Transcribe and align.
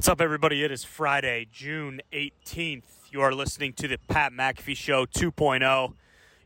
What's 0.00 0.08
up, 0.08 0.22
everybody? 0.22 0.64
It 0.64 0.72
is 0.72 0.82
Friday, 0.82 1.46
June 1.52 2.00
18th. 2.10 3.10
You 3.12 3.20
are 3.20 3.34
listening 3.34 3.74
to 3.74 3.86
the 3.86 3.98
Pat 4.08 4.32
McAfee 4.32 4.74
Show 4.74 5.04
2.0. 5.04 5.92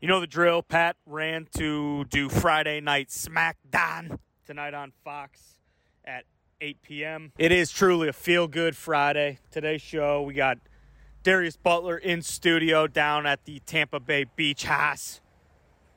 You 0.01 0.09
know 0.09 0.19
the 0.19 0.27
drill. 0.27 0.61
Pat 0.61 0.97
ran 1.07 1.47
to 1.57 2.05
do 2.07 2.29
Friday 2.29 2.81
Night 2.81 3.11
SmackDown 3.11 4.19
tonight 4.45 4.75
on 4.75 4.93
Fox 5.05 5.61
at 6.05 6.25
8 6.61 6.83
p.m. 6.83 7.31
It 7.39 7.53
is 7.53 7.71
truly 7.71 8.09
a 8.09 8.13
feel 8.13 8.49
good 8.49 8.77
Friday. 8.77 9.39
Today's 9.53 9.83
show, 9.83 10.23
we 10.23 10.35
got 10.35 10.59
Darius 11.23 11.57
Butler 11.57 11.97
in 11.97 12.23
studio 12.23 12.89
down 12.89 13.25
at 13.25 13.45
the 13.45 13.61
Tampa 13.61 14.01
Bay 14.01 14.25
Beach 14.35 14.65
House. 14.65 15.21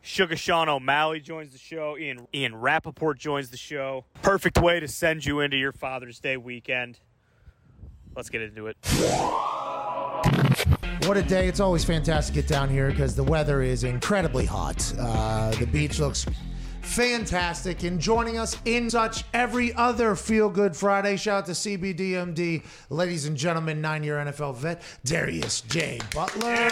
Suga 0.03 0.37
Sean 0.37 0.69
O'Malley 0.69 1.21
joins 1.21 1.53
the 1.53 1.57
show. 1.57 1.97
Ian, 1.97 2.27
Ian 2.35 2.55
Rapoport 2.55 3.17
joins 3.17 3.49
the 3.49 3.57
show. 3.57 4.05
Perfect 4.21 4.59
way 4.59 4.79
to 4.79 4.87
send 4.87 5.25
you 5.25 5.39
into 5.39 5.57
your 5.57 5.71
Father's 5.71 6.19
Day 6.19 6.37
weekend. 6.37 6.99
Let's 8.17 8.29
get 8.31 8.41
into 8.41 8.65
it. 8.65 8.75
What 11.05 11.17
a 11.17 11.21
day. 11.21 11.47
It's 11.47 11.59
always 11.59 11.85
fantastic 11.85 12.33
to 12.33 12.41
get 12.41 12.49
down 12.49 12.67
here 12.67 12.89
because 12.89 13.15
the 13.15 13.23
weather 13.23 13.61
is 13.61 13.83
incredibly 13.83 14.43
hot. 14.43 14.91
Uh, 14.99 15.51
the 15.51 15.67
beach 15.67 15.99
looks 15.99 16.25
fantastic. 16.81 17.83
And 17.83 17.99
joining 17.99 18.39
us 18.39 18.57
in 18.65 18.89
such 18.89 19.23
every 19.35 19.71
other 19.75 20.15
feel 20.15 20.49
good 20.49 20.75
Friday, 20.75 21.15
shout 21.15 21.43
out 21.43 21.45
to 21.45 21.51
CBDMD, 21.51 22.63
ladies 22.89 23.27
and 23.27 23.37
gentlemen, 23.37 23.81
nine 23.81 24.03
year 24.03 24.15
NFL 24.17 24.55
vet, 24.55 24.81
Darius 25.05 25.61
J. 25.61 25.99
Butler. 26.11 26.69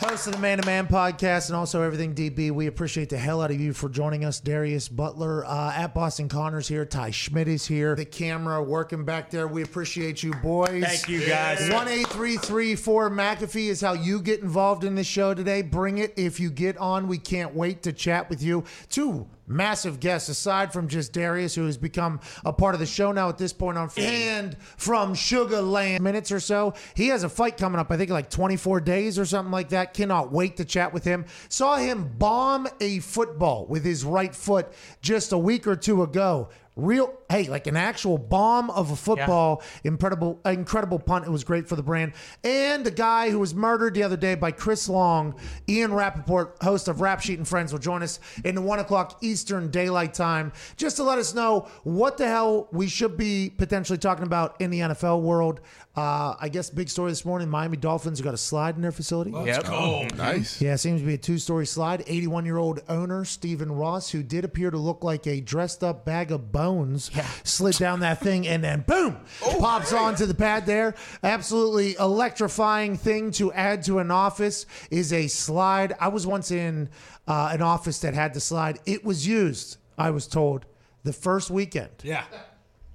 Host 0.00 0.26
of 0.26 0.32
the 0.32 0.38
Man 0.38 0.58
to 0.58 0.66
Man 0.66 0.86
podcast 0.86 1.48
and 1.48 1.56
also 1.56 1.80
Everything 1.82 2.14
DB. 2.14 2.50
We 2.50 2.66
appreciate 2.66 3.08
the 3.08 3.16
hell 3.16 3.40
out 3.40 3.50
of 3.50 3.60
you 3.60 3.72
for 3.72 3.88
joining 3.88 4.24
us, 4.24 4.40
Darius 4.40 4.88
Butler. 4.88 5.44
Uh, 5.44 5.72
at 5.74 5.94
Boston 5.94 6.28
Connors 6.28 6.68
here. 6.68 6.84
Ty 6.84 7.10
Schmidt 7.10 7.48
is 7.48 7.66
here. 7.66 7.94
The 7.94 8.04
camera 8.04 8.62
working 8.62 9.04
back 9.04 9.30
there. 9.30 9.46
We 9.46 9.62
appreciate 9.62 10.22
you, 10.22 10.32
boys. 10.34 10.84
Thank 10.84 11.08
you, 11.08 11.26
guys. 11.26 11.70
One 11.70 11.88
eight 11.88 12.08
three 12.08 12.36
three 12.36 12.74
four 12.74 13.10
McAfee 13.10 13.68
is 13.68 13.80
how 13.80 13.92
you 13.92 14.20
get 14.20 14.40
involved 14.40 14.84
in 14.84 14.94
the 14.94 15.04
show 15.04 15.34
today. 15.34 15.62
Bring 15.62 15.98
it 15.98 16.12
if 16.16 16.40
you 16.40 16.50
get 16.50 16.76
on. 16.78 17.06
We 17.08 17.18
can't 17.18 17.54
wait 17.54 17.82
to 17.84 17.92
chat 17.92 18.28
with 18.28 18.42
you. 18.42 18.64
Two 18.88 19.28
massive 19.46 20.00
guests 20.00 20.28
aside 20.28 20.72
from 20.72 20.88
just 20.88 21.12
Darius, 21.12 21.54
who 21.54 21.66
has 21.66 21.76
become 21.76 22.20
a 22.44 22.52
part 22.52 22.74
of 22.74 22.80
the 22.80 22.86
show 22.86 23.12
now 23.12 23.28
at 23.28 23.38
this 23.38 23.52
point 23.52 23.76
on 23.76 23.90
and 23.96 24.56
from 24.76 25.14
Sugar 25.14 25.60
Land 25.60 26.02
minutes 26.02 26.32
or 26.32 26.40
so. 26.40 26.74
He 26.94 27.08
has 27.08 27.24
a 27.24 27.28
fight 27.28 27.56
coming 27.56 27.78
up, 27.78 27.90
I 27.90 27.96
think 27.96 28.10
like 28.10 28.30
24 28.30 28.80
days 28.80 29.18
or 29.18 29.26
something 29.26 29.52
like 29.52 29.70
that. 29.70 29.83
Cannot 29.92 30.32
wait 30.32 30.56
to 30.56 30.64
chat 30.64 30.92
with 30.94 31.04
him. 31.04 31.26
Saw 31.48 31.76
him 31.76 32.12
bomb 32.16 32.68
a 32.80 33.00
football 33.00 33.66
with 33.66 33.84
his 33.84 34.04
right 34.04 34.34
foot 34.34 34.72
just 35.02 35.32
a 35.32 35.38
week 35.38 35.66
or 35.66 35.76
two 35.76 36.02
ago. 36.02 36.48
Real, 36.76 37.14
hey, 37.30 37.44
like 37.44 37.68
an 37.68 37.76
actual 37.76 38.18
bomb 38.18 38.68
of 38.70 38.90
a 38.90 38.96
football, 38.96 39.62
incredible, 39.84 40.40
incredible 40.44 40.98
punt. 40.98 41.24
It 41.24 41.30
was 41.30 41.44
great 41.44 41.68
for 41.68 41.76
the 41.76 41.84
brand. 41.84 42.14
And 42.42 42.84
the 42.84 42.90
guy 42.90 43.30
who 43.30 43.38
was 43.38 43.54
murdered 43.54 43.94
the 43.94 44.02
other 44.02 44.16
day 44.16 44.34
by 44.34 44.50
Chris 44.50 44.88
Long, 44.88 45.36
Ian 45.68 45.94
Rapoport, 45.94 46.56
host 46.60 46.88
of 46.88 47.00
Rap 47.00 47.20
Sheet 47.20 47.38
and 47.38 47.46
Friends, 47.46 47.70
will 47.70 47.78
join 47.78 48.02
us 48.02 48.18
in 48.44 48.56
the 48.56 48.60
one 48.60 48.80
o'clock 48.80 49.18
Eastern 49.20 49.70
Daylight 49.70 50.14
Time 50.14 50.52
just 50.76 50.96
to 50.96 51.04
let 51.04 51.16
us 51.18 51.32
know 51.32 51.68
what 51.84 52.16
the 52.16 52.26
hell 52.26 52.66
we 52.72 52.88
should 52.88 53.16
be 53.16 53.52
potentially 53.56 53.98
talking 53.98 54.24
about 54.24 54.60
in 54.60 54.70
the 54.70 54.80
NFL 54.80 55.22
world. 55.22 55.60
Uh, 55.96 56.34
I 56.40 56.48
guess 56.48 56.70
big 56.70 56.88
story 56.88 57.12
this 57.12 57.24
morning: 57.24 57.48
Miami 57.48 57.76
Dolphins 57.76 58.20
got 58.20 58.34
a 58.34 58.38
slide 58.38 58.74
in 58.74 58.82
their 58.82 58.90
facility. 58.90 59.30
Let's 59.30 59.68
go. 59.68 60.06
Nice. 60.16 60.60
Yeah, 60.60 60.74
it 60.74 60.78
seems 60.78 61.00
to 61.00 61.06
be 61.06 61.14
a 61.14 61.18
two 61.18 61.38
story 61.38 61.66
slide. 61.66 62.02
81 62.06 62.44
year 62.44 62.56
old 62.56 62.80
owner, 62.88 63.24
Stephen 63.24 63.70
Ross, 63.70 64.10
who 64.10 64.22
did 64.22 64.44
appear 64.44 64.70
to 64.72 64.76
look 64.78 65.04
like 65.04 65.26
a 65.28 65.40
dressed 65.40 65.84
up 65.84 66.04
bag 66.04 66.32
of 66.32 66.50
bones, 66.50 67.10
slid 67.44 67.76
down 67.76 68.00
that 68.00 68.20
thing 68.20 68.46
and 68.48 68.64
then 68.64 68.80
boom, 68.80 69.18
pops 69.40 69.92
onto 69.92 70.26
the 70.26 70.34
pad 70.34 70.66
there. 70.66 70.94
Absolutely 71.22 71.94
electrifying 71.94 72.96
thing 72.96 73.30
to 73.32 73.52
add 73.52 73.84
to 73.84 74.00
an 74.00 74.10
office 74.10 74.66
is 74.90 75.12
a 75.12 75.28
slide. 75.28 75.92
I 76.00 76.08
was 76.08 76.26
once 76.26 76.50
in 76.50 76.88
uh, 77.28 77.50
an 77.52 77.62
office 77.62 78.00
that 78.00 78.14
had 78.14 78.34
the 78.34 78.40
slide. 78.40 78.80
It 78.84 79.04
was 79.04 79.26
used, 79.28 79.76
I 79.96 80.10
was 80.10 80.26
told, 80.26 80.66
the 81.04 81.12
first 81.12 81.50
weekend. 81.50 81.90
Yeah. 82.02 82.24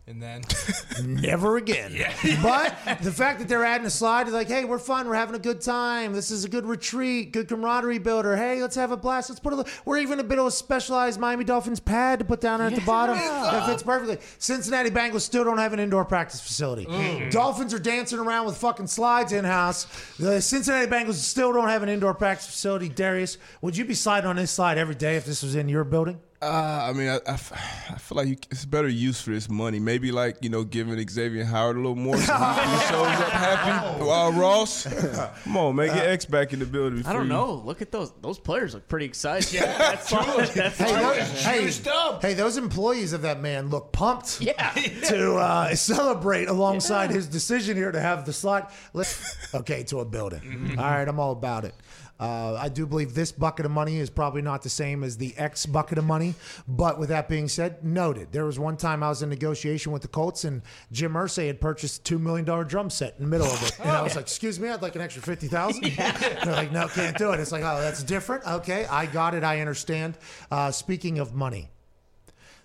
And 0.09 0.20
then 0.20 0.42
Never 1.03 1.58
again. 1.58 1.94
But 2.42 2.75
the 3.03 3.12
fact 3.12 3.38
that 3.38 3.47
they're 3.47 3.64
adding 3.64 3.86
a 3.86 3.92
slide 3.92 4.28
is 4.28 4.34
like, 4.34 4.47
hey, 4.47 4.66
we're 4.66 4.80
fun. 4.80 5.08
We're 5.08 5.14
having 5.14 5.36
a 5.36 5.40
good 5.40 5.62
time. 5.62 6.14
This 6.14 6.31
is 6.31 6.44
a 6.44 6.50
good 6.50 6.66
retreat, 6.66 7.31
good 7.31 7.47
camaraderie 7.47 8.00
builder. 8.00 8.36
Hey, 8.36 8.59
let's 8.59 8.75
have 8.75 8.92
a 8.92 8.97
blast. 8.97 9.30
Let's 9.30 9.40
put 9.40 9.53
a 9.53 9.58
little, 9.58 9.72
we're 9.86 10.00
even 10.00 10.20
a 10.20 10.24
bit 10.24 10.40
of 10.40 10.47
a 10.47 10.52
specialized 10.52 11.20
Miami 11.20 11.44
Dolphins 11.44 11.80
pad 11.80 12.18
to 12.18 12.25
put 12.25 12.42
down 12.42 12.59
at 12.59 12.74
the 12.74 12.81
bottom. 12.81 13.20
That 13.50 13.68
fits 13.68 13.84
perfectly. 13.84 14.18
Cincinnati 14.40 14.90
Bengals 14.90 15.22
still 15.22 15.44
don't 15.44 15.58
have 15.59 15.74
an 15.74 15.80
indoor 15.80 16.06
practice 16.06 16.41
facility. 16.41 16.86
Mm. 16.86 17.20
Mm. 17.20 17.31
Dolphins 17.31 17.74
are 17.74 17.80
dancing 17.80 18.18
around 18.20 18.47
with 18.47 18.58
fucking 18.58 18.88
slides 18.88 19.31
in 19.31 19.46
house. 19.46 19.86
The 20.18 20.41
Cincinnati 20.41 20.88
Bengals 20.90 21.14
still 21.16 21.53
don't 21.53 21.68
have 21.68 21.84
an 21.84 21.90
indoor 21.90 22.14
practice 22.16 22.47
facility. 22.47 22.90
Darius, 22.90 23.38
would 23.62 23.78
you 23.78 23.86
be 23.86 23.94
sliding 23.94 24.28
on 24.28 24.38
this 24.38 24.52
slide 24.52 24.78
every 24.78 24.96
day 24.96 25.18
if 25.18 25.26
this 25.26 25.44
was 25.44 25.56
in 25.56 25.70
your 25.70 25.84
building? 25.84 26.20
Uh, 26.42 26.88
I 26.90 26.94
mean, 26.94 27.10
I, 27.10 27.16
I 27.28 27.34
f- 27.34 27.52
I 27.92 27.98
feel 27.98 28.16
like 28.18 28.28
you, 28.30 28.38
it's 28.50 28.64
better 28.66 28.88
use 28.88 29.22
for 29.22 29.32
this 29.32 29.50
money. 29.50 29.80
Maybe 29.80 30.12
like 30.12 30.38
you 30.42 30.50
know, 30.50 30.64
giving 30.64 31.06
Xavier 31.08 31.44
Howard 31.44 31.76
a 31.76 31.80
little 31.80 31.96
more 31.96 32.16
so 32.16 32.34
he, 32.34 32.50
he 32.62 32.80
shows 32.88 33.08
up 33.08 33.30
happy. 33.32 34.00
Uh, 34.10 34.32
Ross, 34.32 34.86
come 35.44 35.58
on, 35.58 35.76
man, 35.76 35.88
get 35.88 36.08
X 36.08 36.26
back 36.26 36.52
in 36.52 36.60
the 36.60 36.66
building. 36.66 37.06
I 37.06 37.14
don't 37.14 37.28
before 37.28 37.48
know. 37.48 37.54
Look 37.54 37.82
at 37.82 37.92
those. 37.92 38.12
Those 38.22 38.40
players 38.40 38.74
look 38.74 38.88
pretty 38.88 39.06
excited. 39.06 39.54
Yeah, 39.54 39.66
that's 39.78 40.10
that's 40.10 40.78
Hey, 40.78 40.86
True. 40.94 41.02
those, 41.02 41.44
hey, 41.84 41.92
up. 41.92 42.22
hey, 42.22 42.34
those 42.34 42.58
employees 42.58 43.14
of 43.14 43.22
that 43.22 43.40
man 43.42 43.70
look 43.70 43.92
pumped. 43.92 44.42
yeah. 44.42 44.72
to 44.72 45.36
uh, 45.36 45.76
celebrate 45.76 46.48
alongside 46.48 47.12
his 47.12 47.28
decision 47.28 47.78
here 47.78 47.92
to 47.92 48.00
have 48.00 48.26
the 48.26 48.34
slot. 48.34 48.74
Let's, 48.94 49.54
okay, 49.54 49.84
to 49.84 50.00
a 50.00 50.06
building. 50.06 50.76
All 50.78 50.84
right, 50.86 51.08
I'm 51.08 51.20
all 51.20 51.32
about 51.34 51.66
it. 51.66 51.76
Uh, 52.19 52.57
I 52.59 52.69
do 52.69 52.85
believe 52.85 53.13
this 53.13 53.31
bucket 53.31 53.66
of 53.66 53.72
money 53.72 53.97
is 53.97 54.09
probably 54.09 54.41
not 54.41 54.62
the 54.62 54.69
same 54.69 55.03
as 55.03 55.18
the 55.18 55.34
X 55.38 55.66
bucket 55.66 55.97
of 55.97 56.03
money. 56.03 56.35
But 56.68 57.00
with 57.00 57.09
that 57.09 57.30
being 57.30 57.47
said, 57.47 57.84
noted. 57.84 58.31
There 58.31 58.46
was 58.46 58.59
one 58.59 58.75
time 58.78 59.03
I 59.03 59.09
was 59.09 59.22
in 59.22 59.30
negotiation 59.30 59.91
with 59.91 60.02
the 60.02 60.07
Colts, 60.07 60.44
and 60.44 60.62
Jim 60.91 61.13
Irsay 61.13 61.47
had 61.47 61.62
purchased 61.62 62.09
a 62.09 62.16
$2 62.16 62.19
million 62.19 62.46
drum 62.68 62.90
set 62.90 63.16
in 63.18 63.24
the 63.24 63.29
middle 63.29 63.47
of 63.47 63.63
it. 63.63 63.79
And 63.79 63.90
I 63.90 64.02
was 64.02 64.16
like, 64.16 64.25
excuse 64.25 64.59
me, 64.59 64.69
I'd 64.69 64.81
like 64.81 64.96
an 64.96 65.02
extra 65.02 65.22
50000 65.22 65.84
They're 65.96 66.53
like, 66.53 66.72
no, 66.72 66.88
can't 66.88 67.18
do 67.18 67.31
it. 67.31 67.40
It's 67.40 67.52
like, 67.52 67.63
oh, 67.63 67.79
that's 67.79 68.03
different. 68.03 68.46
Okay, 68.46 68.85
I 68.85 69.06
got 69.06 69.34
it. 69.34 69.44
I 69.44 69.62
understand. 69.62 70.18
Uh, 70.52 70.72
speaking 70.72 71.19
of 71.19 71.34
money, 71.34 71.69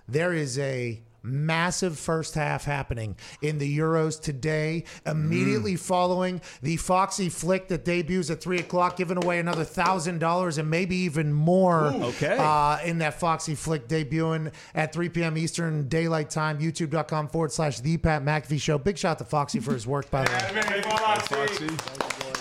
there 0.09 0.32
is 0.32 0.59
a 0.59 1.00
massive 1.25 1.99
first 1.99 2.35
half 2.35 2.65
happening 2.65 3.17
in 3.43 3.59
the 3.59 3.79
Euros 3.79 4.21
today, 4.21 4.85
immediately 5.07 5.77
following 5.77 6.41
the 6.62 6.77
Foxy 6.77 7.29
flick 7.29 7.69
that 7.69 7.85
debuts 7.85 8.31
at 8.31 8.41
three 8.41 8.59
o'clock, 8.59 8.97
giving 8.97 9.17
away 9.17 9.39
another 9.39 9.65
thousand 9.65 10.19
dollars 10.19 10.59
and 10.59 10.71
maybe 10.71 10.97
even 10.97 11.33
more. 11.33 11.87
okay. 11.87 12.37
Uh, 12.39 12.79
in 12.85 12.99
that 12.99 13.19
Foxy 13.19 13.55
flick 13.55 13.89
debuting 13.89 14.53
at 14.75 14.93
3 14.93 15.09
p.m. 15.09 15.39
Eastern 15.39 15.89
Daylight 15.89 16.31
Time, 16.31 16.59
youtube.com 16.59 17.29
forward 17.29 17.53
slash 17.53 17.81
the 17.81 17.97
Pat 17.97 18.23
McAfee 18.23 18.61
Show. 18.61 18.79
Big 18.79 18.99
shout 18.99 19.19
to 19.19 19.25
Foxy 19.25 19.61
for 19.61 19.73
his 19.73 19.87
work, 19.87 20.11
by 20.11 20.25
the 20.25 20.31
way. 20.31 20.39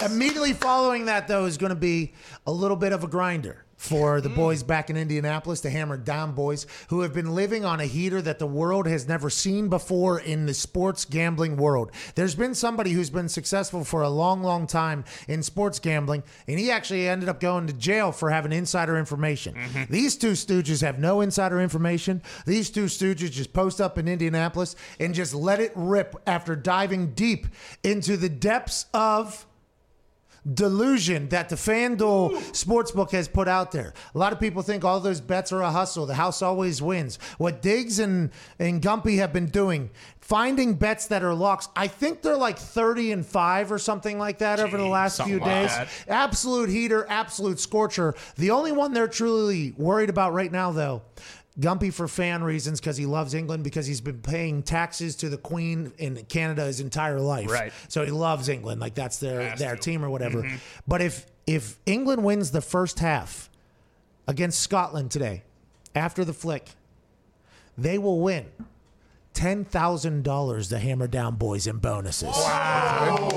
Immediately 0.06 0.54
following 0.54 1.06
that, 1.06 1.28
though, 1.28 1.46
is 1.46 1.58
going 1.58 1.70
to 1.70 1.76
be 1.76 2.14
a 2.46 2.52
little 2.52 2.78
bit 2.78 2.92
of 2.92 3.04
a 3.04 3.08
grinder 3.08 3.64
for 3.78 4.22
the 4.22 4.30
mm. 4.30 4.36
boys 4.36 4.64
back 4.64 4.90
in 4.90 4.98
Indianapolis, 4.98 5.62
the 5.62 5.70
Hammered 5.70 6.06
Down 6.06 6.34
boys, 6.34 6.66
who 6.90 7.02
have 7.02 7.14
been 7.14 7.36
living 7.36 7.66
on 7.66 7.80
a 7.80 7.86
heater 7.86 8.22
that 8.22 8.40
the 8.40 8.48
world 8.48 8.88
has 8.88 9.08
never 9.08 9.30
seen 9.30 9.70
before 9.70 10.20
in 10.20 10.46
the 10.46 10.54
sports 10.54 11.06
gambling 11.06 11.58
world. 11.58 11.92
There's 12.16 12.36
been 12.36 12.56
somebody 12.56 12.92
who's 12.92 13.10
been 13.10 13.30
successful 13.30 13.84
for 13.84 14.02
a 14.02 14.10
long, 14.10 14.44
long 14.44 14.68
time 14.68 15.04
in 15.28 15.44
sports 15.44 15.80
gambling, 15.80 16.24
and 16.48 16.60
he 16.60 16.72
actually 16.72 17.08
ended 17.08 17.30
up 17.30 17.40
going 17.40 17.68
to 17.68 17.74
jail 17.74 18.12
for 18.12 18.30
having 18.30 18.52
insider 18.52 18.98
information. 18.98 19.56
Mm-hmm. 19.56 19.92
These 19.92 20.18
two 20.18 20.32
stooges 20.32 20.82
have 20.82 21.00
no 21.00 21.22
insider 21.22 21.60
information. 21.60 22.22
These 22.46 22.70
two 22.70 22.86
stooges 22.86 23.32
just 23.32 23.54
post 23.54 23.82
up 23.82 23.98
in 23.98 24.08
Indianapolis 24.08 24.76
and 25.00 25.14
just 25.14 25.34
let 25.34 25.60
it 25.60 25.72
rip 25.76 26.16
after 26.26 26.56
diving 26.56 27.14
deep 27.14 27.48
into 27.84 28.18
the 28.18 28.30
depths 28.30 28.86
of 28.94 29.46
delusion 30.52 31.30
that 31.30 31.50
the 31.50 31.56
FanDuel 31.56 32.32
Sportsbook 32.52 33.12
has 33.12 33.28
put 33.28 33.48
out 33.48 33.72
there. 33.72 33.94
A 34.14 34.18
lot 34.18 34.34
of 34.34 34.40
people 34.40 34.62
think 34.62 34.84
all 34.84 35.00
those 35.00 35.22
bets 35.22 35.52
are 35.52 35.62
a 35.62 35.72
hustle. 35.72 36.06
The 36.06 36.16
house 36.16 36.42
always 36.42 36.82
wins. 36.82 37.18
What 37.38 37.62
Diggs 37.62 38.00
and, 38.00 38.32
and 38.60 38.82
Gumpy 38.82 39.18
have 39.18 39.32
been 39.32 39.48
doing, 39.48 39.90
finding 40.20 40.74
bets 40.76 41.08
that 41.08 41.24
are 41.24 41.34
locks. 41.34 41.70
I 41.76 41.88
think 41.88 42.22
they're 42.22 42.38
like 42.38 42.58
30 42.58 43.12
and 43.14 43.26
5 43.26 43.72
or 43.72 43.80
something 43.80 44.18
like 44.18 44.40
that 44.40 44.60
over 44.60 44.78
the 44.78 44.86
last 44.88 45.22
few 45.24 45.40
like 45.40 45.50
days. 45.50 45.70
that. 45.70 45.90
Absolute 46.08 46.70
heater, 46.70 47.06
absolute 47.10 47.60
scorcher. 47.60 48.16
The 48.36 48.52
only 48.52 48.72
one 48.72 48.94
they're 48.94 49.08
truly 49.08 49.74
worried 49.78 50.10
about 50.10 50.34
right 50.34 50.52
now, 50.52 50.72
though, 50.72 51.04
Gumpy 51.60 51.94
for 51.94 52.08
fan 52.08 52.44
reasons 52.44 52.80
because 52.80 52.98
he 52.98 53.06
loves 53.06 53.34
England 53.34 53.64
because 53.64 53.86
he's 53.86 54.02
been 54.02 54.22
paying 54.22 54.64
taxes 54.64 55.16
to 55.18 55.30
the 55.30 55.38
Queen 55.38 55.94
in 56.00 56.16
Canada 56.26 56.66
his 56.66 56.80
entire 56.80 57.20
life. 57.20 57.50
Right. 57.52 57.72
So 57.90 58.04
he 58.04 58.12
loves 58.12 58.50
England, 58.50 58.82
like 58.82 58.96
that's 58.96 59.20
their 59.20 59.56
their 59.56 59.76
to. 59.76 59.82
team 59.82 60.04
or 60.04 60.10
whatever. 60.10 60.42
Mm-hmm. 60.42 60.56
But 60.88 61.02
if 61.02 61.28
if 61.46 61.78
England 61.86 62.24
wins 62.24 62.52
the 62.52 62.62
first 62.62 63.00
half 63.00 63.50
against 64.28 64.62
Scotland 64.62 65.12
today, 65.12 65.44
after 65.94 66.26
the 66.26 66.34
flick, 66.34 66.70
they 67.78 68.00
will 68.00 68.20
win 68.20 68.48
ten 69.34 69.64
thousand 69.64 70.24
dollars 70.24 70.70
to 70.70 70.80
Hammer 70.80 71.08
Down 71.08 71.36
Boys 71.36 71.68
in 71.68 71.78
bonuses. 71.78 72.36
Wow. 72.36 73.30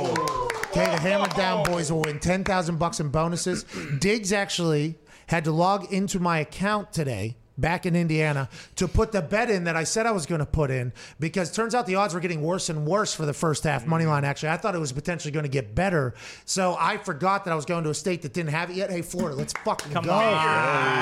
Okay, 0.69 0.87
the 0.87 1.01
Hammer 1.01 1.29
Down 1.29 1.65
Boys 1.65 1.93
will 1.93 2.03
win 2.03 2.19
ten 2.19 2.45
thousand 2.45 2.79
bucks 2.79 2.99
in 2.99 3.11
bonuses. 3.11 3.65
Diggs 3.99 4.33
actually 4.33 4.97
had 5.27 5.45
to 5.45 5.53
log 5.53 5.93
into 5.93 6.19
my 6.19 6.39
account 6.39 6.93
today. 6.93 7.37
Back 7.59 7.87
in 7.87 7.97
Indiana 7.97 8.49
to 8.77 8.87
put 8.87 9.13
the 9.13 9.23
bet 9.23 9.51
in 9.51 9.65
that 9.65 9.77
I 9.77 9.85
said 9.85 10.07
I 10.07 10.11
was 10.11 10.27
going 10.27 10.41
to 10.41 10.47
put 10.47 10.71
in 10.71 10.93
because 11.19 11.51
turns 11.51 11.75
out 11.75 11.87
the 11.87 11.95
odds 11.95 12.13
were 12.13 12.21
getting 12.21 12.43
worse 12.43 12.69
and 12.69 12.87
worse 12.87 13.15
for 13.15 13.25
the 13.25 13.33
first 13.33 13.65
half 13.65 13.87
money 13.87 14.05
mm. 14.05 14.09
line. 14.09 14.25
Actually, 14.25 14.51
I 14.51 14.57
thought 14.57 14.75
it 14.75 14.79
was 14.79 14.93
potentially 14.93 15.33
going 15.33 15.45
to 15.45 15.51
get 15.51 15.75
better, 15.75 16.15
so 16.45 16.77
I 16.79 16.99
forgot 16.99 17.45
that 17.45 17.53
I 17.53 17.55
was 17.55 17.65
going 17.65 17.85
to 17.85 17.91
a 17.91 17.95
state 17.95 18.23
that 18.23 18.33
didn't 18.33 18.51
have 18.51 18.71
it 18.71 18.77
yet. 18.77 18.91
Hey, 18.91 19.03
Florida, 19.03 19.37
let's 19.37 19.55
fucking 19.65 19.93
go! 19.93 20.01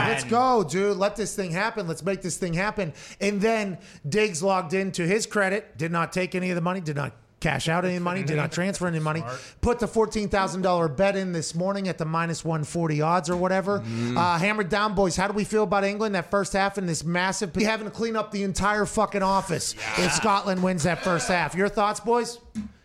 Let's 0.09 0.25
go, 0.25 0.65
dude. 0.65 0.97
Let 0.97 1.17
this 1.17 1.35
thing 1.35 1.51
happen. 1.51 1.89
Let's 1.89 2.05
make 2.05 2.23
this 2.23 2.37
thing 2.37 2.55
happen. 2.55 2.93
And 3.21 3.41
then 3.41 3.79
Diggs 4.09 4.43
logged 4.43 4.75
in 4.75 4.93
to 4.93 5.07
his 5.07 5.27
credit, 5.27 5.77
did 5.77 5.93
not 5.93 6.13
take 6.13 6.35
any 6.35 6.51
of 6.51 6.55
the 6.55 6.61
money, 6.61 6.81
did 6.81 6.97
not 6.97 7.13
cash 7.45 7.69
out 7.69 7.85
any 7.85 7.99
money, 7.99 8.23
did 8.23 8.37
not 8.37 8.51
transfer 8.59 8.87
any 8.87 8.99
money. 8.99 9.23
Put 9.61 9.79
the 9.79 9.87
fourteen 9.87 10.29
thousand 10.29 10.63
dollar 10.63 10.89
bet 10.89 11.15
in 11.15 11.33
this 11.33 11.55
morning 11.55 11.89
at 11.89 11.99
the 11.99 12.07
minus 12.07 12.45
one 12.45 12.65
forty 12.65 13.03
odds 13.03 13.29
or 13.29 13.37
whatever. 13.37 13.85
Uh, 14.17 14.39
hammered 14.39 14.71
down, 14.71 14.95
boys. 14.95 15.15
How 15.15 15.29
do 15.29 15.35
we 15.35 15.45
feel 15.45 15.65
about 15.65 15.85
England 15.85 16.15
that 16.15 16.31
first 16.31 16.55
half 16.55 16.79
in 16.79 16.87
this 16.87 17.05
massive? 17.05 17.55
Having 17.55 17.87
to 17.87 17.91
clean 17.93 18.17
up 18.17 18.31
the 18.33 18.43
entire 18.43 18.87
fucking 18.87 19.23
office 19.23 19.75
if 19.99 20.13
Scotland 20.13 20.63
wins 20.63 20.85
that 20.85 21.03
first 21.03 21.29
half. 21.29 21.55
Your 21.55 21.69
thoughts, 21.69 22.01
boys? 22.01 22.39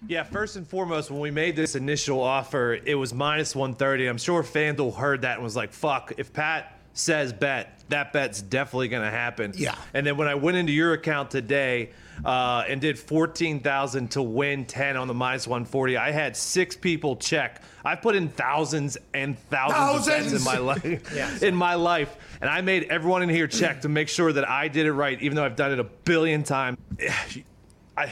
Yeah, 0.08 0.24
first 0.24 0.56
and 0.56 0.68
foremost, 0.68 1.12
when 1.12 1.20
we 1.20 1.32
made 1.32 1.56
this 1.56 1.76
initial 1.76 2.22
offer, 2.22 2.74
it 2.86 2.96
was 2.96 3.14
minus 3.14 3.56
130. 3.56 4.08
I'm 4.08 4.18
sure 4.18 4.44
FanDuel 4.44 4.96
heard 4.96 5.22
that 5.22 5.36
and 5.36 5.44
was 5.44 5.56
like, 5.56 5.74
fuck, 5.74 6.14
if 6.18 6.34
Pat 6.34 6.80
says 6.94 7.34
bet, 7.34 7.82
that 7.90 8.14
bet's 8.14 8.42
definitely 8.42 8.88
going 8.88 9.04
to 9.04 9.12
happen. 9.12 9.54
Yeah. 9.56 9.76
And 9.94 10.08
then 10.08 10.18
when 10.18 10.28
I 10.28 10.36
went 10.36 10.58
into 10.58 10.72
your 10.72 10.94
account 10.94 11.32
today 11.32 11.92
uh, 12.25 12.63
and 12.68 12.81
did 12.81 12.98
14,000 12.98 14.12
to 14.12 14.21
win 14.21 14.66
10 14.66 14.98
on 14.98 15.07
the 15.07 15.13
minus 15.13 15.48
140, 15.48 15.98
I 15.98 16.12
had 16.12 16.36
six 16.36 16.75
people 16.75 17.16
check. 17.16 17.62
I've 17.83 18.01
put 18.01 18.16
in 18.16 18.30
thousands 18.30 18.98
and 19.13 19.38
thousands, 19.50 20.07
of 20.07 20.13
bets 20.13 20.33
in 20.33 20.44
my 20.44 20.57
life. 20.57 21.44
in 21.44 21.56
my 21.56 21.75
life. 21.75 22.18
And 22.42 22.50
I 22.50 22.62
made 22.62 22.83
everyone 22.86 23.24
in 23.24 23.30
here 23.30 23.48
check 23.48 23.81
to 23.81 23.89
make 23.89 24.10
sure 24.10 24.31
that 24.33 24.48
I 24.48 24.68
did 24.68 24.86
it 24.86 24.94
right, 24.94 25.21
even 25.21 25.36
though 25.36 25.45
I've 25.45 25.56
done 25.56 25.71
it 25.71 25.80
a 25.80 25.83
billion 25.83 26.44
times. 26.44 26.77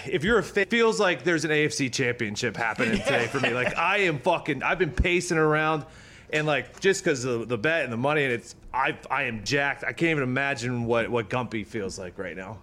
If 0.05 0.25
you're 0.25 0.37
a 0.37 0.43
fan, 0.43 0.63
it 0.63 0.69
feels 0.69 0.99
like 0.99 1.23
there's 1.23 1.45
an 1.45 1.51
AFC 1.51 1.89
championship 1.93 2.57
happening 2.57 2.99
today 2.99 3.27
for 3.27 3.39
me. 3.39 3.53
Like 3.53 3.77
I 3.77 3.99
am 3.99 4.19
fucking, 4.19 4.61
I've 4.61 4.79
been 4.79 4.91
pacing 4.91 5.37
around, 5.37 5.85
and 6.33 6.45
like 6.45 6.81
just 6.81 7.01
because 7.01 7.23
of 7.23 7.39
the, 7.39 7.45
the 7.45 7.57
bet 7.57 7.85
and 7.85 7.93
the 7.93 7.97
money, 7.97 8.25
and 8.25 8.33
it's 8.33 8.53
I 8.73 8.97
I 9.09 9.23
am 9.23 9.45
jacked. 9.45 9.85
I 9.85 9.93
can't 9.93 10.11
even 10.11 10.23
imagine 10.23 10.83
what 10.83 11.09
what 11.09 11.29
Gumpy 11.29 11.65
feels 11.65 11.97
like 11.97 12.17
right 12.17 12.35
now. 12.35 12.59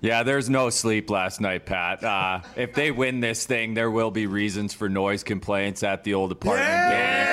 Yeah, 0.00 0.22
there's 0.22 0.48
no 0.48 0.70
sleep 0.70 1.10
last 1.10 1.40
night, 1.40 1.66
Pat. 1.66 2.04
Uh, 2.04 2.40
if 2.56 2.72
they 2.74 2.90
win 2.92 3.20
this 3.20 3.44
thing, 3.46 3.74
there 3.74 3.90
will 3.90 4.12
be 4.12 4.26
reasons 4.26 4.72
for 4.72 4.88
noise 4.88 5.24
complaints 5.24 5.82
at 5.82 6.04
the 6.04 6.14
old 6.14 6.30
apartment 6.32 6.68
building. 6.68 7.26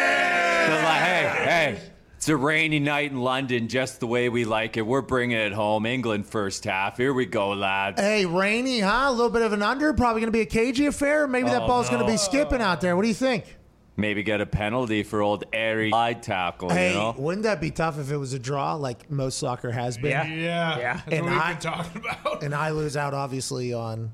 'Cause, 0.65 0.83
like, 0.83 1.01
hey, 1.01 1.31
hey, 1.45 1.79
it's 2.17 2.27
a 2.27 2.35
rainy 2.35 2.79
night 2.79 3.11
in 3.11 3.19
London, 3.21 3.67
just 3.67 3.99
the 3.99 4.07
way 4.07 4.29
we 4.29 4.45
like 4.45 4.77
it. 4.77 4.81
We're 4.81 5.01
bringing 5.03 5.37
it 5.37 5.53
home. 5.53 5.85
England 5.85 6.25
first 6.25 6.63
half. 6.63 6.97
Here 6.97 7.13
we 7.13 7.27
go, 7.27 7.49
lads. 7.51 8.01
Hey, 8.01 8.25
rainy, 8.25 8.79
huh? 8.79 9.05
A 9.09 9.11
little 9.11 9.29
bit 9.29 9.43
of 9.43 9.53
an 9.53 9.61
under. 9.61 9.93
Probably 9.93 10.21
going 10.21 10.31
to 10.31 10.35
be 10.35 10.41
a 10.41 10.45
cagey 10.47 10.87
affair. 10.87 11.27
Maybe 11.27 11.49
that 11.49 11.67
ball's 11.67 11.87
going 11.89 12.01
to 12.01 12.07
be 12.11 12.17
skipping 12.17 12.61
out 12.61 12.81
there. 12.81 12.95
What 12.95 13.03
do 13.03 13.09
you 13.09 13.13
think? 13.13 13.54
Maybe 13.97 14.23
get 14.23 14.41
a 14.41 14.45
penalty 14.45 15.03
for 15.03 15.21
old 15.21 15.45
airy 15.53 15.89
side 15.89 16.21
tackle. 16.21 16.69
Hey, 16.69 16.89
you 16.89 16.95
know. 16.97 17.15
wouldn't 17.17 17.43
that 17.43 17.61
be 17.61 17.71
tough 17.71 17.97
if 17.97 18.11
it 18.11 18.17
was 18.17 18.33
a 18.33 18.39
draw 18.39 18.73
like 18.75 19.09
most 19.09 19.37
soccer 19.37 19.71
has 19.71 19.97
been? 19.97 20.11
Yeah. 20.11 20.25
Yeah. 20.25 20.77
Yeah. 20.77 20.93
That's 20.93 21.07
And 21.13 21.25
what 21.25 21.31
we've 21.31 21.41
I- 21.41 21.53
been 21.53 21.61
talking 21.61 22.01
about. 22.01 22.43
And 22.43 22.53
I 22.53 22.71
lose 22.71 22.97
out 22.97 23.13
obviously 23.13 23.73
on 23.73 24.11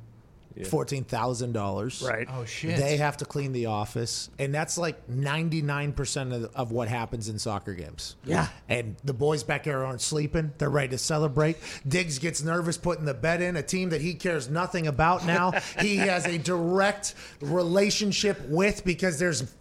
fourteen 0.69 1.04
thousand 1.04 1.54
dollars. 1.54 2.04
Right. 2.07 2.28
oh 2.31 2.45
shit. 2.45 2.78
They 2.78 2.98
have 2.98 3.18
to 3.18 3.25
clean 3.25 3.54
the 3.54 3.68
office, 3.68 4.30
and 4.38 4.54
that's 4.54 4.78
like 4.78 5.10
ninety 5.10 5.63
nine 5.63 5.94
percent 5.94 6.31
of 6.33 6.51
of 6.54 6.72
what 6.72 6.88
happens 6.88 7.30
in 7.30 7.39
soccer 7.39 7.74
games. 7.74 8.18
Yeah. 8.25 8.48
And 8.69 8.95
the 9.04 9.13
boys 9.13 9.44
back 9.44 9.63
there 9.63 9.83
aren't 9.83 10.01
sleeping; 10.01 10.51
they're 10.60 10.69
ready 10.69 10.89
to 10.89 10.98
celebrate. 11.00 11.57
Diggs 11.88 12.19
gets 12.19 12.44
nervous 12.44 12.78
putting 12.78 13.06
the 13.06 13.13
bet 13.16 13.42
in 13.42 13.56
a 13.56 13.63
team 13.63 13.89
that 13.89 14.01
he 14.01 14.13
cares 14.13 14.48
nothing 14.50 14.86
about. 14.86 15.25
Now 15.25 15.51
he 15.80 15.95
has 15.98 16.28
a 16.28 16.38
direct 16.38 17.16
relationship 17.39 18.39
with 18.48 18.83
because 18.86 19.18
there's 19.18 19.56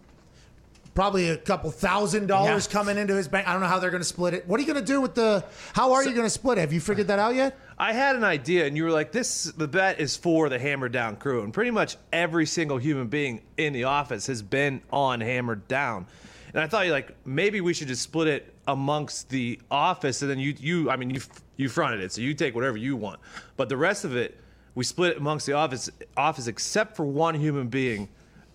probably 0.93 1.29
a 1.29 1.37
couple 1.37 1.71
thousand 1.71 2.27
dollars 2.27 2.67
Yeah. 2.67 2.73
coming 2.73 2.97
into 2.97 3.15
his 3.15 3.27
bank. 3.27 3.47
I 3.47 3.53
don't 3.53 3.61
know 3.61 3.67
how 3.67 3.79
they're 3.79 3.91
going 3.91 4.01
to 4.01 4.07
split 4.07 4.33
it. 4.33 4.47
What 4.47 4.59
are 4.59 4.63
you 4.63 4.67
going 4.71 4.83
to 4.83 4.85
do 4.93 5.01
with 5.01 5.15
the? 5.15 5.43
How 5.73 5.93
are 5.93 6.03
you 6.03 6.11
going 6.11 6.25
to 6.25 6.29
split 6.29 6.57
it? 6.57 6.61
Have 6.61 6.73
you 6.73 6.81
figured 6.81 7.07
that 7.07 7.19
out 7.19 7.35
yet? 7.35 7.57
I 7.77 7.93
had 7.93 8.15
an 8.15 8.23
idea, 8.23 8.65
and 8.67 8.75
you 8.77 8.83
were 8.83 8.91
like, 8.91 9.11
"This 9.11 9.45
the 9.45 9.67
bet 9.67 9.99
is 9.99 10.15
for 10.15 10.49
the 10.49 10.59
Hammered 10.59 10.91
Down 10.91 11.15
crew," 11.15 11.43
and 11.43 11.53
pretty 11.53 11.71
much 11.71 11.97
every 12.13 12.45
single 12.45 12.77
human 12.77 13.07
being 13.07 13.41
in 13.57 13.73
the 13.73 13.85
office 13.85 14.27
has 14.27 14.41
been 14.41 14.81
on 14.91 15.21
Hammered 15.21 15.67
Down. 15.67 16.05
And 16.53 16.61
I 16.61 16.67
thought, 16.67 16.85
you 16.85 16.91
like, 16.91 17.15
maybe 17.25 17.61
we 17.61 17.73
should 17.73 17.87
just 17.87 18.01
split 18.01 18.27
it 18.27 18.53
amongst 18.67 19.29
the 19.29 19.57
office, 19.71 20.21
and 20.21 20.29
then 20.29 20.37
you, 20.37 20.53
you, 20.59 20.89
I 20.91 20.97
mean, 20.97 21.09
you, 21.09 21.21
you 21.55 21.69
fronted 21.69 22.01
it, 22.01 22.11
so 22.11 22.19
you 22.19 22.33
take 22.33 22.53
whatever 22.55 22.75
you 22.75 22.97
want, 22.97 23.21
but 23.55 23.69
the 23.69 23.77
rest 23.77 24.03
of 24.03 24.17
it, 24.17 24.37
we 24.75 24.83
split 24.83 25.11
it 25.11 25.17
amongst 25.17 25.45
the 25.45 25.53
office, 25.53 25.89
office, 26.17 26.47
except 26.47 26.97
for 26.97 27.05
one 27.05 27.35
human 27.35 27.69
being, 27.69 28.09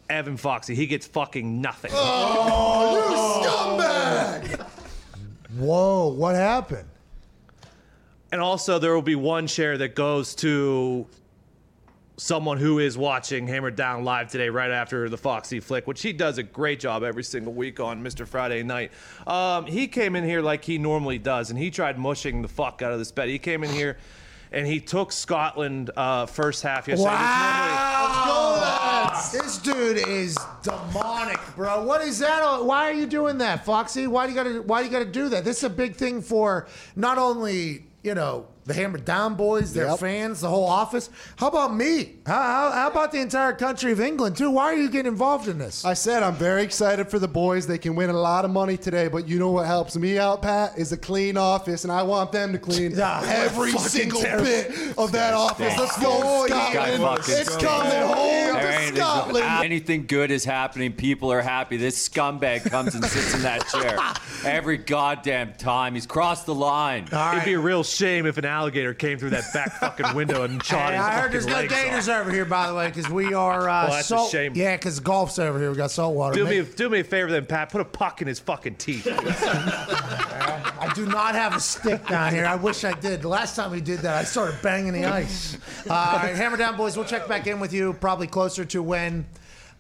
Evan 0.08 0.36
Foxy. 0.36 0.74
He 0.74 0.86
gets 0.86 1.06
fucking 1.06 1.60
nothing. 1.60 1.90
Oh, 1.94 3.08
you 3.10 3.46
scumbag! 3.48 4.66
Whoa! 5.58 6.08
What 6.08 6.34
happened? 6.34 6.88
And 8.32 8.40
also, 8.40 8.78
there 8.78 8.94
will 8.94 9.02
be 9.02 9.14
one 9.14 9.46
share 9.46 9.78
that 9.78 9.94
goes 9.94 10.34
to 10.36 11.06
someone 12.16 12.58
who 12.58 12.78
is 12.78 12.96
watching 12.96 13.46
Hammered 13.46 13.76
Down 13.76 14.04
live 14.04 14.30
today, 14.30 14.48
right 14.48 14.70
after 14.70 15.08
the 15.08 15.18
Foxy 15.18 15.60
flick, 15.60 15.86
which 15.86 16.02
he 16.02 16.12
does 16.12 16.38
a 16.38 16.42
great 16.42 16.80
job 16.80 17.02
every 17.02 17.22
single 17.22 17.52
week 17.52 17.78
on 17.78 18.02
Mr. 18.02 18.26
Friday 18.26 18.62
Night. 18.62 18.90
Um, 19.26 19.66
he 19.66 19.86
came 19.86 20.16
in 20.16 20.24
here 20.24 20.40
like 20.40 20.64
he 20.64 20.78
normally 20.78 21.18
does, 21.18 21.50
and 21.50 21.58
he 21.58 21.70
tried 21.70 21.98
mushing 21.98 22.42
the 22.42 22.48
fuck 22.48 22.82
out 22.82 22.92
of 22.92 22.98
this 22.98 23.12
bet. 23.12 23.28
He 23.28 23.38
came 23.38 23.62
in 23.62 23.70
here 23.70 23.98
and 24.56 24.66
he 24.66 24.80
took 24.80 25.12
Scotland 25.12 25.90
uh, 25.96 26.24
first 26.24 26.62
half 26.62 26.88
yesterday. 26.88 27.10
which 27.10 27.18
normally- 27.18 27.76
Wow! 27.76 29.20
This 29.32 29.58
dude 29.58 29.98
is 30.08 30.36
demonic, 30.62 31.38
bro. 31.56 31.84
What 31.84 32.00
is 32.02 32.18
that? 32.20 32.42
all- 32.42 32.64
Why 32.66 32.88
are 32.88 32.92
you 32.94 33.06
doing 33.06 33.38
that, 33.38 33.64
Foxy? 33.66 34.06
Why 34.06 34.26
do 34.26 34.32
you 34.32 34.36
gotta 34.36 34.62
why 34.62 34.80
do 34.80 34.86
you 34.86 34.92
gotta 34.92 35.04
do 35.04 35.28
that? 35.30 35.44
This 35.44 35.58
is 35.58 35.64
a 35.64 35.70
big 35.70 35.96
thing 35.96 36.22
for 36.22 36.66
not 36.94 37.18
only, 37.18 37.84
you 38.02 38.14
know, 38.14 38.46
the 38.66 38.74
Hammer 38.74 38.98
Down 38.98 39.34
boys, 39.36 39.72
their 39.72 39.86
Yep. 39.86 39.98
fans, 40.00 40.40
the 40.40 40.48
whole 40.48 40.66
office. 40.66 41.08
How 41.36 41.46
about 41.46 41.74
me? 41.74 42.16
How, 42.26 42.34
how, 42.42 42.70
how 42.72 42.90
about 42.90 43.12
the 43.12 43.20
entire 43.20 43.52
country 43.52 43.92
of 43.92 44.00
England, 44.00 44.36
too? 44.36 44.50
Why 44.50 44.64
are 44.64 44.74
you 44.74 44.90
getting 44.90 45.12
involved 45.12 45.46
in 45.48 45.56
this? 45.58 45.84
I 45.84 45.94
said 45.94 46.22
I'm 46.24 46.34
very 46.34 46.62
excited 46.64 47.08
for 47.08 47.18
the 47.20 47.28
boys. 47.28 47.66
They 47.68 47.78
can 47.78 47.94
win 47.94 48.10
a 48.10 48.12
lot 48.12 48.44
of 48.44 48.50
money 48.50 48.76
today, 48.76 49.06
but 49.08 49.28
you 49.28 49.38
know 49.38 49.52
what 49.52 49.66
helps 49.66 49.96
me 49.96 50.18
out, 50.18 50.42
Pat, 50.42 50.76
is 50.76 50.90
a 50.90 50.96
clean 50.96 51.36
office, 51.36 51.84
and 51.84 51.92
I 51.92 52.02
want 52.02 52.32
them 52.32 52.52
to 52.52 52.58
clean 52.58 52.90
Yeah, 52.96 53.22
every 53.24 53.70
single 53.72 54.20
terrible. 54.20 54.44
bit 54.44 54.98
of 54.98 55.12
that 55.12 55.32
office. 55.32 55.78
Let's 55.78 56.00
go. 56.02 56.46
Scotland! 56.48 57.20
It's 57.28 57.56
coming 57.56 57.92
home 57.92 58.54
There 58.54 58.90
to 58.90 58.96
Scotland. 58.96 59.44
anything 59.64 60.06
good 60.06 60.30
is 60.30 60.44
happening. 60.44 60.92
People 60.92 61.30
are 61.30 61.40
happy. 61.42 61.76
This 61.76 62.08
scumbag 62.08 62.68
comes 62.70 62.94
and 62.94 63.04
sits 63.04 63.34
in 63.34 63.42
that 63.42 63.66
chair 63.68 63.98
every 64.44 64.76
goddamn 64.78 65.52
time. 65.54 65.94
He's 65.94 66.06
crossed 66.06 66.46
the 66.46 66.54
line. 66.54 67.04
It'd 67.12 67.44
be 67.44 67.52
a 67.54 67.58
real 67.60 67.84
shame 67.84 68.26
if 68.26 68.38
an 68.38 68.44
alligator 68.56 68.94
came 68.94 69.18
through 69.18 69.30
that 69.30 69.44
back 69.52 69.78
fucking 69.80 70.14
window 70.14 70.42
and 70.44 70.62
shot 70.64 70.90
Hey, 70.90 70.96
his 70.96 71.04
I 71.04 71.10
heard 71.12 71.16
fucking 71.20 71.32
there's 71.32 71.46
no 71.46 71.52
legs 71.54 71.72
gators 71.74 72.08
off. 72.08 72.20
over 72.22 72.30
here, 72.32 72.44
by 72.46 72.66
the 72.68 72.74
way, 72.74 72.86
because 72.88 73.08
we 73.10 73.34
are. 73.34 73.68
Uh, 73.68 73.84
Well, 73.84 73.90
that's 73.92 74.06
a 74.06 74.08
salt- 74.08 74.30
shame. 74.30 74.52
Yeah, 74.54 74.76
because 74.76 74.98
golf's 75.00 75.38
over 75.38 75.58
here. 75.58 75.70
We 75.70 75.76
got 75.76 75.90
salt 75.90 76.14
water. 76.14 76.34
Do 76.34 76.44
Ma- 76.44 76.50
me, 76.50 76.62
do 76.62 76.88
me 76.88 77.00
a 77.00 77.04
favor 77.04 77.30
then, 77.30 77.44
Pat. 77.46 77.70
Put 77.70 77.80
a 77.82 77.84
puck 77.84 78.22
in 78.22 78.28
his 78.28 78.38
fucking 78.40 78.76
teeth. 78.76 79.06
I 79.10 80.90
do 80.94 81.06
not 81.06 81.34
have 81.34 81.54
a 81.54 81.60
stick 81.60 82.06
down 82.08 82.32
here. 82.32 82.46
I 82.46 82.54
wish 82.54 82.84
I 82.84 82.92
did. 82.98 83.22
The 83.22 83.28
last 83.28 83.56
time 83.56 83.70
we 83.70 83.80
did 83.80 84.00
that, 84.00 84.14
I 84.16 84.24
started 84.24 84.60
banging 84.62 84.92
the 84.92 85.04
ice. 85.04 85.56
Uh, 85.88 85.92
all 85.92 86.16
right, 86.18 86.34
Hammer 86.34 86.56
Down, 86.56 86.76
boys. 86.76 86.96
We'll 86.96 87.06
check 87.06 87.28
back 87.28 87.46
in 87.46 87.60
with 87.60 87.72
you 87.72 87.92
probably 87.94 88.26
closer 88.26 88.64
to 88.64 88.82
when 88.82 89.26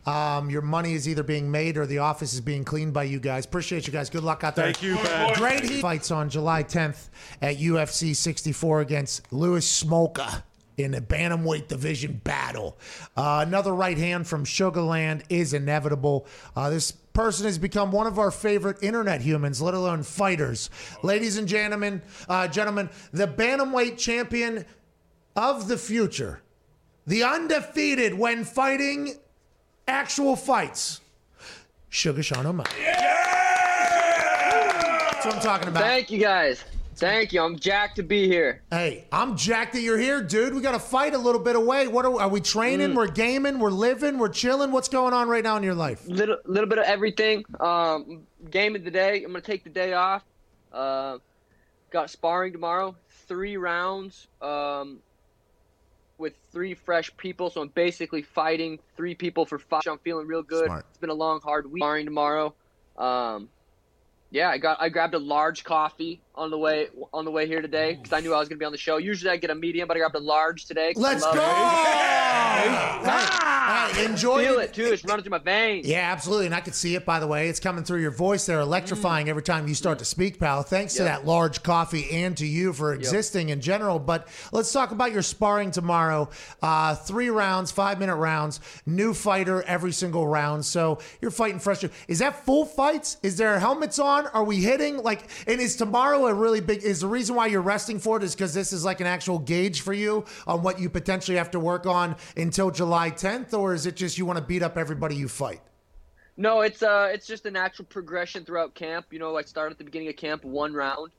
um, 0.06 0.48
your 0.50 0.62
money 0.62 0.94
is 0.94 1.08
either 1.08 1.22
being 1.22 1.50
made 1.50 1.76
or 1.76 1.84
the 1.84 1.98
office 1.98 2.32
is 2.32 2.40
being 2.40 2.64
cleaned 2.64 2.92
by 2.92 3.04
you 3.04 3.18
guys. 3.18 3.44
Appreciate 3.44 3.86
you 3.86 3.92
guys. 3.92 4.08
Good 4.08 4.22
luck 4.22 4.44
out 4.44 4.54
there. 4.54 4.66
Thank 4.66 4.82
you, 4.82 4.96
Pat. 4.96 5.36
Great 5.36 5.64
heat 5.64 5.80
fights 5.80 6.10
on 6.10 6.30
July 6.30 6.62
10th 6.62 7.08
at 7.42 7.56
UFC 7.56 8.14
64 8.14 8.80
against 8.80 9.32
Louis 9.32 9.66
Smolka 9.66 10.42
in 10.76 10.94
a 10.94 11.00
bantamweight 11.00 11.68
division 11.68 12.20
battle. 12.22 12.78
Uh, 13.16 13.44
another 13.46 13.74
right 13.74 13.98
hand 13.98 14.26
from 14.26 14.44
Sugarland 14.44 15.22
is 15.28 15.54
inevitable. 15.54 16.26
Uh, 16.54 16.70
this 16.70 16.92
person 16.92 17.46
has 17.46 17.58
become 17.58 17.90
one 17.90 18.06
of 18.06 18.18
our 18.18 18.30
favorite 18.30 18.82
internet 18.82 19.22
humans, 19.22 19.60
let 19.62 19.74
alone 19.74 20.02
fighters. 20.02 20.70
Ladies 21.02 21.38
and 21.38 21.48
gentlemen, 21.48 22.02
uh, 22.28 22.46
gentlemen, 22.46 22.90
the 23.12 23.26
bantamweight 23.26 23.96
champion 23.96 24.66
of 25.34 25.66
the 25.66 25.78
future, 25.78 26.42
the 27.06 27.22
undefeated 27.22 28.14
when 28.14 28.44
fighting 28.44 29.14
actual 29.88 30.36
fights, 30.36 31.00
Suga 31.90 32.22
Sean 32.22 32.46
O'Malley. 32.46 32.70
That's 35.10 35.24
what 35.24 35.34
I'm 35.34 35.40
talking 35.40 35.68
about. 35.68 35.82
Thank 35.82 36.10
you 36.10 36.18
guys. 36.18 36.64
Thank 36.96 37.32
you. 37.34 37.42
I'm 37.42 37.58
jacked 37.58 37.96
to 37.96 38.02
be 38.02 38.26
here. 38.26 38.62
Hey, 38.70 39.04
I'm 39.12 39.36
jacked 39.36 39.74
that 39.74 39.82
you're 39.82 39.98
here, 39.98 40.22
dude. 40.22 40.54
We 40.54 40.62
got 40.62 40.72
to 40.72 40.78
fight 40.78 41.14
a 41.14 41.18
little 41.18 41.40
bit 41.40 41.54
away. 41.54 41.88
What 41.88 42.06
are, 42.06 42.20
are 42.22 42.28
we 42.28 42.40
training? 42.40 42.94
We're 42.94 43.08
gaming. 43.08 43.58
We're 43.58 43.70
living. 43.70 44.16
We're 44.18 44.30
chilling. 44.30 44.72
What's 44.72 44.88
going 44.88 45.12
on 45.12 45.28
right 45.28 45.44
now 45.44 45.58
in 45.58 45.62
your 45.62 45.74
life? 45.74 46.06
Little 46.06 46.38
little 46.46 46.68
bit 46.68 46.78
of 46.78 46.84
everything. 46.84 47.44
Um, 47.60 48.22
game 48.50 48.74
of 48.76 48.84
the 48.84 48.90
day. 48.90 49.22
I'm 49.24 49.32
gonna 49.32 49.42
take 49.42 49.62
the 49.62 49.68
day 49.70 49.92
off. 49.92 50.24
Uh, 50.72 51.18
got 51.90 52.08
sparring 52.08 52.52
tomorrow. 52.52 52.96
Three 53.28 53.58
rounds. 53.58 54.28
Um, 54.40 55.00
with 55.00 55.05
three 56.56 56.72
fresh 56.72 57.14
people, 57.18 57.50
so 57.50 57.60
I'm 57.60 57.68
basically 57.68 58.22
fighting 58.22 58.78
three 58.96 59.14
people 59.14 59.44
for 59.44 59.58
five. 59.58 59.82
I'm 59.86 59.98
feeling 59.98 60.26
real 60.26 60.42
good. 60.42 60.64
Smart. 60.64 60.86
It's 60.88 60.96
been 60.96 61.10
a 61.10 61.14
long, 61.14 61.38
hard 61.42 61.70
week. 61.70 61.82
Sparring 61.82 62.06
tomorrow. 62.06 62.54
Um, 62.96 63.50
yeah, 64.30 64.48
I 64.48 64.56
got 64.56 64.80
I 64.80 64.88
grabbed 64.88 65.12
a 65.12 65.18
large 65.18 65.64
coffee 65.64 66.22
on 66.36 66.50
the 66.50 66.58
way 66.58 66.88
on 67.12 67.24
the 67.24 67.30
way 67.30 67.46
here 67.46 67.62
today 67.62 67.94
because 67.94 68.12
I 68.12 68.20
knew 68.20 68.34
I 68.34 68.38
was 68.38 68.48
gonna 68.48 68.58
be 68.58 68.64
on 68.64 68.72
the 68.72 68.78
show. 68.78 68.98
Usually 68.98 69.30
I 69.30 69.36
get 69.36 69.50
a 69.50 69.54
medium, 69.54 69.88
but 69.88 69.96
I 69.96 70.00
grabbed 70.00 70.16
a 70.16 70.20
large 70.20 70.66
today. 70.66 70.92
Let's 70.96 71.24
go! 71.24 71.32
it. 71.32 72.76
Hey, 73.06 73.92
hey, 73.92 74.04
enjoy 74.04 74.44
Feel 74.44 74.58
it 74.58 74.72
too. 74.74 74.84
It's 74.84 75.04
running 75.04 75.22
through 75.22 75.30
my 75.30 75.38
veins. 75.38 75.86
Yeah, 75.86 76.10
absolutely. 76.12 76.46
And 76.46 76.54
I 76.54 76.60
could 76.60 76.74
see 76.74 76.94
it, 76.94 77.04
by 77.04 77.20
the 77.20 77.26
way. 77.26 77.48
It's 77.48 77.60
coming 77.60 77.84
through 77.84 78.00
your 78.00 78.10
voice 78.10 78.46
there, 78.46 78.60
electrifying 78.60 79.28
every 79.28 79.42
time 79.42 79.68
you 79.68 79.74
start 79.74 79.98
to 80.00 80.04
speak, 80.04 80.38
pal. 80.38 80.62
Thanks 80.62 80.94
to 80.94 81.04
that 81.04 81.26
large 81.26 81.62
coffee 81.62 82.10
and 82.10 82.36
to 82.36 82.46
you 82.46 82.72
for 82.72 82.94
existing 82.94 83.50
in 83.50 83.60
general. 83.60 83.98
But 83.98 84.28
let's 84.52 84.72
talk 84.72 84.90
about 84.90 85.12
your 85.12 85.22
sparring 85.22 85.70
tomorrow. 85.70 86.28
Uh, 86.62 86.94
three 86.94 87.30
rounds, 87.30 87.70
five 87.70 87.98
minute 87.98 88.16
rounds, 88.16 88.60
new 88.84 89.14
fighter 89.14 89.62
every 89.62 89.92
single 89.92 90.26
round. 90.26 90.64
So 90.64 90.98
you're 91.20 91.30
fighting 91.30 91.58
fresh. 91.58 91.84
Is 92.08 92.18
that 92.18 92.44
full 92.44 92.64
fights? 92.64 93.18
Is 93.22 93.36
there 93.36 93.58
helmets 93.58 93.98
on? 93.98 94.26
Are 94.28 94.44
we 94.44 94.60
hitting? 94.60 94.98
Like, 94.98 95.28
and 95.46 95.60
is 95.60 95.76
tomorrow 95.76 96.25
a 96.28 96.34
really 96.34 96.60
big, 96.60 96.82
is 96.82 97.00
the 97.00 97.08
reason 97.08 97.36
why 97.36 97.46
you're 97.46 97.62
resting 97.62 97.98
for 97.98 98.16
it 98.16 98.22
is 98.22 98.34
because 98.34 98.54
this 98.54 98.72
is 98.72 98.84
like 98.84 99.00
an 99.00 99.06
actual 99.06 99.38
gauge 99.38 99.80
for 99.80 99.92
you 99.92 100.24
on 100.46 100.62
what 100.62 100.78
you 100.78 100.88
potentially 100.88 101.36
have 101.36 101.50
to 101.52 101.60
work 101.60 101.86
on 101.86 102.16
until 102.36 102.70
July 102.70 103.10
10th? 103.10 103.52
Or 103.52 103.74
is 103.74 103.86
it 103.86 103.96
just 103.96 104.18
you 104.18 104.26
want 104.26 104.38
to 104.38 104.44
beat 104.44 104.62
up 104.62 104.76
everybody 104.76 105.16
you 105.16 105.28
fight? 105.28 105.60
No, 106.36 106.60
it's 106.60 106.82
uh, 106.82 107.08
it's 107.10 107.26
just 107.26 107.46
a 107.46 107.50
natural 107.50 107.86
progression 107.86 108.44
throughout 108.44 108.74
camp. 108.74 109.06
You 109.10 109.18
know, 109.18 109.36
I 109.36 109.42
start 109.42 109.72
at 109.72 109.78
the 109.78 109.84
beginning 109.84 110.08
of 110.08 110.16
camp, 110.16 110.44
one 110.44 110.74
round, 110.74 111.10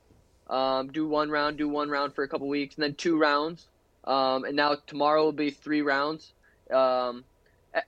um, 0.47 0.89
do 0.89 1.07
one 1.07 1.31
round, 1.31 1.57
do 1.57 1.67
one 1.67 1.89
round 1.89 2.13
for 2.13 2.23
a 2.23 2.27
couple 2.27 2.47
weeks, 2.47 2.75
and 2.75 2.83
then 2.83 2.93
two 2.93 3.17
rounds, 3.17 3.67
um, 4.03 4.43
and 4.45 4.55
now 4.55 4.75
tomorrow 4.85 5.23
will 5.23 5.31
be 5.31 5.49
three 5.49 5.81
rounds. 5.81 6.33
Um, 6.71 7.23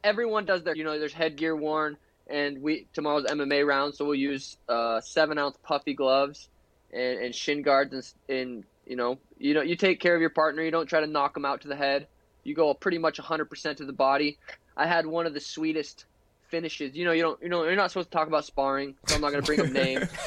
everyone 0.03 0.45
does 0.45 0.63
their, 0.63 0.75
you 0.75 0.83
know, 0.83 0.97
there's 0.97 1.13
headgear 1.13 1.55
worn, 1.55 1.97
and 2.27 2.63
we 2.63 2.87
tomorrow's 2.93 3.25
MMA 3.25 3.65
round, 3.65 3.93
so 3.93 4.05
we'll 4.05 4.15
use 4.15 4.57
uh, 4.67 4.99
seven 4.99 5.37
ounce 5.37 5.57
puffy 5.61 5.93
gloves 5.93 6.49
and, 6.93 7.19
and 7.19 7.35
shin 7.35 7.61
guards, 7.61 7.93
and, 7.93 8.37
and 8.37 8.63
you 8.85 8.95
know, 8.95 9.17
you 9.37 9.53
know, 9.53 9.61
you 9.61 9.75
take 9.75 9.99
care 9.99 10.15
of 10.15 10.21
your 10.21 10.29
partner. 10.29 10.63
You 10.63 10.71
don't 10.71 10.87
try 10.87 11.01
to 11.01 11.07
knock 11.07 11.33
them 11.33 11.45
out 11.45 11.61
to 11.61 11.67
the 11.67 11.75
head. 11.75 12.07
You 12.43 12.55
go 12.55 12.73
pretty 12.73 12.97
much 12.97 13.19
100% 13.19 13.77
to 13.77 13.85
the 13.85 13.93
body. 13.93 14.37
I 14.75 14.87
had 14.87 15.05
one 15.05 15.25
of 15.25 15.33
the 15.33 15.39
sweetest 15.39 16.05
finishes. 16.47 16.95
You 16.95 17.05
know, 17.05 17.11
you 17.11 17.21
don't, 17.21 17.41
you 17.43 17.49
know, 17.49 17.63
you're 17.63 17.75
not 17.75 17.91
supposed 17.91 18.11
to 18.11 18.17
talk 18.17 18.27
about 18.27 18.45
sparring, 18.45 18.95
so 19.07 19.15
I'm 19.15 19.21
not 19.21 19.31
gonna 19.31 19.43
bring 19.43 19.61
up 19.61 19.69
names. 19.69 20.09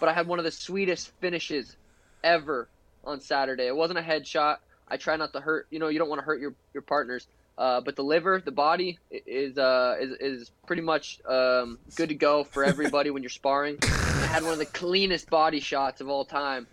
But 0.00 0.08
I 0.08 0.12
had 0.12 0.28
one 0.28 0.38
of 0.38 0.44
the 0.44 0.52
sweetest 0.52 1.10
finishes 1.20 1.74
ever 2.22 2.68
on 3.04 3.20
Saturday. 3.20 3.66
It 3.66 3.74
wasn't 3.74 3.98
a 3.98 4.02
headshot. 4.02 4.58
I 4.86 4.96
try 4.96 5.16
not 5.16 5.32
to 5.32 5.40
hurt. 5.40 5.66
You 5.70 5.78
know, 5.78 5.88
you 5.88 5.98
don't 5.98 6.08
want 6.08 6.20
to 6.20 6.24
hurt 6.24 6.40
your 6.40 6.54
your 6.72 6.82
partners. 6.82 7.26
Uh, 7.56 7.80
but 7.80 7.96
the 7.96 8.04
liver, 8.04 8.40
the 8.44 8.52
body 8.52 8.98
is 9.10 9.58
uh, 9.58 9.96
is, 10.00 10.12
is 10.20 10.50
pretty 10.66 10.82
much 10.82 11.20
um, 11.26 11.78
good 11.96 12.10
to 12.10 12.14
go 12.14 12.44
for 12.44 12.64
everybody 12.64 13.10
when 13.10 13.22
you're 13.22 13.30
sparring. 13.30 13.78
I 14.28 14.32
had 14.32 14.42
one 14.42 14.52
of 14.52 14.58
the 14.58 14.66
cleanest 14.66 15.30
body 15.30 15.58
shots 15.58 16.02
of 16.02 16.08
all 16.10 16.22
time 16.24 16.66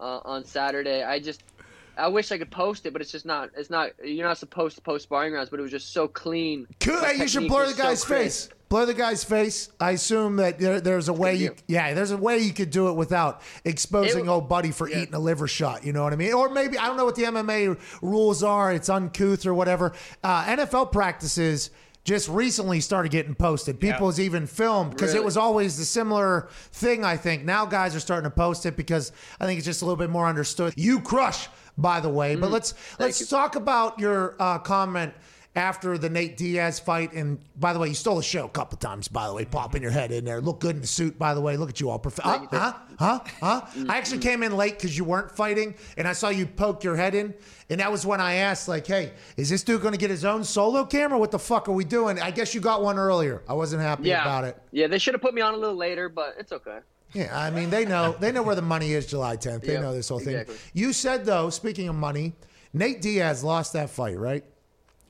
uh, 0.00 0.18
on 0.24 0.44
Saturday. 0.44 1.04
I 1.04 1.20
just 1.20 1.44
I 1.96 2.08
wish 2.08 2.32
I 2.32 2.36
could 2.38 2.50
post 2.50 2.84
it, 2.84 2.92
but 2.92 3.00
it's 3.00 3.12
just 3.12 3.24
not. 3.24 3.50
It's 3.56 3.70
not. 3.70 3.92
You're 4.04 4.26
not 4.26 4.38
supposed 4.38 4.74
to 4.74 4.82
post 4.82 5.04
sparring 5.04 5.32
rounds, 5.32 5.48
but 5.48 5.60
it 5.60 5.62
was 5.62 5.70
just 5.70 5.92
so 5.92 6.08
clean. 6.08 6.66
Cool. 6.80 7.00
My 7.00 7.08
Hey, 7.12 7.18
you 7.22 7.28
should 7.28 7.46
blur 7.46 7.66
the 7.68 7.74
guy's 7.74 8.04
crisp. 8.04 8.48
face. 8.48 8.56
Blur 8.68 8.86
the 8.86 8.94
guy's 8.94 9.22
face. 9.22 9.70
I 9.78 9.92
assume 9.92 10.36
that 10.36 10.58
there, 10.58 10.80
there's 10.80 11.08
a 11.08 11.12
way 11.12 11.36
you, 11.36 11.44
you. 11.44 11.54
yeah, 11.68 11.94
there's 11.94 12.10
a 12.10 12.16
way 12.16 12.38
you 12.38 12.52
could 12.52 12.70
do 12.70 12.88
it 12.88 12.94
without 12.94 13.40
exposing 13.64 14.24
It- 14.26 14.28
old 14.28 14.48
buddy 14.48 14.72
for 14.72 14.88
eating 14.88 15.14
a 15.14 15.20
liver 15.20 15.46
shot. 15.46 15.86
You 15.86 15.92
know 15.92 16.02
what 16.02 16.12
I 16.12 16.16
mean? 16.16 16.32
Or 16.32 16.48
maybe 16.48 16.76
I 16.76 16.86
don't 16.86 16.96
know 16.96 17.04
what 17.04 17.14
the 17.14 17.22
MMA 17.22 17.78
rules 18.02 18.42
are. 18.42 18.72
It's 18.72 18.88
uncouth 18.88 19.46
or 19.46 19.54
whatever. 19.54 19.92
Uh, 20.24 20.44
NFL 20.46 20.90
practices 20.90 21.70
just 22.06 22.28
recently 22.28 22.80
started 22.80 23.10
getting 23.10 23.34
posted. 23.34 23.80
People 23.80 23.96
People's 23.96 24.20
even 24.20 24.46
filmed 24.46 24.92
because 24.92 25.12
it 25.12 25.24
was 25.24 25.36
always 25.36 25.76
the 25.76 25.84
similar 25.84 26.48
thing. 26.72 27.04
I 27.04 27.16
think 27.16 27.44
now 27.44 27.66
guys 27.66 27.96
are 27.96 28.00
starting 28.00 28.30
to 28.30 28.34
post 28.34 28.64
it 28.64 28.76
because 28.76 29.10
I 29.40 29.46
think 29.46 29.58
it's 29.58 29.66
just 29.66 29.82
a 29.82 29.84
little 29.84 29.96
bit 29.96 30.08
more 30.08 30.26
understood. 30.26 30.72
You 30.76 31.00
crush, 31.00 31.48
by 31.76 31.98
the 32.00 32.08
way. 32.08 32.36
But 32.36 32.50
let's 32.50 32.74
let's 33.00 33.20
you. 33.20 33.26
talk 33.26 33.56
about 33.56 33.98
your 33.98 34.36
uh, 34.38 34.58
comment 34.60 35.14
after 35.56 35.96
the 35.96 36.10
Nate 36.10 36.36
Diaz 36.36 36.78
fight. 36.78 37.14
And 37.14 37.38
by 37.58 37.72
the 37.72 37.78
way, 37.78 37.88
you 37.88 37.94
stole 37.94 38.16
the 38.16 38.22
show 38.22 38.44
a 38.44 38.48
couple 38.48 38.76
times, 38.78 39.08
by 39.08 39.26
the 39.26 39.34
way, 39.34 39.46
popping 39.46 39.78
mm-hmm. 39.78 39.84
your 39.84 39.90
head 39.90 40.12
in 40.12 40.24
there. 40.24 40.40
Look 40.40 40.60
good 40.60 40.76
in 40.76 40.82
the 40.82 40.86
suit, 40.86 41.18
by 41.18 41.34
the 41.34 41.40
way. 41.40 41.56
Look 41.56 41.70
at 41.70 41.80
you 41.80 41.90
all. 41.90 41.98
Prof- 41.98 42.20
huh? 42.22 42.46
Huh? 42.52 42.72
Huh? 42.98 43.20
Huh? 43.40 43.62
I 43.88 43.96
actually 43.96 44.18
mm-hmm. 44.18 44.28
came 44.28 44.42
in 44.42 44.56
late 44.56 44.74
because 44.74 44.96
you 44.96 45.04
weren't 45.04 45.32
fighting, 45.32 45.74
and 45.96 46.06
I 46.06 46.12
saw 46.12 46.28
you 46.28 46.46
poke 46.46 46.84
your 46.84 46.94
head 46.94 47.14
in. 47.14 47.34
And 47.70 47.80
that 47.80 47.90
was 47.90 48.06
when 48.06 48.20
I 48.20 48.34
asked, 48.34 48.68
like, 48.68 48.86
hey, 48.86 49.12
is 49.36 49.48
this 49.48 49.64
dude 49.64 49.80
going 49.80 49.92
to 49.92 49.98
get 49.98 50.10
his 50.10 50.24
own 50.24 50.44
solo 50.44 50.84
camera? 50.84 51.18
What 51.18 51.30
the 51.30 51.38
fuck 51.38 51.68
are 51.68 51.72
we 51.72 51.84
doing? 51.84 52.20
I 52.20 52.30
guess 52.30 52.54
you 52.54 52.60
got 52.60 52.82
one 52.82 52.98
earlier. 52.98 53.42
I 53.48 53.54
wasn't 53.54 53.82
happy 53.82 54.08
Yeah, 54.08 54.22
about 54.22 54.44
it. 54.44 54.56
Yeah, 54.70 54.86
they 54.86 54.98
should 54.98 55.14
have 55.14 55.22
put 55.22 55.34
me 55.34 55.40
on 55.40 55.54
a 55.54 55.56
little 55.56 55.74
later, 55.74 56.08
but 56.08 56.36
it's 56.38 56.52
okay. 56.52 56.78
Yeah, 57.12 57.36
I 57.38 57.50
mean 57.50 57.70
they 57.70 57.86
know 57.86 58.14
they 58.18 58.32
know 58.32 58.42
where 58.42 58.56
the 58.56 58.62
money 58.62 58.92
is 58.92 59.06
July 59.06 59.36
10th. 59.36 59.62
They 59.62 59.74
Yep, 59.74 59.82
know 59.82 59.94
this 59.94 60.08
whole 60.08 60.18
thing. 60.18 60.34
exactly. 60.34 60.56
You 60.74 60.92
said 60.92 61.24
though, 61.24 61.50
speaking 61.50 61.88
of 61.88 61.94
money, 61.94 62.34
Nate 62.74 63.00
Diaz 63.00 63.42
lost 63.42 63.72
that 63.72 63.90
fight, 63.90 64.18
right? 64.18 64.44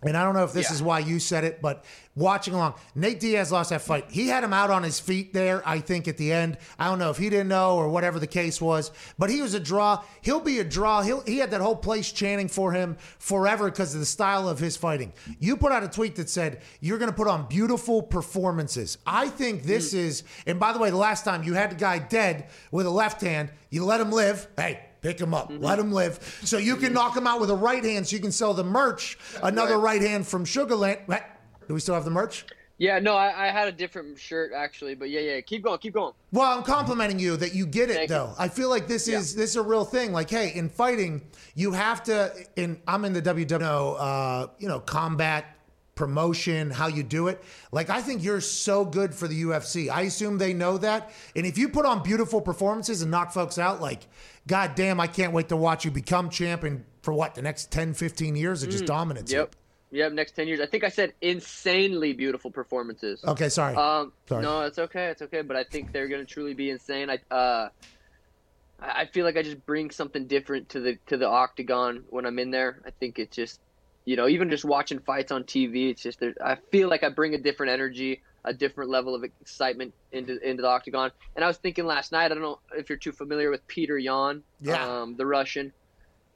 And 0.03 0.17
I 0.17 0.25
don't 0.25 0.35
know 0.35 0.45
if 0.45 0.53
this 0.53 0.69
Yeah. 0.69 0.75
is 0.75 0.83
why 0.83 0.99
you 0.99 1.19
said 1.19 1.43
it, 1.43 1.63
but 1.63 1.85
watching 2.15 2.53
along, 2.53 2.75
Nate 2.95 3.19
Diaz 3.19 3.51
lost 3.51 3.71
that 3.71 3.81
fight. 3.81 4.05
He 4.11 4.29
had 4.29 4.45
him 4.45 4.53
out 4.53 4.71
on 4.71 4.83
his 4.83 5.01
feet 5.01 5.33
there, 5.33 5.63
I 5.67 5.81
think, 5.81 6.07
at 6.07 6.19
the 6.19 6.33
end. 6.33 6.59
I 6.79 6.87
don't 6.87 6.99
know 6.99 7.11
if 7.11 7.17
he 7.17 7.31
didn't 7.31 7.49
know 7.49 7.77
or 7.77 7.89
whatever 7.89 8.19
the 8.19 8.27
case 8.27 8.61
was, 8.61 8.91
but 9.19 9.31
he 9.31 9.41
was 9.41 9.55
a 9.55 9.61
draw. 9.61 10.03
He'll 10.21 10.41
be 10.41 10.59
a 10.59 10.65
draw. 10.65 11.01
He'll, 11.01 11.23
he 11.23 11.39
had 11.39 11.51
that 11.51 11.63
whole 11.63 11.77
place 11.77 12.13
chanting 12.13 12.49
for 12.49 12.73
him 12.73 12.99
forever 13.19 13.71
because 13.71 13.95
of 13.95 14.01
the 14.01 14.07
style 14.07 14.49
of 14.49 14.59
his 14.59 14.77
fighting. 14.77 15.15
You 15.41 15.57
put 15.57 15.73
out 15.73 15.83
a 15.83 15.89
tweet 15.89 16.17
that 16.17 16.29
said, 16.29 16.61
You're 16.81 16.99
going 16.99 17.11
to 17.11 17.17
put 17.17 17.27
on 17.27 17.49
beautiful 17.49 18.03
performances. 18.03 18.99
I 19.07 19.29
think 19.29 19.63
this 19.63 19.95
mm. 19.95 19.99
is, 19.99 20.25
and 20.47 20.61
by 20.61 20.75
the 20.75 20.79
way, 20.79 20.91
the 20.91 20.97
last 20.97 21.25
time 21.25 21.43
you 21.43 21.55
had 21.55 21.71
the 21.71 21.77
guy 21.77 21.99
dead 21.99 22.49
with 22.71 22.87
a 22.87 22.91
left 22.91 23.23
hand, 23.23 23.51
you 23.71 23.85
let 23.85 24.01
him 24.01 24.13
live. 24.13 24.47
Hey, 24.57 24.86
Pick 25.07 25.21
him 25.21 25.35
up, 25.35 25.53
let 25.61 25.79
him 25.79 25.93
live. 25.93 26.41
So 26.43 26.59
you 26.59 26.75
can 26.75 26.93
knock 26.93 27.17
him 27.17 27.29
out 27.29 27.39
with 27.41 27.49
a 27.51 27.55
right 27.55 27.85
hand 27.85 28.09
so 28.09 28.17
you 28.17 28.21
can 28.21 28.33
sell 28.33 28.53
the 28.55 28.65
merch. 28.65 29.17
Another 29.41 29.79
right, 29.79 30.03
hand 30.03 30.27
from 30.27 30.45
Sugarland. 30.45 31.07
Do 31.69 31.75
we 31.75 31.79
still 31.79 31.95
have 31.95 32.05
the 32.05 32.11
merch? 32.11 32.45
Yeah, 32.79 32.99
no, 32.99 33.15
I, 33.15 33.47
I 33.47 33.51
had 33.53 33.69
a 33.69 33.73
different 33.73 34.19
shirt 34.19 34.53
actually, 34.53 34.97
but 34.97 35.09
yeah, 35.09 35.21
yeah, 35.21 35.41
keep 35.43 35.63
going, 35.63 35.79
keep 35.79 35.95
going. 35.95 36.13
Well, 36.33 36.59
I'm 36.59 36.65
complimenting 36.65 37.21
you 37.21 37.37
that 37.37 37.55
you 37.55 37.67
get 37.67 37.89
it 37.89 37.95
Thank 37.95 38.11
you. 38.11 38.17
though. 38.17 38.35
I 38.37 38.49
feel 38.49 38.69
like 38.69 38.89
this 38.89 39.07
is 39.07 39.35
this 39.37 39.51
is 39.51 39.57
a 39.57 39.63
real 39.63 39.85
thing. 39.85 40.13
Like, 40.13 40.29
hey, 40.29 40.53
in 40.53 40.69
fighting, 40.69 41.23
you 41.55 41.71
have 41.71 42.03
to. 42.05 42.35
In 42.57 42.81
I'm 42.89 43.05
in 43.05 43.13
the 43.13 43.23
WWE, 43.23 43.97
uh, 43.99 44.49
you 44.59 44.67
know, 44.67 44.81
combat 44.81 45.56
promotion, 45.97 46.71
how 46.71 46.87
you 46.87 47.03
do 47.03 47.27
it. 47.27 47.43
Like, 47.73 47.91
I 47.91 48.01
think 48.01 48.23
you're 48.23 48.41
so 48.41 48.85
good 48.85 49.13
for 49.13 49.27
the 49.27 49.43
UFC. 49.43 49.91
I 49.91 50.03
assume 50.03 50.39
they 50.39 50.55
know 50.55 50.79
that. 50.79 51.11
And 51.35 51.45
if 51.45 51.59
you 51.59 51.69
put 51.69 51.85
on 51.85 52.05
beautiful 52.05 52.41
performances 52.41 53.03
and 53.03 53.11
knock 53.11 53.33
folks 53.33 53.59
out, 53.59 53.81
like, 53.81 54.07
god 54.47 54.77
damn, 54.77 55.01
I 55.01 55.09
can't 55.09 55.33
wait 55.33 55.49
to 55.49 55.57
watch 55.57 55.85
you 55.85 55.91
become 55.91 56.31
champion 56.31 56.85
for 57.03 57.13
what 57.13 57.35
the 57.35 57.43
next 57.43 57.73
10, 57.73 57.95
15 57.95 58.37
years 58.37 58.63
of 58.63 58.71
just 58.71 58.85
dominance. 58.87 59.31
Mm, 59.33 59.35
Yep, 59.35 59.57
yep. 59.91 60.13
Next 60.13 60.33
ten 60.33 60.47
years, 60.49 60.61
I 60.61 60.67
think 60.67 60.85
I 60.85 60.89
said 60.89 61.13
insanely 61.21 62.13
beautiful 62.13 62.51
performances. 62.51 63.25
Okay, 63.25 63.49
sorry. 63.49 63.75
Um, 63.77 64.13
Sorry. 64.29 64.43
no, 64.43 64.63
it's 64.63 64.79
okay, 64.79 65.07
it's 65.07 65.23
okay. 65.23 65.43
But 65.43 65.57
I 65.57 65.65
think 65.65 65.93
they're 65.93 66.09
gonna 66.09 66.25
truly 66.25 66.55
be 66.55 66.71
insane. 66.71 67.09
I, 67.09 67.19
uh, 67.35 67.69
I 68.81 69.07
feel 69.07 69.25
like 69.25 69.37
I 69.37 69.43
just 69.43 69.65
bring 69.65 69.91
something 69.91 70.27
different 70.27 70.69
to 70.71 70.81
the 70.81 70.99
to 71.07 71.17
the 71.17 71.29
octagon 71.29 72.05
when 72.11 72.27
I'm 72.27 72.39
in 72.39 72.51
there. 72.51 72.83
I 72.85 72.91
think 72.91 73.19
it's 73.19 73.35
just, 73.35 73.61
you 74.07 74.17
know, 74.17 74.29
even 74.29 74.49
just 74.49 74.65
watching 74.65 75.01
fights 75.01 75.33
on 75.33 75.45
TV, 75.45 75.91
it's 75.91 76.03
just 76.03 76.21
there- 76.21 76.35
I 76.43 76.57
feel 76.73 76.89
like 76.89 77.03
I 77.03 77.11
bring 77.11 77.35
a 77.35 77.39
different 77.39 77.73
energy, 77.73 78.23
a 78.45 78.55
different 78.55 78.89
level 78.91 79.15
of 79.15 79.25
excitement 79.25 79.93
into 80.13 80.39
into 80.49 80.63
the 80.63 80.69
octagon. 80.69 81.11
And 81.35 81.45
I 81.45 81.49
was 81.49 81.59
thinking 81.59 81.85
last 81.85 82.13
night. 82.13 82.27
I 82.27 82.29
don't 82.29 82.41
know 82.43 82.61
if 82.79 82.89
you're 82.89 82.99
too 82.99 83.13
familiar 83.13 83.51
with 83.51 83.67
Petr 83.67 84.03
Yan, 84.03 84.45
Yeah. 84.61 85.03
um, 85.03 85.17
the 85.17 85.27
Russian. 85.27 85.73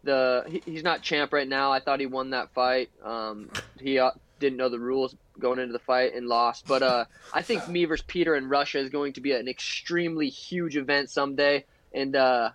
The 0.02 0.44
he, 0.48 0.62
he's 0.66 0.82
not 0.82 1.02
champ 1.02 1.32
right 1.32 1.48
now. 1.48 1.72
I 1.72 1.80
thought 1.80 2.00
he 2.00 2.06
won 2.06 2.30
that 2.30 2.52
fight. 2.54 2.88
Um, 3.04 3.50
he 3.78 3.98
uh, 3.98 4.10
didn't 4.40 4.56
know 4.58 4.68
the 4.70 4.78
rules 4.80 5.14
going 5.38 5.58
into 5.60 5.72
the 5.72 5.78
fight 5.78 6.14
and 6.14 6.26
lost. 6.26 6.64
But 6.66 6.82
uh, 6.82 7.04
I 7.32 7.42
think 7.42 7.68
me 7.68 7.84
versus 7.84 8.04
Peter 8.08 8.34
in 8.34 8.48
Russia 8.48 8.78
is 8.78 8.88
going 8.90 9.12
to 9.14 9.20
be 9.20 9.32
an 9.32 9.46
extremely 9.46 10.28
huge 10.28 10.76
event 10.76 11.10
someday, 11.10 11.64
and 11.94 12.16
uh, 12.16 12.50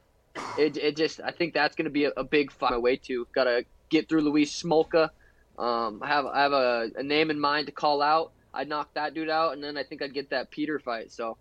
it, 0.57 0.75
it 0.75 0.97
just 0.97 1.21
I 1.23 1.31
think 1.31 1.53
that's 1.53 1.75
going 1.75 1.85
to 1.85 1.91
be 1.91 2.05
a, 2.05 2.11
a 2.17 2.23
big 2.23 2.51
fight. 2.51 2.71
My 2.71 2.77
way 2.79 2.97
to 3.07 3.27
got 3.33 3.45
to 3.45 3.63
get 3.95 4.09
through 4.09 4.21
Louis 4.21 4.45
Smolka. 4.45 5.09
Um, 5.57 6.01
I 6.01 6.07
have 6.07 6.25
I 6.25 6.41
have 6.41 6.51
a, 6.53 6.91
a 6.97 7.03
name 7.03 7.31
in 7.31 7.39
mind 7.39 7.67
to 7.67 7.71
call 7.71 8.01
out. 8.01 8.31
I'd 8.53 8.69
knock 8.69 8.93
that 8.93 9.13
dude 9.13 9.29
out, 9.29 9.53
and 9.53 9.63
then 9.63 9.77
I 9.77 9.83
think 9.83 10.01
I'd 10.01 10.13
get 10.13 10.29
that 10.29 10.51
Peter 10.51 10.79
fight. 10.79 11.11
So 11.11 11.37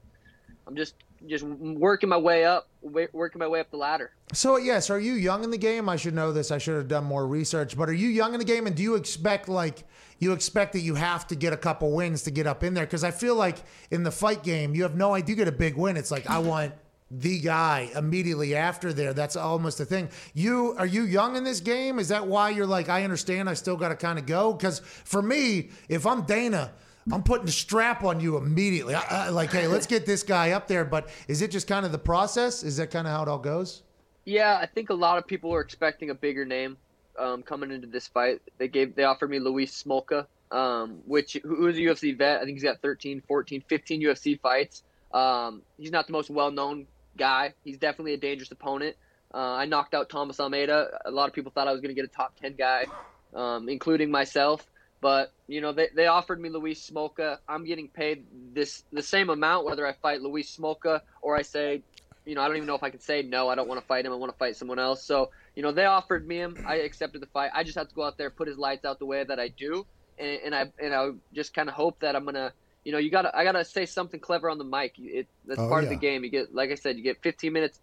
I'm 0.67 0.77
just 0.77 0.95
just 1.27 1.45
working 1.45 2.09
my 2.09 2.19
way 2.19 2.45
up, 2.45 2.69
working 2.83 3.39
my 3.39 3.49
way 3.49 3.61
up 3.61 3.71
the 3.71 3.77
ladder. 3.77 4.13
So 4.33 4.57
yes, 4.57 4.91
are 4.91 5.01
you 5.01 5.15
young 5.15 5.43
in 5.43 5.51
the 5.51 5.59
game? 5.59 5.89
I 5.89 5.97
should 5.97 6.15
know 6.15 6.33
this. 6.33 6.51
I 6.51 6.59
should 6.59 6.77
have 6.77 6.89
done 6.89 7.05
more 7.05 7.27
research. 7.27 7.77
But 7.77 7.89
are 7.89 7.95
you 7.95 8.09
young 8.09 8.35
in 8.35 8.39
the 8.39 8.45
game, 8.45 8.67
and 8.67 8.77
do 8.77 8.83
you 8.83 8.95
expect 8.95 9.49
like 9.49 9.85
you 10.19 10.33
expect 10.33 10.73
that 10.75 10.81
you 10.81 10.95
have 10.95 11.27
to 11.29 11.35
get 11.35 11.53
a 11.53 11.57
couple 11.57 11.93
wins 11.93 12.23
to 12.23 12.31
get 12.31 12.47
up 12.47 12.63
in 12.63 12.75
there? 12.75 12.87
Because 12.87 13.05
I 13.05 13.11
feel 13.11 13.35
like 13.35 13.59
in 13.91 14.03
the 14.05 14.13
fight 14.13 14.43
game, 14.43 14.75
you 14.75 14.83
have 14.83 14.97
no 14.97 15.15
idea. 15.15 15.35
You 15.35 15.37
get 15.37 15.49
a 15.49 15.53
big 15.53 15.77
win. 15.77 15.97
It's 15.97 16.11
like 16.11 16.29
I 16.29 16.39
want 16.39 16.73
the 17.21 17.40
guy 17.40 17.90
immediately 17.94 18.54
after 18.54 18.92
there. 18.92 19.12
That's 19.12 19.37
almost 19.37 19.78
the 19.78 19.85
thing. 19.85 20.09
You 20.33 20.75
are 20.78 20.87
you 20.87 21.02
young 21.02 21.37
in 21.37 21.44
this 21.44 21.61
game? 21.61 21.99
Is 21.99 22.09
that 22.09 22.26
why 22.26 22.50
you're 22.50 22.66
like 22.66 22.88
I 22.88 23.04
understand? 23.04 23.49
I 23.49 23.54
still 23.54 23.76
got 23.76 23.88
to 23.90 23.97
kind 23.97 24.18
of 24.18 24.26
go 24.26 24.52
because 24.52 24.80
for 24.80 25.23
me, 25.23 25.71
if 25.88 26.06
I'm 26.06 26.23
Dana. 26.23 26.73
I'm 27.12 27.23
putting 27.23 27.44
the 27.44 27.52
strap 27.52 28.02
on 28.02 28.18
you 28.18 28.38
immediately. 28.38 28.94
I, 28.94 29.26
I, 29.26 29.28
like, 29.28 29.52
hey, 29.52 29.66
let's 29.66 29.87
get 29.87 30.06
this 30.06 30.23
guy 30.23 30.52
up 30.52 30.66
there. 30.66 30.87
But 30.87 31.11
is 31.28 31.42
it 31.42 31.50
just 31.50 31.68
kind 31.68 31.85
of 31.85 31.92
the 31.92 31.99
process? 31.99 32.62
Is 32.62 32.78
that 32.78 32.90
kind 32.90 33.06
of 33.06 33.12
how 33.12 33.23
it 33.23 33.28
all 33.28 33.38
goes? 33.38 33.83
Yeah, 34.25 34.56
I 34.59 34.64
think 34.64 34.88
a 34.88 34.94
lot 34.94 35.18
of 35.18 35.26
people 35.26 35.50
were 35.50 35.61
expecting 35.61 36.09
a 36.09 36.14
bigger 36.14 36.47
name 36.47 36.78
um, 37.18 37.42
coming 37.42 37.71
into 37.71 37.87
this 37.87 38.06
fight. 38.06 38.40
They 38.56 38.68
gave 38.68 38.94
they 38.94 39.04
offered 39.04 39.28
me 39.28 39.38
Louis 39.38 39.66
Smolka, 39.66 40.26
um, 40.50 41.00
which 41.04 41.37
who 41.42 41.66
is 41.66 41.76
a 41.76 41.80
UFC 41.80 42.16
vet. 42.16 42.40
I 42.40 42.44
think 42.44 42.56
he's 42.56 42.64
got 42.64 42.80
13, 42.80 43.23
14, 43.28 43.62
15 43.68 44.02
UFC 44.02 44.40
fights. 44.40 44.83
Um, 45.12 45.62
he's 45.76 45.92
not 45.92 46.06
the 46.06 46.12
most 46.12 46.30
well-known 46.30 46.87
guy. 47.16 47.54
He's 47.64 47.78
definitely 47.78 48.14
a 48.14 48.18
dangerous 48.18 48.50
opponent. 48.50 48.97
Uh, 49.33 49.38
I 49.38 49.66
knocked 49.66 49.94
out 49.94 50.09
Thomas 50.09 50.38
Almeida. 50.38 51.00
A 51.04 51.11
lot 51.11 51.28
of 51.28 51.35
people 51.35 51.50
thought 51.52 51.66
I 51.66 51.73
was 51.73 51.80
going 51.80 51.94
to 51.94 52.00
get 52.00 52.04
a 52.04 52.14
top 52.14 52.38
10 52.40 52.54
guy, 52.56 52.87
um, 53.35 53.68
including 53.68 54.11
myself. 54.11 54.66
But 55.00 55.33
you 55.49 55.61
know 55.61 55.73
they, 55.73 55.88
they 55.94 56.06
offered 56.06 56.40
me 56.40 56.49
Louis 56.49 56.75
Smolka. 56.75 57.37
I'm 57.47 57.64
getting 57.64 57.88
paid 57.88 58.25
this 58.54 58.85
the 58.90 59.02
same 59.02 59.28
amount 59.28 59.66
whether 59.66 59.87
I 59.87 59.92
fight 59.92 60.23
Louis 60.23 60.44
Smolka 60.44 61.00
or 61.21 61.37
I 61.37 61.42
say 61.42 61.83
you 62.25 62.35
know, 62.35 62.40
I 62.40 62.47
don't 62.47 62.56
even 62.56 62.66
know 62.66 62.75
if 62.75 62.83
I 62.83 62.90
can 62.90 63.00
say 63.00 63.23
no. 63.23 63.49
I 63.49 63.54
don't 63.54 63.68
want 63.68 63.80
to 63.80 63.87
fight 63.87 64.06
him. 64.06 64.12
I 64.12 64.16
want 64.16 64.33
to 64.33 64.38
fight 64.38 64.56
someone 64.56 64.78
else. 64.78 65.04
So, 65.04 65.30
you 65.54 65.62
know, 65.62 65.73
they 65.73 65.85
offered 65.85 66.26
me 66.26 66.37
him. 66.37 66.64
I 66.66 66.76
accepted 66.76 67.21
the 67.21 67.26
fight. 67.26 67.50
I 67.54 67.64
just 67.64 67.76
have 67.76 67.88
to 67.88 67.94
go 67.94 68.02
out 68.02 68.16
there, 68.16 68.30
put 68.30 68.49
his 68.49 68.59
lights 68.59 68.85
out 68.85 68.99
the 68.99 69.06
way 69.06 69.23
that 69.23 69.38
I 69.38 69.49
do, 69.49 69.87
and, 70.18 70.40
and 70.47 70.54
I 70.54 70.73
and 70.83 70.94
I 70.94 71.11
just 71.33 71.54
kind 71.54 71.68
of 71.68 71.75
hope 71.75 72.00
that 72.00 72.16
I'm 72.16 72.25
gonna, 72.25 72.52
you 72.85 72.93
know, 72.93 72.99
you 72.99 73.11
gotta 73.11 73.37
I 73.37 73.45
gotta 73.45 73.64
say 73.64 73.87
something 73.87 74.21
clever 74.21 74.50
on 74.50 74.59
the 74.59 74.64
mic. 74.64 74.95
It 74.99 75.26
that's 75.47 75.61
Oh, 75.61 75.69
part 75.69 75.85
of 75.85 75.91
the 75.91 75.97
game. 75.97 76.23
You 76.25 76.31
get, 76.31 76.55
like 76.55 76.71
I 76.71 76.75
said, 76.75 76.97
you 76.97 77.03
get 77.03 77.23
15 77.23 77.53
minutes 77.53 77.81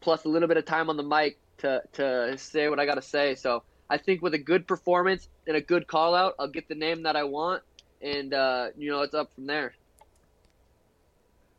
plus 0.00 0.24
a 0.24 0.28
little 0.28 0.48
bit 0.48 0.56
of 0.56 0.64
time 0.64 0.88
on 0.88 0.96
the 0.96 1.02
mic 1.02 1.38
to 1.58 1.82
to 1.94 2.36
say 2.38 2.68
what 2.68 2.80
I 2.80 2.86
gotta 2.86 3.02
say. 3.02 3.34
So 3.34 3.62
I 3.88 3.98
think 3.98 4.22
with 4.22 4.34
a 4.34 4.38
good 4.38 4.66
performance 4.66 5.28
and 5.46 5.56
a 5.56 5.60
good 5.60 5.86
call 5.86 6.14
out, 6.14 6.34
I'll 6.38 6.48
get 6.48 6.68
the 6.68 6.74
name 6.74 7.02
that 7.02 7.16
I 7.16 7.24
want, 7.24 7.62
and 8.00 8.32
uh, 8.32 8.68
you 8.76 8.90
know, 8.90 9.02
it's 9.02 9.14
up 9.14 9.32
from 9.34 9.46
there. 9.46 9.74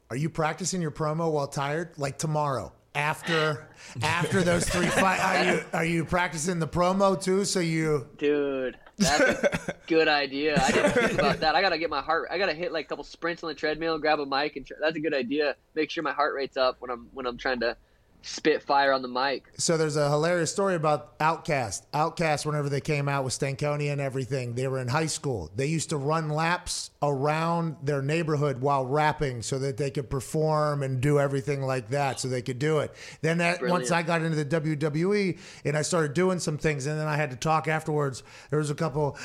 Are 0.10 0.16
you 0.16 0.30
practicing 0.30 0.82
your 0.82 0.92
promo 0.92 1.32
while 1.32 1.48
tired? 1.48 1.98
Like 1.98 2.18
tomorrow, 2.18 2.74
after 2.96 3.70
after 4.02 4.42
those 4.42 4.68
three 4.68 4.88
fights, 4.88 5.24
are 5.24 5.46
you 5.46 5.64
are 5.74 5.86
you 5.86 6.06
practicing 6.06 6.60
the 6.60 6.68
promo 6.68 7.22
too? 7.22 7.46
So 7.46 7.60
you 7.60 8.08
Dude, 8.18 8.78
that's 9.02 9.44
a 9.44 9.76
good 9.88 10.08
idea. 10.08 10.62
I 10.62 10.72
didn't 10.72 10.92
think 10.92 11.14
about 11.14 11.40
that. 11.40 11.56
I 11.56 11.62
gotta 11.62 11.78
get 11.78 11.90
my 11.90 12.02
heart. 12.02 12.30
I 12.32 12.38
gotta 12.38 12.54
hit 12.54 12.72
like 12.72 12.86
a 12.86 12.88
couple 12.90 13.04
sprints 13.04 13.44
on 13.44 13.50
the 13.50 13.56
treadmill, 13.56 13.98
grab 14.00 14.20
a 14.20 14.26
mic, 14.26 14.56
and 14.56 14.66
tr- 14.66 14.74
that's 14.80 14.96
a 14.96 15.00
good 15.00 15.14
idea. 15.14 15.56
Make 15.76 15.90
sure 15.90 16.04
my 16.04 16.14
heart 16.14 16.34
rate's 16.36 16.58
up 16.58 16.78
when 16.80 16.92
I'm 16.92 17.10
when 17.14 17.26
I'm 17.26 17.38
trying 17.38 17.60
to 17.62 17.76
spit 18.22 18.62
fire 18.62 18.94
on 18.94 19.02
the 19.02 19.08
mic. 19.08 19.52
so 19.58 19.78
there's 19.78 19.96
a 19.96 20.10
hilarious 20.10 20.52
story 20.52 20.76
about 20.76 21.18
OutKast. 21.20 21.84
OutKast, 21.94 22.46
whenever 22.46 22.70
they 22.70 22.82
came 22.82 23.10
out 23.10 23.24
with 23.24 23.34
Stankonia 23.34 23.92
and 23.92 24.02
everything, 24.02 24.54
they 24.54 24.68
were 24.68 24.80
in 24.80 24.88
high 24.88 25.08
school. 25.08 25.50
They 25.56 25.66
used 25.66 25.90
to 25.90 25.98
run 25.98 26.30
laps 26.30 26.92
around 27.02 27.78
their 27.84 28.02
neighborhood 28.02 28.62
while 28.62 28.86
rapping 28.86 29.42
so 29.42 29.58
that 29.60 29.78
they 29.78 29.90
could 29.90 30.10
perform 30.10 30.84
and 30.84 31.02
do 31.02 31.20
everything 31.20 31.62
like 31.62 31.90
that 31.90 32.20
so 32.20 32.28
they 32.28 32.42
could 32.42 32.60
do 32.60 32.80
it. 32.80 32.94
Then 33.22 33.40
that, 33.40 33.62
once 33.62 33.92
I 33.92 34.04
got 34.04 34.22
into 34.22 34.44
the 34.44 34.62
WWE 34.62 35.40
and 35.66 35.76
I 35.76 35.82
started 35.82 36.14
doing 36.14 36.40
some 36.40 36.58
things 36.58 36.86
and 36.86 37.00
then 37.00 37.08
I 37.08 37.16
had 37.16 37.32
to 37.32 37.38
talk 37.38 37.68
afterwards, 37.68 38.24
there 38.50 38.60
was 38.60 38.70
a 38.70 38.76
couple 38.76 39.18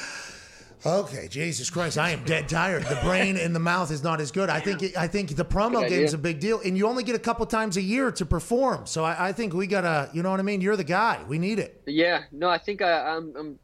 Okay, 0.86 1.26
Jesus 1.26 1.68
Christ, 1.68 1.98
I 1.98 2.10
am 2.10 2.22
dead 2.22 2.48
tired. 2.48 2.84
The 2.84 2.98
brain 3.02 3.36
and 3.36 3.52
the 3.52 3.60
mouth 3.60 3.90
is 3.90 4.04
not 4.04 4.20
as 4.20 4.30
good. 4.30 4.48
I 4.48 4.60
think 4.60 4.96
I 4.96 5.08
think 5.08 5.34
the 5.34 5.44
promo 5.44 5.88
game 5.88 6.04
is 6.04 6.14
a 6.14 6.18
big 6.18 6.38
deal, 6.38 6.60
and 6.64 6.78
you 6.78 6.86
only 6.86 7.02
get 7.02 7.16
a 7.16 7.18
couple 7.18 7.44
times 7.46 7.76
a 7.76 7.82
year 7.82 8.12
to 8.12 8.24
perform. 8.24 8.86
So 8.86 9.02
I, 9.02 9.28
I 9.28 9.32
think 9.32 9.52
we 9.52 9.66
gotta, 9.66 10.08
you 10.12 10.22
know 10.22 10.30
what 10.30 10.38
I 10.38 10.44
mean? 10.44 10.60
You're 10.60 10.76
the 10.76 10.84
guy. 10.84 11.24
We 11.26 11.40
need 11.40 11.58
it. 11.58 11.82
Yeah, 11.86 12.22
no, 12.30 12.48
I 12.48 12.58
think 12.58 12.82
I, 12.82 13.16
I'm, 13.16 13.34
I'm 13.36 13.58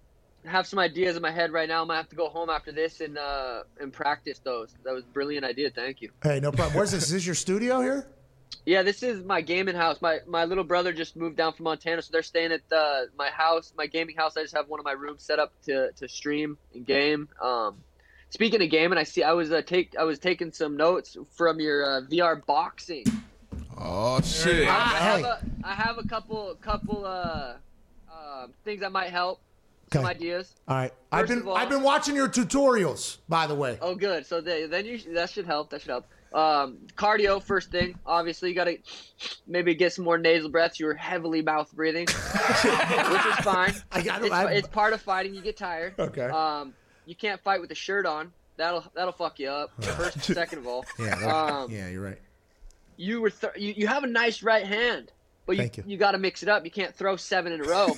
have 0.45 0.67
some 0.67 0.81
ideas 0.81 1.15
in 1.15 1.23
my 1.23 1.31
head 1.31 1.53
right 1.53 1.69
now. 1.69 1.83
I'm 1.83 1.87
gonna 1.87 1.99
have 1.99 2.09
to 2.09 2.17
go 2.17 2.29
home 2.29 2.51
after 2.51 2.73
this 2.73 3.01
and 3.01 3.17
uh 3.17 3.63
and 3.81 3.93
practice 3.93 4.41
those. 4.41 4.75
That 4.85 4.93
was 4.93 5.05
a 5.05 5.13
brilliant 5.13 5.45
idea. 5.45 5.71
Thank 5.71 6.01
you. 6.03 6.11
Hey, 6.25 6.41
no 6.41 6.51
problem. 6.51 6.75
Where's 6.75 6.91
this? 6.91 7.05
Is 7.05 7.13
this 7.13 7.27
your 7.27 7.37
studio 7.37 7.81
here? 7.81 8.09
Yeah, 8.65 8.83
this 8.83 9.03
is 9.03 9.25
my 9.25 9.41
gaming 9.41 9.75
house. 9.75 10.01
My 10.01 10.21
my 10.27 10.45
little 10.45 10.65
brother 10.65 10.93
just 10.93 11.17
moved 11.17 11.37
down 11.37 11.53
from 11.53 11.65
Montana, 11.65 12.01
so 12.03 12.11
they're 12.13 12.23
staying 12.23 12.53
at 12.53 12.61
uh, 12.71 13.03
my 13.19 13.29
house, 13.29 13.73
my 13.77 13.87
gaming 13.87 14.17
house. 14.17 14.37
I 14.37 14.43
just 14.43 14.55
have 14.57 14.69
one 14.69 14.79
of 14.79 14.85
my 14.85 14.93
rooms 14.93 15.23
set 15.25 15.39
up 15.39 15.53
to, 15.65 15.91
to 15.93 16.09
stream 16.09 16.59
and 16.75 16.87
game. 16.87 17.29
Um, 17.43 17.79
speaking 18.31 18.63
of 18.63 18.71
gaming, 18.71 18.99
I 18.99 19.03
see 19.03 19.23
I 19.23 19.33
was 19.33 19.51
uh, 19.51 19.63
take 19.63 19.97
I 19.99 20.05
was 20.05 20.19
taking 20.19 20.53
some 20.53 20.77
notes 20.77 21.17
from 21.33 21.59
your 21.61 21.85
uh, 21.85 22.01
VR 22.03 22.45
boxing. 22.47 23.05
Oh 23.77 24.21
shit! 24.21 24.69
I 24.69 24.73
have, 24.73 25.21
a, 25.25 25.41
I 25.65 25.75
have 25.75 25.99
a 25.99 26.07
couple 26.07 26.55
couple 26.61 27.05
uh, 27.05 27.55
uh, 28.13 28.47
things 28.65 28.81
that 28.81 28.93
might 28.93 29.11
help. 29.11 29.41
Some 29.93 30.07
ideas. 30.07 30.55
All 30.69 30.77
right. 30.77 30.93
I've 31.11 31.29
been 31.29 31.43
all- 31.43 31.55
I've 31.55 31.69
been 31.69 31.83
watching 31.83 32.15
your 32.15 32.29
tutorials, 32.29 33.19
by 33.29 33.47
the 33.47 33.55
way. 33.55 33.77
Oh, 33.83 33.95
good. 33.95 34.25
So 34.25 34.41
they, 34.41 34.65
then 34.67 34.87
you 34.87 34.99
that 35.15 35.29
should 35.31 35.45
help. 35.47 35.69
That 35.71 35.83
should 35.83 35.91
help. 35.91 36.07
Um, 36.35 36.79
cardio 36.97 37.43
first 37.43 37.71
thing. 37.71 37.99
Obviously, 38.07 38.49
you 38.51 38.55
got 38.55 38.65
to 38.65 38.79
maybe 39.47 39.75
get 39.75 39.93
some 39.93 40.05
more 40.05 40.19
nasal 40.19 40.51
breaths. 40.51 40.81
You 40.81 40.87
were 40.87 40.95
heavily 40.95 41.43
mouth 41.43 41.71
breathing, 41.75 42.07
which 42.07 42.15
is 42.15 43.37
fine. 43.45 43.75
I 43.93 44.03
got 44.03 44.23
It's, 44.25 44.35
it's 44.59 44.69
part 44.69 44.93
of 44.93 45.01
fighting. 45.03 45.35
You 45.35 45.43
get 45.43 45.57
tired. 45.57 45.95
Okay. 45.99 46.27
Um, 46.27 46.75
you 47.07 47.15
can't 47.15 47.41
fight 47.43 47.61
with 47.61 47.71
a 47.71 47.75
shirt 47.75 48.07
on. 48.07 48.33
That'll 48.57 48.85
that'll 48.95 49.13
fuck 49.13 49.39
you 49.39 49.49
up. 49.49 49.71
First, 49.83 50.23
second 50.25 50.59
of 50.61 50.67
all. 50.67 50.85
yeah, 50.99 51.15
Um, 51.63 51.71
yeah, 51.71 51.89
you're 51.89 52.03
right. 52.03 52.19
You 52.97 53.21
were 53.23 53.31
th- 53.31 53.55
you, 53.57 53.73
you 53.77 53.87
have 53.87 54.05
a 54.05 54.07
nice 54.07 54.43
right 54.43 54.65
hand, 54.67 55.11
but 55.47 55.57
you 55.57 55.65
you. 55.65 55.83
you 55.87 55.97
got 55.97 56.13
to 56.13 56.19
mix 56.19 56.43
it 56.43 56.49
up. 56.49 56.65
You 56.65 56.71
can't 56.71 56.95
throw 56.95 57.17
seven 57.17 57.53
in 57.53 57.61
a 57.61 57.65
row. 57.65 57.89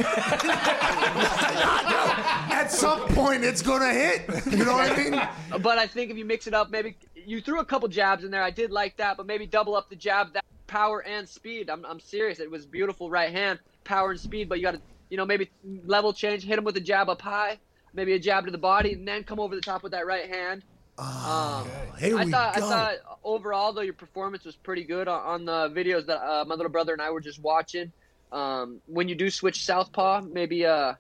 At 2.50 2.68
some 2.70 3.00
point, 3.08 3.44
it's 3.44 3.62
gonna 3.62 3.92
hit. 3.92 4.22
You 4.50 4.64
know 4.64 4.72
what 4.74 4.90
I 4.90 4.96
mean? 4.96 5.60
But 5.60 5.78
I 5.78 5.86
think 5.86 6.10
if 6.10 6.16
you 6.16 6.24
mix 6.24 6.46
it 6.46 6.54
up, 6.54 6.70
maybe 6.70 6.96
you 7.26 7.40
threw 7.40 7.60
a 7.60 7.64
couple 7.64 7.88
jabs 7.88 8.24
in 8.24 8.30
there. 8.30 8.42
I 8.42 8.50
did 8.50 8.70
like 8.70 8.96
that, 8.98 9.16
but 9.16 9.26
maybe 9.26 9.46
double 9.46 9.74
up 9.74 9.88
the 9.90 9.96
jab, 9.96 10.32
that 10.34 10.44
power 10.66 11.02
and 11.02 11.28
speed. 11.28 11.70
I'm, 11.70 11.84
I'm 11.84 12.00
serious. 12.00 12.40
It 12.40 12.50
was 12.50 12.66
beautiful 12.66 13.10
right 13.10 13.30
hand, 13.30 13.58
power 13.84 14.10
and 14.10 14.20
speed. 14.20 14.48
But 14.48 14.58
you 14.58 14.64
got 14.64 14.74
to, 14.74 14.80
you 15.10 15.16
know, 15.16 15.26
maybe 15.26 15.50
level 15.86 16.12
change, 16.12 16.44
hit 16.44 16.58
him 16.58 16.64
with 16.64 16.76
a 16.76 16.80
jab 16.80 17.08
up 17.08 17.22
high, 17.22 17.58
maybe 17.92 18.12
a 18.14 18.18
jab 18.18 18.44
to 18.46 18.50
the 18.50 18.58
body, 18.58 18.92
and 18.92 19.06
then 19.06 19.24
come 19.24 19.40
over 19.40 19.54
the 19.54 19.60
top 19.60 19.82
with 19.82 19.92
that 19.92 20.06
right 20.06 20.28
hand. 20.28 20.62
Um, 20.96 21.66
Here 21.98 22.16
I 22.16 22.24
we 22.24 22.30
thought, 22.30 22.56
go. 22.56 22.66
I 22.66 22.70
thought 22.70 23.18
overall 23.24 23.72
though 23.72 23.80
your 23.80 23.94
performance 23.94 24.44
was 24.44 24.54
pretty 24.54 24.84
good 24.84 25.08
on, 25.08 25.20
on 25.22 25.44
the 25.44 25.74
videos 25.74 26.06
that 26.06 26.22
uh, 26.24 26.44
my 26.44 26.54
little 26.54 26.70
brother 26.70 26.92
and 26.92 27.02
I 27.02 27.10
were 27.10 27.20
just 27.20 27.42
watching. 27.42 27.92
Um, 28.30 28.80
when 28.86 29.08
you 29.08 29.16
do 29.16 29.28
switch 29.30 29.64
southpaw, 29.64 30.22
maybe 30.22 30.64
uh, 30.66 30.94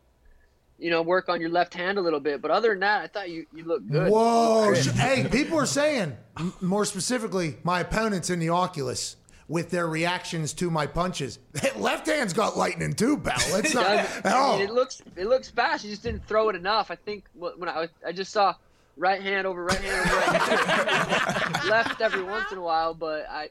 you 0.78 0.90
know, 0.90 1.02
work 1.02 1.28
on 1.28 1.40
your 1.40 1.50
left 1.50 1.74
hand 1.74 1.98
a 1.98 2.00
little 2.00 2.20
bit. 2.20 2.42
But 2.42 2.50
other 2.50 2.70
than 2.70 2.80
that, 2.80 3.02
I 3.02 3.06
thought 3.06 3.30
you 3.30 3.46
you 3.54 3.64
looked 3.64 3.90
good. 3.90 4.10
Whoa! 4.10 4.72
Good. 4.74 4.86
Hey, 4.94 5.28
people 5.28 5.58
are 5.58 5.66
saying, 5.66 6.16
more 6.60 6.84
specifically, 6.84 7.56
my 7.62 7.80
opponents 7.80 8.30
in 8.30 8.38
the 8.38 8.50
Oculus 8.50 9.16
with 9.48 9.70
their 9.70 9.86
reactions 9.86 10.52
to 10.54 10.70
my 10.70 10.86
punches. 10.86 11.38
Left 11.76 12.06
hand's 12.06 12.32
got 12.32 12.56
lightning 12.56 12.92
too, 12.94 13.18
pal. 13.18 13.34
It's 13.58 13.74
not. 13.74 13.84
does. 13.84 14.24
I 14.24 14.58
mean, 14.58 14.68
it 14.68 14.72
looks 14.72 15.02
it 15.16 15.26
looks 15.26 15.48
fast. 15.50 15.84
You 15.84 15.90
just 15.90 16.02
didn't 16.02 16.26
throw 16.26 16.48
it 16.48 16.56
enough. 16.56 16.90
I 16.90 16.96
think 16.96 17.24
when 17.34 17.68
I 17.68 17.88
I 18.06 18.12
just 18.12 18.32
saw 18.32 18.54
right 18.96 19.20
hand 19.20 19.46
over 19.46 19.64
right 19.64 19.78
hand 19.78 20.06
over 20.06 20.16
right 20.16 20.40
hand, 20.40 21.64
left 21.68 22.00
every 22.00 22.22
once 22.22 22.52
in 22.52 22.58
a 22.58 22.62
while, 22.62 22.94
but 22.94 23.26
I 23.28 23.48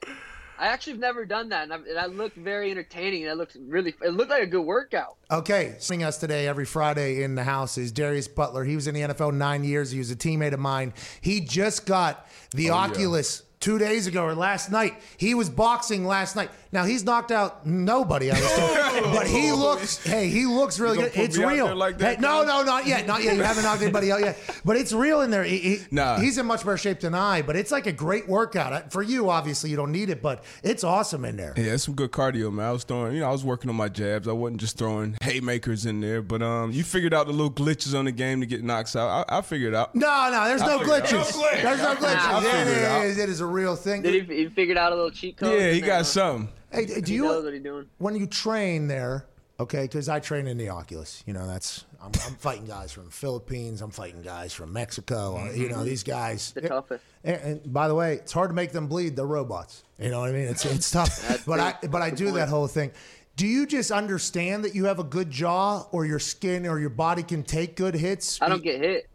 I 0.59 0.67
actually 0.67 0.93
have 0.93 0.99
never 1.01 1.25
done 1.25 1.49
that, 1.49 1.63
and, 1.63 1.73
I, 1.73 1.77
and 1.77 1.99
I 1.99 2.05
looked 2.05 2.37
very 2.37 2.71
entertaining. 2.71 3.23
And 3.23 3.31
It 3.31 3.35
looked 3.35 3.57
really 3.67 3.95
it 4.01 4.09
looked 4.09 4.29
like 4.29 4.43
a 4.43 4.47
good 4.47 4.61
workout. 4.65 5.17
okay. 5.31 5.75
Seeing 5.79 6.03
us 6.03 6.17
today 6.17 6.47
every 6.47 6.65
Friday 6.65 7.23
in 7.23 7.35
the 7.35 7.43
house 7.43 7.77
is 7.77 7.91
Darius 7.91 8.27
Butler. 8.27 8.63
He 8.63 8.75
was 8.75 8.87
in 8.87 8.93
the 8.95 9.01
NFL 9.01 9.33
nine 9.33 9.63
years. 9.63 9.91
He 9.91 9.97
was 9.99 10.11
a 10.11 10.15
teammate 10.15 10.53
of 10.53 10.59
mine. 10.59 10.93
He 11.21 11.39
just 11.41 11.85
got 11.85 12.27
the 12.51 12.69
Oh, 12.69 12.75
Oculus. 12.75 13.43
Two 13.63 13.77
days 13.79 14.07
ago 14.07 14.25
or 14.25 14.35
last 14.35 14.71
night, 14.71 14.93
he 15.15 15.33
was 15.33 15.49
boxing 15.49 16.05
last 16.05 16.35
night. 16.35 16.49
Now 16.73 16.83
he's 16.83 17.05
knocked 17.05 17.31
out 17.31 17.65
nobody, 17.65 18.29
I 18.29 18.33
was 18.33 18.55
told, 18.57 19.03
but 19.15 19.25
he 19.25 19.53
looks. 19.53 20.03
Hey, 20.03 20.27
he 20.27 20.45
looks 20.45 20.79
really 20.81 20.97
good. 20.97 21.11
It's 21.15 21.37
real. 21.37 21.73
like 21.73 21.97
that, 21.99 22.15
Hey, 22.15 22.21
no, 22.21 22.43
no, 22.43 22.61
not 22.63 22.85
yet, 22.87 23.07
not 23.07 23.23
yet. 23.23 23.37
You 23.37 23.43
haven't 23.43 23.63
knocked 23.63 23.81
anybody 23.81 24.11
out 24.11 24.19
yet, 24.19 24.37
but 24.65 24.75
it's 24.75 24.91
real 24.91 25.21
in 25.21 25.31
there. 25.31 25.45
He, 25.45 25.57
he- 25.59 25.79
Nah. 25.91 26.19
he's 26.19 26.37
in 26.37 26.45
much 26.45 26.65
better 26.65 26.75
shape 26.77 26.99
than 26.99 27.13
I. 27.15 27.41
But 27.41 27.55
it's 27.55 27.71
like 27.71 27.87
a 27.87 27.93
great 27.93 28.27
workout 28.27 28.91
for 28.91 29.01
you. 29.01 29.29
Obviously, 29.29 29.69
you 29.69 29.77
don't 29.77 29.93
need 29.93 30.09
it, 30.09 30.21
but 30.21 30.43
it's 30.61 30.83
awesome 30.83 31.23
in 31.23 31.37
there. 31.37 31.53
Yeah, 31.55 31.73
it's 31.75 31.83
some 31.83 31.95
good 31.95 32.11
cardio, 32.11 32.51
man. 32.51 32.65
I 32.65 32.71
was 32.73 32.83
throwing, 32.83 33.13
you 33.13 33.21
know, 33.21 33.29
I 33.29 33.31
was 33.31 33.45
working 33.45 33.69
on 33.69 33.77
my 33.77 33.87
jabs. 33.87 34.27
I 34.27 34.33
wasn't 34.33 34.59
just 34.59 34.77
throwing 34.77 35.15
haymakers 35.21 35.85
in 35.85 36.01
there, 36.01 36.21
but 36.21 36.41
um, 36.41 36.71
you 36.71 36.83
figured 36.83 37.13
out 37.13 37.27
the 37.27 37.31
little 37.33 37.49
glitches 37.51 37.97
on 37.97 38.03
the 38.05 38.11
game 38.11 38.41
to 38.41 38.45
get 38.45 38.61
knocks 38.61 38.95
out. 38.97 39.25
I, 39.29 39.37
I 39.37 39.41
figured 39.41 39.73
it 39.73 39.77
out. 39.77 39.95
No, 39.95 40.29
no, 40.31 40.45
there's 40.45 40.59
no 40.61 40.79
figured 40.79 40.97
it 41.05 41.13
out. 41.13 41.25
glitches. 41.27 41.35
No. 41.39 41.61
There's 41.61 41.81
no 41.81 41.95
glitches. 41.95 42.41
figured 42.41 42.77
it 42.79 42.83
out. 42.85 43.05
It 43.05 43.07
is, 43.11 43.17
it 43.19 43.29
is 43.29 43.39
a 43.39 43.45
real 43.53 43.75
thing. 43.75 44.01
Did 44.01 44.27
he, 44.27 44.35
he 44.35 44.49
figured 44.49 44.77
out 44.77 44.91
a 44.91 44.95
little 44.95 45.11
cheat 45.11 45.37
code? 45.37 45.59
Yeah, 45.59 45.71
he 45.71 45.79
got 45.79 45.87
there? 45.97 46.03
something. 46.03 46.49
Hey, 46.71 46.85
do 46.85 47.01
he 47.05 47.13
you 47.15 47.23
knows 47.23 47.43
what 47.45 47.53
he's 47.53 47.63
doing. 47.63 47.87
when 47.99 48.15
you 48.15 48.25
train 48.27 48.87
there? 48.87 49.25
Okay, 49.59 49.83
because 49.83 50.09
I 50.09 50.19
train 50.19 50.47
in 50.47 50.57
the 50.57 50.69
Oculus. 50.69 51.23
You 51.27 51.33
know, 51.33 51.45
that's 51.47 51.85
I'm, 52.01 52.11
I'm 52.25 52.35
fighting 52.35 52.65
guys 52.65 52.91
from 52.91 53.05
the 53.05 53.11
Philippines. 53.11 53.81
I'm 53.81 53.91
fighting 53.91 54.21
guys 54.23 54.51
from 54.51 54.73
Mexico. 54.73 55.37
uh, 55.37 55.51
You 55.51 55.69
know, 55.69 55.83
these 55.83 56.03
guys. 56.03 56.51
The 56.53 56.61
toughest. 56.67 57.03
And, 57.23 57.41
and 57.41 57.73
by 57.73 57.87
the 57.87 57.95
way, 57.95 58.15
it's 58.15 58.31
hard 58.31 58.49
to 58.49 58.55
make 58.55 58.71
them 58.71 58.87
bleed. 58.87 59.15
They're 59.15 59.25
robots. 59.27 59.83
You 59.99 60.09
know 60.09 60.21
what 60.21 60.29
I 60.29 60.33
mean? 60.33 60.47
It's 60.47 60.65
it's 60.65 60.89
tough. 60.89 61.43
But 61.45 61.59
I 61.59 61.75
but 61.87 62.01
I 62.01 62.09
Good 62.09 62.17
do 62.17 62.31
that 62.33 62.49
whole 62.49 62.67
thing. 62.67 62.91
Do 63.35 63.47
you 63.47 63.65
just 63.65 63.91
understand 63.91 64.65
that 64.65 64.75
you 64.75 64.85
have 64.85 64.99
a 64.99 65.03
good 65.03 65.29
jaw, 65.31 65.85
or 65.91 66.05
your 66.05 66.19
skin, 66.19 66.67
or 66.67 66.79
your 66.79 66.89
body 66.91 67.23
can 67.23 67.43
take 67.43 67.75
good 67.75 67.95
hits? 67.95 68.41
I 68.41 68.49
don't 68.49 68.61
get 68.63 68.79
hit. 68.81 69.07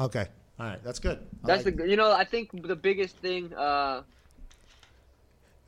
Okay, 0.00 0.26
all 0.58 0.66
right, 0.66 0.82
that's 0.84 0.98
good. 0.98 1.18
I 1.42 1.46
That's 1.46 1.64
like- 1.64 1.76
the 1.76 1.88
you 1.88 1.96
know 1.96 2.12
I 2.12 2.24
think 2.24 2.50
the 2.66 2.76
biggest 2.76 3.16
thing. 3.16 3.52
Uh, 3.54 4.02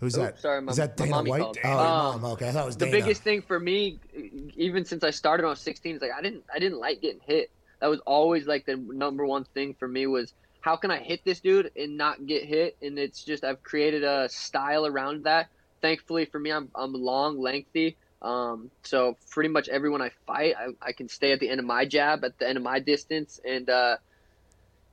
who's 0.01 0.17
oh, 0.19 0.23
that? 0.23 0.39
sorry, 0.39 0.61
my- 0.63 0.71
Is 0.71 0.77
that 0.77 0.99
my 0.99 1.05
Dana 1.07 1.17
mommy 1.17 1.31
White? 1.31 1.41
called. 1.43 1.59
Oh, 1.65 1.69
your 1.69 1.79
Um, 1.79 2.21
mom. 2.23 2.33
Okay, 2.33 2.49
I 2.49 2.53
thought 2.53 2.63
it 2.65 2.67
was 2.67 2.77
the 2.77 2.87
biggest 2.91 3.23
thing 3.23 3.43
for 3.43 3.59
me, 3.59 3.99
even 4.57 4.85
since 4.85 5.03
I 5.03 5.11
started 5.11 5.43
when 5.45 5.49
I 5.49 5.53
was 5.53 5.61
16, 5.61 5.97
is 5.97 6.03
like 6.03 6.13
I 6.17 6.21
didn't 6.23 6.45
I 6.53 6.59
didn't 6.59 6.79
like 6.79 7.01
getting 7.01 7.21
hit. 7.21 7.51
That 7.81 7.89
was 7.89 8.01
always 8.01 8.47
like 8.47 8.67
the 8.67 8.77
number 8.77 9.27
one 9.27 9.45
thing 9.45 9.75
for 9.75 9.89
me 9.89 10.07
was 10.07 10.33
how 10.61 10.77
can 10.77 10.91
I 10.91 10.99
hit 10.99 11.25
this 11.25 11.41
dude 11.41 11.71
and 11.77 11.97
not 11.97 12.25
get 12.27 12.45
hit? 12.45 12.77
And 12.81 12.99
it's 12.99 13.23
just 13.25 13.45
I've 13.45 13.63
created 13.63 14.05
a 14.05 14.29
style 14.29 14.87
around 14.87 15.25
that. 15.25 15.49
Thankfully 15.83 16.25
for 16.27 16.39
me, 16.39 16.51
I'm 16.51 16.71
I'm 16.75 16.93
long, 16.93 17.39
lengthy. 17.39 17.97
Um, 18.23 18.71
so 18.83 19.19
pretty 19.29 19.51
much 19.51 19.69
everyone 19.69 20.01
I 20.01 20.11
fight, 20.27 20.55
I, 20.59 20.69
I 20.81 20.93
can 20.93 21.11
stay 21.11 21.33
at 21.33 21.41
the 21.41 21.49
end 21.51 21.61
of 21.61 21.67
my 21.67 21.85
jab, 21.85 22.25
at 22.25 22.39
the 22.39 22.49
end 22.49 22.57
of 22.57 22.63
my 22.65 22.79
distance, 22.79 23.39
and 23.47 23.69
uh, 23.69 23.99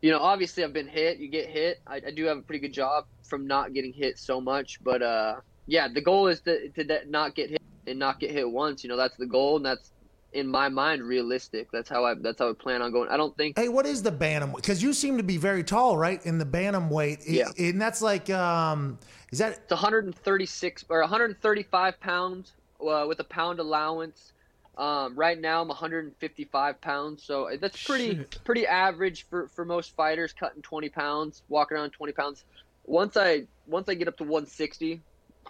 you 0.02 0.12
know, 0.12 0.20
obviously 0.20 0.64
I've 0.64 0.74
been 0.74 0.88
hit. 0.88 1.20
You 1.20 1.30
get 1.30 1.48
hit. 1.48 1.80
I, 1.88 2.02
I 2.08 2.12
do 2.12 2.26
have 2.26 2.38
a 2.38 2.42
pretty 2.42 2.60
good 2.60 2.74
job 2.74 3.06
from 3.24 3.48
not 3.48 3.74
getting 3.74 3.94
hit 3.94 4.18
so 4.18 4.42
much, 4.42 4.84
but 4.84 5.02
uh, 5.02 5.36
yeah, 5.68 5.88
the 5.88 6.02
goal 6.02 6.28
is 6.28 6.42
to 6.42 6.70
to 6.70 6.84
de- 6.84 7.06
not 7.08 7.36
get 7.36 7.50
hit 7.50 7.62
and 7.88 8.00
not 8.00 8.20
get 8.20 8.32
hit 8.32 8.50
once. 8.50 8.84
You 8.84 8.90
know, 8.90 8.98
that's 8.98 9.16
the 9.18 9.26
goal, 9.28 9.58
and 9.58 9.66
that's 9.66 9.92
in 10.34 10.48
my 10.48 10.70
mind 10.70 11.04
realistic. 11.04 11.68
That's 11.72 11.90
how 11.90 12.06
I 12.06 12.16
that's 12.16 12.40
how 12.40 12.50
I 12.50 12.54
plan 12.54 12.82
on 12.82 12.92
going. 12.92 13.10
I 13.10 13.18
don't 13.18 13.36
think 13.38 13.58
Hey, 13.60 13.70
what 13.70 13.86
is 13.86 14.02
the 14.02 14.12
bantam? 14.12 14.54
Because 14.56 14.82
you 14.82 14.94
seem 14.94 15.18
to 15.18 15.24
be 15.24 15.38
very 15.38 15.64
tall, 15.64 15.98
right? 15.98 16.26
In 16.26 16.38
the 16.38 16.46
bantam 16.46 16.90
weight, 16.90 17.20
Yeah. 17.28 17.50
and 17.58 17.80
that's 17.82 18.02
like, 18.02 18.30
um, 18.30 18.98
is 19.32 19.40
that 19.40 19.54
it's 19.54 19.72
136 19.72 20.86
or 20.90 21.00
135 21.02 22.00
pounds 22.00 22.54
uh, 22.82 23.06
with 23.08 23.20
a 23.20 23.24
pound 23.26 23.60
allowance. 23.60 24.34
Um, 24.82 25.14
right 25.14 25.40
now 25.40 25.62
I'm 25.62 25.68
155 25.68 26.82
pounds, 26.82 27.24
so 27.24 27.48
that's 27.62 27.84
pretty 27.84 28.26
pretty 28.44 28.66
average 28.66 29.28
for, 29.30 29.48
for 29.50 29.64
most 29.64 29.96
fighters. 29.96 30.34
Cutting 30.34 30.64
20 30.64 30.90
pounds, 30.90 31.44
walking 31.50 31.78
around 31.78 31.92
20 31.92 32.14
pounds. 32.14 32.44
Once 32.86 33.16
I 33.16 33.44
once 33.68 33.88
I 33.90 33.94
get 33.94 34.08
up 34.08 34.18
to 34.18 34.24
160, 34.24 35.00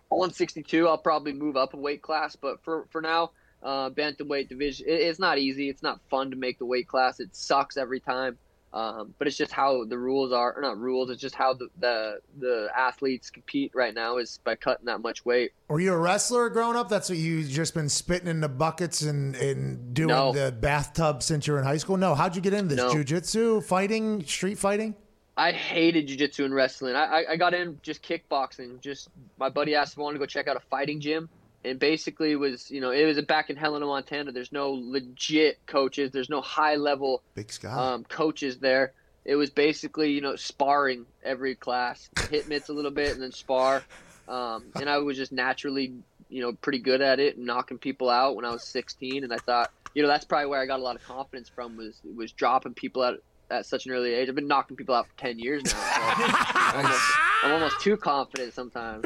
162, 0.09 0.85
I'll 0.85 0.97
probably 0.97 1.31
move 1.31 1.55
up 1.55 1.73
a 1.73 1.77
weight 1.77 2.01
class. 2.01 2.35
But 2.35 2.61
for 2.65 2.87
for 2.89 2.99
now, 2.99 3.31
uh, 3.63 3.89
bantamweight 3.91 4.49
division, 4.49 4.87
it, 4.89 4.99
it's 4.99 5.17
not 5.17 5.37
easy. 5.37 5.69
It's 5.69 5.81
not 5.81 6.01
fun 6.09 6.31
to 6.31 6.35
make 6.35 6.59
the 6.59 6.65
weight 6.65 6.89
class. 6.89 7.21
It 7.21 7.33
sucks 7.33 7.77
every 7.77 8.01
time. 8.01 8.37
Um, 8.73 9.13
but 9.17 9.27
it's 9.27 9.35
just 9.35 9.51
how 9.51 9.83
the 9.83 9.97
rules 9.97 10.31
are, 10.31 10.53
or 10.53 10.61
not 10.61 10.77
rules. 10.77 11.09
It's 11.09 11.21
just 11.21 11.35
how 11.35 11.53
the, 11.53 11.67
the 11.79 12.19
the 12.39 12.69
athletes 12.75 13.29
compete 13.29 13.71
right 13.75 13.93
now 13.93 14.17
is 14.17 14.39
by 14.45 14.55
cutting 14.55 14.85
that 14.85 15.01
much 15.01 15.25
weight. 15.25 15.51
Were 15.67 15.81
you 15.81 15.91
a 15.93 15.97
wrestler 15.97 16.49
growing 16.49 16.77
up? 16.77 16.87
That's 16.87 17.09
what 17.09 17.17
you 17.17 17.43
just 17.43 17.73
been 17.73 17.89
spitting 17.89 18.29
in 18.29 18.39
the 18.39 18.47
buckets 18.47 19.01
and, 19.01 19.35
and 19.35 19.93
doing 19.93 20.07
No. 20.07 20.31
the 20.31 20.53
bathtub 20.53 21.21
since 21.21 21.47
you 21.47 21.53
were 21.53 21.59
in 21.59 21.65
high 21.65 21.77
school? 21.77 21.97
No. 21.97 22.15
How'd 22.15 22.33
you 22.35 22.41
get 22.41 22.53
into 22.53 22.75
this? 22.75 22.77
No. 22.77 22.93
Jujitsu, 22.93 23.61
fighting, 23.61 24.23
street 24.23 24.57
fighting? 24.57 24.95
I 25.35 25.51
hated 25.51 26.07
jujitsu 26.07 26.45
and 26.45 26.53
wrestling. 26.53 26.95
I, 26.95 27.03
I 27.05 27.25
I 27.31 27.35
got 27.35 27.53
in 27.53 27.77
just 27.81 28.01
kickboxing. 28.03 28.79
Just 28.79 29.09
my 29.37 29.49
buddy 29.49 29.75
asked 29.75 29.93
if 29.93 29.99
I 29.99 30.03
wanted 30.03 30.15
to 30.15 30.19
go 30.19 30.25
check 30.27 30.47
out 30.47 30.55
a 30.55 30.61
fighting 30.61 30.99
gym, 31.01 31.27
and 31.63 31.79
basically 31.79 32.31
it 32.31 32.39
was 32.39 32.69
you 32.71 32.81
know 32.81 32.91
it 32.91 33.05
was 33.05 33.19
back 33.21 33.49
in 33.49 33.55
Helena, 33.55 33.85
Montana. 33.85 34.31
There's 34.31 34.51
no 34.51 34.71
legit 34.71 35.59
coaches. 35.65 36.11
There's 36.11 36.29
no 36.29 36.41
high 36.41 36.75
level 36.75 37.21
Big 37.35 37.51
Sky. 37.51 37.71
um, 37.71 38.03
coaches 38.03 38.57
there. 38.57 38.93
It 39.25 39.35
was 39.35 39.49
basically 39.49 40.11
you 40.11 40.21
know 40.21 40.35
sparring 40.35 41.05
every 41.23 41.55
class, 41.55 42.09
hit 42.29 42.47
mitts 42.47 42.69
a 42.69 42.73
little 42.73 42.91
bit 42.91 43.13
and 43.13 43.21
then 43.21 43.31
spar, 43.31 43.83
um, 44.27 44.65
and 44.75 44.89
I 44.89 44.97
was 44.99 45.17
just 45.17 45.31
naturally 45.31 45.93
you 46.29 46.41
know 46.41 46.53
pretty 46.53 46.79
good 46.79 47.01
at 47.01 47.19
it 47.19 47.37
and 47.37 47.45
knocking 47.45 47.77
people 47.77 48.09
out 48.09 48.35
when 48.35 48.45
I 48.45 48.51
was 48.51 48.63
16. 48.63 49.23
And 49.23 49.33
I 49.33 49.37
thought 49.37 49.71
you 49.93 50.01
know 50.01 50.07
that's 50.07 50.25
probably 50.25 50.47
where 50.47 50.61
I 50.61 50.65
got 50.65 50.79
a 50.79 50.83
lot 50.83 50.95
of 50.95 51.03
confidence 51.03 51.49
from 51.49 51.77
was 51.77 51.99
was 52.15 52.31
dropping 52.31 52.73
people 52.73 53.03
out 53.03 53.21
at 53.51 53.65
such 53.65 53.85
an 53.85 53.91
early 53.91 54.13
age. 54.13 54.29
I've 54.29 54.35
been 54.35 54.47
knocking 54.47 54.77
people 54.77 54.95
out 54.95 55.07
for 55.07 55.17
10 55.17 55.37
years 55.37 55.63
now. 55.65 55.71
So 55.71 55.77
I'm, 55.77 56.85
almost, 56.85 57.11
I'm 57.43 57.51
almost 57.51 57.81
too 57.81 57.97
confident 57.97 58.53
sometimes. 58.53 59.05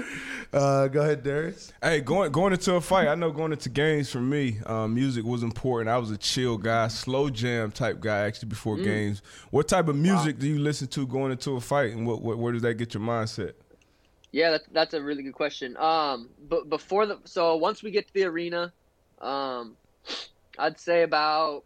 Uh, 0.55 0.87
go 0.87 1.01
ahead, 1.01 1.21
Darius. 1.21 1.73
Hey, 1.83 1.99
going 1.99 2.31
going 2.31 2.53
into 2.53 2.75
a 2.75 2.81
fight, 2.81 3.09
I 3.09 3.15
know 3.15 3.29
going 3.29 3.51
into 3.51 3.67
games 3.67 4.09
for 4.09 4.21
me, 4.21 4.57
um, 4.65 4.95
music 4.95 5.25
was 5.25 5.43
important. 5.43 5.89
I 5.89 5.97
was 5.97 6.11
a 6.11 6.17
chill 6.17 6.57
guy, 6.57 6.87
slow 6.87 7.29
jam 7.29 7.71
type 7.73 7.99
guy 7.99 8.19
actually 8.19 8.47
before 8.47 8.77
games. 8.77 9.21
What 9.51 9.67
type 9.67 9.89
of 9.89 9.97
music 9.97 10.39
do 10.39 10.47
you 10.47 10.57
listen 10.59 10.87
to 10.89 11.05
going 11.05 11.33
into 11.33 11.57
a 11.57 11.59
fight, 11.61 11.91
and 11.91 12.07
what, 12.07 12.21
what 12.21 12.37
where 12.37 12.53
does 12.53 12.61
that 12.61 12.75
get 12.75 12.93
your 12.93 13.03
mindset? 13.03 13.51
Yeah, 14.31 14.51
that's 14.51 14.65
that's 14.71 14.93
a 14.93 15.03
really 15.03 15.23
good 15.23 15.33
question. 15.33 15.75
Um, 15.75 16.29
but 16.47 16.69
before 16.69 17.05
the 17.05 17.19
so 17.25 17.57
once 17.57 17.83
we 17.83 17.91
get 17.91 18.07
to 18.07 18.13
the 18.13 18.23
arena, 18.23 18.71
um, 19.19 19.75
I'd 20.57 20.79
say 20.79 21.03
about 21.03 21.65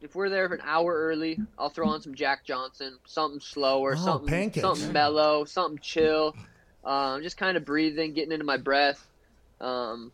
if 0.00 0.14
we're 0.14 0.30
there 0.30 0.48
for 0.48 0.54
an 0.54 0.62
hour 0.64 0.94
early, 0.94 1.38
I'll 1.58 1.68
throw 1.68 1.88
on 1.88 2.00
some 2.00 2.14
Jack 2.14 2.44
Johnson, 2.46 2.98
something 3.04 3.40
slower, 3.40 3.96
Oh, 3.98 4.02
something 4.02 4.28
pancakes. 4.28 4.62
something 4.62 4.92
mellow, 4.94 5.44
something 5.44 5.78
chill. 5.82 6.34
Um, 6.88 7.22
just 7.22 7.36
kind 7.36 7.58
of 7.58 7.66
breathing, 7.66 8.14
getting 8.14 8.32
into 8.32 8.46
my 8.46 8.56
breath. 8.56 9.06
Um, 9.60 10.10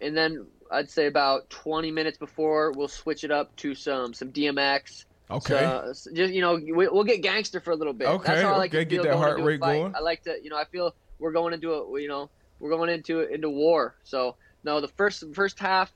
and 0.00 0.14
then 0.14 0.46
I'd 0.70 0.90
say 0.90 1.06
about 1.06 1.48
20 1.48 1.90
minutes 1.90 2.18
before 2.18 2.72
we'll 2.72 2.88
switch 2.88 3.24
it 3.24 3.30
up 3.30 3.56
to 3.56 3.74
some 3.74 4.12
some 4.12 4.30
DMX. 4.30 5.06
Okay. 5.30 5.54
So, 5.54 5.86
s- 5.90 6.08
just 6.12 6.34
you 6.34 6.42
know, 6.42 6.56
we, 6.56 6.86
we'll 6.88 7.04
get 7.04 7.22
gangster 7.22 7.60
for 7.60 7.70
a 7.70 7.76
little 7.76 7.94
bit. 7.94 8.08
Okay, 8.08 8.26
That's 8.26 8.42
how 8.42 8.54
I 8.54 8.58
like 8.58 8.74
okay, 8.74 8.84
to 8.84 8.90
get 8.96 9.02
that 9.04 9.16
heart 9.16 9.40
rate 9.40 9.60
going. 9.60 9.94
I 9.94 10.00
like 10.00 10.22
to, 10.24 10.36
you 10.42 10.50
know, 10.50 10.58
I 10.58 10.64
feel 10.66 10.94
we're 11.18 11.32
going 11.32 11.54
into 11.54 11.72
a, 11.72 12.00
you 12.00 12.08
know, 12.08 12.28
we're 12.60 12.70
going 12.70 12.90
into 12.90 13.20
into 13.22 13.48
war. 13.48 13.94
So 14.04 14.36
no, 14.64 14.82
the 14.82 14.88
first 14.88 15.24
first 15.32 15.58
half, 15.58 15.90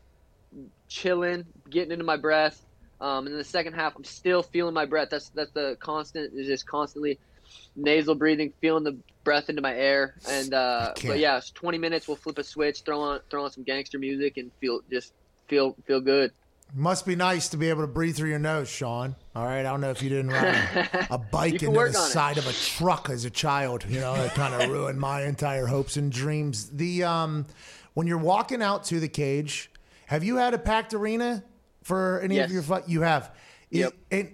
chilling, 0.88 1.45
getting 1.68 1.92
into 1.92 2.05
my 2.05 2.16
breath, 2.16 2.64
um, 3.03 3.27
and 3.27 3.35
then 3.35 3.38
the 3.38 3.45
second 3.45 3.75
half, 3.75 3.97
I'm 3.97 4.05
still 4.05 4.42
feeling 4.42 4.73
my 4.73 4.87
breath. 4.87 5.09
That's 5.11 5.29
that's 5.31 5.51
the 5.53 5.77
constant. 5.79 6.33
Is 6.35 6.47
just 6.47 6.66
constantly 6.66 7.18
nasal 7.77 8.15
breathing, 8.15 8.53
feeling 8.61 8.85
the 8.85 8.97
breath 9.25 9.49
into 9.49 9.62
my 9.62 9.75
air, 9.75 10.15
and 10.29 10.53
uh, 10.55 10.93
but 11.07 11.19
yeah, 11.19 11.38
it's 11.38 11.51
20 11.51 11.79
minutes. 11.79 12.09
We'll 12.09 12.17
flip 12.17 12.38
a 12.38 12.45
switch, 12.45 12.83
throw 12.83 13.01
on 13.01 13.21
throw 13.31 13.45
on 13.45 13.51
some 13.51 13.65
gangster 13.65 13.99
music, 13.99 14.37
and 14.37 14.51
feel 14.61 14.81
just 14.91 15.12
feel 15.49 15.77
feel 15.87 16.01
good. 16.01 16.33
Must 16.75 17.05
be 17.05 17.17
nice 17.17 17.51
to 17.51 17.59
be 17.59 17.69
able 17.69 17.83
to 17.83 17.87
breathe 17.87 18.17
through 18.17 18.31
your 18.31 18.38
nose, 18.38 18.67
Sean. 18.67 19.15
All 19.37 19.45
right. 19.45 19.61
I 19.61 19.62
don't 19.65 19.83
know 19.83 19.91
if 19.91 20.03
you 20.03 20.09
didn't 20.09 20.31
ride 20.31 20.88
a 21.11 21.19
bike 21.33 21.62
into 21.62 21.71
the 21.71 21.79
on 21.79 21.88
it. 21.88 21.93
side 21.93 22.38
of 22.38 22.47
a 22.47 22.53
truck 22.53 23.11
as 23.11 23.27
a 23.27 23.31
child. 23.31 23.85
You 23.87 24.01
know, 24.01 24.15
that 24.15 24.35
kind 24.35 24.55
of 24.55 24.71
ruined 24.71 24.99
my 24.99 25.25
entire 25.25 25.67
hopes 25.67 25.99
and 25.99 26.11
dreams. 26.11 26.71
The 26.71 27.05
um, 27.05 27.45
when 27.93 28.07
you're 28.07 28.17
walking 28.17 28.62
out 28.62 28.85
to 28.85 29.01
the 29.01 29.09
cage, 29.09 29.71
have 30.07 30.25
you 30.25 30.37
had 30.37 30.55
a 30.55 30.59
packed 30.59 30.95
arena 30.95 31.45
for 31.83 32.21
any 32.21 32.38
of 32.38 32.51
your 32.51 32.62
fight? 32.62 32.88
You 32.88 33.03
have. 33.03 33.35
Yep. 33.71 33.93
And, 34.11 34.33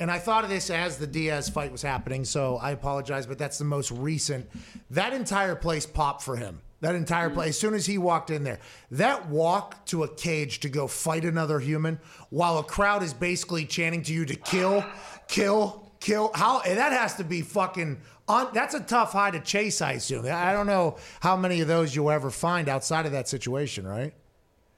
and 0.00 0.10
I 0.10 0.18
thought 0.18 0.44
of 0.44 0.50
this 0.50 0.70
as 0.70 0.96
the 0.96 1.06
Diaz 1.06 1.48
fight 1.48 1.70
was 1.70 1.82
happening, 1.82 2.24
so 2.24 2.56
I 2.56 2.70
apologize, 2.70 3.26
but 3.26 3.38
that's 3.38 3.58
the 3.58 3.64
most 3.64 3.90
recent. 3.90 4.50
That 4.90 5.12
entire 5.12 5.54
place 5.54 5.86
popped 5.86 6.22
for 6.22 6.36
him. 6.36 6.62
That 6.80 6.94
entire 6.94 7.28
place, 7.28 7.50
as 7.50 7.58
soon 7.58 7.74
as 7.74 7.84
he 7.84 7.98
walked 7.98 8.30
in 8.30 8.42
there, 8.42 8.58
that 8.92 9.28
walk 9.28 9.84
to 9.86 10.04
a 10.04 10.08
cage 10.08 10.60
to 10.60 10.70
go 10.70 10.86
fight 10.86 11.26
another 11.26 11.60
human 11.60 12.00
while 12.30 12.56
a 12.56 12.64
crowd 12.64 13.02
is 13.02 13.12
basically 13.12 13.66
chanting 13.66 14.02
to 14.04 14.14
you 14.14 14.24
to 14.24 14.34
kill, 14.34 14.82
kill, 15.28 15.92
kill. 16.00 16.30
How 16.34 16.60
and 16.60 16.78
that 16.78 16.92
has 16.92 17.16
to 17.16 17.24
be 17.24 17.42
fucking. 17.42 18.00
On, 18.28 18.48
that's 18.54 18.74
a 18.74 18.80
tough 18.80 19.12
high 19.12 19.32
to 19.32 19.40
chase, 19.40 19.82
I 19.82 19.92
assume. 19.92 20.24
I 20.24 20.52
don't 20.52 20.66
know 20.66 20.96
how 21.18 21.36
many 21.36 21.60
of 21.60 21.68
those 21.68 21.94
you'll 21.94 22.10
ever 22.10 22.30
find 22.30 22.68
outside 22.68 23.04
of 23.04 23.12
that 23.12 23.28
situation, 23.28 23.86
right? 23.86 24.14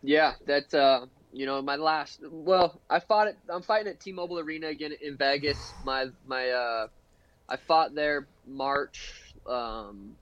Yeah, 0.03 0.33
that's 0.45 0.75
uh, 0.75 1.07
you 1.33 1.47
know, 1.47 1.61
my 1.63 1.77
last. 1.77 2.21
Well, 2.31 2.81
I 2.91 3.01
fought 3.01 3.29
it. 3.29 3.37
I'm 3.49 3.63
fighting 3.63 3.89
at 3.89 4.01
T-Mobile 4.01 4.39
Arena 4.39 4.69
again 4.69 4.93
in 5.01 5.17
Vegas. 5.17 5.75
My 5.83 6.07
my 6.27 6.51
uh, 6.51 6.87
I 7.49 7.57
fought 7.57 7.95
there 7.95 8.27
March 8.47 9.35
um, 9.47 10.17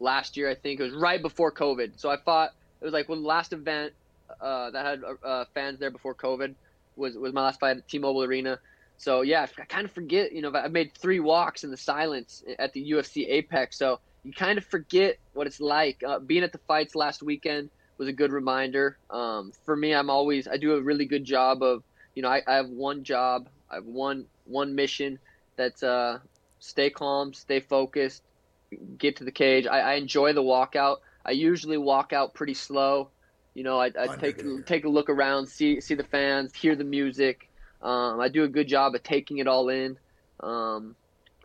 last 0.00 0.36
year. 0.36 0.48
I 0.48 0.54
think 0.54 0.80
it 0.80 0.82
was 0.82 0.94
right 0.94 1.20
before 1.20 1.50
COVID. 1.50 1.92
So 1.96 2.10
I 2.10 2.16
fought. 2.18 2.50
It 2.80 2.84
was 2.84 2.92
like 2.92 3.08
one 3.08 3.22
the 3.22 3.28
last 3.28 3.52
event 3.52 3.94
uh, 4.40 4.70
that 4.70 4.84
had 4.84 5.02
uh, 5.24 5.44
fans 5.54 5.78
there 5.78 5.90
before 5.90 6.14
COVID 6.14 6.54
was 6.96 7.16
was 7.16 7.32
my 7.32 7.42
last 7.42 7.60
fight 7.60 7.78
at 7.78 7.88
T-Mobile 7.88 8.24
Arena. 8.24 8.58
So 8.98 9.22
yeah, 9.22 9.46
I 9.58 9.64
kind 9.64 9.86
of 9.86 9.92
forget. 9.92 10.32
You 10.32 10.42
know, 10.42 10.52
I 10.52 10.68
made 10.68 10.92
three 10.94 11.20
walks 11.20 11.64
in 11.64 11.70
the 11.70 11.76
silence 11.76 12.44
at 12.58 12.72
the 12.74 12.90
UFC 12.92 13.26
Apex. 13.28 13.78
So 13.78 13.98
you 14.24 14.32
kind 14.32 14.58
of 14.58 14.64
forget 14.64 15.16
what 15.32 15.46
it's 15.46 15.60
like. 15.60 16.02
Uh, 16.06 16.18
being 16.18 16.44
at 16.44 16.52
the 16.52 16.60
fights 16.66 16.94
last 16.94 17.22
weekend 17.22 17.70
was 17.98 18.08
a 18.08 18.12
good 18.12 18.32
reminder. 18.32 18.98
Um, 19.10 19.52
for 19.64 19.76
me, 19.76 19.94
I'm 19.94 20.10
always 20.10 20.48
I 20.48 20.56
do 20.56 20.74
a 20.74 20.82
really 20.82 21.06
good 21.06 21.24
job 21.24 21.62
of 21.62 21.82
you 22.14 22.22
know 22.22 22.28
I, 22.28 22.42
I 22.46 22.54
have 22.56 22.68
one 22.68 23.04
job, 23.04 23.48
I 23.70 23.76
have 23.76 23.84
one 23.86 24.26
one 24.44 24.74
mission 24.74 25.18
that's 25.56 25.82
uh, 25.82 26.18
stay 26.58 26.90
calm, 26.90 27.32
stay 27.32 27.60
focused, 27.60 28.22
get 28.98 29.16
to 29.16 29.24
the 29.24 29.32
cage. 29.32 29.66
I, 29.66 29.80
I 29.80 29.94
enjoy 29.94 30.32
the 30.32 30.42
walkout. 30.42 30.96
I 31.24 31.32
usually 31.32 31.78
walk 31.78 32.12
out 32.12 32.34
pretty 32.34 32.54
slow. 32.54 33.10
You 33.54 33.62
know, 33.62 33.80
I, 33.80 33.90
I 33.98 34.16
take 34.16 34.42
take 34.66 34.84
a 34.84 34.88
look 34.88 35.08
around, 35.08 35.46
see 35.46 35.80
see 35.80 35.94
the 35.94 36.04
fans, 36.04 36.54
hear 36.54 36.74
the 36.74 36.84
music. 36.84 37.48
Um, 37.80 38.18
I 38.18 38.28
do 38.28 38.44
a 38.44 38.48
good 38.48 38.66
job 38.66 38.94
of 38.94 39.02
taking 39.02 39.38
it 39.38 39.46
all 39.46 39.68
in. 39.68 39.96
Um, 40.40 40.96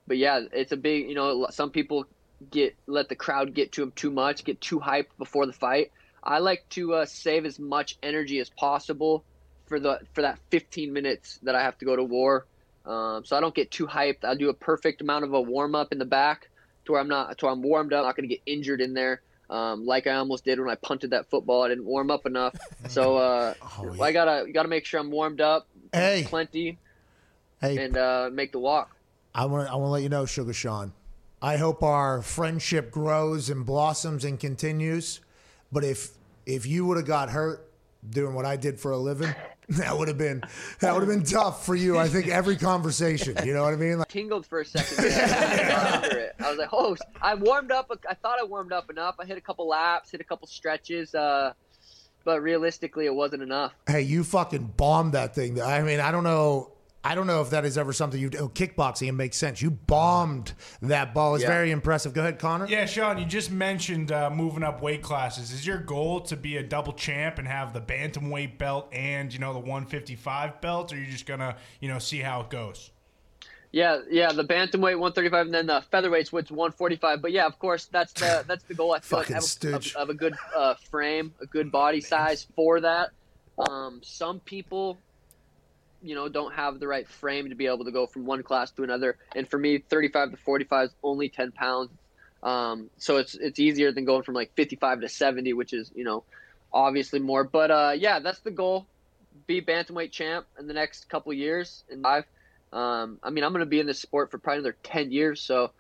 but 0.08 0.18
yeah, 0.18 0.42
it's 0.52 0.72
a 0.72 0.78
big. 0.78 1.08
You 1.08 1.16
know, 1.16 1.48
some 1.52 1.70
people 1.70 2.06
get 2.52 2.76
let 2.88 3.10
the 3.10 3.16
crowd 3.16 3.54
get 3.54 3.74
to 3.74 3.82
them 3.82 3.92
too 3.96 4.10
much, 4.10 4.44
get 4.44 4.60
too 4.60 4.80
hyped 4.80 5.18
before 5.18 5.46
the 5.46 5.54
fight. 5.54 5.92
I 6.30 6.38
like 6.38 6.64
to 6.70 6.94
uh, 6.94 7.06
save 7.08 7.46
as 7.46 7.58
much 7.58 7.98
energy 8.04 8.38
as 8.40 8.52
possible 8.52 9.24
for 9.66 9.80
the 9.80 10.00
for 10.14 10.22
that 10.22 10.38
15 10.52 10.94
minutes 10.94 11.40
that 11.42 11.56
I 11.56 11.64
have 11.64 11.78
to 11.80 11.86
go 11.86 11.96
to 11.96 12.04
war. 12.04 12.46
Um, 12.86 13.26
so 13.26 13.36
I 13.36 13.40
don't 13.40 13.54
get 13.56 13.72
too 13.72 13.88
hyped. 13.88 14.24
I 14.24 14.36
do 14.36 14.50
a 14.50 14.54
perfect 14.54 15.02
amount 15.02 15.26
of 15.26 15.34
a 15.34 15.42
warm 15.42 15.74
up 15.74 15.92
in 15.92 15.98
the 15.98 16.06
back 16.06 16.50
to 16.86 16.92
where 16.92 17.02
I'm 17.02 17.08
not 17.08 17.36
to 17.40 17.46
where 17.46 17.52
I'm 17.54 17.64
warmed 17.64 17.94
up, 17.94 18.02
I'm 18.02 18.06
not 18.06 18.16
going 18.16 18.30
to 18.30 18.36
get 18.36 18.44
injured 18.46 18.80
in 18.80 18.94
there. 18.94 19.22
Um, 19.50 19.88
like 19.88 20.06
I 20.06 20.14
almost 20.14 20.46
did 20.46 20.60
when 20.60 20.70
I 20.70 20.76
punted 20.76 21.10
that 21.10 21.28
football. 21.32 21.64
I 21.64 21.70
didn't 21.70 21.86
warm 21.86 22.12
up 22.12 22.28
enough, 22.28 22.56
so 22.88 23.18
uh, 23.18 23.56
Oh, 23.80 23.92
yeah. 23.96 24.04
I 24.04 24.12
gotta 24.12 24.46
gotta 24.54 24.70
make 24.70 24.86
sure 24.86 25.00
I'm 25.00 25.10
warmed 25.10 25.42
up, 25.42 25.68
Hey. 25.92 26.26
plenty, 26.28 26.78
Hey, 27.60 27.78
and 27.84 27.98
uh, 27.98 28.30
make 28.32 28.52
the 28.52 28.60
walk. 28.60 28.96
I 29.34 29.46
want 29.46 29.66
to 29.66 29.72
I 29.74 29.76
want 29.76 29.88
to 29.88 29.92
let 29.94 30.04
you 30.04 30.10
know, 30.10 30.24
Suga 30.26 30.54
Sean. 30.54 30.94
I 31.42 31.58
hope 31.58 31.82
our 31.82 32.22
friendship 32.22 32.92
grows 32.92 33.50
and 33.50 33.66
blossoms 33.66 34.24
and 34.24 34.40
continues. 34.40 35.22
But 35.72 35.84
if 35.84 36.12
if 36.50 36.66
you 36.66 36.86
would 36.86 36.98
have 36.98 37.06
got 37.06 37.30
hurt 37.30 37.72
doing 38.10 38.34
what 38.34 38.46
I 38.46 38.56
did 38.56 38.80
for 38.80 38.92
a 38.92 38.98
living, 38.98 39.34
that 39.70 39.98
would 39.98 40.08
have 40.08 40.18
been 40.18 40.42
that 40.80 40.94
would 40.94 41.02
have 41.02 41.10
been 41.10 41.24
tough 41.24 41.66
for 41.66 41.76
you. 41.76 41.98
I 41.98 42.08
think 42.08 42.28
every 42.28 42.58
conversation. 42.58 43.38
You 43.46 43.54
know 43.54 43.64
what 43.64 43.74
I 43.74 43.78
mean? 43.78 44.00
Like, 44.00 44.08
tingled 44.08 44.46
for 44.46 44.62
a 44.62 44.66
second. 44.66 44.98
there. 45.04 46.34
I 46.40 46.50
was 46.50 46.58
like, 46.58 46.70
oh, 46.72 46.98
I 47.22 47.36
warmed 47.36 47.72
up. 47.72 47.92
I 48.10 48.14
thought 48.16 48.40
I 48.40 48.44
warmed 48.46 48.74
up 48.74 48.90
enough. 48.90 49.16
I 49.20 49.26
hit 49.26 49.38
a 49.38 49.42
couple 49.42 49.68
laps, 49.68 50.12
hit 50.12 50.22
a 50.22 50.24
couple 50.24 50.48
stretches, 50.48 51.14
uh, 51.14 51.54
but 52.24 52.42
realistically, 52.42 53.06
it 53.06 53.14
wasn't 53.14 53.44
enough. 53.44 53.74
hey, 53.88 54.02
you 54.02 54.24
fucking 54.24 54.74
bombed 54.76 55.14
that 55.14 55.36
thing. 55.36 55.62
I 55.62 55.84
mean, 55.84 56.00
I 56.00 56.12
don't 56.12 56.24
know. 56.24 56.72
I 57.02 57.16
don't 57.16 57.28
know 57.28 57.42
if 57.42 57.52
that 57.52 57.64
is 57.64 57.78
ever 57.78 57.94
something 57.94 58.20
you 58.20 58.30
oh, 58.40 58.50
kickboxing. 58.50 59.08
It 59.08 59.14
makes 59.14 59.38
sense. 59.38 59.62
You 59.62 59.72
bombed 59.72 60.54
that 60.82 61.14
ball. 61.14 61.36
It's 61.36 61.44
Yeah. 61.44 61.50
very 61.50 61.72
impressive. 61.72 62.14
Go 62.14 62.22
ahead, 62.22 62.40
Connor. 62.40 62.68
Yeah, 62.68 62.86
Sean, 62.86 63.18
you 63.18 63.26
just 63.26 63.52
mentioned 63.52 64.12
uh, 64.12 64.30
moving 64.30 64.64
up 64.64 64.82
weight 64.82 65.02
classes. 65.02 65.52
Is 65.52 65.66
your 65.66 65.78
goal 65.78 66.20
to 66.22 66.36
be 66.36 66.58
a 66.58 66.64
double 66.64 66.92
champ 66.92 67.40
and 67.40 67.48
have 67.48 67.74
the 67.74 67.80
bantamweight 67.82 68.58
belt 68.58 68.90
and 68.92 69.32
you 69.32 69.40
know 69.40 69.54
the 69.54 69.60
155 69.60 70.60
belt, 70.60 70.92
or 70.92 70.96
are 70.96 71.00
you 71.00 71.06
just 71.08 71.26
gonna 71.26 71.56
you 71.80 71.88
know 71.88 72.00
see 72.00 72.20
how 72.20 72.42
it 72.42 72.50
goes? 72.50 72.92
Yeah, 73.72 74.02
yeah, 74.10 74.32
the 74.32 74.44
bantamweight 74.44 74.98
135, 74.98 75.46
and 75.46 75.54
then 75.54 75.68
the 75.68 75.84
featherweights, 75.94 76.32
which 76.32 76.50
145. 76.50 77.22
But 77.22 77.32
yeah, 77.32 77.46
of 77.46 77.60
course, 77.60 77.86
that's 77.86 78.14
the 78.14 78.44
that's 78.48 78.64
the 78.64 78.74
goal. 78.74 78.94
I 78.94 79.00
feel 79.00 79.20
like 79.20 79.32
I 79.32 79.36
have 79.36 79.44
of, 79.74 79.96
of 79.96 80.10
a 80.10 80.14
good 80.14 80.36
uh, 80.56 80.74
frame, 80.74 81.34
a 81.40 81.46
good 81.46 81.72
body 81.72 82.02
size 82.02 82.48
for 82.56 82.82
that. 82.82 83.12
Um, 83.70 84.02
some 84.04 84.40
people, 84.40 84.98
you 86.02 86.16
know, 86.16 86.30
don't 86.30 86.54
have 86.54 86.80
the 86.80 86.88
right 86.88 87.08
frame 87.08 87.50
to 87.50 87.56
be 87.56 87.68
able 87.68 87.86
to 87.86 87.92
go 87.92 88.08
from 88.08 88.26
one 88.26 88.44
class 88.44 88.72
to 88.72 88.84
another. 88.84 89.18
And 89.36 89.48
for 89.50 89.58
me, 89.58 89.80
35 89.80 90.32
to 90.32 90.38
45 90.38 90.86
is 90.86 90.92
only 91.04 91.30
10 91.30 91.52
pounds. 91.52 91.90
Um, 92.42 92.90
so 92.98 93.18
it's 93.18 93.36
it's 93.36 93.60
easier 93.60 93.92
than 93.92 94.06
going 94.06 94.24
from 94.24 94.34
like 94.36 94.54
55 94.56 95.02
to 95.02 95.10
70, 95.10 95.54
which 95.54 95.74
is 95.74 95.92
you 95.94 96.06
know 96.06 96.24
obviously 96.72 97.20
more. 97.20 97.44
But 97.44 97.72
uh, 97.72 97.94
yeah, 97.98 98.20
that's 98.20 98.40
the 98.40 98.52
goal. 98.52 98.86
Be 99.46 99.62
bantamweight 99.62 100.12
champ 100.12 100.46
in 100.58 100.68
the 100.68 100.74
next 100.74 101.10
couple 101.10 101.34
years 101.34 101.84
and 101.90 102.02
five. 102.02 102.26
Um, 102.72 103.20
I 103.24 103.30
mean, 103.30 103.44
I'm 103.44 103.52
going 103.52 103.62
to 103.62 103.66
be 103.66 103.80
in 103.80 103.88
this 103.88 104.00
sport 104.00 104.32
for 104.32 104.38
probably 104.38 104.60
another 104.60 104.78
10 104.84 105.12
years, 105.12 105.42
so 105.42 105.72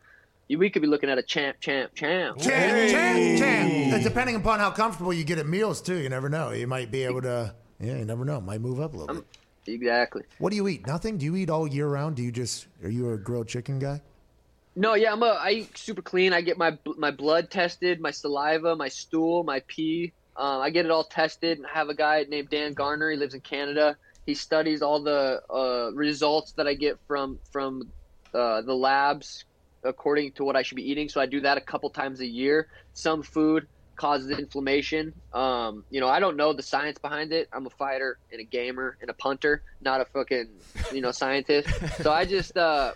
we 0.50 0.72
could 0.72 0.82
be 0.82 0.88
looking 0.88 1.10
at 1.10 1.20
a 1.20 1.24
champ, 1.24 1.60
champ, 1.60 1.94
champ. 1.94 2.40
Champ, 2.40 2.90
champ, 2.90 3.40
champ. 3.40 3.94
And 3.94 4.04
depending 4.04 4.36
upon 4.36 4.60
how 4.60 4.72
comfortable 4.72 5.14
you 5.14 5.24
get 5.24 5.38
at 5.38 5.48
meals 5.48 5.82
too, 5.82 5.98
you 5.98 6.10
never 6.10 6.30
know. 6.30 6.52
You 6.52 6.66
might 6.68 6.90
be 6.90 7.04
able 7.04 7.22
to. 7.22 7.54
Yeah, 7.80 7.98
you 7.98 8.06
never 8.06 8.26
know. 8.26 8.42
Might 8.42 8.60
move 8.60 8.80
up 8.80 8.94
a 8.94 8.98
little 8.98 9.16
bit. 9.18 9.26
Exactly. 9.74 10.24
What 10.40 10.50
do 10.50 10.56
you 10.56 10.68
eat? 10.68 10.86
Nothing. 10.88 11.18
Do 11.18 11.26
you 11.26 11.36
eat 11.36 11.50
all 11.50 11.68
year 11.68 11.88
round? 11.88 12.16
Do 12.16 12.24
you 12.24 12.32
just? 12.32 12.68
Are 12.84 12.90
you 12.90 13.12
a 13.12 13.18
grilled 13.18 13.48
chicken 13.48 13.80
guy? 13.80 14.02
No, 14.76 14.94
yeah, 14.94 15.12
I'm 15.12 15.24
a. 15.24 15.38
I 15.40 15.50
eat 15.52 15.78
super 15.78 16.02
clean. 16.02 16.34
I 16.34 16.42
get 16.42 16.58
my 16.58 16.78
my 16.98 17.12
blood 17.12 17.50
tested, 17.50 18.00
my 18.00 18.12
saliva, 18.12 18.76
my 18.76 18.88
stool, 18.88 19.44
my 19.44 19.62
pee. 19.68 20.14
Um, 20.38 20.62
I 20.62 20.70
get 20.70 20.86
it 20.86 20.92
all 20.92 21.04
tested. 21.04 21.58
And 21.58 21.68
I 21.68 21.72
have 21.72 21.90
a 21.90 21.94
guy 21.96 22.26
named 22.30 22.50
Dan 22.50 22.74
Garner. 22.74 23.12
He 23.12 23.18
lives 23.18 23.34
in 23.34 23.42
Canada. 23.42 23.98
He 24.26 24.36
studies 24.36 24.82
all 24.82 25.02
the 25.02 25.42
uh, 25.50 25.92
results 25.94 26.54
that 26.54 26.68
I 26.68 26.76
get 26.76 26.98
from 27.08 27.40
from 27.52 27.90
uh, 28.34 28.62
the 28.62 28.76
labs 28.76 29.46
according 29.84 30.34
to 30.34 30.44
what 30.44 30.56
I 30.56 30.62
should 30.62 30.76
be 30.76 30.90
eating. 30.90 31.10
So 31.10 31.22
I 31.22 31.26
do 31.26 31.42
that 31.42 31.58
a 31.58 31.62
couple 31.62 31.90
times 31.90 32.20
a 32.20 32.28
year. 32.28 32.68
Some 32.94 33.24
food 33.24 33.68
causes 34.00 34.32
inflammation. 34.32 35.14
Um, 35.34 35.84
you 35.92 36.00
know, 36.00 36.08
I 36.08 36.20
don't 36.20 36.38
know 36.38 36.54
the 36.54 36.64
science 36.64 36.98
behind 36.98 37.34
it. 37.34 37.50
I'm 37.54 37.68
a 37.68 37.70
fighter 37.70 38.18
and 38.32 38.42
a 38.42 38.46
gamer 38.46 38.98
and 39.02 39.10
a 39.10 39.14
punter, 39.14 39.62
not 39.82 40.02
a 40.02 40.06
fucking 40.06 40.48
you 40.92 41.02
know 41.02 41.12
scientist. 41.12 41.70
So 42.02 42.12
I 42.12 42.26
just. 42.26 42.58
Uh, 42.58 42.94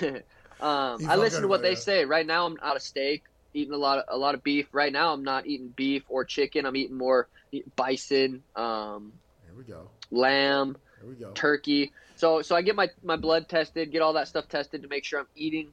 Um, 0.60 1.10
I 1.10 1.16
listen 1.16 1.42
to 1.42 1.48
what 1.48 1.62
they 1.62 1.74
say. 1.74 2.04
Right 2.04 2.26
now, 2.26 2.46
I'm 2.46 2.56
out 2.62 2.76
of 2.76 2.82
steak, 2.82 3.24
eating 3.52 3.74
a 3.74 3.76
lot 3.76 3.98
of 3.98 4.04
a 4.08 4.16
lot 4.16 4.34
of 4.34 4.42
beef. 4.42 4.68
Right 4.72 4.92
now, 4.92 5.12
I'm 5.12 5.24
not 5.24 5.46
eating 5.46 5.68
beef 5.76 6.04
or 6.08 6.24
chicken. 6.24 6.64
I'm 6.64 6.76
eating 6.76 6.96
more 6.96 7.28
bison, 7.76 8.42
um, 8.56 9.12
Here 9.44 9.54
we 9.56 9.64
go. 9.64 9.90
lamb, 10.10 10.76
Here 11.00 11.08
we 11.10 11.16
go. 11.16 11.32
turkey. 11.32 11.92
So 12.16 12.40
so 12.42 12.56
I 12.56 12.62
get 12.62 12.76
my 12.76 12.88
my 13.02 13.16
blood 13.16 13.48
tested, 13.48 13.90
get 13.90 14.00
all 14.00 14.14
that 14.14 14.28
stuff 14.28 14.48
tested 14.48 14.82
to 14.82 14.88
make 14.88 15.04
sure 15.04 15.20
I'm 15.20 15.26
eating 15.34 15.72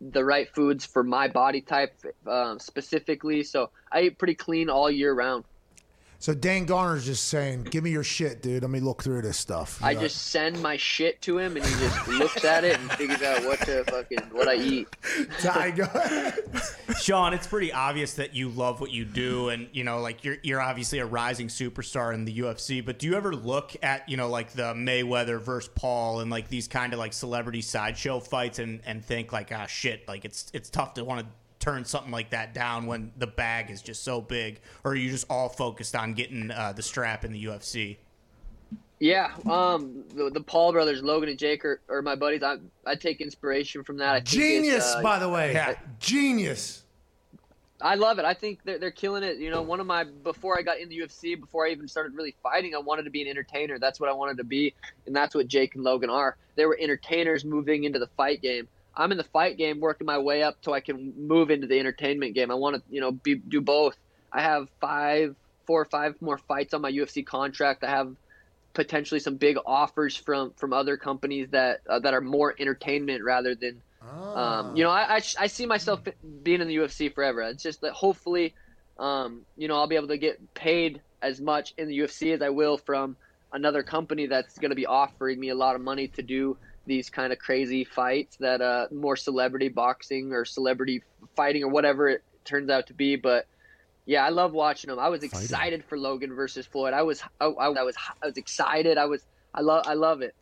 the 0.00 0.24
right 0.24 0.48
foods 0.48 0.84
for 0.84 1.02
my 1.02 1.28
body 1.28 1.60
type 1.60 1.94
um, 2.26 2.58
specifically. 2.58 3.42
So 3.42 3.70
I 3.92 4.02
eat 4.02 4.18
pretty 4.18 4.34
clean 4.34 4.70
all 4.70 4.90
year 4.90 5.12
round. 5.12 5.44
So 6.20 6.34
Dan 6.34 6.66
Garner's 6.66 7.06
just 7.06 7.28
saying, 7.28 7.64
"Give 7.64 7.82
me 7.82 7.90
your 7.90 8.04
shit, 8.04 8.42
dude. 8.42 8.60
Let 8.60 8.70
me 8.70 8.78
look 8.80 9.02
through 9.02 9.22
this 9.22 9.38
stuff." 9.38 9.78
You 9.80 9.86
I 9.86 9.94
know? 9.94 10.00
just 10.00 10.26
send 10.26 10.60
my 10.62 10.76
shit 10.76 11.22
to 11.22 11.38
him, 11.38 11.56
and 11.56 11.64
he 11.64 11.72
just 11.72 12.08
looks 12.08 12.44
at 12.44 12.62
it 12.62 12.78
and 12.78 12.92
figures 12.92 13.22
out 13.22 13.42
what 13.46 13.58
to 13.60 13.84
fucking 13.84 14.18
what 14.30 14.46
I 14.46 14.56
eat. 14.56 14.88
Ty, 15.40 15.70
go 15.70 15.84
ahead. 15.84 16.34
Sean, 17.00 17.32
it's 17.32 17.46
pretty 17.46 17.72
obvious 17.72 18.12
that 18.14 18.34
you 18.34 18.50
love 18.50 18.82
what 18.82 18.90
you 18.90 19.06
do, 19.06 19.48
and 19.48 19.68
you 19.72 19.82
know, 19.82 20.00
like 20.00 20.22
you're 20.22 20.36
you're 20.42 20.60
obviously 20.60 20.98
a 20.98 21.06
rising 21.06 21.48
superstar 21.48 22.12
in 22.12 22.26
the 22.26 22.38
UFC. 22.40 22.84
But 22.84 22.98
do 22.98 23.06
you 23.06 23.14
ever 23.14 23.34
look 23.34 23.74
at 23.82 24.06
you 24.06 24.18
know 24.18 24.28
like 24.28 24.52
the 24.52 24.74
Mayweather 24.74 25.40
versus 25.40 25.70
Paul 25.74 26.20
and 26.20 26.30
like 26.30 26.48
these 26.48 26.68
kind 26.68 26.92
of 26.92 26.98
like 26.98 27.14
celebrity 27.14 27.62
sideshow 27.62 28.20
fights 28.20 28.58
and 28.58 28.82
and 28.84 29.02
think 29.02 29.32
like 29.32 29.52
ah 29.52 29.64
shit, 29.64 30.06
like 30.06 30.26
it's 30.26 30.50
it's 30.52 30.68
tough 30.68 30.92
to 30.94 31.04
want 31.04 31.20
to 31.20 31.26
turn 31.60 31.84
something 31.84 32.10
like 32.10 32.30
that 32.30 32.54
down 32.54 32.86
when 32.86 33.12
the 33.18 33.26
bag 33.26 33.70
is 33.70 33.82
just 33.82 34.02
so 34.02 34.20
big, 34.20 34.60
or 34.82 34.92
are 34.92 34.96
you 34.96 35.10
just 35.10 35.26
all 35.30 35.48
focused 35.48 35.94
on 35.94 36.14
getting 36.14 36.50
uh, 36.50 36.72
the 36.72 36.82
strap 36.82 37.24
in 37.24 37.32
the 37.32 37.44
UFC? 37.44 37.98
Yeah, 38.98 39.32
um, 39.48 40.04
the, 40.14 40.30
the 40.30 40.42
Paul 40.42 40.72
brothers, 40.72 41.02
Logan 41.02 41.30
and 41.30 41.38
Jake, 41.38 41.64
are, 41.64 41.80
are 41.88 42.02
my 42.02 42.16
buddies. 42.16 42.42
I 42.42 42.56
I 42.84 42.96
take 42.96 43.22
inspiration 43.22 43.82
from 43.82 43.96
that. 43.98 44.10
I 44.10 44.16
think 44.16 44.28
Genius, 44.28 44.94
uh, 44.94 45.02
by 45.02 45.18
the 45.18 45.28
way. 45.28 45.52
Yeah. 45.52 45.74
Genius. 46.00 46.84
I 47.82 47.94
love 47.94 48.18
it. 48.18 48.26
I 48.26 48.34
think 48.34 48.60
they're, 48.64 48.78
they're 48.78 48.90
killing 48.90 49.22
it. 49.22 49.38
You 49.38 49.50
know, 49.50 49.62
one 49.62 49.80
of 49.80 49.86
my 49.86 50.04
before 50.04 50.58
I 50.58 50.62
got 50.62 50.80
in 50.80 50.90
the 50.90 50.98
UFC, 50.98 51.38
before 51.40 51.66
I 51.66 51.70
even 51.70 51.88
started 51.88 52.14
really 52.14 52.34
fighting, 52.42 52.74
I 52.74 52.78
wanted 52.78 53.04
to 53.04 53.10
be 53.10 53.22
an 53.22 53.28
entertainer. 53.28 53.78
That's 53.78 54.00
what 54.00 54.10
I 54.10 54.12
wanted 54.12 54.36
to 54.36 54.44
be, 54.44 54.74
and 55.06 55.16
that's 55.16 55.34
what 55.34 55.48
Jake 55.48 55.76
and 55.76 55.84
Logan 55.84 56.10
are. 56.10 56.36
They 56.56 56.66
were 56.66 56.76
entertainers 56.78 57.44
moving 57.44 57.84
into 57.84 57.98
the 57.98 58.08
fight 58.18 58.42
game. 58.42 58.68
I'm 59.00 59.12
in 59.12 59.18
the 59.18 59.24
fight 59.24 59.56
game, 59.56 59.80
working 59.80 60.06
my 60.06 60.18
way 60.18 60.42
up 60.42 60.58
so 60.62 60.74
I 60.74 60.80
can 60.80 61.14
move 61.16 61.50
into 61.50 61.66
the 61.66 61.78
entertainment 61.78 62.34
game. 62.34 62.50
I 62.50 62.54
want 62.54 62.76
to, 62.76 62.82
you 62.90 63.00
know, 63.00 63.12
be, 63.12 63.34
do 63.34 63.60
both. 63.60 63.96
I 64.30 64.42
have 64.42 64.68
five, 64.80 65.34
four 65.66 65.80
or 65.80 65.86
five 65.86 66.20
more 66.20 66.36
fights 66.36 66.74
on 66.74 66.82
my 66.82 66.92
UFC 66.92 67.24
contract. 67.24 67.82
I 67.82 67.90
have 67.90 68.14
potentially 68.74 69.18
some 69.18 69.36
big 69.36 69.56
offers 69.66 70.16
from 70.16 70.52
from 70.56 70.72
other 70.72 70.96
companies 70.96 71.48
that 71.50 71.80
uh, 71.88 71.98
that 71.98 72.14
are 72.14 72.20
more 72.20 72.54
entertainment 72.58 73.24
rather 73.24 73.54
than 73.54 73.82
um, 74.34 74.76
you 74.76 74.84
know 74.84 74.90
I, 74.90 75.16
I, 75.16 75.20
I 75.38 75.46
see 75.48 75.66
myself 75.66 76.00
being 76.42 76.60
in 76.60 76.68
the 76.68 76.76
UFC 76.76 77.12
forever. 77.12 77.42
It's 77.42 77.62
just 77.62 77.80
that 77.80 77.92
hopefully 77.92 78.54
um, 78.98 79.42
you 79.56 79.66
know 79.66 79.76
I'll 79.76 79.88
be 79.88 79.96
able 79.96 80.08
to 80.08 80.18
get 80.18 80.54
paid 80.54 81.00
as 81.22 81.40
much 81.40 81.74
in 81.78 81.88
the 81.88 81.98
UFC 81.98 82.32
as 82.34 82.42
I 82.42 82.50
will 82.50 82.78
from 82.78 83.16
another 83.52 83.82
company 83.82 84.26
that's 84.26 84.58
going 84.58 84.70
to 84.70 84.76
be 84.76 84.86
offering 84.86 85.40
me 85.40 85.48
a 85.48 85.54
lot 85.54 85.74
of 85.74 85.80
money 85.80 86.08
to 86.08 86.22
do 86.22 86.56
these 86.90 87.08
kind 87.08 87.32
of 87.32 87.38
crazy 87.38 87.84
fights 87.84 88.36
that 88.36 88.60
uh, 88.60 88.86
more 88.90 89.16
celebrity 89.16 89.68
boxing 89.68 90.32
or 90.32 90.44
celebrity 90.44 91.02
fighting 91.36 91.62
or 91.62 91.68
whatever 91.68 92.08
it 92.08 92.22
turns 92.44 92.68
out 92.68 92.86
to 92.88 92.94
be 92.94 93.16
but 93.16 93.46
yeah, 94.10 94.26
I 94.26 94.30
love 94.30 94.52
watching 94.52 94.90
them. 94.90 94.98
I 94.98 95.08
was 95.08 95.22
excited 95.22 95.84
for 95.84 95.96
Logan 95.96 96.34
versus 96.34 96.66
Floyd. 96.66 96.94
I 96.94 97.02
was, 97.02 97.22
I, 97.40 97.46
I, 97.46 97.66
I 97.66 97.82
was, 97.82 97.94
I 98.20 98.26
was 98.26 98.36
excited. 98.36 98.98
I 98.98 99.04
was, 99.04 99.24
I 99.54 99.60
love, 99.60 99.86
I 99.86 99.94
love 99.94 100.20
it. 100.20 100.34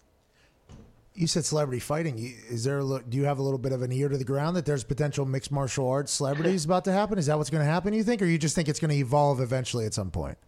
You 1.15 1.27
said 1.27 1.45
celebrity 1.45 1.81
fighting. 1.81 2.35
Is 2.49 2.65
there? 2.65 2.79
A, 2.79 2.85
li- 2.85 3.03
do 3.07 3.19
you 3.19 3.25
have 3.25 3.39
a 3.39 3.43
little 3.43 3.59
bit 3.59 3.73
of 3.73 3.83
an 3.83 3.93
ear 3.93 4.09
to 4.09 4.17
the 4.17 4.25
ground 4.25 4.57
that 4.57 4.65
there's 4.65 4.85
potential 4.85 5.27
mixed 5.27 5.53
martial 5.53 5.87
arts 5.87 6.13
celebrities 6.13 6.65
about 6.65 6.85
to 6.85 6.93
happen? 6.93 7.19
Is 7.19 7.27
that 7.27 7.37
what's 7.37 7.51
going 7.51 7.63
to 7.63 7.71
happen? 7.71 7.93
You 7.93 8.05
think, 8.05 8.23
or 8.23 8.25
you 8.25 8.39
just 8.39 8.55
think 8.55 8.69
it's 8.69 8.81
going 8.81 8.91
to 8.91 8.97
evolve 8.97 9.41
eventually 9.41 9.85
at 9.85 9.93
some 9.93 10.11
point? 10.11 10.39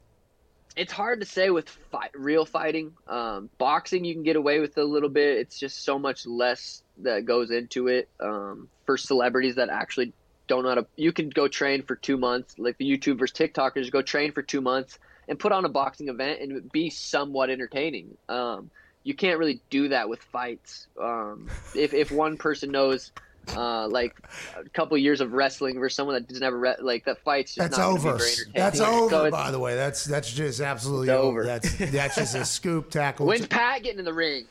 It's 0.76 0.92
hard 0.92 1.20
to 1.20 1.26
say 1.26 1.50
with 1.50 1.76
real 2.14 2.44
fighting. 2.46 2.92
Um, 3.08 3.50
boxing, 3.58 4.04
you 4.04 4.14
can 4.14 4.22
get 4.22 4.36
away 4.36 4.60
with 4.60 4.78
a 4.78 4.84
little 4.84 5.08
bit. 5.08 5.38
It's 5.38 5.58
just 5.58 5.84
so 5.84 5.98
much 5.98 6.26
less 6.26 6.82
that 6.98 7.24
goes 7.24 7.50
into 7.50 7.88
it 7.88 8.08
um, 8.20 8.68
for 8.86 8.96
celebrities 8.96 9.56
that 9.56 9.68
actually 9.68 10.12
don't 10.46 10.62
know 10.62 10.70
how 10.70 10.74
to. 10.76 10.86
You 10.96 11.12
can 11.12 11.30
go 11.30 11.48
train 11.48 11.82
for 11.82 11.96
two 11.96 12.16
months, 12.16 12.58
like 12.58 12.78
the 12.78 12.84
YouTubers, 12.84 13.32
TikTokers, 13.32 13.90
go 13.90 14.02
train 14.02 14.32
for 14.32 14.42
two 14.42 14.60
months 14.60 14.98
and 15.28 15.38
put 15.38 15.52
on 15.52 15.64
a 15.64 15.68
boxing 15.68 16.08
event 16.08 16.40
and 16.40 16.70
be 16.72 16.90
somewhat 16.90 17.50
entertaining. 17.50 18.16
Um, 18.28 18.70
you 19.02 19.14
can't 19.14 19.38
really 19.38 19.60
do 19.70 19.88
that 19.88 20.08
with 20.08 20.20
fights. 20.22 20.88
Um, 21.00 21.48
if 21.74 21.94
if 21.94 22.10
one 22.10 22.36
person 22.36 22.70
knows. 22.70 23.12
Uh, 23.56 23.88
like 23.88 24.16
a 24.56 24.68
couple 24.68 24.96
years 24.96 25.20
of 25.20 25.32
wrestling 25.32 25.78
versus 25.78 25.96
someone 25.96 26.14
that 26.14 26.28
doesn't 26.28 26.42
ever 26.42 26.58
re- 26.58 26.76
like 26.80 27.04
that 27.04 27.18
fights. 27.24 27.54
Just 27.54 27.70
That's 27.70 27.78
not 27.78 27.88
over. 27.88 28.18
That's 28.54 28.80
over. 28.80 29.14
it's- 29.26 29.30
by 29.32 29.50
the 29.50 29.58
way, 29.58 29.74
that's 29.74 30.04
that's 30.04 30.32
just 30.32 30.60
absolutely 30.60 31.10
over. 31.10 31.40
over. 31.40 31.44
That's 31.44 31.74
that's 31.90 32.14
just 32.14 32.34
a 32.36 32.44
scoop 32.44 32.90
tackle. 32.90 33.26
When's 33.26 33.46
Pat 33.46 33.82
getting 33.82 33.98
in 33.98 34.04
the 34.04 34.12
ring? 34.14 34.46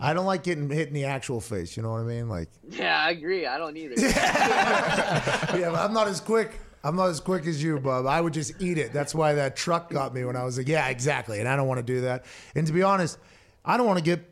I 0.00 0.12
don't 0.14 0.26
like 0.26 0.42
getting 0.42 0.68
hit 0.68 0.88
in 0.88 0.94
the 0.94 1.04
actual 1.04 1.40
face. 1.40 1.76
You 1.76 1.84
know 1.84 1.90
what 1.92 2.00
I 2.00 2.04
mean? 2.04 2.28
Like, 2.28 2.48
Yeah, 2.70 2.98
I 3.00 3.10
agree. 3.10 3.46
I 3.46 3.56
don't 3.56 3.76
either. 3.76 3.94
yeah, 4.00 5.70
but 5.70 5.76
I'm 5.76 5.92
not 5.92 6.08
as 6.08 6.20
quick. 6.20 6.58
I'm 6.82 6.96
not 6.96 7.08
as 7.08 7.20
quick 7.20 7.46
as 7.46 7.62
you, 7.62 7.78
bub. 7.78 8.06
I 8.06 8.20
would 8.20 8.34
just 8.34 8.60
eat 8.60 8.78
it. 8.78 8.92
That's 8.92 9.14
why 9.14 9.34
that 9.34 9.56
truck 9.56 9.90
got 9.90 10.12
me 10.12 10.24
when 10.24 10.36
I 10.36 10.44
was 10.44 10.58
like, 10.58 10.68
yeah, 10.68 10.88
exactly. 10.88 11.38
And 11.40 11.48
I 11.48 11.56
don't 11.56 11.66
want 11.68 11.78
to 11.78 11.84
do 11.84 12.02
that. 12.02 12.24
And 12.54 12.66
to 12.66 12.72
be 12.72 12.82
honest, 12.82 13.16
I 13.64 13.76
don't 13.76 13.86
want 13.86 13.98
to 14.00 14.04
get 14.04 14.28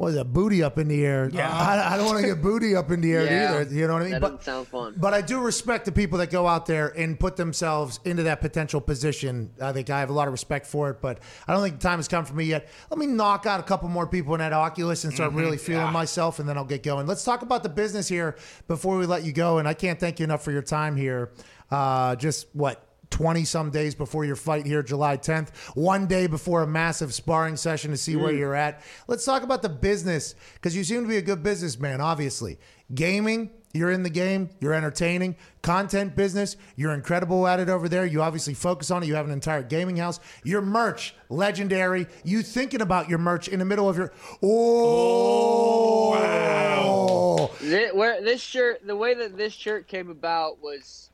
what 0.00 0.08
is 0.08 0.14
that 0.14 0.32
booty 0.32 0.62
up 0.62 0.78
in 0.78 0.88
the 0.88 1.04
air. 1.04 1.28
Yeah. 1.30 1.50
I, 1.52 1.92
I 1.92 1.96
don't 1.98 2.06
want 2.06 2.22
to 2.22 2.26
get 2.26 2.40
booty 2.40 2.74
up 2.74 2.90
in 2.90 3.02
the 3.02 3.12
air 3.12 3.26
Yeah. 3.26 3.60
either. 3.60 3.74
You 3.74 3.86
know 3.86 3.92
what 3.92 4.00
I 4.00 4.04
mean? 4.04 4.12
That 4.12 4.20
But 4.22 4.42
sound 4.42 4.66
fun. 4.68 4.94
But 4.96 5.12
I 5.12 5.20
do 5.20 5.40
respect 5.40 5.84
the 5.84 5.92
people 5.92 6.16
that 6.20 6.30
go 6.30 6.46
out 6.46 6.64
there 6.64 6.88
and 6.98 7.20
put 7.20 7.36
themselves 7.36 8.00
into 8.06 8.22
that 8.22 8.40
potential 8.40 8.80
position. 8.80 9.50
I 9.60 9.72
think 9.74 9.90
I 9.90 10.00
have 10.00 10.08
a 10.08 10.14
lot 10.14 10.26
of 10.26 10.32
respect 10.32 10.66
for 10.66 10.88
it, 10.88 11.02
but 11.02 11.18
I 11.46 11.52
don't 11.52 11.62
think 11.62 11.80
the 11.80 11.86
time 11.86 11.98
has 11.98 12.08
come 12.08 12.24
for 12.24 12.32
me 12.32 12.44
yet. 12.46 12.70
Let 12.88 12.96
me 12.98 13.04
knock 13.08 13.44
out 13.44 13.60
a 13.60 13.62
couple 13.62 13.90
more 13.90 14.06
people 14.06 14.32
in 14.32 14.38
that 14.40 14.54
Oculus 14.54 15.04
and 15.04 15.12
start 15.12 15.32
Mhm, 15.32 15.36
really 15.36 15.58
feeling 15.58 15.84
yeah. 15.84 15.90
myself, 15.90 16.38
and 16.38 16.48
then 16.48 16.56
I'll 16.56 16.64
get 16.64 16.82
going. 16.82 17.06
Let's 17.06 17.22
talk 17.22 17.42
about 17.42 17.62
the 17.62 17.68
business 17.68 18.08
here 18.08 18.36
before 18.68 18.96
we 18.96 19.04
let 19.04 19.22
you 19.24 19.32
go. 19.34 19.58
And 19.58 19.68
I 19.68 19.74
can't 19.74 20.00
thank 20.00 20.18
you 20.18 20.24
enough 20.24 20.42
for 20.42 20.50
your 20.50 20.62
time 20.62 20.96
here. 20.96 21.30
Uh, 21.70 22.16
just 22.16 22.46
what? 22.54 22.86
20 23.10 23.44
some 23.44 23.70
days 23.70 23.94
before 23.94 24.24
your 24.24 24.36
fight 24.36 24.66
here, 24.66 24.82
July 24.82 25.16
10th, 25.16 25.48
one 25.74 26.06
day 26.06 26.26
before 26.26 26.62
a 26.62 26.66
massive 26.66 27.12
sparring 27.12 27.56
session 27.56 27.90
to 27.90 27.96
see 27.96 28.16
where 28.16 28.32
Mm. 28.32 28.38
you're 28.38 28.54
at. 28.54 28.80
Let's 29.08 29.24
talk 29.24 29.42
about 29.42 29.62
the 29.62 29.68
business 29.68 30.34
because 30.54 30.74
you 30.76 30.84
seem 30.84 31.02
to 31.02 31.08
be 31.08 31.16
a 31.18 31.22
good 31.22 31.42
businessman, 31.42 32.00
obviously. 32.00 32.58
Gaming, 32.94 33.50
you're 33.72 33.90
in 33.92 34.02
the 34.02 34.10
game, 34.10 34.48
you're 34.60 34.72
entertaining. 34.74 35.36
Content 35.62 36.16
business, 36.16 36.56
you're 36.74 36.92
incredible 36.92 37.46
at 37.46 37.60
it 37.60 37.68
over 37.68 37.88
there. 37.88 38.04
You 38.04 38.20
obviously 38.22 38.54
focus 38.54 38.90
on 38.90 39.02
it. 39.02 39.06
You 39.06 39.14
have 39.14 39.26
an 39.26 39.32
entire 39.32 39.62
gaming 39.62 39.96
house. 39.96 40.18
Your 40.42 40.60
merch, 40.62 41.14
legendary. 41.28 42.06
You 42.24 42.42
thinking 42.42 42.80
about 42.80 43.08
your 43.08 43.18
merch 43.18 43.46
in 43.46 43.58
the 43.60 43.64
middle 43.64 43.88
of 43.88 43.96
your. 43.96 44.12
Oh, 44.42 46.10
wow. 46.10 47.50
Thi- 47.58 47.90
where 47.92 48.20
this 48.22 48.40
shirt, 48.40 48.84
the 48.86 48.96
way 48.96 49.14
that 49.14 49.36
this 49.36 49.52
shirt 49.52 49.86
came 49.86 50.10
about 50.10 50.60
was 50.62 51.09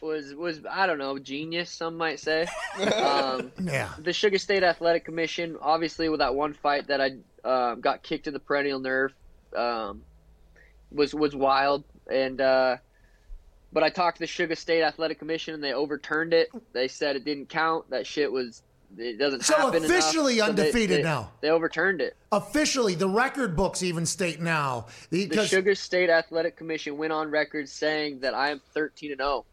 was 0.00 0.34
was 0.34 0.60
I 0.70 0.86
don't 0.86 0.98
know 0.98 1.18
genius. 1.18 1.70
Some 1.70 1.96
might 1.96 2.20
say. 2.20 2.46
Um, 2.78 3.50
Yeah. 3.60 3.90
the 3.98 4.10
Suga 4.12 4.38
State 4.40 4.62
Athletic 4.62 5.04
Commission, 5.04 5.56
obviously, 5.60 6.08
with 6.08 6.20
that 6.20 6.34
one 6.34 6.52
fight 6.52 6.86
that 6.88 7.00
I 7.00 7.16
um, 7.44 7.80
got 7.80 8.02
kicked 8.02 8.26
in 8.28 8.32
the 8.34 8.40
peroneal 8.40 8.80
nerve, 8.80 9.12
um, 9.56 10.02
was 10.92 11.14
was 11.14 11.34
wild. 11.34 11.84
And 12.10 12.40
uh, 12.40 12.76
but 13.72 13.82
I 13.82 13.90
talked 13.90 14.18
to 14.18 14.20
the 14.20 14.26
Suga 14.26 14.56
State 14.56 14.82
Athletic 14.82 15.18
Commission, 15.18 15.54
and 15.54 15.62
they 15.62 15.72
overturned 15.72 16.32
it. 16.32 16.48
They 16.72 16.88
said 16.88 17.16
it 17.16 17.24
didn't 17.24 17.48
count. 17.48 17.90
That 17.90 18.06
shit 18.06 18.30
was. 18.30 18.62
It 18.96 19.18
doesn't 19.18 19.42
So 19.44 19.54
happen 19.54 19.84
enough. 19.84 19.90
officially 19.90 20.38
So 20.38 20.44
they- 20.44 20.48
undefeated 20.62 20.98
they- 21.00 21.02
now. 21.02 21.30
They 21.42 21.50
overturned 21.50 22.00
it. 22.00 22.16
Officially, 22.32 22.94
the 22.94 23.08
record 23.08 23.54
books 23.54 23.82
even 23.82 24.06
state 24.06 24.40
now. 24.40 24.86
The 25.10 25.26
Because 25.26 25.50
Suga 25.50 25.76
State 25.76 26.08
Athletic 26.08 26.56
Commission 26.56 26.96
went 26.96 27.12
on 27.12 27.30
record 27.30 27.68
saying 27.68 28.20
that 28.20 28.32
I 28.32 28.48
am 28.50 28.62
13 28.72 29.10
and 29.10 29.20
0. 29.20 29.44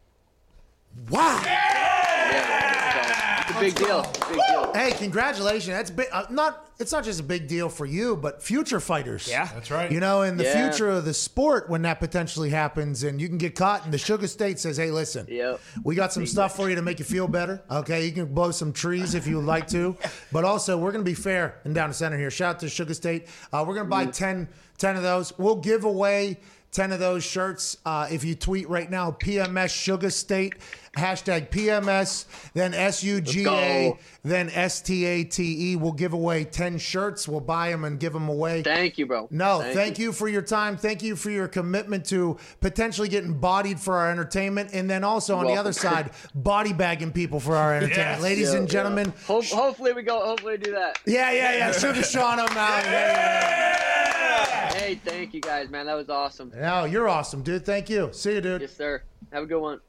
Wow. 1.10 1.42
Yeah, 1.46 3.42
it's 3.50 3.58
a 3.58 3.60
big 3.60 3.76
deal. 3.76 4.02
Big 4.30 4.40
deal. 4.50 4.74
Hey, 4.74 4.92
congratulations! 4.92 5.68
That's 5.76 5.92
big. 5.92 6.08
Uh, 6.12 6.26
not 6.30 6.62
it's 6.80 6.92
not 6.92 7.04
just 7.06 7.20
a 7.20 7.24
big 7.24 7.48
deal 7.48 7.70
for 7.70 7.86
you, 7.86 8.16
but 8.18 8.42
future 8.42 8.80
fighters. 8.82 9.28
Yeah. 9.30 9.50
That's 9.54 9.72
right. 9.72 9.90
You 9.92 10.00
know, 10.00 10.24
in 10.24 10.36
the 10.38 10.44
Yeah. 10.44 10.70
future 10.70 10.90
of 10.90 11.06
the 11.06 11.14
sport, 11.14 11.70
when 11.70 11.84
that 11.84 12.00
potentially 12.00 12.50
happens, 12.50 13.04
and 13.04 13.22
you 13.22 13.28
can 13.30 13.38
get 13.38 13.56
caught, 13.56 13.86
and 13.86 13.94
the 13.94 13.98
Suga 13.98 14.28
State 14.28 14.60
says, 14.60 14.78
"Hey, 14.78 14.90
listen, 14.92 15.26
Yep. 15.30 15.60
we 15.84 15.96
got 15.96 16.12
some 16.12 16.26
stuff 16.26 16.56
for 16.56 16.70
you 16.70 16.76
to 16.76 16.82
make 16.82 17.00
you 17.00 17.06
feel 17.06 17.28
better. 17.28 17.62
Okay, 17.70 18.06
you 18.06 18.12
can 18.12 18.26
blow 18.26 18.52
some 18.52 18.74
trees 18.74 19.16
if 19.16 19.28
you 19.28 19.38
would 19.38 19.46
like 19.46 19.68
to, 19.68 19.96
but 20.32 20.44
also 20.44 20.78
we're 20.78 20.92
going 20.92 21.04
to 21.04 21.10
be 21.10 21.16
fair 21.16 21.56
and 21.66 21.76
down 21.76 21.90
the 21.90 21.96
center 21.96 22.18
here. 22.18 22.32
Shout 22.32 22.56
out 22.56 22.60
to 22.62 22.66
Suga 22.68 22.96
State. 22.96 23.28
Uh, 23.54 23.64
we're 23.68 23.76
going 23.76 23.86
to 23.86 23.90
buy 23.90 24.06
10, 24.06 24.48
10 24.78 24.96
of 24.98 25.04
those. 25.04 25.32
We'll 25.38 25.56
give 25.58 25.84
away 25.86 26.40
10 26.76 26.92
of 26.92 27.00
those 27.00 27.24
shirts 27.24 27.78
uh, 27.86 28.08
if 28.12 28.24
you 28.26 28.36
tweet 28.36 28.68
right 28.70 28.92
now 28.92 29.10
PMS 29.12 29.72
Suga 29.72 30.12
State 30.12 30.56
hashtag 30.98 31.50
PMS 31.50 32.26
then 32.54 32.74
S 32.74 33.04
U 33.04 33.22
G 33.22 33.48
A 33.48 33.98
then 34.24 34.50
S 34.50 34.82
T 34.82 35.06
A 35.06 35.24
T 35.24 35.72
E. 35.72 35.76
We'll 35.76 35.92
give 35.92 36.14
away 36.14 36.44
10 36.46 36.78
shirts. 36.80 37.28
We'll 37.28 37.40
buy 37.40 37.70
them 37.70 37.84
and 37.86 38.00
give 38.00 38.12
them 38.12 38.28
away. 38.28 38.64
Thank 38.64 38.98
you, 38.98 39.06
bro. 39.06 39.28
No, 39.30 39.60
Thank 39.62 39.76
thank, 39.76 40.00
you. 40.00 40.12
for 40.12 40.28
your 40.28 40.42
time. 40.42 40.78
Thank 40.78 41.04
you 41.04 41.16
for 41.16 41.30
your 41.30 41.48
commitment 41.48 42.06
to 42.08 42.38
potentially 42.60 43.08
getting 43.08 43.40
bodied 43.40 43.80
for 43.80 43.96
our 43.98 44.10
entertainment, 44.12 44.72
and 44.74 44.90
then 44.90 45.04
also 45.04 45.38
on 45.38 45.46
the 45.46 45.54
other 45.54 45.74
side, 45.74 46.12
body 46.34 46.74
bagging 46.74 47.12
people 47.12 47.40
for 47.40 47.56
our 47.56 47.76
entertainment. 47.76 48.16
Yes. 48.18 48.22
Ladies 48.22 48.52
Yeah, 48.54 48.60
and 48.60 48.70
gentlemen, 48.70 49.14
yeah. 49.16 49.26
Hope, 49.28 49.46
hopefully 49.46 49.94
we 49.94 50.02
go. 50.02 50.20
Hopefully 50.26 50.54
we 50.54 50.64
do 50.64 50.72
that. 50.72 51.00
yeah, 51.06 51.32
yeah, 51.32 51.56
yeah. 51.58 51.70
Suga 51.76 52.04
Sean 52.04 52.40
O'Malley. 52.40 52.84
Yeah, 52.90 54.45
Hey, 54.76 54.96
thank 54.96 55.34
you 55.34 55.40
guys, 55.42 55.70
man. 55.70 55.86
That 55.86 55.94
was 55.96 56.10
awesome. 56.10 56.52
yeah. 56.54 56.82
No, 56.82 56.86
you're 56.86 57.08
awesome, 57.08 57.42
dude. 57.44 57.66
Thank 57.66 57.90
you. 57.90 58.10
See 58.12 58.34
you, 58.36 58.42
dude. 58.42 58.62
Yes, 58.62 58.76
sir. 58.76 59.02
Have 59.32 59.44
a 59.44 59.46
good 59.46 59.62
one. 59.62 59.80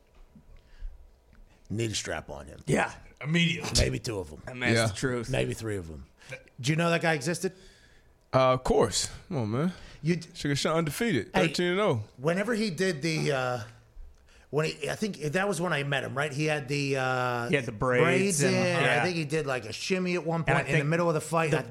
Need 1.71 1.91
a 1.91 1.95
strap 1.95 2.31
on 2.31 2.47
him. 2.47 2.61
Yeah. 2.67 2.93
Immediately. 3.23 3.71
Maybe 3.85 3.99
two 3.99 4.19
of 4.21 4.31
them. 4.31 4.43
That 4.47 4.57
man's 4.57 4.77
Yeah. 4.77 4.87
the 4.87 4.95
truth. 4.95 5.29
Maybe 5.29 5.55
three 5.55 5.77
of 5.77 5.89
them. 5.89 6.05
Do 6.61 6.71
you 6.71 6.77
know 6.77 6.91
that 6.91 7.03
guy 7.03 7.15
existed? 7.15 7.53
Uh, 8.33 8.53
of 8.53 8.63
course. 8.65 9.09
Come 9.29 9.39
on, 9.39 9.51
man. 9.51 9.73
You 10.03 10.19
Suga 10.19 10.57
Sean 10.57 10.77
undefeated, 10.79 11.31
Hey. 11.35 11.49
13 11.49 11.67
and 11.73 11.81
oh. 11.81 11.85
0. 11.95 12.05
whenever 12.19 12.55
he 12.55 12.71
did 12.71 13.03
the 13.03 13.33
uh 13.33 13.59
when 14.51 14.67
he, 14.67 14.89
I 14.89 14.95
think 14.95 15.19
that 15.21 15.49
was 15.49 15.61
when 15.61 15.73
I 15.73 15.83
met 15.83 16.05
him, 16.05 16.15
right? 16.17 16.33
He 16.33 16.45
had 16.45 16.69
the 16.69 16.97
uh, 16.99 17.49
He 17.49 17.57
had 17.57 17.67
the 17.67 17.73
braids 17.73 18.43
in. 18.43 18.55
and- 18.55 18.77
I 18.79 18.81
yeah. 18.97 19.03
think 19.03 19.17
he 19.17 19.25
did 19.25 19.47
like 19.47 19.65
a 19.65 19.73
shimmy 19.73 20.15
at 20.15 20.25
one 20.25 20.45
And 20.47 20.51
I 20.51 20.55
point 20.61 20.67
in 20.69 20.73
the 20.75 20.79
think 20.81 20.89
middle 20.89 21.09
of 21.09 21.15
the 21.15 21.21
fight. 21.21 21.53
I, 21.53 21.65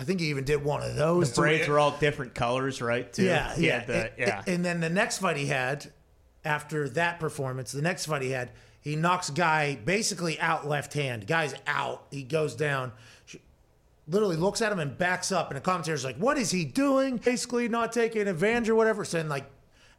I 0.00 0.04
think 0.04 0.20
he 0.20 0.28
even 0.30 0.44
did 0.44 0.64
one 0.64 0.82
of 0.82 0.96
those. 0.96 1.32
The 1.32 1.42
braids 1.42 1.68
were 1.68 1.78
all 1.78 1.90
different 1.98 2.34
colors, 2.34 2.80
right? 2.80 3.12
Too. 3.12 3.24
Yeah, 3.24 3.54
He 3.54 3.66
yeah, 3.66 3.84
the- 3.84 3.94
and, 4.04 4.10
yeah. 4.18 4.42
And 4.46 4.64
then 4.64 4.80
the 4.80 4.88
next 4.88 5.18
fight 5.18 5.36
he 5.36 5.46
had, 5.46 5.92
after 6.44 6.88
that 6.90 7.20
performance, 7.20 7.72
the 7.72 7.82
next 7.82 8.06
fight 8.06 8.22
he 8.22 8.30
had, 8.30 8.50
he 8.80 8.96
knocks 8.96 9.28
guy 9.28 9.76
basically 9.76 10.40
out 10.40 10.66
left 10.66 10.94
hand. 10.94 11.26
Guy's 11.26 11.54
out. 11.66 12.06
He 12.10 12.22
goes 12.22 12.54
down. 12.54 12.92
Sh- 13.26 13.36
Literally 14.08 14.36
looks 14.36 14.62
at 14.62 14.72
him 14.72 14.78
and 14.78 14.96
backs 14.96 15.30
up, 15.30 15.50
and 15.50 15.56
the 15.56 15.60
commentator's 15.60 16.04
like, 16.04 16.16
"What 16.16 16.38
is 16.38 16.50
he 16.50 16.64
doing? 16.64 17.18
Basically 17.18 17.68
not 17.68 17.92
taking 17.92 18.26
advantage 18.26 18.68
or 18.70 18.74
whatever." 18.74 19.04
So 19.04 19.18
then, 19.18 19.28
like, 19.28 19.44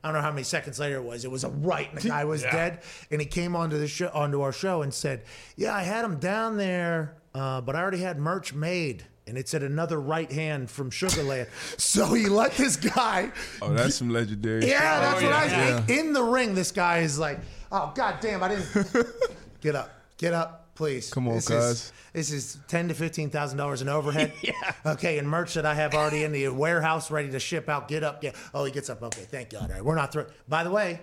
I 0.04 0.08
don't 0.08 0.16
know 0.16 0.22
how 0.22 0.32
many 0.32 0.44
seconds 0.44 0.80
later 0.80 0.96
it 0.98 1.04
was. 1.04 1.24
It 1.24 1.32
was 1.32 1.44
a 1.44 1.50
right, 1.50 1.90
and 1.92 2.02
the 2.02 2.10
guy 2.10 2.26
was 2.26 2.42
Yeah. 2.42 2.52
dead. 2.52 2.80
And 3.12 3.22
he 3.22 3.28
came 3.28 3.56
onto 3.56 3.78
the 3.78 3.88
show, 3.88 4.10
onto 4.14 4.42
our 4.42 4.52
show, 4.52 4.82
and 4.82 4.92
said, 4.94 5.22
"Yeah, 5.56 5.76
I 5.76 5.84
had 5.84 6.04
him 6.04 6.18
down 6.18 6.58
there, 6.58 7.16
uh, 7.36 7.62
but 7.62 7.76
I 7.76 7.82
already 7.82 8.00
had 8.00 8.18
merch 8.18 8.52
made." 8.54 9.04
And 9.28 9.38
it 9.38 9.48
said 9.48 9.62
another 9.64 10.00
right 10.02 10.32
hand 10.32 10.70
from 10.70 10.90
Sugarland. 10.90 11.48
so 11.80 12.14
he 12.14 12.26
let 12.26 12.54
this 12.54 12.76
guy 12.76 13.32
Oh, 13.62 13.72
that's 13.74 13.96
some 13.96 14.10
legendary 14.10 14.68
yeah, 14.68 15.00
that's 15.00 15.22
Oh, 15.22 15.26
what 15.26 15.34
I 15.36 15.46
yeah. 15.46 15.82
think. 15.82 16.00
In 16.00 16.14
the 16.14 16.24
ring, 16.24 16.56
this 16.56 16.72
guy 16.72 17.00
is 17.00 17.20
like, 17.20 17.40
oh 17.72 17.92
god 17.96 18.16
damn, 18.20 18.42
I 18.44 18.50
didn't 18.50 19.08
get 19.62 19.76
up, 19.76 19.92
get 20.18 20.34
up, 20.34 20.74
please. 20.76 21.10
Come 21.12 21.28
on, 21.28 21.36
this. 21.36 21.50
Is, 21.50 21.94
this 22.14 22.32
is 22.32 22.58
ten 22.68 22.88
to 22.88 22.94
fifteen 22.94 23.30
thousand 23.30 23.58
dollars 23.60 23.82
in 23.82 23.88
overhead. 23.90 24.34
yeah. 24.42 24.54
Okay, 24.86 25.18
and 25.20 25.30
merch 25.30 25.54
that 25.54 25.66
I 25.66 25.76
have 25.76 25.94
already 25.94 26.24
in 26.24 26.32
the 26.32 26.50
warehouse 26.50 27.10
ready 27.12 27.30
to 27.32 27.40
ship 27.40 27.70
out. 27.70 27.88
Get 27.88 28.04
up, 28.04 28.22
get. 28.22 28.36
Oh, 28.54 28.66
he 28.66 28.72
gets 28.72 28.90
up. 28.90 29.02
Okay, 29.04 29.22
thank 29.22 29.52
God. 29.52 29.70
All 29.70 29.76
right, 29.76 29.86
we're 29.86 29.96
not 29.96 30.12
through. 30.12 30.26
By 30.50 30.64
the 30.64 30.72
way, 30.72 31.00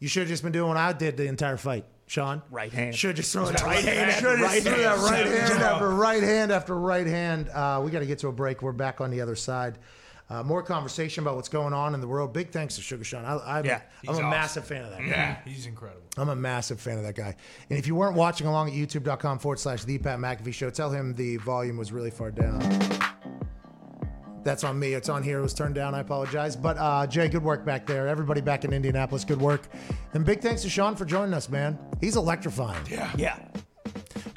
you 0.00 0.08
should 0.08 0.20
have 0.22 0.28
just 0.28 0.42
been 0.42 0.52
doing 0.52 0.68
what 0.68 0.76
I 0.76 0.92
did 0.92 1.16
the 1.16 1.26
entire 1.26 1.56
fight. 1.56 1.84
Sean, 2.10 2.42
Right 2.50 2.72
hand. 2.72 2.92
Should 2.96 3.14
just 3.14 3.32
throw 3.32 3.44
that 3.46 3.62
right 3.62 3.76
Right 3.76 3.84
hand. 3.84 4.10
hand, 4.10 4.14
Should 4.20 4.38
just 4.40 4.42
right 4.42 4.62
throw 4.64 4.76
that 4.78 4.98
right 4.98 5.26
hand 5.26 5.62
after 5.62 5.88
right 5.88 6.22
hand 6.24 6.50
after 6.50 6.74
right 6.76 7.06
hand. 7.06 7.48
Uh, 7.50 7.80
we 7.84 7.92
got 7.92 8.00
to 8.00 8.06
get 8.06 8.18
to 8.18 8.26
a 8.28 8.32
break. 8.32 8.62
We're 8.62 8.72
back 8.72 9.00
on 9.00 9.12
the 9.12 9.20
other 9.20 9.36
side. 9.36 9.78
Uh, 10.28 10.42
more 10.42 10.60
conversation 10.60 11.22
about 11.22 11.36
what's 11.36 11.48
going 11.48 11.72
on 11.72 11.94
in 11.94 12.00
the 12.00 12.08
world. 12.08 12.32
Big 12.32 12.50
thanks 12.50 12.74
to 12.74 12.82
Suga 12.82 13.04
Sean. 13.04 13.24
I, 13.24 13.58
I'm, 13.58 13.64
Yeah, 13.64 13.82
I'm 14.08 14.08
a 14.08 14.12
awesome. 14.18 14.30
massive 14.30 14.64
fan 14.66 14.82
of 14.82 14.90
that. 14.90 14.98
guy. 15.00 15.06
Yeah, 15.06 15.36
he's 15.44 15.66
incredible. 15.66 16.02
I'm 16.16 16.28
a 16.30 16.36
massive 16.36 16.80
fan 16.80 16.98
of 16.98 17.04
that 17.04 17.14
guy. 17.14 17.36
And 17.68 17.78
if 17.78 17.86
you 17.86 17.94
weren't 17.94 18.16
watching 18.16 18.48
along 18.48 18.70
at 18.70 18.74
youtube.com 18.74 19.38
forward 19.38 19.60
slash 19.60 19.84
the 19.84 19.98
Pat 19.98 20.18
McAfee 20.18 20.52
show, 20.52 20.68
tell 20.70 20.90
him 20.90 21.14
the 21.14 21.36
volume 21.36 21.76
was 21.76 21.92
really 21.92 22.10
far 22.10 22.32
down. 22.32 22.60
That's 24.42 24.64
on 24.64 24.78
me. 24.78 24.94
It's 24.94 25.08
on 25.08 25.22
here. 25.22 25.38
It 25.38 25.42
was 25.42 25.54
turned 25.54 25.74
down. 25.74 25.94
I 25.94 26.00
apologize. 26.00 26.56
But 26.56 26.76
uh, 26.78 27.06
Jay, 27.06 27.28
good 27.28 27.42
work 27.42 27.64
back 27.64 27.86
there. 27.86 28.08
Everybody 28.08 28.40
back 28.40 28.64
in 28.64 28.72
Indianapolis, 28.72 29.24
good 29.24 29.40
work. 29.40 29.68
And 30.14 30.24
big 30.24 30.40
thanks 30.40 30.62
to 30.62 30.70
Sean 30.70 30.96
for 30.96 31.04
joining 31.04 31.34
us, 31.34 31.48
man. 31.48 31.78
He's 32.00 32.16
electrifying. 32.16 32.84
Yeah. 32.90 33.10
yeah. 33.16 33.38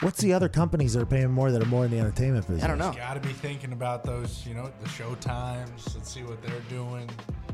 What's 0.01 0.19
the 0.19 0.33
other 0.33 0.49
companies 0.49 0.93
that 0.93 1.01
are 1.01 1.05
paying 1.05 1.31
more 1.31 1.51
that 1.51 1.61
are 1.61 1.67
more 1.67 1.85
in 1.85 1.91
the 1.91 1.99
entertainment 1.99 2.45
business? 2.47 2.63
I 2.63 2.67
don't 2.67 2.77
know. 2.77 2.91
Got 2.91 3.13
to 3.13 3.19
be 3.21 3.33
thinking 3.33 3.71
about 3.71 4.03
those, 4.03 4.45
you 4.45 4.53
know, 4.53 4.69
the 4.81 4.89
show 4.89 5.15
times. 5.15 5.95
Let's 5.95 6.13
see 6.13 6.23
what 6.23 6.41
they're 6.41 6.59
doing. 6.69 7.09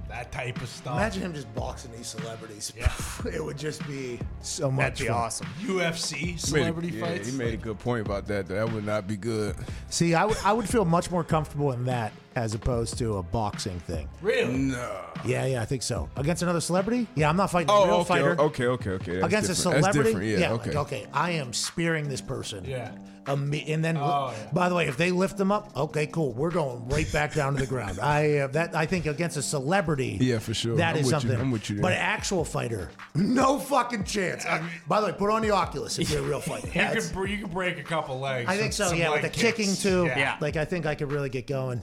That 0.07 0.31
type 0.31 0.59
of 0.59 0.67
stuff. 0.67 0.95
Imagine 0.95 1.21
him 1.21 1.33
just 1.35 1.53
boxing 1.53 1.91
these 1.91 2.07
celebrities. 2.07 2.73
Yeah. 2.75 2.91
it 3.31 3.43
would 3.43 3.57
just 3.59 3.87
be 3.87 4.19
so 4.41 4.71
much 4.71 4.79
That'd 4.97 4.99
be 4.99 5.07
fun. 5.09 5.15
awesome. 5.17 5.47
UFC 5.61 6.15
He 6.15 6.25
made 6.25 6.35
a- 6.35 6.39
celebrity 6.39 6.87
yeah, 6.89 7.05
fights. 7.05 7.29
He 7.29 7.37
made 7.37 7.53
a 7.53 7.57
good 7.57 7.77
point 7.77 8.03
about 8.07 8.25
that. 8.27 8.47
That 8.47 8.71
would 8.71 8.85
not 8.85 9.07
be 9.07 9.15
good. 9.17 9.55
See, 9.91 10.15
I 10.15 10.25
would 10.25 10.37
I 10.43 10.51
would 10.51 10.67
feel 10.67 10.85
much 10.85 11.11
more 11.11 11.23
comfortable 11.23 11.71
in 11.73 11.85
that 11.85 12.11
as 12.35 12.53
opposed 12.53 12.97
to 12.99 13.17
a 13.17 13.23
boxing 13.23 13.79
thing. 13.81 14.07
really? 14.21 14.53
No. 14.57 15.05
Yeah, 15.25 15.45
yeah, 15.45 15.61
I 15.61 15.65
think 15.65 15.81
so. 15.83 16.07
Against 16.15 16.43
another 16.43 16.61
celebrity? 16.61 17.05
Yeah, 17.15 17.29
I'm 17.29 17.35
not 17.35 17.51
fighting 17.51 17.69
a 17.69 17.73
Oh, 17.73 17.85
real 17.85 17.95
okay, 17.95 18.07
fighter. 18.07 18.39
okay, 18.39 18.65
okay, 18.67 18.89
okay. 18.91 19.13
That's 19.19 19.25
Against 19.25 19.49
a 19.49 19.53
different. 19.55 19.81
That's 19.83 19.95
celebrity? 19.97 20.27
different. 20.29 20.39
Yeah, 20.39 20.51
like, 20.51 20.67
okay. 20.67 20.77
okay, 20.77 21.07
I 21.13 21.31
am 21.31 21.51
spearing 21.53 22.07
this 22.07 22.21
person. 22.21 22.63
Yeah. 22.63 22.91
Um, 23.27 23.53
and 23.53 23.83
then, 23.83 23.97
Oh, 23.97 24.33
yeah. 24.35 24.47
by 24.53 24.69
the 24.69 24.75
way, 24.75 24.87
if 24.87 24.95
they 24.97 25.11
lift 25.11 25.37
them 25.37 25.51
up, 25.51 25.75
okay, 25.75 26.07
cool. 26.07 26.31
We're 26.33 26.49
going 26.51 26.87
right 26.87 27.11
back 27.11 27.33
down 27.33 27.53
to 27.55 27.59
the 27.59 27.67
ground. 27.67 27.99
I 28.01 28.37
uh, 28.37 28.47
that 28.47 28.73
I 28.75 28.85
think 28.85 29.05
against 29.05 29.35
a 29.37 29.41
celebrity, 29.41 30.17
Yeah, 30.21 30.39
for 30.39 30.53
sure. 30.53 30.77
that 30.77 30.95
I'm 30.95 31.01
is 31.01 31.05
with 31.07 31.13
you. 31.15 31.19
something. 31.19 31.39
I'm 31.39 31.51
with 31.51 31.69
you 31.69 31.75
there. 31.75 31.83
But 31.83 31.93
actual 31.93 32.45
fighter, 32.45 32.89
no 33.15 33.59
fucking 33.59 34.05
chance. 34.05 34.45
Uh, 34.45 34.63
by 34.87 35.01
the 35.01 35.07
way, 35.07 35.11
put 35.13 35.29
on 35.29 35.41
the 35.41 35.51
Oculus 35.51 35.99
if 35.99 36.09
you're 36.09 36.21
a 36.21 36.23
real 36.23 36.39
fighter. 36.39 36.67
You 36.73 36.73
Yeah, 36.81 36.93
could 36.95 37.29
you 37.29 37.37
could 37.39 37.51
break 37.51 37.77
a 37.77 37.83
couple 37.83 38.19
legs. 38.19 38.49
I 38.49 38.55
think 38.55 38.71
so. 38.73 38.93
Yeah, 38.93 39.11
with 39.11 39.21
the 39.23 39.29
kicks. 39.29 39.57
kicking 39.57 39.75
too. 39.75 40.05
Yeah. 40.05 40.37
Like 40.39 40.55
I 40.55 40.63
think 40.65 40.85
I 40.85 40.95
could 40.95 41.11
really 41.11 41.29
get 41.29 41.45
going. 41.45 41.81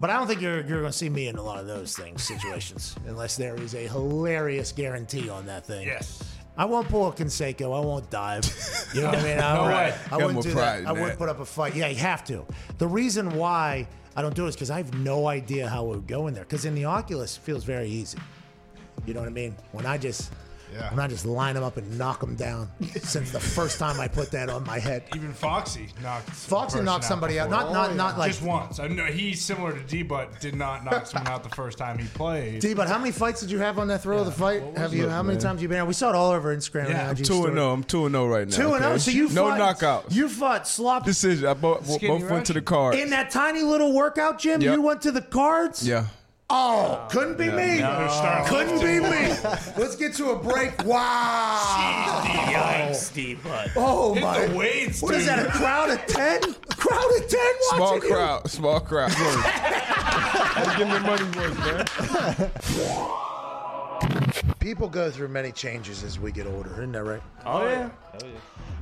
But 0.00 0.10
I 0.10 0.16
don't 0.16 0.26
think 0.26 0.40
you're 0.40 0.60
you're 0.62 0.80
going 0.80 0.90
to 0.92 0.96
see 0.96 1.10
me 1.10 1.28
in 1.28 1.36
a 1.36 1.42
lot 1.42 1.58
of 1.60 1.66
those 1.66 1.94
things 1.94 2.22
situations 2.22 2.96
unless 3.06 3.36
there 3.36 3.54
is 3.56 3.74
a 3.74 3.86
hilarious 3.86 4.72
guarantee 4.72 5.28
on 5.28 5.46
that 5.46 5.66
thing. 5.66 5.86
Yes. 5.86 6.22
I 6.56 6.64
won't 6.64 6.88
pull 6.88 7.06
a 7.08 7.12
Canseco. 7.12 7.66
I 7.76 7.84
won't 7.84 8.10
dive. 8.10 8.44
You 8.94 9.02
know 9.02 9.08
what 9.10 9.18
I 9.18 9.22
mean? 9.22 9.38
I, 9.38 9.54
No 9.54 9.60
won't- 9.62 9.74
way. 9.74 9.94
I 10.06 10.08
Got 10.10 10.20
wouldn't 10.26 10.42
do 10.44 10.52
pride 10.52 10.64
that. 10.64 10.80
in 10.80 10.86
I 10.88 10.92
wouldn't 10.92 11.16
put 11.18 11.28
up 11.28 11.38
a 11.38 11.44
fight. 11.44 11.76
Yeah, 11.76 11.86
you 11.88 11.96
have 11.98 12.24
to. 12.24 12.44
The 12.78 12.88
reason 12.88 13.30
why 13.36 13.86
I 14.16 14.22
don't 14.22 14.34
do 14.34 14.46
it 14.46 14.48
is 14.48 14.56
because 14.56 14.70
I 14.70 14.78
have 14.78 14.92
no 14.94 15.28
idea 15.28 15.68
how 15.68 15.84
it 15.84 15.88
would 15.90 16.06
go 16.08 16.26
in 16.26 16.34
there. 16.34 16.42
Because 16.42 16.64
in 16.64 16.74
the 16.74 16.86
Oculus, 16.86 17.36
it 17.36 17.40
feels 17.40 17.62
very 17.62 17.88
easy. 17.88 18.18
You 19.06 19.14
know 19.14 19.20
what 19.20 19.28
I 19.28 19.32
mean? 19.32 19.54
When 19.70 19.86
I 19.86 19.96
just, 19.96 20.32
Yeah. 20.72 20.90
when 20.90 21.00
I 21.00 21.06
just 21.08 21.26
line 21.26 21.54
them 21.54 21.64
up 21.64 21.76
and 21.76 21.98
knock 21.98 22.20
them 22.20 22.34
down. 22.36 22.70
since 23.02 23.30
the 23.30 23.40
first 23.40 23.78
time 23.78 24.00
I 24.00 24.08
put 24.08 24.30
that 24.32 24.48
on 24.48 24.64
my 24.64 24.78
head. 24.78 25.04
Even 25.14 25.32
Foxy 25.32 25.88
knocked. 26.02 26.30
Foxy 26.30 26.80
knocked 26.80 27.04
somebody 27.04 27.38
out. 27.38 27.50
Not- 27.50 27.72
not- 27.72 27.94
not 27.96 28.18
like- 28.18 28.32
just 28.32 28.42
once. 28.42 28.78
I 28.78 28.88
know 28.88 29.04
he's 29.06 29.42
similar 29.44 29.72
to 29.72 29.80
D, 29.80 30.02
but 30.02 30.40
did 30.40 30.54
not 30.54 30.84
knock 30.84 31.06
someone 31.06 31.32
out 31.32 31.42
the 31.42 31.48
first 31.54 31.78
time 31.78 31.98
he 31.98 32.06
played. 32.08 32.60
D, 32.60 32.74
but 32.74 32.88
how 32.88 32.98
many 32.98 33.12
fights 33.12 33.40
did 33.40 33.50
you 33.50 33.58
have 33.58 33.78
on 33.78 33.88
that 33.88 34.02
throw 34.02 34.18
of 34.18 34.26
the 34.26 34.32
fight? 34.32 34.62
Have 34.76 34.94
you? 34.94 35.02
Look, 35.02 35.10
How 35.10 35.22
many 35.22 35.34
man. 35.36 35.42
times 35.42 35.62
you 35.62 35.68
been? 35.68 35.78
out? 35.78 35.86
We 35.88 35.94
saw 35.94 36.10
it 36.10 36.14
all 36.14 36.30
over 36.30 36.54
Instagram. 36.56 36.88
Yeah, 36.88 37.00
and 37.00 37.08
I'm 37.10 37.16
IG 37.16 37.24
two 37.24 37.44
and 37.46 37.54
zero. 37.54 37.72
I'm 37.72 37.84
two 37.84 38.06
and 38.06 38.12
zero 38.14 38.24
oh, 38.24 38.26
oh 38.26 38.30
right 38.30 38.48
now. 38.48 38.56
Two 38.56 38.74
and 38.74 38.84
oh? 38.84 38.88
zero. 38.88 38.98
So 38.98 39.10
you 39.10 39.28
no 39.30 39.48
fought, 39.48 39.58
knockouts. 39.78 40.14
You 40.14 40.28
fought 40.28 40.68
slop 40.68 41.04
decision. 41.04 41.46
I 41.46 41.54
both, 41.54 41.86
both 41.86 42.00
went 42.30 42.46
to 42.46 42.52
the 42.52 42.60
Russian. 42.60 42.64
cards. 42.64 42.98
in 42.98 43.10
that 43.10 43.30
tiny 43.30 43.62
little 43.62 43.92
workout 43.92 44.38
gym. 44.38 44.60
Yep. 44.60 44.74
You 44.74 44.82
went 44.82 45.02
to 45.02 45.12
the 45.12 45.22
cards. 45.22 45.86
yeah. 45.86 46.06
Oh, 46.52 47.06
couldn't 47.10 47.38
be 47.38 47.48
me. 47.48 47.78
starting 47.78 48.46
Couldn't 48.48 48.80
be 48.80 48.98
me. 48.98 49.28
Let's 49.78 49.94
get 49.96 50.14
to 50.14 50.30
a 50.30 50.36
break. 50.36 50.84
Wow. 50.84 52.22
Yikes, 52.26 53.12
D, 53.14 53.34
bud. 53.36 53.70
Oh 53.76 54.14
Hit 54.14 54.22
my. 54.24 54.46
the 54.46 54.56
weights, 54.56 55.00
What 55.00 55.14
is 55.14 55.26
dude. 55.26 55.28
that? 55.38 55.46
A 55.46 55.50
crowd 55.50 55.90
of 55.90 56.04
ten? 56.06 56.42
A 56.42 56.74
crowd 56.74 57.10
of 57.18 57.28
ten 57.28 57.52
Small 57.68 57.80
watching 57.94 58.02
you? 58.08 58.14
crowd. 58.14 58.50
Small 58.50 58.80
crowd. 58.80 59.12
Gotta 59.12 60.78
give 60.78 60.88
me 60.88 60.98
money 60.98 61.24
worth, 61.38 61.56
man. 64.40 64.50
People 64.58 64.88
go 64.88 65.10
through 65.10 65.28
many 65.28 65.52
changes 65.52 66.02
as 66.02 66.18
we 66.18 66.32
get 66.32 66.46
older, 66.46 66.72
isn't 66.74 66.92
that 66.92 67.04
right? 67.04 67.22
Oh, 67.46 67.64
yeah. 67.66 67.90
Oh, 68.14 68.18
yeah. 68.26 68.30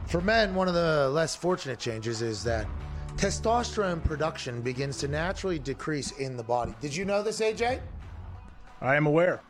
For 0.06 0.20
men, 0.20 0.54
one 0.54 0.68
of 0.68 0.74
the 0.74 1.08
less 1.10 1.36
fortunate 1.36 1.78
changes 1.78 2.22
is 2.22 2.42
that 2.44 2.66
testosterone 3.18 4.02
production 4.04 4.62
begins 4.62 4.98
to 4.98 5.08
naturally 5.08 5.58
decrease 5.58 6.12
in 6.12 6.36
the 6.36 6.42
body. 6.42 6.72
Did 6.80 6.94
you 6.94 7.04
know 7.04 7.20
this, 7.20 7.40
AJ? 7.40 7.80
I 8.80 8.94
am 8.94 9.06
aware. 9.06 9.40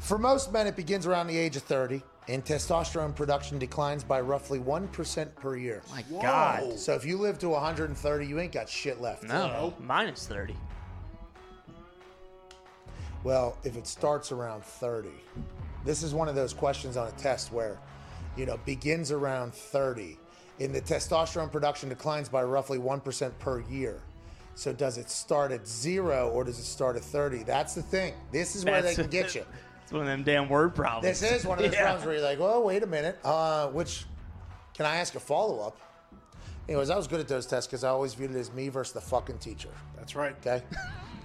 For 0.00 0.18
most 0.18 0.52
men, 0.52 0.66
it 0.66 0.74
begins 0.74 1.06
around 1.06 1.28
the 1.28 1.38
age 1.38 1.54
of 1.54 1.62
30, 1.62 2.02
and 2.26 2.44
testosterone 2.44 3.14
production 3.14 3.56
declines 3.60 4.02
by 4.02 4.20
roughly 4.20 4.58
1% 4.58 5.34
per 5.36 5.56
year. 5.56 5.80
My 5.92 6.04
God. 6.20 6.76
So 6.76 6.94
if 6.94 7.04
you 7.04 7.18
live 7.18 7.38
to 7.38 7.50
130, 7.50 8.26
you 8.26 8.40
ain't 8.40 8.52
got 8.52 8.68
shit 8.68 9.00
left. 9.00 9.22
No, 9.22 9.74
minus 9.78 10.26
30. 10.26 10.56
Well, 13.22 13.56
if 13.62 13.76
it 13.76 13.86
starts 13.86 14.32
around 14.32 14.64
30, 14.64 15.10
this 15.84 16.02
is 16.02 16.14
one 16.14 16.28
of 16.28 16.34
those 16.34 16.52
questions 16.52 16.96
on 16.96 17.06
a 17.06 17.12
test 17.12 17.52
where, 17.52 17.78
you 18.36 18.44
know, 18.44 18.58
begins 18.64 19.12
around 19.12 19.54
30, 19.54 20.18
and 20.64 20.74
the 20.74 20.80
testosterone 20.80 21.50
production 21.50 21.88
declines 21.88 22.28
by 22.28 22.42
roughly 22.42 22.78
1% 22.78 23.32
per 23.38 23.60
year. 23.62 24.00
So 24.54 24.72
does 24.72 24.98
it 24.98 25.08
start 25.10 25.50
at 25.50 25.66
zero 25.66 26.28
or 26.30 26.44
does 26.44 26.58
it 26.58 26.64
start 26.64 26.96
at 26.96 27.02
30? 27.02 27.44
That's 27.44 27.74
the 27.74 27.82
thing. 27.82 28.14
This 28.30 28.54
is 28.54 28.64
where 28.64 28.82
they 28.82 28.94
can 28.94 29.08
get 29.08 29.34
you. 29.34 29.44
It's 29.82 29.90
one 29.92 30.02
of 30.02 30.06
them 30.06 30.22
damn 30.22 30.48
word 30.48 30.74
problems. 30.76 31.20
This 31.20 31.28
is 31.32 31.44
one 31.44 31.58
of 31.58 31.64
those 31.64 31.72
Yeah. 31.74 31.82
problems 31.82 32.06
where 32.06 32.14
you're 32.14 32.24
like, 32.24 32.38
well, 32.38 32.62
wait 32.62 32.84
a 32.84 32.86
minute. 32.86 33.18
Uh, 33.24 33.66
which, 33.68 34.04
can 34.74 34.86
I 34.86 34.96
ask 34.96 35.16
a 35.16 35.20
follow 35.20 35.60
up? 35.60 35.76
Anyways, 36.68 36.88
I 36.88 36.96
was 36.96 37.08
good 37.08 37.18
at 37.18 37.26
those 37.26 37.46
tests 37.46 37.66
because 37.66 37.82
I 37.82 37.88
always 37.88 38.14
viewed 38.14 38.30
it 38.30 38.36
as 38.38 38.52
me 38.52 38.68
versus 38.68 38.92
the 38.94 39.00
fucking 39.00 39.38
teacher. 39.38 39.70
That's 39.96 40.14
right. 40.14 40.36
Okay. 40.40 40.62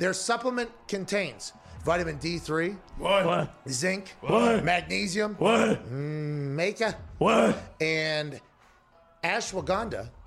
Their 0.00 0.14
supplement 0.14 0.70
contains 0.88 1.52
vitamin 1.84 2.18
D3, 2.18 2.74
What? 2.96 3.50
zinc, 3.68 4.16
What? 4.22 4.64
magnesium, 4.64 5.34
What? 5.38 5.84
Mm, 5.92 6.56
maca, 6.56 6.94
What? 7.18 7.54
and 7.82 8.40
ashwagandha 9.22 10.08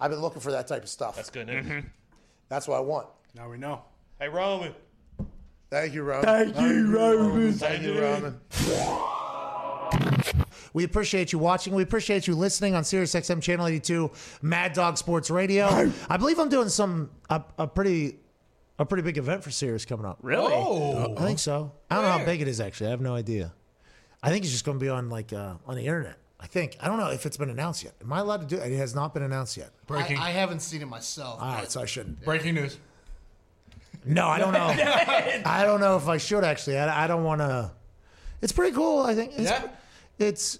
I've 0.00 0.10
been 0.10 0.20
looking 0.20 0.40
for 0.40 0.52
that 0.52 0.66
type 0.66 0.82
of 0.82 0.88
stuff. 0.88 1.16
That's 1.16 1.30
good 1.30 1.46
news. 1.46 1.84
That's 2.48 2.66
what 2.66 2.76
I 2.76 2.80
want. 2.80 3.06
Now 3.34 3.50
we 3.50 3.58
know. 3.58 3.82
Hey, 4.18 4.28
Roman. 4.28 4.74
Thank 5.70 5.94
you, 5.94 6.02
Roman. 6.02 6.24
Thank 6.24 6.56
you, 6.58 6.96
Roman. 6.96 7.52
Thank 7.52 7.82
you, 7.82 8.00
Roman. 8.00 8.40
We 10.72 10.84
appreciate 10.84 11.32
you 11.32 11.38
watching. 11.38 11.74
We 11.74 11.82
appreciate 11.82 12.26
you 12.26 12.34
listening 12.34 12.74
on 12.74 12.84
Sirius 12.84 13.14
XM 13.14 13.42
Channel 13.42 13.66
82, 13.66 14.10
Mad 14.42 14.72
Dog 14.72 14.98
Sports 14.98 15.30
Radio. 15.30 15.66
I 16.08 16.16
believe 16.16 16.38
I'm 16.38 16.48
doing 16.48 16.68
some 16.68 17.10
a, 17.28 17.42
a 17.58 17.66
pretty 17.66 18.18
a 18.78 18.86
pretty 18.86 19.02
big 19.02 19.18
event 19.18 19.42
for 19.42 19.50
Sirius 19.50 19.84
coming 19.84 20.06
up. 20.06 20.18
Really? 20.22 20.52
Oh. 20.52 21.14
I 21.16 21.26
think 21.26 21.38
so. 21.38 21.72
I 21.90 21.96
don't 21.96 22.04
know 22.04 22.18
how 22.18 22.24
big 22.24 22.40
it 22.40 22.48
is 22.48 22.60
actually. 22.60 22.86
I 22.86 22.90
have 22.90 23.00
no 23.00 23.14
idea. 23.14 23.52
I 24.22 24.30
think 24.30 24.44
it's 24.44 24.52
just 24.52 24.64
going 24.64 24.78
to 24.78 24.82
be 24.82 24.88
on 24.88 25.08
like 25.10 25.32
uh, 25.32 25.54
on 25.66 25.76
the 25.76 25.86
internet. 25.86 26.19
I 26.40 26.46
think. 26.46 26.76
I 26.80 26.88
don't 26.88 26.98
know 26.98 27.10
if 27.10 27.26
it's 27.26 27.36
been 27.36 27.50
announced 27.50 27.84
yet. 27.84 27.94
Am 28.02 28.12
I 28.12 28.20
allowed 28.20 28.40
to 28.40 28.46
do 28.46 28.60
it? 28.60 28.72
It 28.72 28.76
has 28.76 28.94
not 28.94 29.12
been 29.12 29.22
announced 29.22 29.56
yet. 29.56 29.70
Breaking. 29.86 30.16
I, 30.18 30.28
I 30.28 30.30
haven't 30.30 30.60
seen 30.60 30.80
it 30.82 30.86
myself. 30.86 31.40
All 31.40 31.52
right, 31.52 31.70
so 31.70 31.80
I 31.82 31.84
shouldn't. 31.86 32.24
breaking 32.24 32.54
news. 32.54 32.78
No, 34.04 34.26
I 34.28 34.38
don't 34.38 34.52
know. 34.52 34.68
I 35.44 35.62
don't 35.64 35.80
know 35.80 35.96
if 35.96 36.08
I 36.08 36.16
should 36.16 36.42
actually. 36.44 36.78
I, 36.78 37.04
I 37.04 37.06
don't 37.06 37.24
want 37.24 37.40
to. 37.42 37.70
It's 38.40 38.52
pretty 38.52 38.74
cool. 38.74 39.02
I 39.02 39.14
think. 39.14 39.32
It's, 39.32 39.50
Yeah? 39.50 39.68
It's 40.18 40.58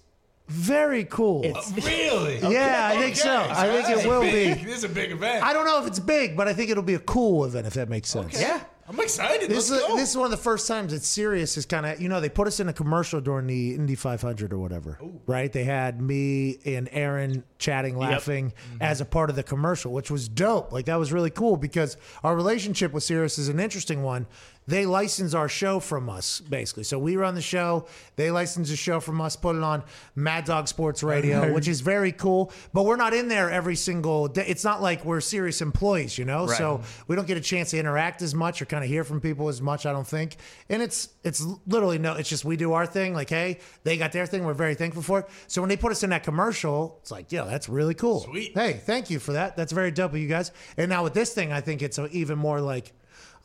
very 0.49 1.05
cool. 1.05 1.45
Uh, 1.55 1.63
really? 1.77 2.39
yeah, 2.41 2.91
I 2.93 2.99
think 2.99 3.17
so. 3.17 3.47
I 3.49 3.83
think 3.83 3.99
it 3.99 4.07
will 4.07 4.23
big. 4.23 4.59
be. 4.59 4.65
This 4.65 4.79
is 4.79 4.85
a 4.85 4.89
big 4.89 5.13
event. 5.13 5.45
I 5.45 5.53
don't 5.53 5.65
know 5.65 5.81
if 5.81 5.87
it's 5.87 6.01
big, 6.01 6.37
but 6.37 6.49
I 6.49 6.53
think 6.53 6.71
it'll 6.71 6.83
be 6.83 6.95
a 6.95 7.01
cool 7.01 7.45
event 7.45 7.67
if 7.67 7.75
that 7.75 7.89
makes 7.89 8.11
sense. 8.11 8.41
yeah. 8.41 8.61
I'm 8.91 8.99
excited. 9.01 9.49
This 9.49 9.71
Let's 9.71 9.83
is, 9.83 9.89
go. 9.89 9.97
this 9.97 10.11
is 10.11 10.17
one 10.17 10.25
of 10.25 10.31
the 10.33 10.37
first 10.37 10.67
times 10.67 10.93
that 10.93 11.05
Sirius 11.05 11.57
is 11.57 11.65
kind 11.65 11.87
of 11.87 12.01
you 12.01 12.09
know 12.09 12.21
they 12.21 12.29
put 12.29 12.49
us 12.49 12.59
in 12.59 12.69
a 12.69 12.73
commercial 12.73 13.21
during 13.21 13.47
the 13.47 13.75
Indy 13.75 13.95
500 13.95 14.53
or 14.53 14.59
whatever, 14.59 14.99
right? 15.27 15.53
They 15.53 15.63
had 15.65 16.01
me 16.03 16.59
and 16.67 16.89
Aaron 16.91 17.45
chatting, 17.59 17.97
laughing 17.97 18.51
Mm-hmm. 18.51 18.83
as 18.83 19.01
a 19.01 19.05
part 19.05 19.31
of 19.31 19.37
the 19.37 19.43
commercial, 19.45 19.93
which 19.93 20.11
was 20.11 20.29
dope. 20.29 20.73
Like 20.73 20.87
that 20.87 20.97
was 20.99 21.13
really 21.13 21.31
cool 21.31 21.57
because 21.57 21.97
our 22.25 22.35
relationship 22.35 22.93
with 22.93 23.05
Sirius 23.05 23.39
is 23.39 23.49
an 23.49 23.61
interesting 23.61 24.03
one. 24.03 24.27
They 24.71 24.87
license 24.87 25.35
our 25.35 25.49
show 25.49 25.81
from 25.81 26.09
us, 26.09 26.41
basically. 26.41 26.85
So 26.85 26.97
we 26.97 27.17
run 27.17 27.35
the 27.35 27.43
show, 27.43 27.87
they 28.15 28.31
license 28.31 28.71
the 28.71 28.77
show 28.77 29.01
from 29.01 29.21
us, 29.21 29.35
put 29.35 29.57
it 29.57 29.65
on 29.65 29.83
Mad 30.15 30.45
Dog 30.45 30.69
Sports 30.69 31.03
Radio, 31.03 31.53
which 31.55 31.67
is 31.67 31.81
very 31.81 32.13
cool. 32.13 32.53
But 32.73 32.85
we're 32.85 32.95
not 32.95 33.13
in 33.13 33.27
there 33.27 33.51
every 33.51 33.75
single 33.75 34.29
day. 34.29 34.45
It's 34.47 34.63
not 34.63 34.81
like 34.81 35.05
we're 35.05 35.21
Sirius 35.21 35.61
employees, 35.61 36.17
you 36.17 36.25
know. 36.25 36.47
Right. 36.47 36.57
So 36.57 36.83
we 37.09 37.17
don't 37.17 37.27
get 37.27 37.37
a 37.37 37.41
chance 37.41 37.71
to 37.71 37.79
interact 37.79 38.23
as 38.23 38.33
much 38.33 38.63
or 38.63 38.65
kind 38.65 38.85
of 38.85 38.89
hear 38.89 39.03
from 39.03 39.21
people 39.21 39.49
as 39.49 39.61
much. 39.61 39.87
I 39.87 39.93
don't 39.93 40.07
think. 40.07 40.37
And 40.69 40.81
it's 40.81 41.09
it's 41.25 41.45
literally 41.67 41.99
no. 41.99 42.15
It's 42.15 42.29
just 42.29 42.45
we 42.45 42.57
do 42.57 42.73
our 42.73 42.87
thing. 42.87 43.13
Like 43.13 43.29
hey, 43.29 43.59
they 43.83 43.97
got 43.97 44.13
their 44.13 44.27
thing. 44.27 44.45
We're 44.45 44.55
very 44.55 44.77
thankful 44.77 45.03
for 45.03 45.19
it. 45.19 45.29
So 45.49 45.61
when 45.61 45.69
they 45.69 45.77
put 45.77 45.91
us 45.91 46.05
in 46.05 46.11
that 46.11 46.23
commercial, 46.23 46.99
it's 47.03 47.11
like 47.11 47.33
yeah, 47.33 47.43
that's 47.43 47.69
really 47.69 47.95
cool. 47.95 48.21
Sweet. 48.21 48.53
Hey, 48.55 48.75
thank 48.75 49.11
you 49.11 49.19
for 49.19 49.33
that. 49.33 49.57
That's 49.57 49.73
very 49.73 49.91
dope 49.91 50.13
of 50.13 50.19
you 50.19 50.29
guys. 50.29 50.53
And 50.77 50.89
now 50.89 51.03
with 51.03 51.15
this 51.15 51.35
thing, 51.35 51.53
I 51.53 51.61
think 51.61 51.83
it's 51.83 51.99
even 52.13 52.39
more 52.39 52.61
like, 52.61 52.93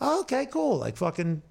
oh, 0.02 0.22
okay, 0.22 0.46
cool. 0.48 0.78
Like 0.78 0.98
fucking. 0.98 1.42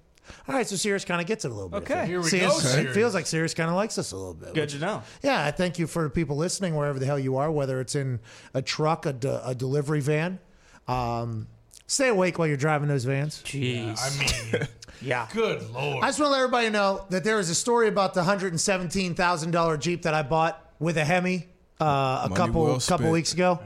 All 0.47 0.55
right, 0.55 0.67
so 0.67 0.75
Sirius 0.75 1.05
kind 1.05 1.21
of 1.21 1.27
gets 1.27 1.45
it 1.45 1.51
a 1.51 1.53
little 1.53 1.69
bit. 1.69 1.83
Okay. 1.83 2.07
Here 2.07 2.19
we 2.19 2.27
See, 2.27 2.39
go, 2.39 2.47
it's- 2.47 2.73
it 2.75 2.93
feels 2.93 3.13
like 3.13 3.27
Sirius 3.27 3.53
kind 3.53 3.69
of 3.69 3.75
likes 3.75 3.99
us 3.99 4.11
a 4.11 4.15
little 4.17 4.33
bit. 4.33 4.55
Good 4.55 4.61
which- 4.61 4.71
to 4.73 4.79
know. 4.79 5.03
yeah, 5.21 5.45
I 5.45 5.51
thank 5.51 5.77
you 5.77 5.85
for 5.85 6.09
people 6.09 6.35
listening 6.35 6.75
wherever 6.75 6.97
the 6.97 7.05
hell 7.05 7.19
you 7.19 7.37
are, 7.37 7.51
whether 7.51 7.79
it's 7.79 7.93
in 7.93 8.19
a 8.55 8.61
truck, 8.63 9.05
a, 9.05 9.13
de- 9.13 9.47
a 9.47 9.53
delivery 9.53 9.99
van. 10.01 10.39
Um, 10.87 11.47
stay 11.85 12.07
awake 12.09 12.39
while 12.39 12.47
you're 12.47 12.57
driving 12.57 12.87
those 12.87 13.03
vans. 13.03 13.43
Jeez. 13.43 13.99
I 14.01 14.57
mean, 14.57 14.67
yeah. 15.01 15.27
good 15.31 15.69
lord. 15.71 16.03
I 16.03 16.07
just 16.07 16.19
want 16.19 16.29
to 16.29 16.31
let 16.31 16.39
everybody 16.39 16.69
know 16.71 17.05
that 17.11 17.23
there 17.23 17.37
is 17.39 17.51
a 17.51 17.55
story 17.55 17.87
about 17.87 18.15
the 18.15 18.23
hundred 18.23 18.51
and 18.53 18.59
seventeen 18.61 19.13
thousand 19.13 19.51
dollar 19.51 19.77
Jeep 19.77 20.01
that 20.03 20.15
I 20.15 20.23
bought 20.23 20.59
with 20.79 20.97
a 20.97 21.05
Hemi 21.05 21.47
uh, 21.79 21.85
a 21.85 22.29
Money 22.29 22.35
couple 22.35 22.63
well 22.63 22.79
couple 22.79 23.11
weeks 23.11 23.33
ago. 23.33 23.59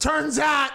Turns 0.00 0.38
out. 0.40 0.70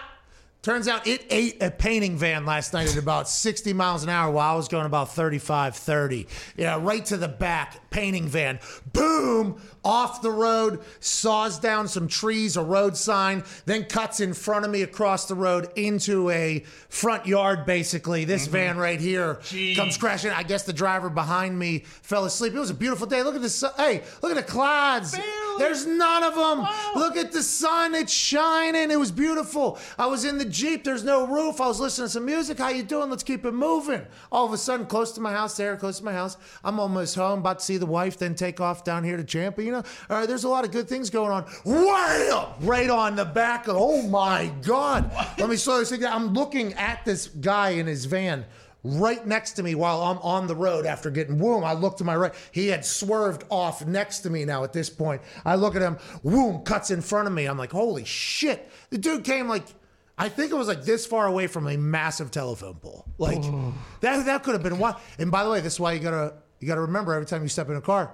Turns 0.66 0.88
out 0.88 1.06
it 1.06 1.24
ate 1.30 1.62
a 1.62 1.70
painting 1.70 2.16
van 2.18 2.44
last 2.44 2.72
night 2.72 2.88
at 2.88 2.96
about 2.96 3.28
60 3.28 3.72
miles 3.72 4.02
an 4.02 4.08
hour 4.08 4.32
while 4.32 4.52
I 4.52 4.56
was 4.56 4.66
going 4.66 4.84
about 4.84 5.14
35, 5.14 5.76
30. 5.76 6.26
Yeah, 6.56 6.80
right 6.82 7.04
to 7.04 7.16
the 7.16 7.28
back, 7.28 7.88
painting 7.90 8.26
van. 8.26 8.58
Boom! 8.92 9.62
Off 9.84 10.22
the 10.22 10.32
road, 10.32 10.80
saws 10.98 11.60
down 11.60 11.86
some 11.86 12.08
trees, 12.08 12.56
a 12.56 12.64
road 12.64 12.96
sign, 12.96 13.44
then 13.66 13.84
cuts 13.84 14.18
in 14.18 14.34
front 14.34 14.64
of 14.64 14.72
me 14.72 14.82
across 14.82 15.26
the 15.26 15.36
road 15.36 15.68
into 15.76 16.30
a 16.30 16.64
front 16.88 17.26
yard, 17.26 17.64
basically. 17.64 18.24
This 18.24 18.46
mm-hmm. 18.46 18.52
van 18.52 18.76
right 18.76 19.00
here 19.00 19.36
Jeez. 19.42 19.76
comes 19.76 19.96
crashing. 19.96 20.32
I 20.32 20.42
guess 20.42 20.64
the 20.64 20.72
driver 20.72 21.08
behind 21.08 21.56
me 21.56 21.84
fell 22.02 22.24
asleep. 22.24 22.54
It 22.54 22.58
was 22.58 22.70
a 22.70 22.74
beautiful 22.74 23.06
day. 23.06 23.22
Look 23.22 23.36
at 23.36 23.42
this. 23.42 23.62
Hey, 23.76 24.02
look 24.20 24.32
at 24.32 24.36
the 24.36 24.52
clouds. 24.52 25.16
There's 25.58 25.86
none 25.86 26.22
of 26.22 26.34
them. 26.34 26.66
Look 26.94 27.16
at 27.16 27.32
the 27.32 27.42
sun. 27.42 27.94
It's 27.94 28.12
shining. 28.12 28.90
It 28.90 28.98
was 28.98 29.10
beautiful. 29.10 29.78
I 29.98 30.06
was 30.06 30.24
in 30.24 30.38
the 30.38 30.44
Jeep. 30.44 30.84
There's 30.84 31.04
no 31.04 31.26
roof. 31.26 31.60
I 31.60 31.66
was 31.66 31.80
listening 31.80 32.06
to 32.06 32.12
some 32.12 32.24
music. 32.24 32.58
How 32.58 32.68
you 32.68 32.82
doing? 32.82 33.10
Let's 33.10 33.22
keep 33.22 33.44
it 33.44 33.52
moving. 33.52 34.06
All 34.30 34.46
of 34.46 34.52
a 34.52 34.58
sudden, 34.58 34.86
close 34.86 35.12
to 35.12 35.20
my 35.20 35.32
house, 35.32 35.56
there, 35.56 35.76
close 35.76 35.98
to 35.98 36.04
my 36.04 36.12
house. 36.12 36.36
I'm 36.64 36.80
almost 36.80 37.14
home, 37.14 37.40
about 37.40 37.60
to 37.60 37.64
see 37.64 37.76
the 37.76 37.86
wife, 37.86 38.18
then 38.18 38.34
take 38.34 38.60
off 38.60 38.84
down 38.84 39.04
here 39.04 39.16
to 39.16 39.24
Tampa. 39.24 39.62
You 39.62 39.72
know, 39.72 39.82
all 40.10 40.18
right, 40.18 40.28
there's 40.28 40.44
a 40.44 40.48
lot 40.48 40.64
of 40.64 40.70
good 40.70 40.88
things 40.88 41.10
going 41.10 41.30
on. 41.30 41.44
Wham! 41.64 42.46
Right 42.60 42.90
on 42.90 43.16
the 43.16 43.24
back 43.24 43.68
of, 43.68 43.76
oh 43.78 44.02
my 44.02 44.52
God. 44.62 45.10
Let 45.38 45.48
me 45.48 45.56
slow 45.56 45.78
this 45.78 45.90
thing 45.90 46.00
down. 46.00 46.12
I'm 46.12 46.34
looking 46.34 46.72
at 46.74 47.04
this 47.04 47.28
guy 47.28 47.70
in 47.70 47.86
his 47.86 48.04
van 48.04 48.44
right 48.86 49.26
next 49.26 49.52
to 49.52 49.62
me 49.62 49.74
while 49.74 50.02
I'm 50.02 50.18
on 50.18 50.46
the 50.46 50.54
road 50.54 50.86
after 50.86 51.10
getting 51.10 51.38
whoom. 51.38 51.64
I 51.64 51.72
look 51.72 51.96
to 51.98 52.04
my 52.04 52.16
right. 52.16 52.34
He 52.52 52.68
had 52.68 52.84
swerved 52.84 53.44
off 53.50 53.84
next 53.86 54.20
to 54.20 54.30
me 54.30 54.44
now 54.44 54.64
at 54.64 54.72
this 54.72 54.88
point. 54.90 55.22
I 55.44 55.56
look 55.56 55.76
at 55.76 55.82
him, 55.82 55.96
whoom, 56.22 56.62
cuts 56.62 56.90
in 56.90 57.02
front 57.02 57.28
of 57.28 57.34
me. 57.34 57.46
I'm 57.46 57.58
like, 57.58 57.72
holy 57.72 58.04
shit. 58.04 58.70
The 58.90 58.98
dude 58.98 59.24
came 59.24 59.48
like, 59.48 59.64
I 60.18 60.28
think 60.28 60.50
it 60.50 60.54
was 60.54 60.68
like 60.68 60.84
this 60.84 61.04
far 61.04 61.26
away 61.26 61.46
from 61.46 61.66
a 61.66 61.76
massive 61.76 62.30
telephone 62.30 62.76
pole. 62.76 63.04
Like 63.18 63.42
oh. 63.42 63.74
that 64.00 64.24
that 64.26 64.42
could 64.42 64.54
have 64.54 64.62
been 64.62 64.78
what. 64.78 65.00
And 65.18 65.30
by 65.30 65.44
the 65.44 65.50
way, 65.50 65.60
this 65.60 65.74
is 65.74 65.80
why 65.80 65.92
you 65.92 66.00
gotta 66.00 66.34
you 66.60 66.66
gotta 66.66 66.80
remember 66.80 67.12
every 67.12 67.26
time 67.26 67.42
you 67.42 67.48
step 67.48 67.68
in 67.68 67.76
a 67.76 67.82
car, 67.82 68.10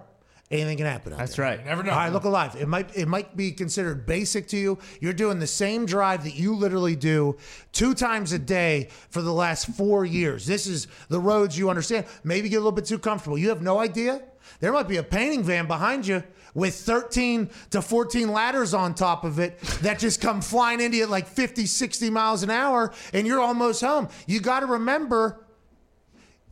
anything 0.53 0.77
can 0.77 0.87
happen. 0.87 1.15
That's 1.17 1.37
there. 1.37 1.47
right. 1.47 1.65
Never 1.65 1.83
know. 1.83 1.93
All 1.93 1.97
right, 1.99 2.13
look 2.13 2.25
alive. 2.25 2.57
It 2.57 2.69
might 2.69 2.97
it 2.97 3.09
might 3.09 3.37
be 3.37 3.51
considered 3.53 4.07
basic 4.07 4.47
to 4.49 4.57
you. 4.57 4.79
You're 5.01 5.13
doing 5.13 5.39
the 5.39 5.47
same 5.47 5.87
drive 5.87 6.25
that 6.25 6.35
you 6.35 6.55
literally 6.55 6.97
do 6.97 7.37
two 7.73 7.95
times 7.95 8.33
a 8.33 8.39
day 8.39 8.89
for 9.11 9.23
the 9.23 9.33
last 9.33 9.69
four 9.69 10.05
years. 10.05 10.47
This 10.47 10.67
is 10.67 10.89
the 11.09 11.21
roads 11.21 11.59
you 11.59 11.71
understand. 11.71 12.07
Maybe 12.25 12.49
get 12.49 12.57
a 12.57 12.61
little 12.61 12.73
bit 12.73 12.85
too 12.85 12.99
comfortable. 12.99 13.39
You 13.39 13.49
have 13.49 13.63
no 13.63 13.79
idea. 13.79 14.23
There 14.61 14.73
might 14.73 14.89
be 14.89 14.99
a 14.99 15.03
painting 15.03 15.43
van 15.43 15.67
behind 15.67 16.07
you 16.07 16.23
with 16.55 16.75
13 16.75 17.49
to 17.71 17.81
14 17.81 18.29
ladders 18.31 18.75
on 18.75 18.95
top 18.95 19.25
of 19.25 19.39
it 19.39 19.59
that 19.81 19.99
just 19.99 20.21
come 20.21 20.41
flying 20.41 20.81
into 20.81 20.99
you 20.99 21.05
at 21.05 21.11
like 21.11 21.27
50, 21.27 21.67
60 21.67 22.11
miles 22.11 22.43
an 22.43 22.51
hour, 22.51 22.93
and 23.13 23.27
you're 23.27 23.41
almost 23.41 23.81
home. 23.81 24.09
You 24.27 24.41
got 24.41 24.61
to 24.61 24.67
remember 24.67 25.45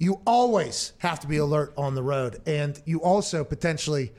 you 0.01 0.19
always 0.27 0.95
have 0.99 1.21
to 1.21 1.29
be 1.29 1.37
alert 1.37 1.73
on 1.77 1.95
the 1.95 2.03
road. 2.03 2.41
And 2.47 2.83
you 2.87 3.03
also 3.03 3.45
potentially 3.45 4.13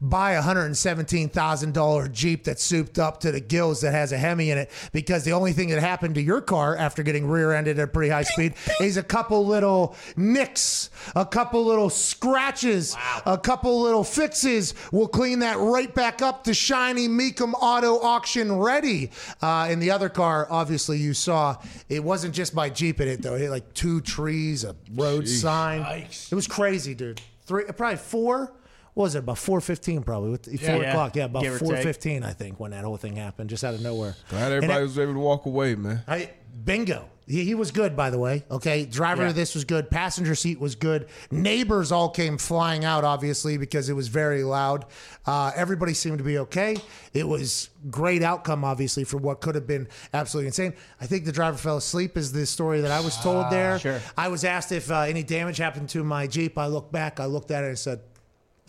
buy 0.00 0.32
a 0.32 0.42
$117,000 0.42 2.12
Jeep 2.12 2.44
that's 2.44 2.62
souped 2.62 2.98
up 2.98 3.20
to 3.20 3.32
the 3.32 3.40
gills 3.40 3.80
that 3.80 3.92
has 3.92 4.12
a 4.12 4.18
Hemi 4.18 4.50
in 4.50 4.58
it 4.58 4.70
because 4.92 5.24
the 5.24 5.32
only 5.32 5.52
thing 5.52 5.68
that 5.70 5.80
happened 5.80 6.14
to 6.16 6.22
your 6.22 6.40
car 6.40 6.76
after 6.76 7.02
getting 7.02 7.26
rear 7.26 7.52
ended 7.52 7.78
at 7.78 7.84
a 7.84 7.86
pretty 7.86 8.10
high 8.10 8.22
speed 8.22 8.54
is 8.80 8.96
a 8.96 9.02
couple 9.02 9.44
little 9.46 9.96
nicks, 10.16 10.90
a 11.16 11.26
couple 11.26 11.64
little 11.64 11.90
scratches, 11.90 12.96
a 13.26 13.38
couple 13.38 13.80
little 13.80 14.04
fixes. 14.04 14.74
We'll 14.92 15.08
clean 15.08 15.40
that 15.40 15.58
right 15.58 15.92
back 15.94 16.22
up 16.22 16.44
to 16.44 16.54
shiny 16.54 17.08
Mecum 17.08 17.52
Auto 17.54 17.98
Auction 18.00 18.56
ready. 18.56 19.10
Uh, 19.42 19.68
in 19.70 19.80
the 19.80 19.90
other 19.90 20.08
car, 20.08 20.46
obviously, 20.50 20.98
you 20.98 21.14
saw 21.14 21.56
it 21.88 22.02
wasn't 22.02 22.34
just 22.34 22.54
my 22.54 22.68
Jeep 22.68 23.00
in 23.00 23.08
it, 23.08 23.22
though. 23.22 23.34
It 23.34 23.42
had 23.42 23.50
like 23.50 23.74
two 23.74 24.00
trees, 24.00 24.64
a 24.64 24.76
road 24.94 25.26
sign. 25.28 25.82
Yikes. 25.82 26.30
It 26.30 26.34
was 26.34 26.46
crazy, 26.46 26.94
dude. 26.94 27.20
Three, 27.46 27.64
probably 27.64 27.96
four. 27.96 28.52
What 28.94 29.04
was 29.04 29.14
it? 29.14 29.18
About 29.20 29.38
four 29.38 29.60
fifteen, 29.60 30.02
probably. 30.02 30.30
With 30.30 30.44
four 30.60 30.76
Yeah. 30.82 30.90
o'clock. 30.90 31.14
Yeah, 31.16 31.24
about 31.26 31.42
Give 31.42 31.54
or 31.54 31.58
four 31.58 31.72
take. 31.74 31.82
fifteen, 31.84 32.24
I 32.24 32.32
think, 32.32 32.58
when 32.58 32.72
that 32.72 32.84
whole 32.84 32.96
thing 32.96 33.16
happened, 33.16 33.50
just 33.50 33.62
out 33.64 33.74
of 33.74 33.80
nowhere. 33.82 34.16
Glad 34.30 34.52
everybody 34.52 34.80
it- 34.80 34.82
was 34.84 34.98
able 34.98 35.14
to 35.14 35.18
walk 35.20 35.46
away, 35.46 35.74
man. 35.74 36.02
I, 36.08 36.30
bingo. 36.64 37.04
He, 37.26 37.44
he 37.44 37.54
was 37.54 37.70
good, 37.72 37.94
by 37.94 38.08
the 38.08 38.18
way. 38.18 38.42
Okay, 38.50 38.86
driver 38.86 39.24
Yeah. 39.24 39.28
of 39.28 39.34
this 39.34 39.54
was 39.54 39.64
good. 39.66 39.90
Passenger 39.90 40.34
seat 40.34 40.58
was 40.58 40.74
good. 40.74 41.08
Neighbors 41.30 41.92
all 41.92 42.08
came 42.08 42.38
flying 42.38 42.86
out, 42.86 43.04
obviously, 43.04 43.58
because 43.58 43.90
it 43.90 43.92
was 43.92 44.08
very 44.08 44.42
loud. 44.42 44.86
Uh, 45.26 45.52
everybody 45.54 45.92
seemed 45.92 46.16
to 46.18 46.24
be 46.24 46.38
okay. 46.38 46.78
It 47.12 47.28
was 47.28 47.68
great 47.90 48.22
outcome, 48.22 48.64
obviously, 48.64 49.04
for 49.04 49.18
what 49.18 49.42
could 49.42 49.54
have 49.56 49.66
been 49.66 49.88
absolutely 50.14 50.46
insane. 50.46 50.72
I 51.02 51.06
think 51.06 51.26
the 51.26 51.32
driver 51.32 51.58
fell 51.58 51.76
asleep, 51.76 52.16
is 52.16 52.32
the 52.32 52.46
story 52.46 52.80
that 52.80 52.90
I 52.90 53.00
was 53.00 53.14
told 53.18 53.50
there. 53.50 53.78
sure. 53.78 54.00
I 54.16 54.28
was 54.28 54.42
asked 54.42 54.72
if 54.72 54.90
uh, 54.90 55.00
any 55.00 55.22
damage 55.22 55.58
happened 55.58 55.90
to 55.90 56.02
my 56.02 56.26
Jeep. 56.26 56.56
I 56.56 56.66
looked 56.66 56.92
back. 56.92 57.20
I 57.20 57.26
looked 57.26 57.50
at 57.50 57.62
it 57.62 57.68
and 57.68 57.78
said, 57.78 57.98
"Of 57.98 58.17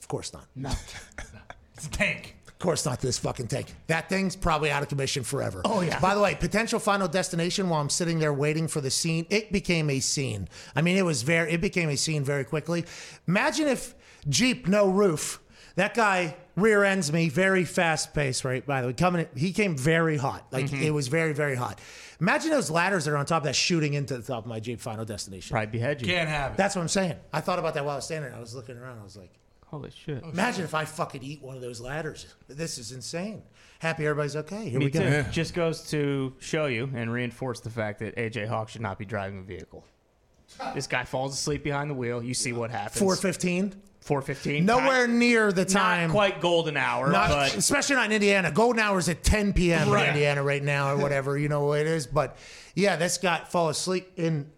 course 0.09 0.33
not. 0.33 0.45
No, 0.55 0.69
It's 1.75 1.87
a 1.87 1.91
tank. 1.91 2.35
of 2.47 2.59
course 2.59 2.85
not 2.85 2.99
this 2.99 3.17
fucking 3.17 3.47
tank. 3.47 3.73
That 3.87 4.09
thing's 4.09 4.35
probably 4.35 4.69
out 4.69 4.83
of 4.83 4.89
commission 4.89 5.23
forever. 5.23 5.61
Oh, 5.63 5.79
yeah. 5.79 5.97
By 6.01 6.13
the 6.13 6.19
way, 6.19 6.35
potential 6.35 6.77
final 6.79 7.07
destination 7.07 7.69
while 7.69 7.79
I'm 7.79 7.89
sitting 7.89 8.19
there 8.19 8.33
waiting 8.33 8.67
for 8.67 8.81
the 8.81 8.89
scene, 8.91 9.25
it 9.29 9.53
became 9.53 9.89
a 9.89 10.01
scene. 10.01 10.49
I 10.75 10.81
mean, 10.81 10.97
it 10.97 11.05
was 11.05 11.21
very 11.23 11.53
it 11.53 11.61
became 11.61 11.87
a 11.87 11.95
scene 11.95 12.23
very 12.25 12.43
quickly. 12.43 12.83
Imagine 13.29 13.67
if 13.69 13.95
Jeep 14.27 14.67
no 14.67 14.89
roof. 14.89 15.39
That 15.75 15.93
guy 15.93 16.35
rear 16.57 16.83
ends 16.83 17.13
me 17.13 17.29
very 17.29 17.63
fast 17.63 18.13
pace, 18.13 18.43
right? 18.43 18.65
By 18.65 18.81
the 18.81 18.87
way, 18.87 18.93
coming 18.93 19.27
he 19.37 19.53
came 19.53 19.77
very 19.77 20.17
hot. 20.17 20.45
Like 20.51 20.65
Mm-hmm. 20.65 20.83
it 20.83 20.93
was 20.93 21.07
very, 21.07 21.31
very 21.31 21.55
hot. 21.55 21.79
Imagine 22.19 22.51
those 22.51 22.69
ladders 22.69 23.05
that 23.05 23.11
are 23.11 23.17
on 23.17 23.25
top 23.25 23.43
of 23.43 23.45
that 23.45 23.55
shooting 23.55 23.93
into 23.93 24.17
the 24.17 24.23
top 24.23 24.43
of 24.43 24.49
my 24.49 24.59
Jeep 24.59 24.81
final 24.81 25.05
destination. 25.05 25.53
Probably 25.53 25.67
behead 25.71 26.01
you. 26.01 26.07
Can't 26.07 26.27
have 26.27 26.51
it. 26.51 26.57
That's 26.57 26.75
what 26.75 26.81
I'm 26.81 26.89
saying. 26.89 27.15
I 27.31 27.39
thought 27.39 27.59
about 27.59 27.75
that 27.75 27.85
while 27.85 27.93
I 27.93 27.95
was 27.99 28.03
standing. 28.05 28.33
I 28.33 28.39
was 28.41 28.53
looking 28.53 28.75
around. 28.77 28.99
I 28.99 29.03
was 29.05 29.15
like, 29.15 29.31
Holy 29.69 29.91
shit. 29.91 30.23
Imagine 30.23 30.63
if 30.63 30.73
I 30.73 30.83
fucking 30.85 31.21
eat 31.21 31.43
one 31.43 31.55
of 31.55 31.61
those 31.61 31.79
ladders. 31.79 32.25
This 32.47 32.79
is 32.79 32.91
insane. 32.91 33.43
Happy 33.77 34.05
everybody's 34.05 34.35
okay. 34.35 34.67
Here 34.67 34.79
Me 34.79 34.85
we 34.85 34.91
go. 34.91 34.99
too. 34.99 35.29
Just 35.31 35.53
goes 35.53 35.83
to 35.91 36.33
show 36.39 36.65
you 36.65 36.89
and 36.95 37.11
reinforce 37.13 37.59
the 37.59 37.69
fact 37.69 37.99
that 37.99 38.15
AJ 38.15 38.47
Hawk 38.47 38.69
should 38.69 38.81
not 38.81 38.97
be 38.97 39.05
driving 39.05 39.39
a 39.39 39.43
vehicle. 39.43 39.83
This 40.73 40.87
guy 40.87 41.03
falls 41.03 41.33
asleep 41.35 41.63
behind 41.63 41.89
the 41.89 41.93
wheel. 41.93 42.23
You 42.23 42.33
see 42.33 42.51
what 42.51 42.71
happens. 42.71 42.97
415. 42.97 43.79
415. 44.01 44.65
Nowhere 44.65 45.07
near 45.07 45.51
the 45.51 45.65
time. 45.65 46.07
Not 46.07 46.13
quite 46.13 46.41
golden 46.41 46.75
hour, 46.75 47.11
Not- 47.11 47.29
but 47.29 47.55
especially 47.55 47.95
not 47.97 48.05
in 48.07 48.13
Indiana. 48.13 48.51
Golden 48.51 48.79
hour 48.81 48.97
is 48.97 49.07
at 49.07 49.21
10 49.23 49.53
p.m. 49.53 49.89
Right. 49.89 50.03
in 50.03 50.09
Indiana 50.09 50.41
right 50.41 50.63
now, 50.63 50.93
or 50.93 50.97
whatever 50.97 51.37
you 51.37 51.47
know 51.47 51.65
what 51.65 51.81
it 51.81 51.87
is. 51.87 52.07
But 52.07 52.35
yeah, 52.73 52.95
this 52.95 53.19
guy 53.19 53.43
fall 53.47 53.69
asleep 53.69 54.11
in. 54.15 54.49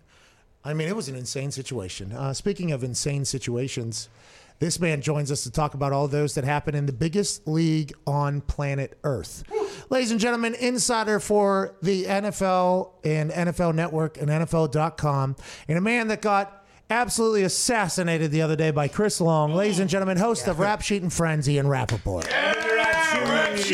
I 0.63 0.73
mean, 0.73 0.87
it 0.87 0.95
was 0.95 1.09
an 1.09 1.15
insane 1.15 1.51
situation. 1.51 2.13
Uh, 2.13 2.33
speaking 2.33 2.71
of 2.71 2.83
insane 2.83 3.25
situations, 3.25 4.07
this 4.61 4.79
man 4.79 5.01
joins 5.01 5.31
us 5.31 5.43
to 5.43 5.51
talk 5.51 5.73
about 5.73 5.91
all 5.91 6.07
those 6.07 6.35
that 6.35 6.43
happen 6.43 6.75
in 6.75 6.85
the 6.85 6.93
biggest 6.93 7.47
league 7.47 7.91
on 8.05 8.41
planet 8.41 8.95
Earth. 9.03 9.43
Ladies 9.89 10.11
and 10.11 10.19
gentlemen, 10.19 10.53
insider 10.53 11.19
for 11.19 11.75
the 11.81 12.05
NFL 12.05 12.91
and 13.03 13.31
NFL 13.31 13.73
Network 13.73 14.21
and 14.21 14.29
NFL.com, 14.29 15.35
and 15.67 15.77
a 15.79 15.81
man 15.81 16.09
that 16.09 16.21
got 16.21 16.63
absolutely 16.91 17.41
assassinated 17.41 18.29
the 18.29 18.43
other 18.43 18.55
day 18.55 18.69
by 18.69 18.87
Chris 18.87 19.19
Long. 19.19 19.55
Ladies 19.55 19.79
and 19.79 19.89
gentlemen, 19.89 20.17
host 20.17 20.47
of 20.47 20.59
Rap 20.59 20.83
Sheet 20.83 21.01
and 21.01 21.11
Friends, 21.11 21.47
and 21.47 21.67
Rapoport. 21.67 22.27
What's 22.27 23.71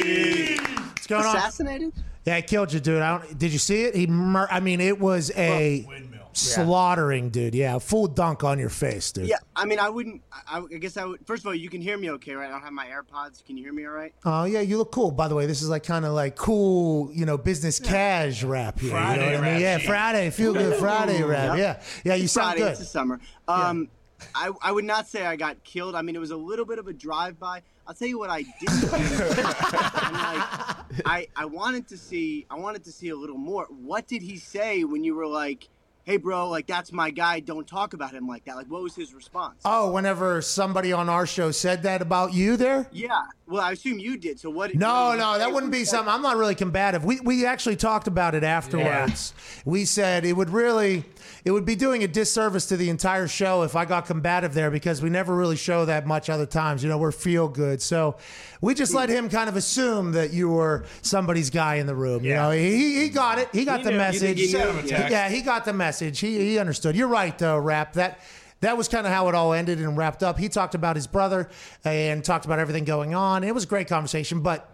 going 1.08 1.26
on? 1.26 1.36
Assassinated? 1.36 1.92
Yeah, 2.26 2.38
he 2.38 2.44
killed 2.44 2.72
you, 2.72 2.80
dude. 2.80 3.02
I 3.02 3.18
don't, 3.18 3.38
did 3.38 3.52
you 3.52 3.60
see 3.60 3.84
it? 3.84 3.94
He, 3.94 4.08
mur- 4.08 4.48
I 4.50 4.62
mean, 4.62 4.80
it 4.80 4.98
was 4.98 5.32
a 5.36 5.86
Windmill. 5.86 6.17
Slaughtering, 6.38 7.30
dude. 7.30 7.56
Yeah, 7.56 7.80
full 7.80 8.08
dunk 8.08 8.44
on 8.44 8.60
your 8.60 8.70
face, 8.70 9.12
dude. 9.12 9.28
Yeah, 9.28 9.38
I 9.56 9.66
mean, 9.66 9.80
I 9.80 9.90
wouldn't. 9.90 10.22
I, 10.32 10.60
I 10.60 10.78
guess 10.78 10.98
I 10.98 11.06
would. 11.06 11.26
First 11.26 11.44
of 11.44 11.48
all, 11.48 11.56
you 11.56 11.70
can 11.70 11.82
hear 11.82 11.98
me 11.98 12.12
okay, 12.12 12.34
right? 12.34 12.48
I 12.48 12.52
don't 12.52 12.62
have 12.62 12.74
my 12.74 12.88
AirPods. 12.88 13.44
Can 13.46 13.58
you 13.58 13.64
hear 13.64 13.74
me 13.74 13.86
all 13.86 13.92
right? 13.92 14.14
Oh 14.26 14.46
yeah, 14.46 14.62
you 14.62 14.78
look 14.78 14.92
cool. 14.92 15.12
By 15.12 15.28
the 15.28 15.36
way, 15.36 15.46
this 15.46 15.62
is 15.62 15.70
like 15.70 15.84
kind 15.84 16.06
of 16.06 16.14
like 16.14 16.36
cool, 16.36 17.12
you 17.14 17.26
know, 17.26 17.38
business 17.38 17.80
cash 17.80 18.44
rap 18.44 18.80
here. 18.80 18.92
Friday 18.92 19.26
you 19.26 19.32
know 19.32 19.40
what 19.40 19.48
I 19.48 19.52
mean? 19.54 19.62
Yeah. 19.62 19.78
Friday, 19.80 20.30
feel 20.30 20.54
good 20.54 20.76
Friday 20.80 21.24
rap. 21.24 21.58
Yeah, 21.58 21.82
yeah, 22.04 22.16
you 22.16 22.26
It's 22.26 22.34
sound 22.34 22.46
Friday, 22.46 22.60
good. 22.62 22.72
It's 22.72 22.80
the 22.80 22.86
summer. 22.86 23.20
Um, 23.48 23.90
I, 24.34 24.52
I 24.62 24.72
would 24.72 24.86
not 24.86 25.08
say 25.08 25.26
I 25.26 25.36
got 25.36 25.64
killed. 25.64 25.96
I 25.96 26.02
mean, 26.02 26.16
it 26.16 26.20
was 26.20 26.32
a 26.32 26.38
little 26.38 26.66
bit 26.66 26.80
of 26.80 26.88
a 26.88 26.94
drive-by. 26.94 27.62
I'll 27.86 27.94
tell 27.94 28.08
you 28.08 28.20
what 28.20 28.30
I 28.30 28.42
did. 28.42 28.68
do. 28.68 28.88
Like, 30.18 31.06
I 31.06 31.28
I 31.36 31.46
wanted 31.46 31.88
to 31.90 31.98
see 31.98 32.46
I 32.50 32.56
wanted 32.56 32.84
to 32.86 32.92
see 32.92 33.10
a 33.10 33.16
little 33.16 33.38
more. 33.38 33.66
What 33.66 34.08
did 34.08 34.22
he 34.22 34.38
say 34.38 34.84
when 34.84 35.04
you 35.04 35.16
were 35.16 35.28
like, 35.28 35.70
"Hey, 36.08 36.18
bro, 36.18 36.50
like 36.50 36.66
that's 36.66 36.92
my 36.92 37.12
guy. 37.12 37.40
Don't 37.42 37.68
talk 37.68 37.94
about 37.94 38.14
him 38.14 38.28
like 38.28 38.46
that." 38.46 38.56
Like, 38.56 38.66
what 38.68 38.82
was 38.82 38.96
his 38.96 39.14
response? 39.14 39.62
Oh, 39.66 39.92
whenever 39.92 40.42
somebody 40.42 40.92
on 40.94 41.10
our 41.10 41.28
show 41.28 41.52
said 41.52 41.84
that 41.84 42.02
about 42.02 42.34
you, 42.34 42.58
there. 42.58 42.88
Yeah. 42.92 43.22
Well, 43.46 43.62
I 43.62 43.74
assume 43.74 44.00
you 44.00 44.18
did. 44.18 44.40
So 44.40 44.50
what? 44.50 44.74
No, 44.74 45.08
what 45.10 45.20
no, 45.20 45.38
that 45.38 45.52
wouldn't 45.54 45.72
be 45.72 45.80
said- 45.86 45.98
something. 45.98 46.14
I'm 46.14 46.22
not 46.22 46.38
really 46.38 46.56
combative. 46.56 47.06
We 47.06 47.20
we 47.20 47.46
actually 47.46 47.76
talked 47.76 48.08
about 48.08 48.34
it 48.36 48.44
afterwards. 48.44 49.34
We 49.66 49.86
said 49.86 50.26
it 50.26 50.34
would 50.34 50.50
really, 50.50 51.04
it 51.46 51.52
would 51.52 51.66
be 51.66 51.76
doing 51.76 52.04
a 52.04 52.08
disservice 52.08 52.66
to 52.68 52.78
the 52.78 52.90
entire 52.90 53.28
show 53.28 53.64
if 53.64 53.76
I 53.76 53.86
got 53.86 54.06
combative 54.06 54.54
there 54.54 54.72
because 54.72 55.02
we 55.02 55.10
never 55.10 55.36
really 55.36 55.56
show 55.58 55.86
that 55.86 56.08
much 56.08 56.30
other 56.30 56.46
times. 56.46 56.84
You 56.84 56.90
know, 56.90 56.98
we're 56.98 57.12
feel 57.12 57.48
good, 57.48 57.82
so 57.82 58.18
we 58.62 58.74
just 58.74 58.94
let 58.94 59.10
him 59.10 59.30
kind 59.30 59.48
of 59.50 59.56
assume 59.56 60.12
that 60.14 60.32
you 60.34 60.50
were 60.50 60.84
somebody's 61.02 61.50
guy 61.50 61.76
in 61.76 61.86
the 61.88 61.96
room. 61.96 62.24
You 62.24 62.32
Yeah. 62.32 62.42
know, 62.44 62.52
he 62.52 63.02
he 63.04 63.10
got 63.10 63.40
it. 63.40 63.50
He 63.54 63.64
got 63.66 63.80
He 63.80 63.84
the 63.86 63.92
knew. 63.92 63.98
Message. 63.98 64.22
think 64.22 64.38
he 64.40 64.48
sent 64.48 64.70
him 64.72 64.78
a 64.80 64.88
text? 64.88 65.10
Yeah, 65.12 65.30
he 65.30 65.42
got 65.42 65.64
the 65.66 65.74
message. 65.74 65.97
He 66.00 66.12
he 66.12 66.60
understood. 66.60 66.96
You're 66.96 67.08
right, 67.08 67.38
though, 67.38 67.58
Rap. 67.58 67.94
That 67.94 68.20
that 68.62 68.78
was 68.78 68.88
kind 68.88 69.06
of 69.06 69.14
how 69.14 69.28
it 69.30 69.36
all 69.36 69.54
ended 69.54 69.80
and 69.80 69.98
wrapped 69.98 70.24
up. 70.24 70.38
He 70.38 70.50
talked 70.50 70.76
about 70.76 70.96
his 70.96 71.08
brother 71.08 71.50
and 71.86 72.24
talked 72.24 72.46
about 72.46 72.60
everything 72.60 72.86
going 72.86 73.14
on. 73.14 73.44
It 73.44 73.54
was 73.54 73.66
a 73.66 73.68
great 73.68 73.88
conversation, 73.88 74.42
but 74.42 74.70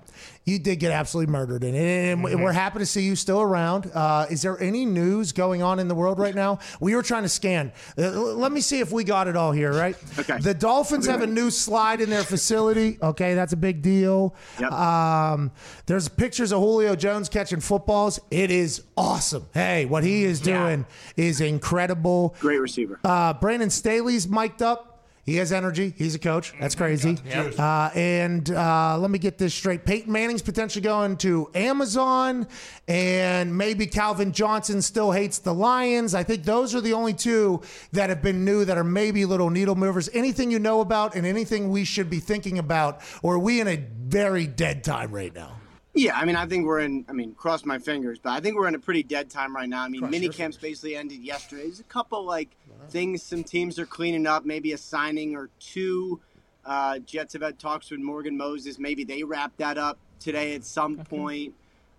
you 0.46 0.60
did 0.60 0.78
get 0.80 0.92
absolutely 0.92 1.32
murdered 1.32 1.64
in 1.64 1.74
it. 1.76 2.12
And 2.12 2.24
Mm-hmm. 2.24 2.42
we're 2.42 2.52
happy 2.52 2.80
to 2.80 2.86
see 2.86 3.02
you 3.04 3.16
still 3.16 3.42
around. 3.42 3.90
Uh, 3.94 4.26
is 4.30 4.42
there 4.42 4.62
any 4.62 4.86
news 4.86 5.32
going 5.32 5.62
on 5.62 5.80
in 5.80 5.88
the 5.88 5.96
world 5.96 6.20
right 6.20 6.36
now? 6.36 6.60
We 6.80 6.96
were 6.96 7.04
trying 7.04 7.24
to 7.24 7.30
scan. 7.30 7.72
Uh, 7.98 8.10
let 8.12 8.52
me 8.52 8.62
see 8.62 8.80
if 8.80 8.92
we 8.92 9.04
got 9.04 9.28
it 9.28 9.36
all 9.36 9.52
here, 9.52 9.72
right? 9.74 9.96
Okay. 10.20 10.38
The 10.40 10.54
Dolphins 10.54 11.06
have 11.08 11.22
a 11.22 11.28
new 11.28 11.50
slide 11.50 12.00
in 12.00 12.10
their 12.10 12.24
facility. 12.24 12.98
Okay, 13.02 13.34
that's 13.34 13.52
a 13.54 13.58
big 13.58 13.82
deal. 13.82 14.36
Yep. 14.60 14.72
Um, 14.72 15.52
there's 15.86 16.08
pictures 16.08 16.52
of 16.54 16.60
Julio 16.60 16.96
Jones 16.96 17.30
catching 17.30 17.60
footballs. 17.60 18.20
It 18.32 18.52
is 18.52 18.84
awesome. 18.96 19.48
Hey, 19.54 19.86
what 19.86 20.04
he 20.04 20.24
is 20.24 20.40
doing 20.40 20.86
is 21.18 21.42
incredible. 21.42 22.36
Great 22.40 22.60
receiver. 22.60 23.00
Uh, 23.04 23.34
Brandon 23.34 23.70
Staley's 23.70 24.28
mic'd 24.28 24.62
up. 24.62 24.93
He 25.26 25.38
has 25.38 25.54
energy. 25.54 25.94
He's 25.98 26.16
a 26.16 26.20
coach. 26.20 26.54
That's 26.60 26.76
crazy. 26.76 27.18
Uh, 27.58 27.90
and 27.96 28.52
uh, 28.52 28.98
let 28.98 29.10
me 29.10 29.20
get 29.20 29.38
this 29.38 29.54
straight. 29.54 29.86
Peyton 29.86 30.12
Manning's 30.12 30.42
potentially 30.42 30.82
going 30.82 31.16
to 31.18 31.50
Amazon, 31.56 32.46
and 32.90 33.58
maybe 33.58 33.88
Calvin 33.88 34.34
Johnson 34.34 34.82
still 34.82 35.12
hates 35.12 35.40
the 35.40 35.54
Lions. 35.54 36.14
I 36.14 36.24
think 36.24 36.44
those 36.44 36.76
are 36.76 36.82
the 36.82 36.92
only 36.92 37.14
two 37.14 37.62
that 37.94 38.10
have 38.10 38.22
been 38.22 38.44
new 38.44 38.66
that 38.66 38.78
are 38.78 38.84
maybe 38.84 39.24
little 39.24 39.50
needle 39.50 39.76
movers. 39.76 40.10
Anything 40.14 40.52
you 40.52 40.60
know 40.60 40.82
about, 40.82 41.16
and 41.16 41.26
anything 41.26 41.70
we 41.70 41.86
should 41.86 42.10
be 42.10 42.20
thinking 42.20 42.60
about, 42.60 43.00
or 43.22 43.36
are 43.36 43.40
we 43.40 43.62
in 43.62 43.70
a 43.70 43.78
very 43.78 44.46
dead 44.46 44.84
time 44.84 45.12
right 45.14 45.34
now? 45.34 45.56
Yeah, 45.96 46.18
I 46.18 46.26
mean, 46.26 46.36
I 46.36 46.48
think 46.48 46.66
we're 46.66 46.80
in. 46.80 47.06
I 47.08 47.14
mean, 47.14 47.36
cross 47.36 47.66
my 47.66 47.78
fingers, 47.78 48.18
but 48.18 48.32
I 48.32 48.40
think 48.40 48.56
we're 48.58 48.68
in 48.68 48.76
a 48.76 48.80
pretty 48.80 49.04
dead 49.04 49.30
time 49.30 49.56
right 49.56 49.70
now. 49.70 49.84
I 49.84 49.90
mean, 49.90 50.10
mini 50.10 50.28
camps 50.28 50.58
basically 50.58 50.96
ended 50.96 51.22
yesterday. 51.22 51.64
There's 51.64 51.80
a 51.80 51.84
couple 51.84 52.26
like 52.26 52.50
things 52.90 53.24
some 53.24 53.44
teams 53.44 53.80
are 53.80 53.86
cleaning 53.86 54.28
up, 54.28 54.46
maybe 54.46 54.74
a 54.74 54.78
signing 54.78 55.36
or 55.36 55.50
two. 55.60 56.22
Uh, 56.66 57.00
Jets 57.00 57.34
have 57.34 57.42
had 57.42 57.60
talks 57.60 57.92
with 57.92 58.00
Morgan 58.00 58.38
Moses. 58.38 58.80
Maybe 58.80 59.04
they 59.04 59.24
wrap 59.24 59.56
that 59.58 59.78
up 59.78 59.98
today 60.20 60.56
at 60.56 60.64
some 60.64 60.98
point. 60.98 61.54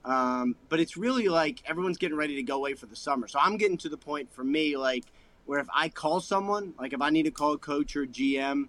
Um, 0.04 0.56
but 0.68 0.80
it's 0.80 0.96
really 0.96 1.28
like 1.28 1.62
everyone's 1.66 1.98
getting 1.98 2.16
ready 2.16 2.36
to 2.36 2.42
go 2.42 2.56
away 2.56 2.74
for 2.74 2.86
the 2.86 2.96
summer. 2.96 3.26
So 3.28 3.38
I'm 3.40 3.56
getting 3.56 3.78
to 3.78 3.88
the 3.88 3.96
point 3.96 4.32
for 4.32 4.44
me, 4.44 4.76
like 4.76 5.04
where 5.46 5.60
if 5.60 5.66
I 5.74 5.88
call 5.88 6.20
someone, 6.20 6.74
like 6.78 6.92
if 6.92 7.00
I 7.00 7.10
need 7.10 7.24
to 7.24 7.30
call 7.30 7.52
a 7.52 7.58
coach 7.58 7.96
or 7.96 8.06
GM, 8.06 8.68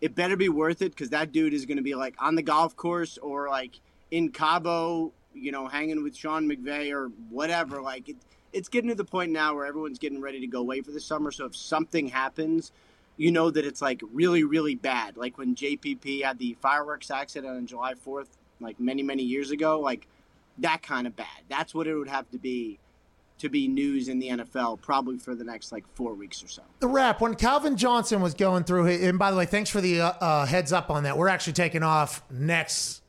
it 0.00 0.14
better 0.14 0.36
be 0.36 0.48
worth 0.48 0.80
it 0.82 0.92
because 0.92 1.10
that 1.10 1.32
dude 1.32 1.52
is 1.52 1.66
going 1.66 1.76
to 1.76 1.82
be 1.82 1.94
like 1.94 2.14
on 2.18 2.34
the 2.34 2.42
golf 2.42 2.76
course 2.76 3.18
or 3.18 3.48
like 3.48 3.78
in 4.10 4.30
Cabo, 4.30 5.12
you 5.34 5.52
know, 5.52 5.68
hanging 5.68 6.02
with 6.02 6.16
Sean 6.16 6.48
McVay 6.48 6.92
or 6.92 7.08
whatever. 7.28 7.82
Like 7.82 8.08
it, 8.08 8.16
it's 8.52 8.68
getting 8.68 8.88
to 8.90 8.94
the 8.96 9.04
point 9.04 9.32
now 9.32 9.54
where 9.54 9.66
everyone's 9.66 9.98
getting 9.98 10.20
ready 10.20 10.40
to 10.40 10.46
go 10.46 10.60
away 10.60 10.80
for 10.80 10.90
the 10.90 11.00
summer. 11.00 11.30
So 11.30 11.44
if 11.46 11.54
something 11.56 12.08
happens, 12.08 12.72
you 13.16 13.30
know 13.30 13.50
that 13.50 13.64
it's 13.64 13.82
like 13.82 14.02
really, 14.12 14.44
really 14.44 14.74
bad. 14.74 15.16
Like 15.16 15.38
when 15.38 15.54
JPP 15.54 16.22
had 16.24 16.38
the 16.38 16.56
fireworks 16.60 17.10
accident 17.10 17.54
on 17.56 17.66
July 17.66 17.94
4th, 17.94 18.28
like 18.60 18.78
many, 18.80 19.02
many 19.02 19.22
years 19.22 19.50
ago, 19.50 19.80
like 19.80 20.06
that 20.58 20.82
kind 20.82 21.06
of 21.06 21.16
bad. 21.16 21.26
That's 21.48 21.74
what 21.74 21.86
it 21.86 21.94
would 21.94 22.08
have 22.08 22.30
to 22.30 22.38
be 22.38 22.78
to 23.38 23.48
be 23.48 23.66
news 23.68 24.08
in 24.08 24.18
the 24.18 24.28
NFL 24.28 24.82
probably 24.82 25.16
for 25.16 25.34
the 25.34 25.44
next 25.44 25.72
like 25.72 25.84
four 25.94 26.12
weeks 26.12 26.44
or 26.44 26.48
so. 26.48 26.60
the 26.80 26.86
rap 26.86 27.22
when 27.22 27.34
Calvin 27.34 27.74
Johnson 27.74 28.20
was 28.20 28.34
going 28.34 28.64
through 28.64 28.84
it, 28.86 29.00
and 29.00 29.18
by 29.18 29.30
the 29.30 29.36
way, 29.38 29.46
thanks 29.46 29.70
for 29.70 29.80
the 29.80 29.98
uh, 30.02 30.12
uh, 30.20 30.44
heads 30.44 30.74
up 30.74 30.90
on 30.90 31.04
that. 31.04 31.16
We're 31.16 31.28
actually 31.28 31.54
taking 31.54 31.82
off 31.82 32.22
next 32.30 33.02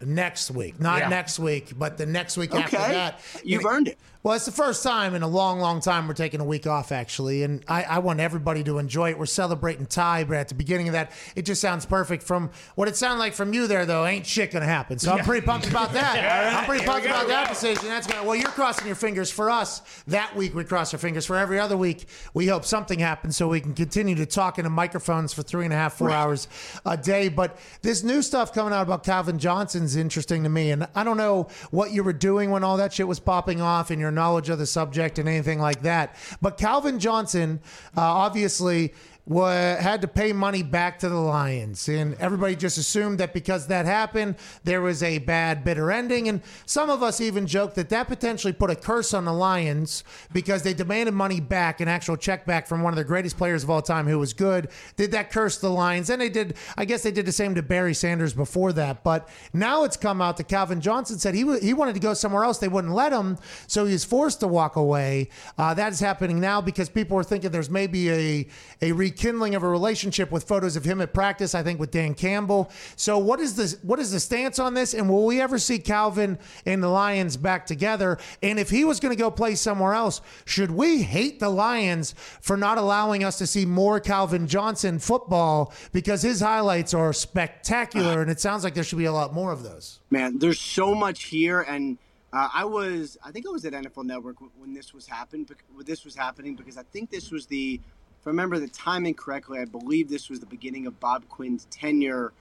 next 0.00 0.50
week, 0.50 0.78
not 0.78 0.98
Yeah. 1.00 1.08
next 1.08 1.38
week, 1.38 1.72
but 1.78 1.96
the 1.98 2.04
next 2.06 2.36
week 2.36 2.54
after 2.54 2.76
that. 2.76 3.20
You've 3.42 3.64
And- 3.64 3.74
earned 3.74 3.88
it. 3.88 3.98
Well, 4.28 4.36
it's 4.36 4.44
the 4.44 4.52
first 4.52 4.82
time 4.82 5.14
in 5.14 5.22
a 5.22 5.26
long, 5.26 5.58
long 5.58 5.80
time 5.80 6.06
we're 6.06 6.12
taking 6.12 6.42
a 6.42 6.44
week 6.44 6.66
off, 6.66 6.92
actually, 6.92 7.44
and 7.44 7.64
I, 7.66 7.84
I 7.84 7.98
want 8.00 8.20
everybody 8.20 8.62
to 8.64 8.76
enjoy 8.76 9.08
it. 9.08 9.18
We're 9.18 9.24
celebrating 9.24 9.86
Ty, 9.86 10.24
but 10.24 10.36
at 10.36 10.48
the 10.48 10.54
beginning 10.54 10.86
of 10.86 10.92
that, 10.92 11.12
it 11.34 11.46
just 11.46 11.62
sounds 11.62 11.86
perfect. 11.86 12.22
From 12.22 12.50
what 12.74 12.88
it 12.88 12.96
sounded 12.96 13.20
like 13.20 13.32
from 13.32 13.54
you 13.54 13.66
there, 13.66 13.86
though, 13.86 14.04
ain't 14.04 14.26
shit 14.26 14.50
gonna 14.50 14.66
happen. 14.66 14.98
So 14.98 15.12
I'm 15.12 15.24
pretty 15.24 15.46
pumped 15.46 15.66
about 15.66 15.94
that. 15.94 16.56
I'm 16.58 16.66
pretty 16.66 16.84
pumped 16.84 17.06
about 17.06 17.26
that 17.26 17.48
decision. 17.48 17.86
That's 17.88 18.06
gonna. 18.06 18.22
Well, 18.22 18.36
you're 18.36 18.50
crossing 18.50 18.86
your 18.86 18.96
fingers 18.96 19.30
for 19.30 19.48
us. 19.48 19.80
That 20.08 20.36
week 20.36 20.54
we 20.54 20.62
cross 20.62 20.92
our 20.92 20.98
fingers. 20.98 21.24
For 21.24 21.38
every 21.38 21.58
other 21.58 21.78
week, 21.78 22.06
we 22.34 22.48
hope 22.48 22.66
something 22.66 22.98
happens 22.98 23.34
so 23.34 23.48
we 23.48 23.62
can 23.62 23.72
continue 23.72 24.16
to 24.16 24.26
talk 24.26 24.58
into 24.58 24.68
microphones 24.68 25.32
for 25.32 25.42
three 25.42 25.64
and 25.64 25.72
a 25.72 25.76
half, 25.76 25.94
four 25.94 26.10
hours 26.10 26.48
a 26.84 26.98
day. 26.98 27.30
But 27.30 27.58
this 27.80 28.02
new 28.02 28.20
stuff 28.20 28.52
coming 28.52 28.74
out 28.74 28.82
about 28.82 29.04
Calvin 29.04 29.38
Johnson's 29.38 29.96
interesting 29.96 30.42
to 30.42 30.50
me, 30.50 30.70
and 30.70 30.86
I 30.94 31.02
don't 31.02 31.16
know 31.16 31.48
what 31.70 31.92
you 31.92 32.04
were 32.04 32.12
doing 32.12 32.50
when 32.50 32.62
all 32.62 32.76
that 32.76 32.92
shit 32.92 33.08
was 33.08 33.20
popping 33.20 33.62
off 33.62 33.90
and 33.90 33.98
your 33.98 34.17
knowledge 34.18 34.48
of 34.48 34.58
the 34.58 34.66
subject 34.66 35.18
and 35.18 35.28
anything 35.28 35.60
like 35.60 35.82
that. 35.82 36.16
But 36.42 36.58
Calvin 36.58 36.98
Johnson, 36.98 37.60
uh, 37.96 38.00
obviously. 38.02 38.92
Wa 39.28 39.50
had 39.76 40.00
to 40.00 40.08
pay 40.08 40.32
money 40.32 40.62
back 40.62 40.98
to 41.00 41.08
the 41.08 41.16
Lions, 41.16 41.88
and 41.88 42.14
everybody 42.14 42.56
just 42.56 42.78
assumed 42.78 43.18
that 43.18 43.34
because 43.34 43.66
that 43.66 43.84
happened, 43.84 44.36
there 44.64 44.80
was 44.80 45.02
a 45.02 45.18
bad, 45.18 45.64
bitter 45.64 45.92
ending. 45.92 46.28
And 46.28 46.40
some 46.64 46.88
of 46.88 47.02
us 47.02 47.20
even 47.20 47.46
joked 47.46 47.74
that 47.76 47.90
that 47.90 48.08
potentially 48.08 48.52
put 48.52 48.70
a 48.70 48.76
curse 48.76 49.12
on 49.12 49.26
the 49.26 49.32
Lions 49.32 50.02
because 50.32 50.62
they 50.62 50.72
demanded 50.72 51.12
money 51.12 51.40
back, 51.40 51.80
an 51.80 51.88
actual 51.88 52.16
check 52.16 52.46
back 52.46 52.66
from 52.66 52.82
one 52.82 52.92
of 52.92 52.96
the 52.96 53.04
greatest 53.04 53.36
players 53.36 53.62
of 53.62 53.70
all 53.70 53.82
time 53.82 54.06
who 54.06 54.18
was 54.18 54.32
good. 54.32 54.68
Did 54.96 55.12
that 55.12 55.30
curse 55.30 55.58
the 55.58 55.70
Lions? 55.70 56.08
And 56.10 56.20
they 56.20 56.30
did. 56.30 56.56
I 56.76 56.84
guess 56.84 57.02
they 57.02 57.12
did 57.12 57.26
the 57.26 57.32
same 57.32 57.54
to 57.54 57.62
Barry 57.62 57.94
Sanders 57.94 58.32
before 58.32 58.72
that. 58.72 59.04
But 59.04 59.28
now 59.52 59.84
it's 59.84 59.96
come 59.96 60.22
out 60.22 60.38
that 60.38 60.48
Calvin 60.48 60.80
Johnson 60.80 61.18
said 61.18 61.34
he 61.34 61.44
wa- 61.44 61.60
he 61.60 61.74
wanted 61.74 61.94
to 61.94 62.00
go 62.00 62.14
somewhere 62.14 62.44
else. 62.44 62.58
They 62.58 62.68
wouldn't 62.68 62.94
let 62.94 63.12
him, 63.12 63.36
so 63.66 63.84
he 63.84 63.92
was 63.92 64.04
forced 64.04 64.40
to 64.40 64.48
walk 64.48 64.76
away. 64.76 65.28
Uh, 65.58 65.74
that 65.74 65.92
is 65.92 66.00
happening 66.00 66.40
now 66.40 66.60
because 66.60 66.88
people 66.88 67.18
are 67.18 67.24
thinking 67.24 67.50
there's 67.50 67.70
maybe 67.70 68.10
a 68.10 68.46
a 68.80 68.92
rekindling 69.18 69.56
of 69.56 69.62
a 69.64 69.68
relationship 69.68 70.30
with 70.30 70.44
photos 70.44 70.76
of 70.76 70.84
him 70.84 71.00
at 71.00 71.12
practice. 71.12 71.54
I 71.54 71.62
think 71.62 71.80
with 71.80 71.90
Dan 71.90 72.14
Campbell. 72.14 72.70
So 72.94 73.18
what 73.18 73.40
is 73.40 73.56
this? 73.56 73.78
What 73.82 73.98
is 73.98 74.12
the 74.12 74.20
stance 74.20 74.58
on 74.58 74.74
this? 74.74 74.94
And 74.94 75.08
will 75.08 75.26
we 75.26 75.40
ever 75.40 75.58
see 75.58 75.78
Calvin 75.78 76.38
and 76.64 76.82
the 76.82 76.88
Lions 76.88 77.36
back 77.36 77.66
together? 77.66 78.18
And 78.42 78.58
if 78.58 78.70
he 78.70 78.84
was 78.84 79.00
going 79.00 79.14
to 79.14 79.18
go 79.18 79.30
play 79.30 79.56
somewhere 79.56 79.94
else, 79.94 80.20
should 80.44 80.70
we 80.70 81.02
hate 81.02 81.40
the 81.40 81.48
Lions 81.48 82.14
for 82.40 82.56
not 82.56 82.78
allowing 82.78 83.24
us 83.24 83.38
to 83.38 83.46
see 83.46 83.66
more 83.66 83.98
Calvin 83.98 84.46
Johnson 84.46 84.98
football 84.98 85.72
because 85.92 86.22
his 86.22 86.40
highlights 86.40 86.94
are 86.94 87.12
spectacular, 87.12 88.22
and 88.22 88.30
it 88.30 88.40
sounds 88.40 88.62
like 88.62 88.74
there 88.74 88.84
should 88.84 88.98
be 88.98 89.06
a 89.06 89.12
lot 89.12 89.34
more 89.34 89.50
of 89.50 89.62
those. 89.64 90.00
Man, 90.10 90.38
there's 90.38 90.60
so 90.60 90.94
much 90.94 91.24
here, 91.24 91.62
and 91.62 91.98
uh, 92.32 92.48
I 92.52 92.64
was, 92.64 93.16
I 93.24 93.30
think 93.30 93.46
I 93.46 93.50
was 93.50 93.64
at 93.64 93.72
NFL 93.72 94.04
Network 94.04 94.36
when 94.56 94.74
this 94.74 94.92
was 94.92 95.06
happened. 95.06 95.50
When 95.72 95.86
this 95.86 96.04
was 96.04 96.14
happening, 96.14 96.54
because 96.54 96.76
I 96.76 96.82
think 96.84 97.10
this 97.10 97.30
was 97.30 97.46
the, 97.46 97.80
if 98.20 98.26
I 98.26 98.30
remember 98.30 98.58
the 98.58 98.68
timing 98.68 99.14
correctly, 99.14 99.58
I 99.60 99.64
believe 99.64 100.08
this 100.08 100.28
was 100.28 100.40
the 100.40 100.46
beginning 100.46 100.86
of 100.86 100.98
Bob 100.98 101.28
Quinn's 101.28 101.66
tenure 101.70 102.32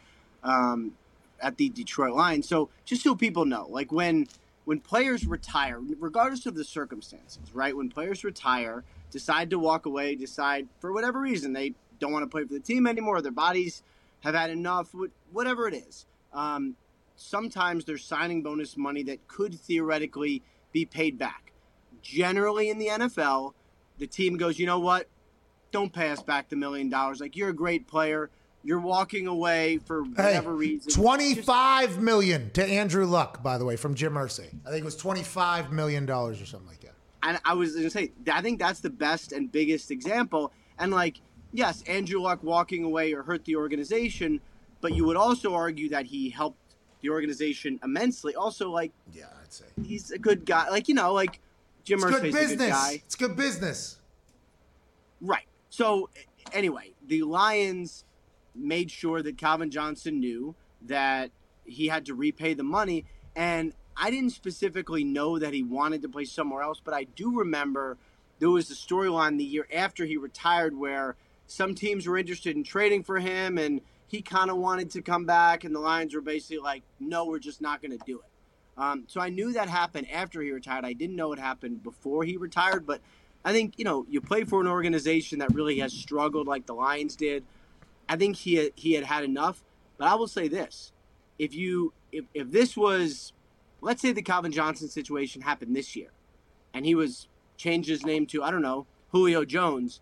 um, 0.44 0.94
at 1.42 1.58
the 1.58 1.70
Detroit 1.70 2.14
Lions. 2.14 2.48
So 2.48 2.70
just 2.86 3.04
so 3.04 3.16
people 3.16 3.46
know, 3.46 3.68
like 3.70 3.92
when 3.92 4.28
when 4.66 4.82
players 4.82 5.26
retire, 5.26 5.80
regardless 6.00 6.46
of 6.46 6.56
the 6.56 6.64
circumstances, 6.66 7.54
right? 7.54 7.76
When 7.76 7.90
players 7.90 8.26
retire, 8.26 8.84
decide 9.12 9.50
to 9.52 9.60
walk 9.60 9.86
away, 9.86 10.16
decide 10.16 10.68
for 10.80 10.92
whatever 10.92 11.22
reason 11.22 11.54
they 11.54 11.74
don't 12.00 12.12
want 12.12 12.24
to 12.24 12.28
play 12.28 12.44
for 12.44 12.54
the 12.54 12.60
team 12.60 12.86
anymore, 12.86 13.22
their 13.22 13.32
bodies 13.32 13.82
have 14.22 14.36
had 14.36 14.50
enough, 14.50 14.94
whatever 15.32 15.70
it 15.70 15.74
is. 15.74 16.06
Um, 16.34 16.76
sometimes 17.16 17.86
there's 17.86 18.04
signing 18.04 18.44
bonus 18.44 18.76
money 18.76 19.04
that 19.04 19.26
could 19.28 19.58
theoretically 19.58 20.44
be 20.74 20.86
paid 20.86 21.18
back. 21.18 21.54
Generally 22.02 22.70
in 22.70 22.78
the 22.78 22.88
NFL, 22.88 23.54
the 23.98 24.08
team 24.08 24.36
goes, 24.36 24.60
you 24.60 24.66
know 24.66 24.80
what? 24.80 25.08
Don't 25.72 25.92
pay 25.92 26.10
us 26.10 26.22
back 26.22 26.50
the 26.50 26.56
million 26.56 26.90
dollars. 26.90 27.20
Like 27.20 27.36
you're 27.36 27.50
a 27.50 27.54
great 27.56 27.88
player. 27.88 28.30
You're 28.64 28.80
walking 28.80 29.28
away 29.28 29.78
for 29.78 30.04
Hey, 30.04 30.10
whatever 30.24 30.54
reason. 30.54 30.92
twenty-five 30.92 32.00
million 32.02 32.50
to 32.52 32.66
Andrew 32.66 33.06
Luck, 33.06 33.42
by 33.44 33.58
the 33.58 33.66
way, 33.66 33.76
from 33.76 33.96
Jim 33.96 34.14
Irsay. 34.14 34.48
I 34.66 34.70
think 34.70 34.82
it 34.82 34.86
was 34.86 34.96
twenty-five 34.98 35.72
million 35.72 36.06
dollars 36.06 36.42
or 36.42 36.46
something 36.46 36.68
like 36.68 36.82
that. 36.82 36.94
and 37.24 37.40
I 37.46 37.54
was 37.54 37.76
gonna 37.76 37.90
say, 37.90 38.12
I 38.32 38.42
think 38.42 38.60
that's 38.60 38.80
the 38.80 38.90
best 38.90 39.32
and 39.32 39.52
biggest 39.52 39.92
example. 39.92 40.52
And 40.80 40.92
like, 40.92 41.22
yes, 41.54 41.82
Andrew 41.88 42.20
Luck 42.20 42.44
walking 42.44 42.84
away 42.84 43.14
or 43.14 43.24
hurt 43.24 43.46
the 43.46 43.56
organization, 43.56 44.42
but 44.82 44.94
you 44.94 45.06
would 45.06 45.18
also 45.18 45.54
argue 45.54 45.90
that 45.90 46.06
he 46.06 46.30
helped 46.30 46.58
the 47.02 47.10
organization 47.10 47.80
immensely. 47.84 48.36
Also, 48.36 48.70
like, 48.72 48.92
yeah, 49.14 49.26
I'd 49.42 49.54
say 49.54 49.66
he's 49.86 50.12
a 50.12 50.20
good 50.20 50.46
guy. 50.46 50.70
Like, 50.70 50.88
you 50.90 50.96
know, 50.96 51.14
like 51.14 51.40
Jim 51.84 52.00
Irsay's 52.00 52.36
a 52.52 52.56
good 52.58 52.70
guy. 52.70 53.02
It's 53.06 53.16
good 53.16 53.36
business. 53.38 53.98
Right. 55.22 55.47
So 55.70 56.10
anyway, 56.54 56.94
the 57.06 57.24
Lions 57.24 58.06
made 58.56 58.90
sure 58.92 59.22
that 59.22 59.38
Calvin 59.38 59.70
Johnson 59.70 60.20
knew 60.20 60.56
that 60.84 61.32
he 61.66 61.88
had 61.88 62.06
to 62.06 62.14
repay 62.14 62.54
the 62.54 62.64
money 62.64 63.06
and 63.36 63.74
I 64.00 64.12
didn't 64.12 64.30
specifically 64.32 65.04
know 65.04 65.40
that 65.40 65.54
he 65.54 65.64
wanted 65.64 66.04
to 66.04 66.10
play 66.10 66.26
somewhere 66.26 66.62
else, 66.62 66.80
but 66.84 66.94
I 66.94 67.06
do 67.06 67.40
remember 67.40 67.98
there 68.40 68.50
was 68.50 68.70
a 68.70 68.76
storyline 68.76 69.38
the 69.38 69.44
year 69.44 69.68
after 69.74 70.06
he 70.06 70.18
retired 70.18 70.78
where 70.78 71.16
some 71.48 71.74
teams 71.74 72.06
were 72.06 72.18
interested 72.18 72.56
in 72.56 72.64
trading 72.64 73.04
for 73.04 73.20
him 73.20 73.58
and 73.58 73.82
he 74.08 74.22
kind 74.22 74.52
of 74.52 74.58
wanted 74.58 74.92
to 74.92 75.02
come 75.02 75.26
back 75.26 75.64
and 75.64 75.74
the 75.74 75.80
Lions 75.80 76.14
were 76.14 76.22
basically 76.22 76.60
like, 76.60 76.84
"No, 77.00 77.26
we're 77.26 77.40
just 77.40 77.62
not 77.62 77.82
going 77.82 77.98
to 77.98 78.06
do 78.06 78.20
it." 78.20 78.30
Um, 78.78 79.06
so 79.08 79.20
I 79.20 79.30
knew 79.30 79.54
that 79.54 79.68
happened 79.68 80.10
after 80.12 80.42
he 80.42 80.52
retired. 80.52 80.86
I 80.86 80.94
didn't 80.94 81.16
know 81.16 81.34
it 81.34 81.40
happened 81.40 81.82
before 81.82 82.24
he 82.24 82.38
retired, 82.38 82.86
but 82.86 83.02
I 83.48 83.54
think 83.54 83.76
you 83.78 83.86
know 83.86 84.06
you 84.10 84.20
play 84.20 84.44
for 84.44 84.60
an 84.60 84.68
organization 84.68 85.40
that 85.40 85.54
really 85.54 85.80
has 85.80 85.94
struggled 85.94 86.48
like 86.48 86.66
the 86.66 86.74
Lions 86.74 87.16
did. 87.16 87.46
I 88.10 88.18
think 88.18 88.36
he 88.36 88.74
he 88.76 88.92
had 88.92 89.06
had 89.06 89.24
enough. 89.24 89.64
But 89.98 90.10
I 90.10 90.16
will 90.16 90.28
say 90.28 90.50
this: 90.50 90.92
if 91.40 91.56
you 91.56 91.94
if, 92.12 92.26
if 92.34 92.52
this 92.52 92.76
was, 92.76 93.32
let's 93.80 94.02
say 94.02 94.12
the 94.12 94.22
Calvin 94.22 94.52
Johnson 94.52 94.90
situation 94.90 95.42
happened 95.42 95.74
this 95.74 95.96
year, 95.96 96.10
and 96.74 96.86
he 96.86 96.94
was 96.94 97.30
changed 97.56 97.88
his 97.88 98.06
name 98.06 98.26
to 98.28 98.44
I 98.44 98.52
don't 98.52 98.62
know 98.62 98.86
Julio 99.14 99.46
Jones, 99.46 100.02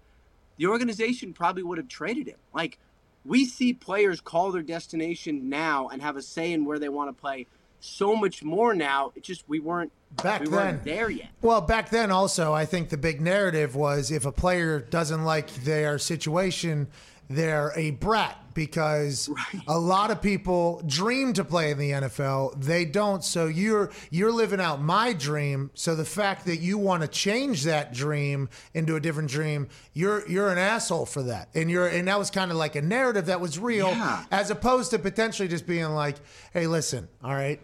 the 0.57 0.65
organization 0.65 1.31
probably 1.31 1.61
would 1.61 1.77
have 1.77 1.87
traded 1.87 2.27
him. 2.27 2.39
Like 2.51 2.79
we 3.23 3.45
see 3.45 3.73
players 3.73 4.21
call 4.21 4.51
their 4.53 4.63
destination 4.63 5.49
now 5.49 5.89
and 5.89 6.01
have 6.01 6.17
a 6.17 6.23
say 6.23 6.51
in 6.51 6.65
where 6.65 6.79
they 6.79 6.89
want 6.89 7.15
to 7.15 7.21
play 7.21 7.45
so 7.79 8.15
much 8.15 8.43
more 8.43 8.73
now. 8.73 9.11
It 9.15 9.23
just 9.23 9.47
we 9.47 9.59
weren't 9.59 9.91
Back 10.23 10.41
we 10.41 10.47
then, 10.47 10.55
weren't 10.55 10.83
there 10.83 11.09
yet. 11.09 11.27
Well, 11.41 11.61
back 11.61 11.89
then 11.89 12.11
also, 12.11 12.53
I 12.53 12.65
think 12.65 12.89
the 12.89 12.97
big 12.97 13.21
narrative 13.21 13.75
was 13.75 14.11
if 14.11 14.25
a 14.25 14.31
player 14.31 14.79
doesn't 14.79 15.23
like 15.23 15.53
their 15.55 15.99
situation, 15.99 16.87
they're 17.29 17.71
a 17.75 17.91
brat 17.91 18.37
because 18.53 19.29
a 19.67 19.77
lot 19.77 20.11
of 20.11 20.21
people 20.21 20.81
dream 20.85 21.33
to 21.33 21.43
play 21.43 21.71
in 21.71 21.77
the 21.77 21.91
NFL. 21.91 22.61
They 22.63 22.85
don't. 22.85 23.23
So 23.23 23.47
you're 23.47 23.91
you're 24.11 24.31
living 24.31 24.61
out 24.61 24.81
my 24.81 25.11
dream. 25.13 25.71
So 25.73 25.95
the 25.95 26.05
fact 26.05 26.45
that 26.45 26.57
you 26.57 26.77
want 26.77 27.01
to 27.01 27.07
change 27.07 27.63
that 27.63 27.93
dream 27.93 28.47
into 28.73 28.95
a 28.95 28.99
different 28.99 29.29
dream, 29.29 29.67
you're 29.93 30.27
you're 30.29 30.49
an 30.49 30.57
asshole 30.57 31.05
for 31.05 31.23
that. 31.23 31.49
And 31.55 31.69
you're 31.69 31.87
and 31.87 32.07
that 32.07 32.17
was 32.19 32.29
kind 32.31 32.51
of 32.51 32.57
like 32.57 32.75
a 32.75 32.81
narrative 32.81 33.25
that 33.25 33.41
was 33.41 33.59
real 33.59 33.89
Yeah. 33.89 34.23
as 34.31 34.51
opposed 34.51 34.91
to 34.91 34.99
potentially 34.99 35.47
just 35.49 35.65
being 35.67 35.89
like, 35.89 36.15
"Hey, 36.53 36.67
listen, 36.67 37.07
all 37.23 37.33
right, 37.33 37.59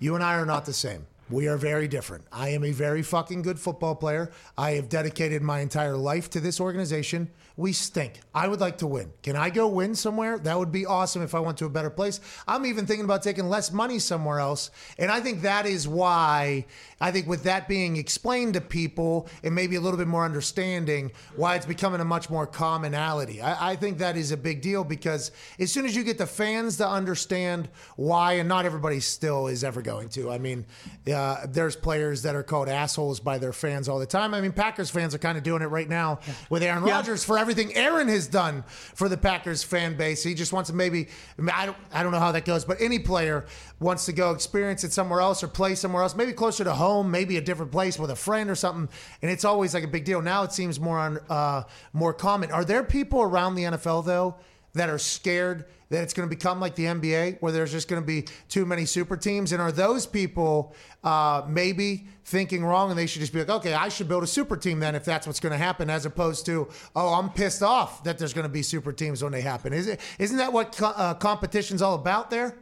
you 0.00 0.14
and 0.14 0.24
I 0.24 0.34
are 0.36 0.46
not 0.46 0.64
the 0.64 0.72
same. 0.72 1.06
We 1.28 1.48
are 1.48 1.56
very 1.56 1.88
different. 1.88 2.24
I 2.30 2.50
am 2.50 2.62
a 2.64 2.70
very 2.70 3.02
fucking 3.02 3.42
good 3.42 3.58
football 3.58 3.96
player. 3.96 4.30
I 4.56 4.72
have 4.72 4.88
dedicated 4.88 5.42
my 5.42 5.58
entire 5.60 5.96
life 5.96 6.30
to 6.30 6.40
this 6.40 6.60
organization. 6.60 7.30
We 7.58 7.72
stink. 7.72 8.20
I 8.34 8.48
would 8.48 8.60
like 8.60 8.78
to 8.78 8.86
win. 8.86 9.12
Can 9.22 9.34
I 9.34 9.48
go 9.48 9.66
win 9.66 9.94
somewhere? 9.94 10.38
That 10.38 10.58
would 10.58 10.70
be 10.70 10.84
awesome 10.84 11.22
if 11.22 11.34
I 11.34 11.40
went 11.40 11.56
to 11.58 11.64
a 11.64 11.70
better 11.70 11.88
place. 11.88 12.20
I'm 12.46 12.66
even 12.66 12.84
thinking 12.84 13.06
about 13.06 13.22
taking 13.22 13.48
less 13.48 13.72
money 13.72 13.98
somewhere 13.98 14.40
else. 14.40 14.70
And 14.98 15.10
I 15.10 15.20
think 15.20 15.40
that 15.40 15.64
is 15.64 15.88
why, 15.88 16.66
I 17.00 17.10
think 17.12 17.26
with 17.26 17.44
that 17.44 17.66
being 17.66 17.96
explained 17.96 18.54
to 18.54 18.60
people 18.60 19.28
and 19.42 19.54
maybe 19.54 19.76
a 19.76 19.80
little 19.80 19.96
bit 19.96 20.06
more 20.06 20.26
understanding, 20.26 21.12
why 21.34 21.54
it's 21.54 21.64
becoming 21.64 22.02
a 22.02 22.04
much 22.04 22.28
more 22.28 22.46
commonality. 22.46 23.40
I, 23.40 23.70
I 23.70 23.76
think 23.76 23.98
that 23.98 24.18
is 24.18 24.32
a 24.32 24.36
big 24.36 24.60
deal 24.60 24.84
because 24.84 25.30
as 25.58 25.72
soon 25.72 25.86
as 25.86 25.96
you 25.96 26.04
get 26.04 26.18
the 26.18 26.26
fans 26.26 26.76
to 26.76 26.86
understand 26.86 27.70
why, 27.96 28.34
and 28.34 28.50
not 28.50 28.66
everybody 28.66 29.00
still 29.00 29.46
is 29.46 29.64
ever 29.64 29.80
going 29.80 30.10
to. 30.10 30.30
I 30.30 30.36
mean, 30.36 30.66
uh, 31.10 31.46
there's 31.48 31.74
players 31.74 32.20
that 32.22 32.34
are 32.34 32.42
called 32.42 32.68
assholes 32.68 33.18
by 33.18 33.38
their 33.38 33.54
fans 33.54 33.88
all 33.88 33.98
the 33.98 34.04
time. 34.04 34.34
I 34.34 34.42
mean, 34.42 34.52
Packers 34.52 34.90
fans 34.90 35.14
are 35.14 35.18
kind 35.18 35.38
of 35.38 35.44
doing 35.44 35.62
it 35.62 35.66
right 35.66 35.88
now 35.88 36.20
with 36.50 36.62
Aaron 36.62 36.82
Rodgers 36.82 37.24
for 37.24 37.45
everything 37.48 37.76
Aaron 37.76 38.08
has 38.08 38.26
done 38.26 38.64
for 38.66 39.08
the 39.08 39.16
Packers 39.16 39.62
fan 39.62 39.96
base. 39.96 40.24
He 40.24 40.34
just 40.34 40.52
wants 40.52 40.68
to 40.68 40.74
maybe, 40.74 41.06
I, 41.52 41.66
don't, 41.66 41.76
I 41.92 42.02
don't 42.02 42.10
know 42.10 42.18
how 42.18 42.32
that 42.32 42.44
goes, 42.44 42.64
but 42.64 42.80
any 42.80 42.98
player 42.98 43.46
wants 43.78 44.04
to 44.06 44.12
go 44.12 44.32
experience 44.32 44.82
it 44.82 44.92
somewhere 44.92 45.20
else 45.20 45.44
or 45.44 45.48
play 45.48 45.76
somewhere 45.76 46.02
else, 46.02 46.16
maybe 46.16 46.32
closer 46.32 46.64
to 46.64 46.72
home, 46.72 47.08
maybe 47.08 47.36
a 47.36 47.40
different 47.40 47.70
place 47.70 48.00
with 48.00 48.10
a 48.10 48.16
friend 48.16 48.50
or 48.50 48.56
something, 48.56 48.88
and 49.22 49.30
it's 49.30 49.44
always 49.44 49.74
like 49.74 49.84
a 49.84 49.88
big 49.88 50.04
deal. 50.04 50.20
Now 50.20 50.42
it 50.42 50.52
seems 50.52 50.80
more 50.80 50.98
on 50.98 51.18
uh, 51.28 51.62
more 51.92 52.12
common. 52.12 52.50
Are 52.50 52.64
there 52.64 52.82
people 52.82 53.22
around 53.22 53.54
the 53.54 53.62
NFL 53.62 54.04
though? 54.04 54.34
That 54.76 54.88
are 54.88 54.98
scared 54.98 55.66
that 55.88 56.02
it's 56.02 56.12
going 56.12 56.28
to 56.28 56.34
become 56.34 56.60
like 56.60 56.74
the 56.74 56.84
NBA, 56.84 57.40
where 57.40 57.52
there's 57.52 57.70
just 57.70 57.88
going 57.88 58.02
to 58.02 58.06
be 58.06 58.26
too 58.48 58.66
many 58.66 58.84
super 58.84 59.16
teams? 59.16 59.52
And 59.52 59.62
are 59.62 59.70
those 59.70 60.06
people 60.06 60.74
uh, 61.04 61.44
maybe 61.48 62.08
thinking 62.24 62.64
wrong 62.64 62.90
and 62.90 62.98
they 62.98 63.06
should 63.06 63.20
just 63.20 63.32
be 63.32 63.38
like, 63.38 63.48
okay, 63.48 63.72
I 63.72 63.88
should 63.88 64.08
build 64.08 64.24
a 64.24 64.26
super 64.26 64.56
team 64.56 64.80
then 64.80 64.94
if 64.94 65.04
that's 65.04 65.26
what's 65.26 65.38
going 65.38 65.52
to 65.52 65.58
happen, 65.58 65.88
as 65.88 66.04
opposed 66.04 66.44
to, 66.46 66.68
oh, 66.96 67.14
I'm 67.14 67.30
pissed 67.30 67.62
off 67.62 68.02
that 68.04 68.18
there's 68.18 68.32
going 68.32 68.46
to 68.46 68.52
be 68.52 68.62
super 68.62 68.92
teams 68.92 69.22
when 69.22 69.32
they 69.32 69.42
happen? 69.42 69.72
Is 69.72 69.86
it? 69.86 70.00
Isn't 70.18 70.38
that 70.38 70.52
what 70.52 70.76
co- 70.76 70.86
uh, 70.86 71.14
competition's 71.14 71.82
all 71.82 71.94
about 71.94 72.30
there? 72.30 72.56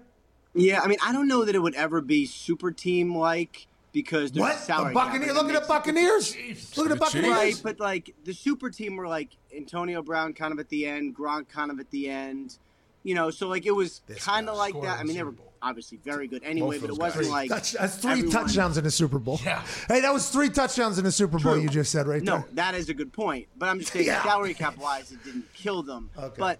Yeah, 0.54 0.80
I 0.82 0.86
mean, 0.86 0.98
I 1.02 1.12
don't 1.12 1.26
know 1.26 1.44
that 1.44 1.54
it 1.54 1.60
would 1.60 1.74
ever 1.74 2.00
be 2.00 2.26
super 2.26 2.70
team 2.70 3.16
like 3.16 3.66
because 3.94 4.32
there's 4.32 4.42
What? 4.42 4.58
salary 4.58 4.92
The 4.92 5.00
cap 5.00 5.06
Buccaneer- 5.06 5.26
that 5.28 5.34
look 5.34 5.44
at 5.44 5.46
the 5.46 5.52
makes 5.54 5.64
it- 5.64 5.68
Buccaneers. 5.68 6.76
Look 6.76 6.86
at 6.86 6.90
the 6.90 6.96
Buccaneers. 6.96 7.30
Right, 7.32 7.60
but 7.62 7.80
like 7.80 8.14
the 8.24 8.34
super 8.34 8.68
team 8.68 8.96
were 8.96 9.08
like 9.08 9.30
Antonio 9.56 10.02
Brown 10.02 10.34
kind 10.34 10.52
of 10.52 10.58
at 10.58 10.68
the 10.68 10.84
end, 10.84 11.16
Gronk 11.16 11.48
kind 11.48 11.70
of 11.70 11.80
at 11.80 11.90
the 11.90 12.10
end. 12.10 12.58
You 13.04 13.14
know, 13.14 13.30
so 13.30 13.48
like 13.48 13.64
it 13.66 13.70
was 13.70 14.02
kind 14.18 14.48
of 14.50 14.56
like 14.56 14.74
that. 14.82 14.98
I 14.98 15.04
mean, 15.04 15.16
they 15.16 15.22
were 15.22 15.34
obviously 15.62 15.98
very 16.04 16.26
good 16.26 16.42
anyway, 16.44 16.78
but 16.78 16.90
it 16.90 16.96
wasn't 16.96 17.28
like 17.28 17.48
Touch- 17.48 17.72
that's 17.72 17.96
three 17.96 18.10
everyone- 18.12 18.32
touchdowns 18.32 18.76
in 18.76 18.84
the 18.84 18.90
Super 18.90 19.18
Bowl. 19.18 19.40
Yeah. 19.44 19.62
Hey, 19.88 20.00
that 20.00 20.12
was 20.12 20.28
three 20.28 20.50
touchdowns 20.50 20.98
in 20.98 21.04
the 21.04 21.12
Super 21.12 21.38
Bowl. 21.38 21.56
You 21.56 21.68
just 21.68 21.90
said 21.92 22.06
right 22.06 22.22
No, 22.22 22.38
there. 22.38 22.46
that 22.54 22.74
is 22.74 22.88
a 22.90 22.94
good 22.94 23.12
point. 23.12 23.46
But 23.56 23.68
I'm 23.68 23.78
just 23.80 23.92
saying, 23.92 24.06
Yeah. 24.06 24.22
salary 24.24 24.54
cap 24.54 24.76
wise, 24.76 25.12
it 25.12 25.22
didn't 25.24 25.46
kill 25.54 25.82
them. 25.82 26.10
Okay. 26.18 26.34
But 26.38 26.58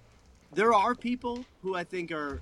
there 0.52 0.72
are 0.72 0.94
people 0.94 1.44
who 1.62 1.74
I 1.74 1.82
think 1.84 2.12
are, 2.12 2.40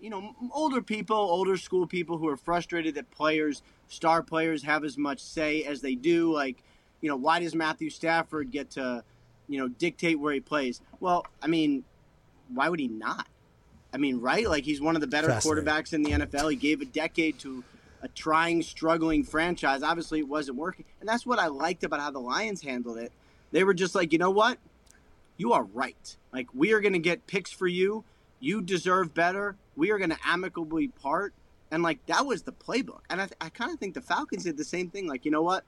you 0.00 0.10
know, 0.10 0.34
older 0.52 0.80
people, 0.82 1.16
older 1.16 1.56
school 1.56 1.86
people 1.86 2.18
who 2.18 2.28
are 2.28 2.36
frustrated 2.36 2.94
that 2.96 3.10
players, 3.10 3.62
star 3.88 4.22
players, 4.22 4.62
have 4.62 4.84
as 4.84 4.96
much 4.96 5.20
say 5.20 5.64
as 5.64 5.80
they 5.80 5.94
do. 5.94 6.32
Like, 6.32 6.62
you 7.00 7.08
know, 7.08 7.16
why 7.16 7.40
does 7.40 7.54
Matthew 7.54 7.90
Stafford 7.90 8.50
get 8.50 8.70
to, 8.72 9.04
you 9.48 9.58
know, 9.58 9.68
dictate 9.68 10.18
where 10.18 10.32
he 10.32 10.40
plays? 10.40 10.80
Well, 11.00 11.26
I 11.42 11.46
mean, 11.46 11.84
why 12.52 12.68
would 12.68 12.80
he 12.80 12.88
not? 12.88 13.26
I 13.92 13.96
mean, 13.96 14.20
right? 14.20 14.48
Like 14.48 14.64
he's 14.64 14.80
one 14.80 14.96
of 14.96 15.00
the 15.00 15.06
better 15.06 15.28
quarterbacks 15.28 15.92
in 15.92 16.02
the 16.02 16.10
NFL. 16.10 16.50
He 16.50 16.56
gave 16.56 16.80
a 16.80 16.84
decade 16.84 17.38
to 17.40 17.62
a 18.02 18.08
trying, 18.08 18.62
struggling 18.62 19.22
franchise. 19.22 19.82
Obviously, 19.82 20.18
it 20.18 20.28
wasn't 20.28 20.58
working, 20.58 20.84
and 21.00 21.08
that's 21.08 21.24
what 21.24 21.38
I 21.38 21.46
liked 21.46 21.84
about 21.84 22.00
how 22.00 22.10
the 22.10 22.18
Lions 22.18 22.60
handled 22.62 22.98
it. 22.98 23.12
They 23.52 23.62
were 23.62 23.72
just 23.72 23.94
like, 23.94 24.12
you 24.12 24.18
know 24.18 24.30
what? 24.30 24.58
You 25.36 25.52
are 25.52 25.62
right. 25.62 26.16
Like 26.32 26.48
we 26.52 26.72
are 26.72 26.80
going 26.80 26.92
to 26.92 26.98
get 26.98 27.26
picks 27.26 27.52
for 27.52 27.68
you. 27.68 28.04
You 28.40 28.60
deserve 28.60 29.14
better. 29.14 29.56
We 29.76 29.90
are 29.92 29.98
going 29.98 30.10
to 30.10 30.18
amicably 30.26 30.88
part, 30.88 31.32
and 31.74 31.82
like 31.82 32.06
that 32.06 32.24
was 32.24 32.42
the 32.42 32.52
playbook. 32.52 33.00
And 33.10 33.20
I, 33.20 33.28
I 33.40 33.48
kind 33.48 33.72
of 33.72 33.80
think 33.80 33.94
the 33.94 34.00
Falcons 34.00 34.44
did 34.44 34.56
the 34.56 34.64
same 34.64 34.90
thing. 34.90 35.08
Like, 35.08 35.24
you 35.24 35.32
know 35.32 35.42
what? 35.42 35.64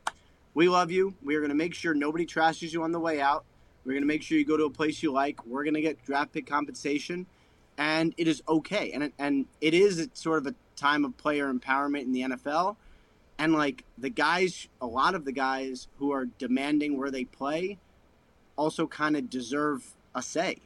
We 0.54 0.68
love 0.68 0.92
you. 0.92 1.14
We 1.20 1.34
are 1.34 1.40
going 1.40 1.50
to 1.50 1.56
make 1.56 1.74
sure 1.74 1.94
nobody 1.94 2.24
trashes 2.24 2.72
you 2.72 2.84
on 2.84 2.92
the 2.92 3.00
way 3.00 3.20
out. 3.20 3.44
We're 3.84 3.94
going 3.94 4.04
to 4.04 4.06
make 4.06 4.22
sure 4.22 4.38
you 4.38 4.44
go 4.44 4.56
to 4.56 4.66
a 4.66 4.70
place 4.70 5.02
you 5.02 5.10
like. 5.10 5.44
We're 5.44 5.64
going 5.64 5.74
to 5.74 5.80
get 5.80 6.04
draft 6.04 6.32
pick 6.32 6.46
compensation 6.46 7.26
and 7.76 8.14
it 8.16 8.28
is 8.28 8.40
okay. 8.48 8.92
And 8.92 9.12
and 9.18 9.46
it 9.60 9.74
is 9.74 10.08
sort 10.14 10.38
of 10.38 10.46
a 10.46 10.54
time 10.76 11.04
of 11.04 11.16
player 11.16 11.52
empowerment 11.52 12.02
in 12.02 12.12
the 12.12 12.20
NFL. 12.20 12.76
And 13.38 13.52
like 13.52 13.84
the 13.98 14.08
guys, 14.08 14.68
a 14.80 14.86
lot 14.86 15.16
of 15.16 15.24
the 15.24 15.32
guys 15.32 15.88
who 15.98 16.12
are 16.12 16.26
demanding 16.26 16.96
where 16.96 17.10
they 17.10 17.24
play, 17.24 17.78
also 18.54 18.86
kind 18.86 19.16
of 19.16 19.28
deserve 19.28 19.92
a 20.14 20.22
say. 20.22 20.58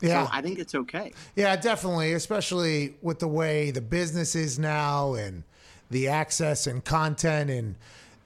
Yeah. 0.00 0.26
so 0.26 0.30
I 0.32 0.42
think 0.42 0.58
it's 0.58 0.74
okay. 0.74 1.12
Yeah, 1.36 1.56
definitely, 1.56 2.12
especially 2.12 2.96
with 3.00 3.20
the 3.20 3.28
way 3.28 3.70
the 3.70 3.80
business 3.80 4.34
is 4.34 4.58
now 4.58 5.14
and 5.14 5.44
the 5.90 6.08
access 6.08 6.66
and 6.66 6.84
content 6.84 7.50
and 7.50 7.76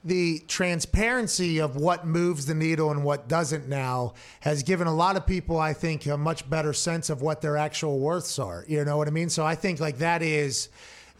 the 0.03 0.39
transparency 0.47 1.59
of 1.59 1.75
what 1.75 2.05
moves 2.05 2.45
the 2.45 2.55
needle 2.55 2.89
and 2.89 3.03
what 3.03 3.27
doesn't 3.27 3.67
now 3.67 4.13
has 4.39 4.63
given 4.63 4.87
a 4.87 4.95
lot 4.95 5.17
of 5.17 5.27
people, 5.27 5.59
I 5.59 5.73
think, 5.73 6.05
a 6.05 6.17
much 6.17 6.49
better 6.49 6.71
sense 6.71 7.09
of 7.09 7.21
what 7.21 7.41
their 7.41 7.57
actual 7.57 7.99
worths 7.99 8.39
are. 8.39 8.63
You 8.67 8.85
know 8.85 8.97
what 8.97 9.07
I 9.07 9.11
mean? 9.11 9.29
So 9.29 9.45
I 9.45 9.55
think 9.55 9.79
like 9.79 9.97
that 9.97 10.21
is 10.21 10.69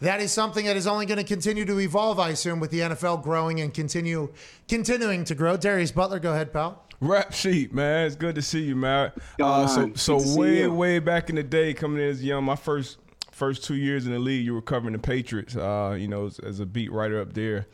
that 0.00 0.20
is 0.20 0.32
something 0.32 0.64
that 0.64 0.76
is 0.76 0.86
only 0.86 1.04
going 1.04 1.18
to 1.18 1.24
continue 1.24 1.66
to 1.66 1.78
evolve, 1.78 2.18
I 2.18 2.30
assume, 2.30 2.58
with 2.58 2.70
the 2.70 2.80
NFL 2.80 3.22
growing 3.22 3.60
and 3.60 3.72
continue 3.72 4.32
continuing 4.66 5.24
to 5.24 5.34
grow. 5.34 5.58
Darius 5.58 5.92
Butler, 5.92 6.18
go 6.18 6.32
ahead, 6.32 6.52
pal. 6.52 6.82
Rap 7.00 7.32
sheet, 7.32 7.72
man. 7.72 8.06
It's 8.06 8.16
good 8.16 8.34
to 8.34 8.42
see 8.42 8.62
you, 8.62 8.76
man. 8.76 9.12
Uh, 9.40 9.66
so 9.66 9.92
so 9.94 10.18
Good 10.18 10.24
to 10.24 10.28
see 10.28 10.38
way 10.38 10.66
way 10.66 10.98
back 10.98 11.30
in 11.30 11.36
the 11.36 11.42
day, 11.42 11.72
coming 11.72 12.02
in 12.02 12.08
as 12.08 12.22
young, 12.22 12.44
my 12.44 12.56
first 12.56 12.98
first 13.32 13.64
two 13.64 13.76
years 13.76 14.06
in 14.06 14.12
the 14.12 14.18
league, 14.18 14.44
you 14.44 14.52
were 14.52 14.60
covering 14.60 14.92
the 14.92 14.98
Patriots. 14.98 15.56
Uh, 15.56 15.96
you 15.98 16.08
know, 16.08 16.26
as, 16.26 16.38
as 16.40 16.60
a 16.60 16.66
beat 16.66 16.92
writer 16.92 17.20
up 17.20 17.32
there, 17.32 17.66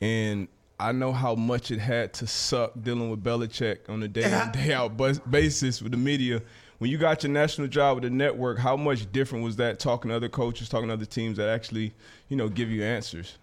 and 0.00 0.46
I 0.78 0.92
know 0.92 1.12
how 1.12 1.34
much 1.34 1.72
it 1.72 1.80
had 1.80 2.12
to 2.14 2.26
suck 2.26 2.72
dealing 2.80 3.10
with 3.10 3.22
Belichick 3.22 3.88
on 3.88 4.00
a 4.02 4.08
day 4.08 4.22
in 4.24 4.52
day 4.52 4.72
out 4.72 4.96
basis 5.28 5.82
with 5.82 5.92
the 5.92 5.98
media. 5.98 6.40
When 6.78 6.88
you 6.88 6.98
got 6.98 7.24
your 7.24 7.32
national 7.32 7.66
job 7.66 7.96
with 7.96 8.04
the 8.04 8.10
network, 8.10 8.60
how 8.60 8.76
much 8.76 9.10
different 9.10 9.42
was 9.44 9.56
that 9.56 9.80
talking 9.80 10.10
to 10.10 10.16
other 10.16 10.28
coaches, 10.28 10.68
talking 10.68 10.86
to 10.86 10.94
other 10.94 11.04
teams 11.04 11.36
that 11.38 11.48
actually, 11.48 11.92
you 12.28 12.36
know, 12.36 12.48
give 12.48 12.70
you 12.70 12.84
answers? 12.84 13.38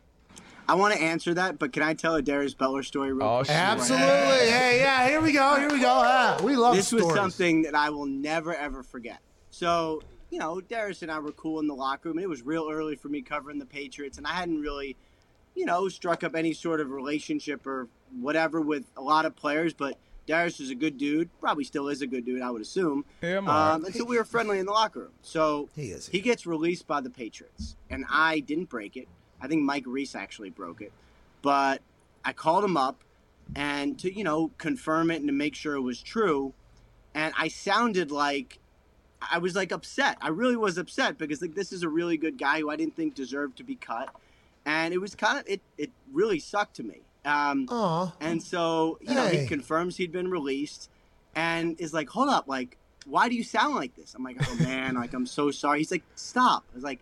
I 0.68 0.76
want 0.76 0.94
to 0.96 1.02
answer 1.02 1.34
that, 1.36 1.60
but 1.60 1.72
can 1.74 1.84
I 1.84 1.94
tell 1.94 2.16
a 2.16 2.22
Darius 2.22 2.54
Butler 2.54 2.84
story 2.84 3.14
real 3.14 3.24
Oh, 3.26 3.36
quick? 3.38 3.48
shit. 3.48 3.56
Absolutely. 3.56 4.06
Hey, 4.06 4.80
yeah. 4.80 5.08
Here 5.08 5.22
we 5.22 5.32
go. 5.32 5.56
Here 5.60 5.70
we 5.72 5.80
go. 5.80 5.88
Ah, 5.92 6.40
we 6.44 6.56
love 6.56 6.76
this 6.76 6.88
stories. 6.88 7.06
was 7.06 7.16
something 7.16 7.64
that 7.64 7.76
I 7.76 7.90
will 7.92 8.06
never 8.06 8.54
ever 8.56 8.82
forget. 8.84 9.20
So, 9.52 10.02
you 10.32 10.40
know, 10.40 10.60
Darius 10.62 11.02
and 11.02 11.12
I 11.12 11.20
were 11.20 11.32
cool 11.32 11.60
in 11.60 11.68
the 11.68 11.76
locker 11.76 12.10
room, 12.10 12.18
and 12.18 12.24
it 12.24 12.28
was 12.30 12.42
real 12.42 12.68
early 12.72 12.96
for 12.96 13.10
me 13.10 13.22
covering 13.22 13.60
the 13.60 13.66
Patriots, 13.66 14.18
and 14.18 14.26
I 14.26 14.32
hadn't 14.32 14.60
really, 14.62 14.98
you 15.54 15.66
know, 15.66 15.88
struck 15.88 16.24
up 16.24 16.36
any 16.36 16.54
sort 16.54 16.82
of 16.82 16.90
relationship 16.90 17.66
or 17.68 17.88
whatever 18.20 18.60
with 18.60 18.86
a 18.98 19.02
lot 19.02 19.26
of 19.26 19.36
players. 19.36 19.74
But 19.74 19.98
Darius 20.26 20.60
is 20.60 20.72
a 20.72 20.76
good 20.76 20.98
dude, 20.98 21.30
probably 21.40 21.64
still 21.64 21.88
is 21.88 22.02
a 22.02 22.08
good 22.08 22.26
dude, 22.26 22.42
I 22.42 22.50
would 22.50 22.62
assume. 22.64 23.06
Yeah, 23.22 23.38
I'm 23.38 23.48
all 23.48 23.54
right. 23.54 23.72
Um, 23.76 23.86
and 23.86 23.96
so 23.96 24.04
we 24.04 24.18
were 24.18 24.26
friendly 24.26 24.58
in 24.60 24.66
the 24.66 24.72
locker 24.72 25.02
room. 25.02 25.12
So 25.22 25.70
He 25.76 25.92
is. 25.92 26.08
he 26.08 26.20
gets 26.22 26.48
released 26.48 26.88
by 26.88 27.02
the 27.02 27.12
Patriots, 27.12 27.76
and 27.90 28.04
I 28.10 28.40
didn't 28.40 28.70
break 28.70 28.98
it. 28.98 29.08
I 29.46 29.48
think 29.48 29.62
Mike 29.62 29.84
Reiss 29.86 30.16
actually 30.16 30.50
broke 30.50 30.82
it, 30.82 30.92
but 31.42 31.82
I 32.24 32.34
called 32.34 32.64
him 32.64 32.76
up 32.76 33.04
and 33.56 33.98
to 34.00 34.12
you 34.12 34.24
know 34.24 34.50
confirm 34.58 35.12
it 35.12 35.18
and 35.18 35.28
to 35.28 35.34
make 35.34 35.56
sure 35.56 35.76
it 35.76 35.82
was 35.82 36.02
true, 36.02 36.54
and 37.14 37.34
I 37.38 37.48
sounded 37.48 38.12
like 38.12 38.60
I 39.22 39.38
was 39.38 39.56
like 39.56 39.72
upset. 39.72 40.18
I 40.22 40.30
really 40.30 40.56
was 40.56 40.78
upset 40.78 41.18
because 41.18 41.42
like 41.42 41.54
this 41.54 41.72
is 41.72 41.84
a 41.84 41.90
really 41.90 42.18
good 42.18 42.38
guy 42.38 42.60
who 42.60 42.70
I 42.70 42.76
didn't 42.76 42.96
think 42.96 43.14
deserved 43.14 43.58
to 43.58 43.64
be 43.64 43.76
cut, 43.76 44.10
and 44.66 44.94
it 44.94 44.98
was 44.98 45.14
kind 45.16 45.40
of 45.40 45.46
it. 45.48 45.62
It 45.78 45.92
really 46.12 46.40
sucked 46.40 46.78
to 46.78 46.84
me. 46.84 47.02
Um, 47.26 47.68
Aw. 47.70 48.14
and 48.22 48.42
so, 48.42 49.00
you 49.02 49.16
know, 49.16 49.28
he 49.28 49.48
confirms 49.48 49.98
he'd 49.98 50.12
been 50.12 50.30
released 50.30 50.90
and 51.36 51.80
is 51.82 51.92
like, 51.92 52.08
hold 52.10 52.30
up, 52.30 52.48
like, 52.48 52.78
why 53.08 53.30
do 53.30 53.36
you 53.36 53.44
sound 53.44 53.76
like 53.76 53.96
this? 53.96 54.14
I'm 54.14 54.24
like, 54.24 54.38
oh 54.40 54.56
man, 54.64 54.96
like, 54.96 55.14
I'm 55.14 55.26
so 55.26 55.52
sorry. 55.52 55.80
He's 55.80 55.92
like, 55.92 56.04
stop. 56.16 56.64
I 56.72 56.76
was 56.76 56.84
like, 56.84 57.00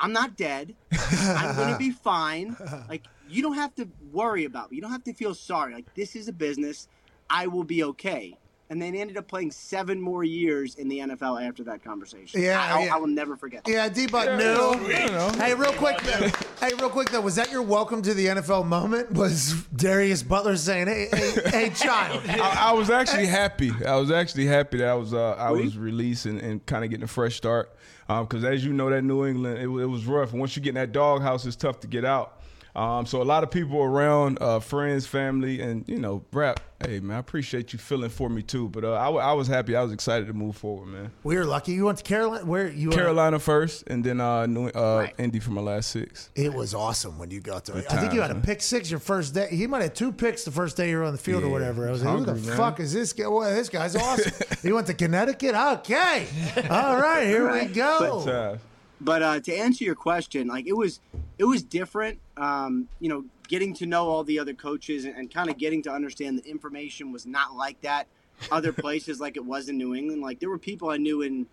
I'm 0.00 0.12
not 0.12 0.36
dead. 0.36 0.74
I'm 1.12 1.54
going 1.56 1.72
to 1.72 1.78
be 1.78 1.90
fine. 2.04 2.56
Like, 2.88 3.04
you 3.28 3.42
don't 3.42 3.54
have 3.54 3.74
to 3.76 3.88
worry 4.12 4.44
about 4.44 4.70
me. 4.70 4.76
You 4.76 4.82
don't 4.82 4.92
have 4.92 5.04
to 5.04 5.12
feel 5.12 5.34
sorry. 5.34 5.74
Like, 5.74 5.94
this 5.94 6.16
is 6.16 6.26
a 6.28 6.32
business. 6.32 6.88
I 7.28 7.46
will 7.46 7.64
be 7.64 7.84
okay. 7.84 8.36
And 8.70 8.80
then 8.80 8.94
ended 8.94 9.16
up 9.16 9.26
playing 9.26 9.50
seven 9.50 10.00
more 10.00 10.22
years 10.22 10.76
in 10.76 10.88
the 10.88 11.00
NFL 11.00 11.44
after 11.44 11.64
that 11.64 11.82
conversation. 11.82 12.40
Yeah, 12.40 12.60
I, 12.62 12.68
I'll- 12.78 12.84
yeah. 12.86 12.94
I 12.94 12.98
will 12.98 13.08
never 13.08 13.36
forget 13.36 13.64
that. 13.64 13.70
Yeah, 13.70 13.88
D-Buck 13.88 14.26
Yeah, 14.26 14.36
knew. 14.36 14.44
I 14.44 15.06
don't 15.08 15.12
know. 15.38 15.44
Hey, 15.44 15.54
real 15.54 15.72
quick. 15.72 16.00
though- 16.02 16.28
hey, 16.60 16.72
real 16.78 16.88
quick 16.88 17.10
though, 17.10 17.20
was 17.20 17.34
that 17.34 17.50
your 17.50 17.62
welcome 17.62 18.00
to 18.02 18.14
the 18.14 18.26
NFL 18.26 18.64
moment? 18.66 19.10
Was 19.10 19.64
Darius 19.74 20.22
Butler 20.22 20.56
saying, 20.56 20.86
"Hey, 20.86 21.08
hey, 21.12 21.32
hey 21.46 21.70
child"? 21.70 22.22
I, 22.28 22.68
I 22.70 22.72
was 22.72 22.90
actually 22.90 23.26
happy. 23.26 23.72
I 23.84 23.96
was 23.96 24.12
actually 24.12 24.46
happy 24.46 24.78
that 24.78 24.88
I 24.88 24.94
was 24.94 25.14
uh, 25.14 25.32
I 25.32 25.50
was 25.50 25.76
released 25.76 26.26
and, 26.26 26.40
and 26.40 26.64
kind 26.64 26.84
of 26.84 26.90
getting 26.90 27.02
a 27.04 27.08
fresh 27.08 27.34
start. 27.36 27.74
Um, 28.10 28.24
because 28.24 28.44
as 28.44 28.64
you 28.64 28.72
know, 28.72 28.90
that 28.90 29.02
New 29.02 29.24
England 29.24 29.58
it, 29.58 29.62
it 29.62 29.86
was 29.86 30.04
rough. 30.04 30.32
Once 30.32 30.56
you 30.56 30.62
get 30.62 30.70
in 30.70 30.74
that 30.74 30.90
doghouse, 30.90 31.46
it's 31.46 31.54
tough 31.54 31.78
to 31.80 31.86
get 31.86 32.04
out. 32.04 32.39
Um, 32.80 33.04
so 33.04 33.20
a 33.20 33.24
lot 33.24 33.42
of 33.42 33.50
people 33.50 33.82
around, 33.82 34.38
uh, 34.40 34.58
friends, 34.58 35.06
family, 35.06 35.60
and 35.60 35.86
you 35.86 35.98
know, 35.98 36.24
rap. 36.32 36.60
Hey 36.82 36.98
man, 37.00 37.18
I 37.18 37.20
appreciate 37.20 37.74
you 37.74 37.78
feeling 37.78 38.08
for 38.08 38.30
me 38.30 38.40
too. 38.42 38.70
But 38.70 38.84
uh, 38.84 38.92
I, 38.94 39.32
was 39.34 39.48
happy. 39.48 39.76
I 39.76 39.82
was 39.82 39.92
excited 39.92 40.26
to 40.28 40.32
move 40.32 40.56
forward, 40.56 40.86
man. 40.86 41.10
We 41.24 41.36
were 41.36 41.44
lucky. 41.44 41.72
You 41.72 41.84
went 41.84 41.98
to 41.98 42.04
Carolina. 42.04 42.46
Where 42.46 42.68
you? 42.70 42.88
were- 42.88 42.94
Carolina 42.94 43.38
first, 43.38 43.84
and 43.88 44.02
then 44.02 44.18
uh, 44.18 44.46
New, 44.46 44.68
uh, 44.68 45.00
Right. 45.04 45.14
Indy 45.18 45.40
for 45.40 45.50
my 45.50 45.60
last 45.60 45.90
six. 45.90 46.30
It 46.34 46.54
was 46.54 46.72
awesome 46.74 47.18
when 47.18 47.30
you 47.30 47.40
got 47.40 47.66
there. 47.66 47.82
Good 47.82 47.86
I 47.92 47.96
think 48.00 48.14
you 48.14 48.20
times, 48.20 48.32
had 48.32 48.42
a 48.42 48.46
pick 48.46 48.62
six 48.62 48.90
your 48.90 48.98
first 49.00 49.34
day. 49.34 49.48
He 49.50 49.66
might 49.66 49.82
have 49.82 49.92
two 49.92 50.10
picks 50.10 50.44
the 50.44 50.50
first 50.50 50.78
day 50.78 50.88
you 50.88 50.96
were 50.96 51.04
on 51.04 51.12
the 51.12 51.18
field 51.18 51.44
or 51.44 51.50
whatever. 51.50 51.86
I 51.86 51.90
was 51.90 52.02
like, 52.02 52.16
who 52.18 52.24
the 52.24 52.32
hungry, 52.32 52.48
man. 52.48 52.56
fuck 52.56 52.80
is 52.80 52.94
this 52.94 53.12
guy? 53.12 53.26
Well, 53.26 53.54
this 53.54 53.68
guy's 53.68 53.94
awesome. 53.94 54.32
he 54.62 54.72
went 54.72 54.86
to 54.86 54.94
Connecticut. 54.94 55.54
Okay, 55.54 56.26
all 56.70 56.96
right, 56.98 57.26
here 57.26 57.42
we 57.44 57.58
Right. 57.58 57.74
go. 57.74 58.20
Uh, 58.26 58.58
But 59.02 59.22
uh, 59.22 59.40
to 59.40 59.54
answer 59.54 59.84
your 59.84 59.94
question, 59.94 60.48
like 60.48 60.66
it 60.66 60.76
was, 60.76 61.00
it 61.40 61.44
was 61.44 61.62
different. 61.62 62.18
Um, 62.36 62.86
you 63.00 63.08
know, 63.08 63.24
getting 63.48 63.72
to 63.76 63.86
know 63.86 64.06
all 64.06 64.22
the 64.24 64.38
other 64.38 64.52
coaches 64.52 65.06
and, 65.06 65.16
and 65.16 65.32
kind 65.32 65.48
of 65.48 65.56
getting 65.56 65.82
to 65.84 65.90
understand 65.90 66.36
that 66.36 66.44
information 66.44 67.12
was 67.12 67.24
not 67.24 67.56
like 67.56 67.80
that 67.80 68.06
other 68.52 68.72
places 68.84 69.20
like 69.20 69.38
it 69.38 69.44
was 69.44 69.70
in 69.70 69.78
New 69.78 69.94
England. 69.94 70.20
Like 70.20 70.38
there 70.38 70.50
were 70.50 70.58
people 70.58 70.90
I 70.90 70.98
knew 70.98 71.22
in, 71.22 71.46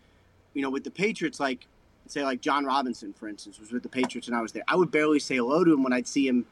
you 0.54 0.62
know, 0.62 0.70
with 0.70 0.84
the 0.84 0.92
Patriots, 0.92 1.40
like 1.40 1.68
say 2.06 2.22
like 2.22 2.42
Jon 2.42 2.66
Robinson, 2.66 3.14
for 3.14 3.30
instance, 3.30 3.62
was 3.62 3.72
with 3.72 3.82
the 3.82 3.88
Patriots 3.88 4.28
and 4.28 4.36
I 4.36 4.42
was 4.42 4.52
there. 4.52 4.64
I 4.68 4.76
would 4.76 4.92
barely 4.92 5.20
say 5.20 5.38
hello 5.38 5.64
to 5.64 5.72
him 5.72 5.84
when 5.84 5.94
I'd 5.94 6.08
see 6.08 6.28
him, 6.28 6.46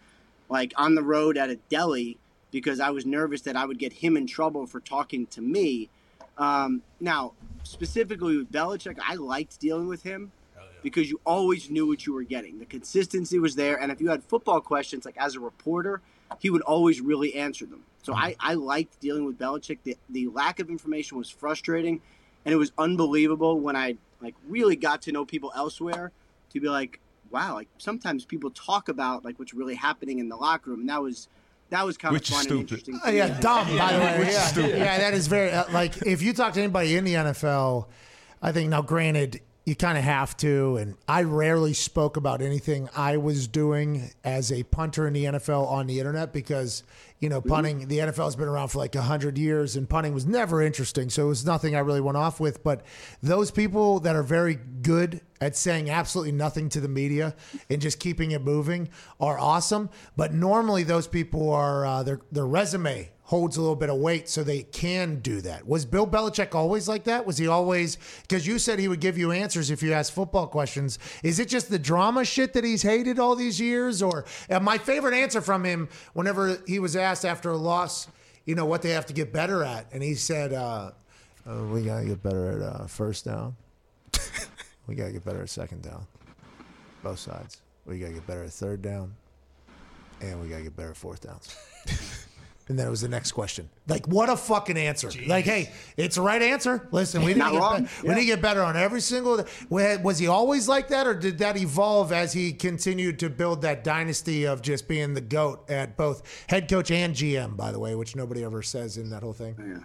like 0.48 0.72
on 0.78 0.96
the 0.96 1.04
road 1.04 1.38
at 1.38 1.50
a 1.50 1.58
deli 1.68 2.18
because 2.52 2.80
I 2.80 2.92
was 2.92 3.06
nervous 3.06 3.42
that 3.42 3.58
I 3.58 3.66
would 3.66 3.80
get 3.80 3.92
him 3.92 4.16
in 4.16 4.28
trouble 4.28 4.66
for 4.66 4.80
talking 4.80 5.28
to 5.28 5.42
me. 5.42 5.90
Um, 6.38 6.84
now, 7.02 7.34
specifically 7.64 8.38
with 8.38 8.50
Belichick, 8.50 8.98
I 9.06 9.16
liked 9.16 9.60
dealing 9.60 9.90
with 9.90 10.04
him 10.04 10.32
because 10.86 11.10
you 11.10 11.20
always 11.26 11.70
knew 11.72 11.88
what 11.88 12.06
you 12.06 12.14
were 12.14 12.22
getting. 12.24 12.60
The 12.60 12.66
consistency 12.66 13.40
was 13.40 13.56
there, 13.56 13.82
and 13.82 13.92
if 13.92 14.00
you 14.00 14.10
had 14.10 14.24
football 14.24 14.62
questions, 14.62 15.04
like 15.04 15.18
as 15.18 15.36
a 15.36 15.40
reporter, 15.40 16.00
he 16.38 16.52
would 16.52 16.62
always 16.62 17.02
really 17.02 17.34
answer 17.34 17.66
them. 17.66 17.82
So 18.04 18.14
I, 18.14 18.36
I 18.40 18.54
liked 18.54 19.00
dealing 19.00 19.26
with 19.26 19.40
Belichick. 19.40 19.80
The, 19.84 19.98
the 20.12 20.28
lack 20.28 20.60
of 20.60 20.70
information 20.70 21.18
was 21.18 21.28
frustrating, 21.28 22.02
and 22.46 22.54
it 22.54 22.58
was 22.58 22.72
unbelievable 22.78 23.60
when 23.60 23.76
I 23.76 23.98
like 24.22 24.36
really 24.48 24.76
got 24.76 25.02
to 25.04 25.12
know 25.12 25.26
people 25.26 25.52
elsewhere 25.56 26.12
to 26.54 26.60
be 26.60 26.70
like, 26.70 27.00
wow, 27.32 27.56
like 27.56 27.68
sometimes 27.80 28.24
people 28.24 28.52
talk 28.52 28.88
about 28.88 29.26
like 29.26 29.40
what's 29.40 29.56
really 29.56 29.76
happening 29.76 30.20
in 30.20 30.30
the 30.30 30.36
locker 30.36 30.70
room, 30.70 30.82
and 30.82 30.90
that 30.90 31.02
was 31.02 31.28
that 31.72 31.84
was 31.84 31.98
kind 31.98 32.14
Which 32.14 32.30
of 32.30 32.36
is 32.42 32.46
fun 32.46 32.58
and 32.60 32.70
stupid. 32.70 32.88
interesting. 32.88 33.00
Oh, 33.04 33.10
yeah, 33.10 33.40
dumb. 33.40 33.76
By 33.76 33.94
the 33.94 34.00
way, 34.00 34.20
Which 34.20 34.28
is 34.28 34.34
yeah, 34.36 34.42
stupid. 34.46 34.78
yeah, 34.78 34.98
that 35.00 35.16
is 35.16 35.26
very 35.26 35.50
uh, 35.52 35.64
like 35.74 36.06
if 36.06 36.22
you 36.22 36.32
talk 36.32 36.54
to 36.54 36.60
anybody 36.62 36.96
in 36.96 37.06
the 37.06 37.16
NFL, 37.16 37.88
I 38.40 38.52
think 38.52 38.70
now, 38.70 38.84
granted, 38.84 39.42
you 39.66 39.76
kind 39.76 39.98
of 39.98 40.04
have 40.04 40.38
to, 40.38 40.78
and 40.78 40.96
I 41.08 41.24
rarely 41.24 41.74
spoke 41.74 42.18
about 42.18 42.40
anything 42.40 42.88
I 42.96 43.18
was 43.18 43.48
doing 43.48 44.12
as 44.24 44.52
a 44.52 44.62
punter 44.62 45.08
in 45.08 45.14
the 45.14 45.26
NFL 45.26 45.68
on 45.68 45.88
the 45.88 45.98
internet 45.98 46.32
because 46.32 46.84
you 47.20 47.30
know 47.30 47.42
punting 47.42 47.88
the 47.88 47.98
NFL 47.98 48.26
has 48.26 48.36
been 48.36 48.48
around 48.48 48.68
for 48.68 48.78
like 48.78 48.94
hundred 48.94 49.40
years, 49.40 49.76
and 49.76 49.90
punting 49.90 50.14
was 50.14 50.28
never 50.28 50.62
interesting, 50.62 51.10
so 51.10 51.26
it 51.26 51.30
was 51.30 51.46
nothing 51.48 51.76
I 51.76 51.80
really 51.80 52.00
went 52.00 52.16
off 52.16 52.40
with. 52.40 52.64
But 52.64 52.86
those 53.24 53.50
people 53.50 54.00
that 54.02 54.16
are 54.16 54.24
very 54.24 54.54
good 54.54 55.22
at 55.42 55.56
saying 55.56 55.90
absolutely 55.90 56.34
nothing 56.34 56.70
to 56.70 56.80
the 56.80 56.88
media 56.88 57.36
and 57.68 57.82
just 57.82 58.00
keeping 58.00 58.32
it 58.32 58.44
moving 58.44 58.90
are 59.20 59.40
awesome. 59.40 59.90
But 60.16 60.32
normally 60.32 60.84
those 60.84 61.08
people 61.08 61.52
are 61.52 61.88
uh, 61.88 62.04
their 62.04 62.22
their 62.32 62.46
resume 62.46 63.10
holds 63.26 63.58
a 63.58 63.60
little 63.62 63.76
bit 63.76 63.90
of 63.90 63.98
weight 63.98 64.30
so 64.30 64.44
they 64.44 64.62
can 64.62 65.20
do 65.20 65.42
that. 65.42 65.68
Was 65.68 65.84
Bill 65.84 66.06
Belichick 66.06 66.54
always 66.54 66.88
like 66.88 67.06
that? 67.06 67.26
Was 67.26 67.40
he 67.40 67.48
always 67.48 67.98
because 68.22 68.46
you 68.46 68.60
said 68.60 68.78
he 68.78 68.88
would 68.88 69.00
give 69.00 69.18
you 69.18 69.32
answers 69.32 69.72
if 69.72 69.82
you 69.82 69.94
asked 69.94 70.14
football 70.14 70.46
questions. 70.46 71.00
Is 71.24 71.40
it 71.40 71.48
just 71.48 71.70
the 71.70 71.80
drama 71.80 72.24
shit 72.24 72.54
that 72.54 72.64
he's 72.64 72.84
hated 72.84 73.18
all 73.18 73.36
these 73.36 73.60
years 73.60 74.04
or 74.04 74.26
my 74.62 74.78
favorite 74.78 75.16
answer 75.16 75.42
from 75.42 75.64
him 75.64 75.90
whenever 76.14 76.60
he 76.68 76.78
was 76.78 76.96
asked 76.96 77.26
after 77.26 77.50
a 77.50 77.58
loss, 77.58 78.08
you 78.46 78.54
know 78.54 78.66
what 78.66 78.84
they 78.84 78.92
have 78.92 79.08
to 79.08 79.14
get 79.14 79.34
better 79.34 79.64
at 79.64 79.88
and 79.92 80.04
he 80.04 80.14
said 80.14 80.54
uh, 80.54 80.92
uh, 81.50 81.64
we 81.72 81.82
got 81.82 82.02
to 82.02 82.06
get 82.06 82.22
better 82.22 82.52
at 82.52 82.62
uh, 82.62 82.86
first 82.86 83.26
down. 83.26 83.56
we 84.88 84.94
got 84.94 85.08
to 85.08 85.12
get 85.12 85.26
better 85.26 85.42
at 85.42 85.50
second 85.50 85.82
down. 85.82 86.06
Both 87.02 87.20
sides. 87.20 87.62
We 87.88 87.98
got 87.98 88.08
to 88.08 88.14
get 88.14 88.28
better 88.28 88.44
at 88.44 88.52
third 88.52 88.84
down 88.84 89.16
and 90.22 90.40
we 90.40 90.48
got 90.48 90.58
to 90.58 90.64
get 90.64 90.76
better 90.76 90.92
at 90.92 90.98
fourth 90.98 91.22
downs. 91.22 91.56
And 92.68 92.80
then 92.80 92.88
it 92.88 92.90
was 92.90 93.02
the 93.02 93.10
next 93.10 93.34
question. 93.34 93.70
Like, 93.88 94.08
what 94.08 94.28
a 94.28 94.36
fucking 94.36 94.76
answer! 94.76 95.12
Like, 95.28 95.46
hey, 95.46 95.72
it's 95.98 96.16
the 96.16 96.24
right 96.24 96.42
answer. 96.42 96.88
Listen, 96.92 97.22
we 97.22 97.36
need, 97.36 97.44
to 97.44 97.52
get, 97.52 98.02
be- 98.02 98.08
we 98.08 98.16
need 98.16 98.22
to 98.22 98.26
get 98.26 98.42
better 98.42 98.64
on 98.64 98.76
every 98.76 99.02
single. 99.02 99.46
Was 99.70 100.18
he 100.18 100.28
always 100.28 100.68
like 100.68 100.88
that, 100.88 101.06
or 101.06 101.14
did 101.14 101.38
that 101.38 101.58
evolve 101.58 102.12
as 102.12 102.34
he 102.34 102.54
continued 102.54 103.20
to 103.20 103.30
build 103.30 103.62
that 103.62 103.84
dynasty 103.84 104.46
of 104.46 104.64
just 104.64 104.88
being 104.88 105.14
the 105.14 105.22
goat 105.22 105.70
at 105.70 105.96
both 105.96 106.24
head 106.48 106.68
coach 106.68 106.90
and 106.90 107.14
GM? 107.14 107.56
By 107.56 107.72
the 107.72 107.80
way, 107.80 107.94
which 107.94 108.16
nobody 108.16 108.44
ever 108.44 108.64
says 108.64 108.98
in 108.98 109.12
that 109.12 109.22
whole 109.22 109.34
thing. 109.34 109.56
Yeah. 109.60 109.84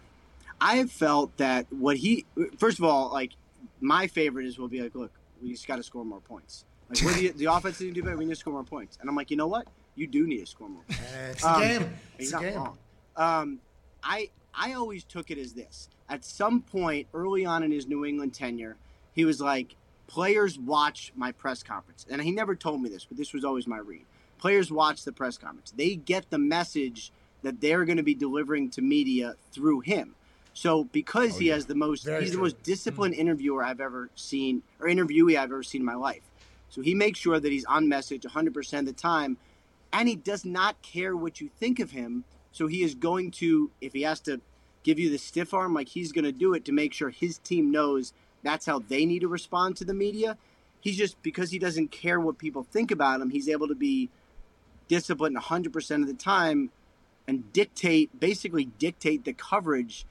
I 0.61 0.77
have 0.77 0.91
felt 0.91 1.37
that 1.39 1.67
what 1.71 1.97
he 1.97 2.25
first 2.59 2.79
of 2.79 2.85
all, 2.85 3.13
like 3.13 3.33
my 3.81 4.07
favorite 4.07 4.47
is 4.47 4.59
will 4.59 4.69
be 4.69 4.81
like, 4.83 4.95
look, 4.95 5.13
we 5.43 5.53
just 5.53 5.67
got 5.67 5.77
to 5.77 5.83
score 5.83 6.05
more 6.05 6.21
points. 6.21 6.65
Like 6.89 7.03
what 7.03 7.15
do 7.15 7.23
you, 7.25 7.33
the 7.33 7.45
offense 7.53 7.79
didn't 7.79 7.95
do 7.95 8.03
better. 8.03 8.17
We 8.17 8.25
need 8.25 8.33
to 8.33 8.37
score 8.37 8.53
more 8.53 8.65
points. 8.65 8.99
And 9.01 9.09
I'm 9.09 9.17
like, 9.17 9.31
you 9.31 9.37
know 9.37 9.47
what? 9.47 9.67
You 9.95 10.07
do 10.07 10.27
need 10.27 10.39
to 10.41 10.47
score 10.47 10.69
more. 10.69 10.83
points. 10.89 11.03
It's 11.31 11.43
the 11.43 11.49
Um, 11.51 11.61
game. 11.63 11.91
It's 12.19 12.33
not 12.33 12.43
the 12.43 12.49
game. 12.49 12.57
wrong. 12.59 12.79
Um, 13.17 13.61
I 14.03 14.31
I 14.55 14.73
always 14.73 15.05
took 15.05 15.31
it 15.31 15.39
as 15.39 15.53
this. 15.53 15.89
At 16.09 16.25
some 16.25 16.63
point 16.63 17.07
early 17.15 17.45
on 17.47 17.63
in 17.63 17.71
his 17.71 17.87
New 17.87 18.05
England 18.05 18.35
tenure, 18.35 18.77
he 19.15 19.25
was 19.25 19.41
like, 19.41 19.77
players 20.09 20.59
watch 20.59 21.13
my 21.15 21.31
press 21.33 21.63
conference, 21.63 22.05
and 22.11 22.21
he 22.21 22.33
never 22.33 22.57
told 22.57 22.83
me 22.83 22.89
this, 22.89 23.05
but 23.05 23.17
this 23.17 23.33
was 23.33 23.45
always 23.45 23.67
my 23.69 23.79
read. 23.79 24.05
Players 24.39 24.73
watch 24.73 25.05
the 25.05 25.13
press 25.13 25.39
conference. 25.39 25.71
They 25.71 25.95
get 25.95 26.31
the 26.31 26.39
message 26.39 27.13
that 27.43 27.61
they're 27.61 27.85
going 27.85 27.99
to 27.99 28.03
be 28.03 28.15
delivering 28.15 28.71
to 28.71 28.83
media 28.83 29.35
through 29.53 29.81
him. 29.81 30.15
So 30.53 30.85
because 30.85 31.39
he 31.39 31.47
has 31.49 31.67
the 31.67 31.75
most, 31.77 32.05
Very 32.05 32.23
he's 32.23 32.33
the 32.33 32.39
most 32.39 32.61
disciplined 32.65 33.15
interviewer 33.15 33.63
I've 33.63 33.81
ever 33.81 34.11
seen, 34.17 34.63
or 34.81 34.89
interviewee 34.89 35.37
I've 35.39 35.45
ever 35.53 35.63
seen 35.63 35.83
in 35.83 35.87
my 35.87 35.95
life. 35.95 36.23
So 36.71 36.81
he 36.83 36.95
makes 36.95 37.19
sure 37.21 37.39
that 37.39 37.53
he's 37.53 37.65
on 37.67 37.89
message 37.89 38.23
100% 38.23 38.79
of 38.81 38.87
the 38.87 38.93
time, 38.93 39.37
and 39.93 40.09
he 40.09 40.17
does 40.17 40.45
not 40.45 40.81
care 40.83 41.17
what 41.17 41.41
you 41.41 41.49
think 41.49 41.81
of 41.81 41.91
him. 41.91 42.25
So 42.53 42.67
he 42.67 42.83
is 42.83 42.95
going 42.95 43.31
to, 43.33 43.71
if 43.81 43.93
he 43.93 44.03
has 44.03 44.21
to 44.21 44.41
give 44.83 44.99
you 44.99 45.11
the 45.11 45.19
stiff 45.19 45.53
arm, 45.55 45.75
like 45.75 45.89
he's 45.89 46.13
going 46.13 46.25
to 46.25 46.33
do 46.33 46.55
it 46.55 46.65
to 46.65 46.73
make 46.73 46.93
sure 46.93 47.11
his 47.11 47.39
team 47.39 47.71
knows 47.71 48.13
that's 48.43 48.67
how 48.67 48.79
they 48.79 49.05
need 49.05 49.21
to 49.21 49.29
respond 49.29 49.77
to 49.77 49.85
the 49.85 49.95
media. 49.95 50.37
He's 50.81 50.97
just 50.97 51.21
because 51.23 51.51
he 51.51 51.59
doesn't 51.59 51.91
care 51.91 52.19
what 52.19 52.39
people 52.39 52.63
think 52.63 52.91
about 52.91 53.21
him, 53.21 53.31
he's 53.31 53.49
able 53.49 53.69
to 53.69 53.75
be 53.75 54.11
disciplined 54.89 55.37
100% 55.37 56.01
of 56.01 56.07
the 56.07 56.15
time 56.15 56.71
and 57.29 57.53
dictate, 57.53 58.19
basically 58.19 58.65
dictate 58.65 59.25
the 59.25 59.33
coverage 59.33 60.05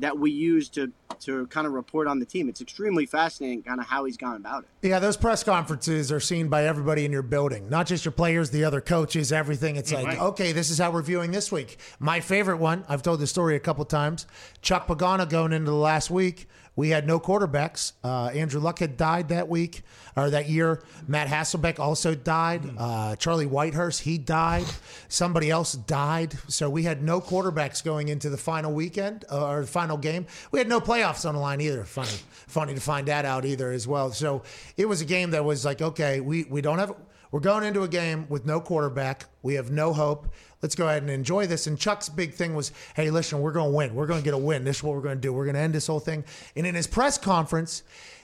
that 0.00 0.18
we 0.18 0.30
use 0.30 0.68
to 0.70 0.92
to 1.20 1.46
kind 1.48 1.66
of 1.66 1.74
report 1.74 2.06
on 2.06 2.18
the 2.18 2.24
team. 2.24 2.48
It's 2.48 2.60
extremely 2.60 3.04
fascinating, 3.04 3.62
kind 3.62 3.78
of 3.78 3.86
how 3.86 4.04
he's 4.04 4.16
gone 4.16 4.36
about 4.36 4.64
it. 4.64 4.88
Yeah, 4.88 4.98
those 4.98 5.16
press 5.16 5.44
conferences 5.44 6.10
are 6.10 6.20
seen 6.20 6.48
by 6.48 6.64
everybody 6.64 7.04
in 7.04 7.12
your 7.12 7.22
building, 7.22 7.68
not 7.68 7.86
just 7.86 8.04
your 8.04 8.12
players, 8.12 8.50
the 8.50 8.64
other 8.64 8.80
coaches, 8.80 9.30
everything. 9.30 9.76
It's 9.76 9.92
mm-hmm. 9.92 10.06
like, 10.06 10.20
okay, 10.20 10.52
this 10.52 10.70
is 10.70 10.78
how 10.78 10.90
we're 10.90 11.02
viewing 11.02 11.30
this 11.30 11.52
week. 11.52 11.78
My 11.98 12.20
favorite 12.20 12.56
one, 12.56 12.84
I've 12.88 13.02
told 13.02 13.20
this 13.20 13.30
story 13.30 13.56
a 13.56 13.60
couple 13.60 13.84
times. 13.84 14.26
Chuck 14.62 14.86
Pagano 14.86 15.28
going 15.28 15.52
into 15.52 15.70
the 15.70 15.76
last 15.76 16.10
week, 16.10 16.48
we 16.80 16.88
had 16.88 17.06
no 17.06 17.20
quarterbacks. 17.20 17.92
Uh, 18.02 18.28
Andrew 18.28 18.58
Luck 18.58 18.78
had 18.78 18.96
died 18.96 19.28
that 19.28 19.50
week 19.50 19.82
or 20.16 20.30
that 20.30 20.48
year. 20.48 20.82
Matt 21.06 21.28
Hasselbeck 21.28 21.78
also 21.78 22.14
died. 22.14 22.62
Uh, 22.78 23.16
Charlie 23.16 23.44
Whitehurst, 23.44 24.00
he 24.00 24.16
died. 24.16 24.64
Somebody 25.08 25.50
else 25.50 25.74
died. 25.74 26.38
So 26.48 26.70
we 26.70 26.84
had 26.84 27.02
no 27.02 27.20
quarterbacks 27.20 27.84
going 27.84 28.08
into 28.08 28.30
the 28.30 28.38
final 28.38 28.72
weekend 28.72 29.26
uh, 29.30 29.46
or 29.46 29.64
final 29.64 29.98
game. 29.98 30.26
We 30.52 30.58
had 30.58 30.68
no 30.68 30.80
playoffs 30.80 31.28
on 31.28 31.34
the 31.34 31.40
line 31.42 31.60
either. 31.60 31.84
Funny, 31.84 32.08
funny 32.48 32.72
to 32.72 32.80
find 32.80 33.08
that 33.08 33.26
out 33.26 33.44
either 33.44 33.70
as 33.72 33.86
well. 33.86 34.10
So 34.12 34.42
it 34.78 34.86
was 34.86 35.02
a 35.02 35.04
game 35.04 35.32
that 35.32 35.44
was 35.44 35.66
like, 35.66 35.82
okay, 35.82 36.20
we 36.20 36.44
we 36.44 36.62
don't 36.62 36.78
have. 36.78 36.94
We're 37.30 37.40
going 37.40 37.64
into 37.64 37.82
a 37.82 37.88
game 37.88 38.26
with 38.28 38.44
no 38.44 38.60
quarterback. 38.60 39.26
We 39.42 39.54
have 39.54 39.70
no 39.70 39.92
hope. 39.92 40.28
Let's 40.62 40.74
go 40.74 40.88
ahead 40.88 41.02
and 41.02 41.10
enjoy 41.10 41.46
this. 41.46 41.66
And 41.66 41.78
Chuck's 41.78 42.08
big 42.08 42.34
thing 42.34 42.54
was, 42.54 42.72
hey, 42.94 43.10
listen, 43.10 43.40
we're 43.40 43.52
going 43.52 43.70
to 43.70 43.76
win. 43.76 43.94
We're 43.94 44.06
going 44.06 44.20
to 44.20 44.24
get 44.24 44.34
a 44.34 44.38
win. 44.38 44.64
This 44.64 44.78
is 44.78 44.82
what 44.82 44.94
we're 44.94 45.02
going 45.02 45.16
to 45.16 45.20
do. 45.20 45.32
We're 45.32 45.44
going 45.44 45.54
to 45.54 45.60
end 45.60 45.74
this 45.74 45.86
whole 45.86 46.00
thing. 46.00 46.24
And 46.56 46.66
in 46.66 46.74
his 46.74 46.86
press 46.86 47.18
conference, 47.18 47.82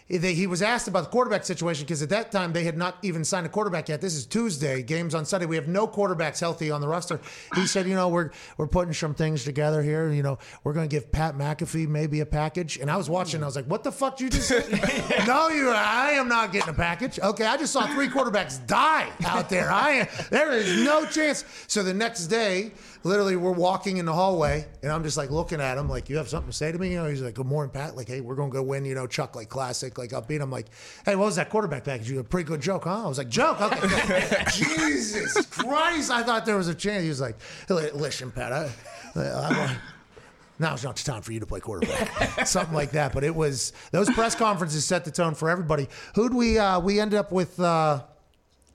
Eh, 0.08 0.18
he 0.18 0.46
was 0.46 0.62
asked 0.62 0.86
about 0.86 1.04
the 1.04 1.10
quarterback 1.10 1.44
situation 1.44 1.84
because 1.84 2.00
at 2.00 2.08
that 2.10 2.30
time 2.30 2.52
they 2.52 2.64
had 2.64 2.76
not 2.76 2.96
even 3.02 3.24
signed 3.24 3.44
a 3.44 3.48
quarterback 3.48 3.88
yet. 3.88 4.00
This 4.00 4.14
is 4.14 4.24
Tuesday, 4.24 4.82
games 4.82 5.14
on 5.14 5.24
Sunday. 5.24 5.46
We 5.46 5.56
have 5.56 5.66
no 5.66 5.88
quarterbacks 5.88 6.38
healthy 6.38 6.70
on 6.70 6.80
the 6.80 6.86
roster. 6.86 7.20
He 7.54 7.66
said, 7.66 7.88
you 7.88 7.94
know, 7.94 8.08
we're 8.08 8.30
we're 8.56 8.68
putting 8.68 8.92
some 8.92 9.14
things 9.14 9.44
together 9.44 9.82
here. 9.82 10.12
You 10.12 10.22
know, 10.22 10.38
we're 10.62 10.74
going 10.74 10.88
to 10.88 10.94
give 10.94 11.10
Pat 11.10 11.36
McAfee 11.36 11.88
maybe 11.88 12.20
a 12.20 12.26
package. 12.26 12.78
And 12.78 12.90
I 12.90 12.96
was 12.96 13.10
watching. 13.10 13.42
I 13.42 13.46
was 13.46 13.56
like, 13.56 13.66
what 13.66 13.82
the 13.82 13.92
fuck 13.92 14.16
did 14.16 14.24
you 14.24 14.30
just 14.30 14.48
say? 14.48 15.24
no, 15.26 15.48
you. 15.48 15.70
I 15.70 16.10
am 16.10 16.28
not 16.28 16.52
getting 16.52 16.70
a 16.70 16.76
package. 16.76 17.18
Okay, 17.18 17.44
I 17.44 17.56
just 17.56 17.72
saw 17.72 17.86
three 17.88 18.08
quarterbacks 18.08 18.64
die 18.66 19.08
out 19.24 19.48
there. 19.48 19.72
I 19.72 19.90
am. 19.90 20.08
There 20.30 20.52
is 20.52 20.84
no 20.84 21.04
chance. 21.06 21.44
So 21.66 21.82
the 21.82 21.94
next 21.94 22.26
day. 22.26 22.72
Literally, 23.06 23.36
we're 23.36 23.52
walking 23.52 23.98
in 23.98 24.04
the 24.04 24.12
hallway, 24.12 24.66
and 24.82 24.90
I'm 24.90 25.04
just 25.04 25.16
like 25.16 25.30
looking 25.30 25.60
at 25.60 25.78
him, 25.78 25.88
like, 25.88 26.08
"You 26.08 26.16
have 26.16 26.28
something 26.28 26.50
to 26.50 26.56
say 26.56 26.72
to 26.72 26.78
me?" 26.78 26.90
You 26.90 26.96
know, 26.96 27.08
he's 27.08 27.22
like, 27.22 27.34
"Good 27.34 27.46
morning, 27.46 27.70
Pat." 27.70 27.96
Like, 27.96 28.08
"Hey, 28.08 28.20
we're 28.20 28.34
gonna 28.34 28.50
go 28.50 28.64
win." 28.64 28.84
You 28.84 28.96
know, 28.96 29.06
Chuck, 29.06 29.36
like 29.36 29.48
classic, 29.48 29.96
like 29.96 30.10
upbeat. 30.10 30.42
I'm 30.42 30.50
like, 30.50 30.66
"Hey, 31.04 31.14
what 31.14 31.26
was 31.26 31.36
that 31.36 31.48
quarterback 31.48 31.84
package? 31.84 32.10
You 32.10 32.18
a 32.18 32.24
pretty 32.24 32.48
good 32.48 32.60
joke, 32.60 32.82
huh?" 32.82 33.04
I 33.04 33.08
was 33.08 33.18
like, 33.18 33.28
"Joke, 33.28 33.60
okay." 33.60 34.44
Jesus 34.52 35.46
Christ! 35.46 36.10
I 36.10 36.24
thought 36.24 36.46
there 36.46 36.56
was 36.56 36.66
a 36.66 36.74
chance. 36.74 37.04
He 37.04 37.08
was 37.08 37.20
like, 37.20 37.36
"Listen, 37.68 38.32
Pat, 38.32 38.52
I, 38.52 38.70
I 39.14 39.56
want." 39.56 39.78
Now's 40.58 40.82
not 40.82 40.96
the 40.96 41.04
time 41.04 41.22
for 41.22 41.32
you 41.32 41.38
to 41.40 41.46
play 41.46 41.60
quarterback, 41.60 42.46
something 42.46 42.74
like 42.74 42.90
that. 42.92 43.12
But 43.12 43.22
it 43.22 43.34
was 43.34 43.72
those 43.92 44.10
press 44.10 44.34
conferences 44.34 44.84
set 44.84 45.04
the 45.04 45.12
tone 45.12 45.34
for 45.34 45.48
everybody. 45.48 45.88
Who'd 46.16 46.34
we 46.34 46.58
uh, 46.58 46.80
we 46.80 46.98
ended 46.98 47.20
up 47.20 47.30
with? 47.30 47.60
Uh, 47.60 48.02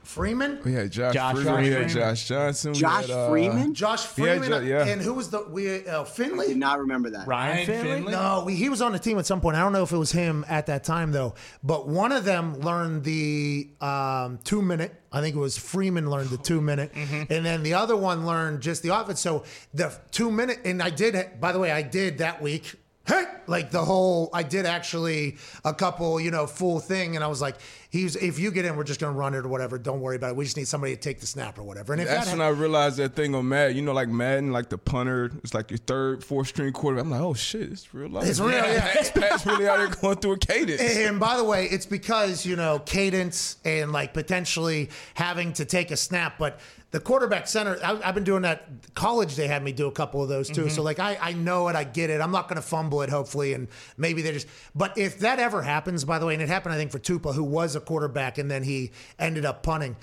Freeman, 0.03 0.59
We 0.65 0.73
had 0.73 0.91
Josh, 0.91 1.13
Josh 1.13 1.35
Freeman, 1.35 1.61
we 1.61 1.69
had 1.69 1.89
Josh 1.89 2.27
Johnson, 2.27 2.73
Josh 2.73 3.07
had, 3.07 3.11
uh, 3.11 3.29
Freeman? 3.29 3.73
Josh 3.73 4.05
Freeman, 4.05 4.49
Jo- 4.49 4.59
yeah. 4.59 4.85
and 4.87 5.01
who 5.01 5.13
was 5.13 5.29
the 5.29 5.45
we 5.49 5.87
uh, 5.87 6.03
Finley? 6.03 6.47
Did 6.47 6.57
not 6.57 6.79
remember 6.79 7.11
that. 7.11 7.27
Ryan 7.27 7.65
Finley. 7.65 8.11
No, 8.11 8.43
we, 8.45 8.55
he 8.55 8.67
was 8.69 8.81
on 8.81 8.91
the 8.93 8.99
team 8.99 9.19
at 9.19 9.25
some 9.25 9.41
point. 9.41 9.55
I 9.55 9.59
don't 9.59 9.73
know 9.73 9.83
if 9.83 9.91
it 9.91 9.97
was 9.97 10.11
him 10.11 10.43
at 10.49 10.65
that 10.65 10.83
time 10.83 11.11
though. 11.11 11.35
But 11.63 11.87
one 11.87 12.11
of 12.11 12.25
them 12.25 12.59
learned 12.61 13.03
the 13.03 13.69
um, 13.79 14.39
two 14.43 14.61
minute. 14.61 14.95
I 15.11 15.21
think 15.21 15.35
it 15.35 15.39
was 15.39 15.57
Freeman 15.57 16.09
learned 16.09 16.29
the 16.29 16.37
two 16.37 16.61
minute, 16.61 16.91
and 16.95 17.45
then 17.45 17.63
the 17.63 17.73
other 17.73 17.95
one 17.97 18.25
learned 18.25 18.61
just 18.61 18.81
the 18.81 18.89
offense. 18.89 19.19
So 19.19 19.43
the 19.73 19.93
two 20.11 20.31
minute, 20.31 20.59
and 20.65 20.81
I 20.81 20.89
did. 20.89 21.39
By 21.39 21.51
the 21.51 21.59
way, 21.59 21.71
I 21.71 21.81
did 21.81 22.19
that 22.19 22.41
week. 22.41 22.75
Hey, 23.11 23.25
like 23.47 23.71
the 23.71 23.83
whole, 23.83 24.29
I 24.33 24.43
did 24.43 24.65
actually 24.65 25.37
a 25.65 25.73
couple, 25.73 26.19
you 26.19 26.31
know, 26.31 26.47
full 26.47 26.79
thing, 26.79 27.15
and 27.15 27.23
I 27.25 27.27
was 27.27 27.41
like, 27.41 27.57
"He's 27.89 28.15
if 28.15 28.39
you 28.39 28.51
get 28.51 28.63
in, 28.63 28.77
we're 28.77 28.85
just 28.85 29.01
gonna 29.01 29.17
run 29.17 29.33
it 29.33 29.39
or 29.39 29.49
whatever. 29.49 29.77
Don't 29.77 29.99
worry 29.99 30.15
about 30.15 30.31
it. 30.31 30.35
We 30.37 30.45
just 30.45 30.55
need 30.55 30.67
somebody 30.67 30.95
to 30.95 31.01
take 31.01 31.19
the 31.19 31.27
snap 31.27 31.59
or 31.59 31.63
whatever." 31.63 31.91
And 31.91 32.01
if 32.01 32.07
That's 32.07 32.27
that 32.31 32.37
when 32.37 32.45
I 32.45 32.49
realized 32.49 32.97
that 32.97 33.15
thing 33.15 33.35
on 33.35 33.49
Madden. 33.49 33.75
You 33.75 33.81
know, 33.81 33.91
like 33.91 34.07
Madden, 34.07 34.51
like 34.51 34.69
the 34.69 34.77
punter, 34.77 35.31
it's 35.43 35.53
like 35.53 35.69
your 35.71 35.77
third, 35.79 36.23
fourth 36.23 36.47
string 36.47 36.71
quarterback. 36.71 37.05
I'm 37.05 37.11
like, 37.11 37.21
oh 37.21 37.33
shit, 37.33 37.71
it's 37.71 37.93
real 37.93 38.09
life. 38.09 38.27
It's 38.27 38.39
real, 38.39 38.51
yeah. 38.51 38.93
Pat's, 38.93 39.11
Pat's 39.15 39.45
really 39.45 39.67
out 39.67 39.77
there 39.77 39.87
going 39.89 40.17
through 40.17 40.33
a 40.33 40.37
cadence. 40.37 40.81
And 40.81 41.19
by 41.19 41.35
the 41.35 41.43
way, 41.43 41.65
it's 41.65 41.85
because, 41.85 42.45
you 42.45 42.55
know, 42.55 42.79
cadence 42.79 43.57
and 43.65 43.91
like 43.91 44.13
potentially 44.13 44.89
having 45.15 45.53
to 45.53 45.65
take 45.65 45.91
a 45.91 45.97
snap. 45.97 46.37
But 46.39 46.59
the 46.91 46.99
quarterback 46.99 47.47
center, 47.47 47.77
I, 47.83 47.99
I've 48.03 48.15
been 48.15 48.25
doing 48.25 48.41
that. 48.41 48.67
College, 48.93 49.35
they 49.35 49.47
had 49.47 49.63
me 49.63 49.71
do 49.71 49.87
a 49.87 49.91
couple 49.91 50.21
of 50.21 50.27
those 50.27 50.49
too. 50.49 50.69
So, 50.69 50.75
mm-hmm. 50.75 50.81
like, 50.83 50.99
I, 50.99 51.17
I 51.21 51.33
know 51.33 51.69
it, 51.69 51.75
I 51.75 51.85
get 51.85 52.09
it. 52.09 52.19
I'm 52.19 52.31
not 52.31 52.49
going 52.49 52.57
to 52.57 52.61
fumble 52.61 53.01
it, 53.01 53.09
hopefully. 53.09 53.53
And 53.53 53.69
maybe 53.97 54.21
they 54.21 54.33
just, 54.33 54.47
but 54.75 54.97
if 54.97 55.19
that 55.19 55.39
ever 55.39 55.61
happens, 55.61 56.03
by 56.03 56.19
the 56.19 56.25
way, 56.25 56.33
and 56.33 56.43
it 56.43 56.49
happened, 56.49 56.75
I 56.75 56.77
think, 56.77 56.91
for 56.91 56.99
Tupa, 56.99 57.33
who 57.33 57.43
was 57.43 57.75
a 57.75 57.79
quarterback 57.79 58.37
and 58.37 58.51
then 58.51 58.63
he 58.63 58.91
ended 59.17 59.45
up 59.45 59.63
punting 59.63 59.95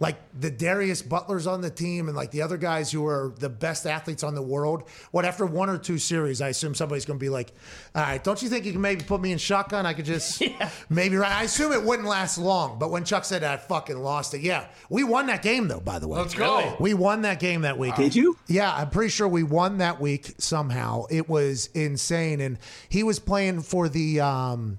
like 0.00 0.16
the 0.38 0.50
Darius 0.50 1.02
Butlers 1.02 1.46
on 1.46 1.60
the 1.60 1.68
team 1.68 2.08
and 2.08 2.16
like 2.16 2.30
the 2.30 2.40
other 2.40 2.56
guys 2.56 2.90
who 2.90 3.06
are 3.06 3.34
the 3.38 3.50
best 3.50 3.86
athletes 3.86 4.24
on 4.24 4.34
the 4.34 4.42
world, 4.42 4.88
what 5.10 5.26
after 5.26 5.44
one 5.44 5.68
or 5.68 5.76
two 5.76 5.98
series, 5.98 6.40
I 6.40 6.48
assume 6.48 6.74
somebody's 6.74 7.04
going 7.04 7.18
to 7.18 7.22
be 7.22 7.28
like, 7.28 7.52
all 7.94 8.02
right, 8.02 8.24
don't 8.24 8.40
you 8.40 8.48
think 8.48 8.64
you 8.64 8.72
can 8.72 8.80
maybe 8.80 9.04
put 9.04 9.20
me 9.20 9.30
in 9.30 9.36
shotgun? 9.36 9.84
I 9.84 9.92
could 9.92 10.06
just 10.06 10.40
yeah. 10.40 10.70
maybe, 10.88 11.16
right? 11.16 11.30
I 11.30 11.42
assume 11.42 11.72
it 11.72 11.82
wouldn't 11.82 12.08
last 12.08 12.38
long. 12.38 12.78
But 12.78 12.90
when 12.90 13.04
Chuck 13.04 13.26
said 13.26 13.44
I 13.44 13.58
fucking 13.58 13.98
lost 13.98 14.32
it, 14.32 14.40
yeah. 14.40 14.68
We 14.88 15.04
won 15.04 15.26
that 15.26 15.42
game 15.42 15.68
though, 15.68 15.80
by 15.80 15.98
the 15.98 16.08
way. 16.08 16.18
Let's 16.18 16.34
go. 16.34 16.76
We 16.80 16.94
won 16.94 17.20
that 17.22 17.38
game 17.38 17.60
that 17.62 17.78
week. 17.78 17.94
Did 17.96 18.14
you? 18.14 18.38
Yeah, 18.46 18.74
I'm 18.74 18.88
pretty 18.88 19.10
sure 19.10 19.28
we 19.28 19.42
won 19.42 19.78
that 19.78 20.00
week 20.00 20.34
somehow. 20.38 21.04
It 21.10 21.28
was 21.28 21.68
insane. 21.74 22.40
And 22.40 22.58
he 22.88 23.02
was 23.02 23.18
playing 23.18 23.60
for 23.60 23.90
the, 23.90 24.20
um, 24.20 24.78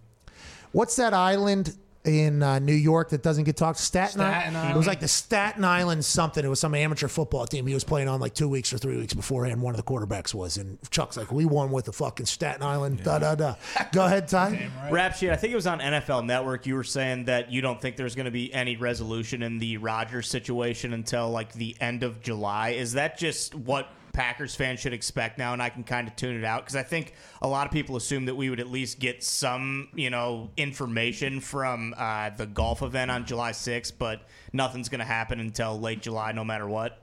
what's 0.71 0.95
that 0.95 1.13
island 1.13 1.75
in 2.03 2.41
uh, 2.41 2.59
New 2.59 2.73
York 2.73 3.09
that 3.09 3.21
doesn't 3.23 3.43
get 3.43 3.57
talked? 3.57 3.79
Staten, 3.79 4.19
Staten 4.19 4.55
Island. 4.55 4.75
It 4.75 4.77
was 4.77 4.87
like 4.87 4.99
the 4.99 5.07
Staten 5.07 5.63
Island 5.63 6.03
something. 6.03 6.43
It 6.43 6.47
was 6.47 6.59
some 6.59 6.75
amateur 6.75 7.07
football 7.07 7.45
team 7.45 7.67
he 7.67 7.73
was 7.73 7.83
playing 7.83 8.07
on 8.07 8.19
like 8.19 8.33
two 8.33 8.49
weeks 8.49 8.73
or 8.73 8.77
three 8.77 8.97
weeks 8.97 9.13
beforehand. 9.13 9.61
One 9.61 9.73
of 9.73 9.77
the 9.77 9.83
quarterbacks 9.83 10.33
was. 10.33 10.57
And 10.57 10.79
Chuck's 10.89 11.17
like, 11.17 11.31
we 11.31 11.45
won 11.45 11.71
with 11.71 11.85
the 11.85 11.93
fucking 11.93 12.25
Staten 12.25 12.63
Island. 12.63 13.03
Da, 13.03 13.19
da, 13.19 13.35
da. 13.35 13.55
Go 13.91 14.05
ahead, 14.05 14.27
Ty. 14.27 14.69
Rap 14.89 15.15
sheet. 15.15 15.29
I 15.31 15.35
think 15.35 15.53
it 15.53 15.55
was 15.55 15.67
on 15.67 15.79
NFL 15.79 16.25
Network. 16.25 16.65
You 16.65 16.75
were 16.75 16.83
saying 16.83 17.25
that 17.25 17.51
you 17.51 17.61
don't 17.61 17.79
think 17.79 17.95
there's 17.95 18.15
going 18.15 18.25
to 18.25 18.31
be 18.31 18.53
any 18.53 18.75
resolution 18.75 19.43
in 19.43 19.59
the 19.59 19.77
Rodgers 19.77 20.27
situation 20.27 20.93
until 20.93 21.29
like 21.29 21.53
the 21.53 21.75
end 21.79 22.03
of 22.03 22.21
July. 22.21 22.69
Is 22.69 22.93
that 22.93 23.17
just 23.17 23.53
what 23.55 23.87
Packers 24.13 24.55
fans 24.55 24.79
should 24.79 24.93
expect 24.93 25.37
now? 25.37 25.53
And 25.53 25.61
I 25.61 25.69
can 25.69 25.83
kind 25.83 26.07
of 26.07 26.15
tune 26.15 26.35
it 26.35 26.43
out 26.43 26.63
because 26.63 26.75
I 26.75 26.83
think 26.83 27.13
a 27.41 27.47
lot 27.47 27.67
of 27.67 27.73
people 27.73 27.95
assume 27.95 28.25
that 28.25 28.35
we 28.35 28.49
would 28.49 28.59
at 28.59 28.69
least 28.69 28.99
get 28.99 29.23
some, 29.23 29.89
you 29.95 30.09
know, 30.09 30.49
information 30.57 31.39
from 31.39 31.93
uh, 31.97 32.31
the 32.31 32.45
golf 32.45 32.81
event 32.81 33.11
on 33.11 33.25
July 33.25 33.51
6th, 33.51 33.93
but 33.97 34.27
nothing's 34.53 34.89
going 34.89 34.99
to 34.99 35.05
happen 35.05 35.39
until 35.39 35.79
late 35.79 36.01
July, 36.01 36.31
no 36.31 36.43
matter 36.43 36.67
what. 36.67 36.97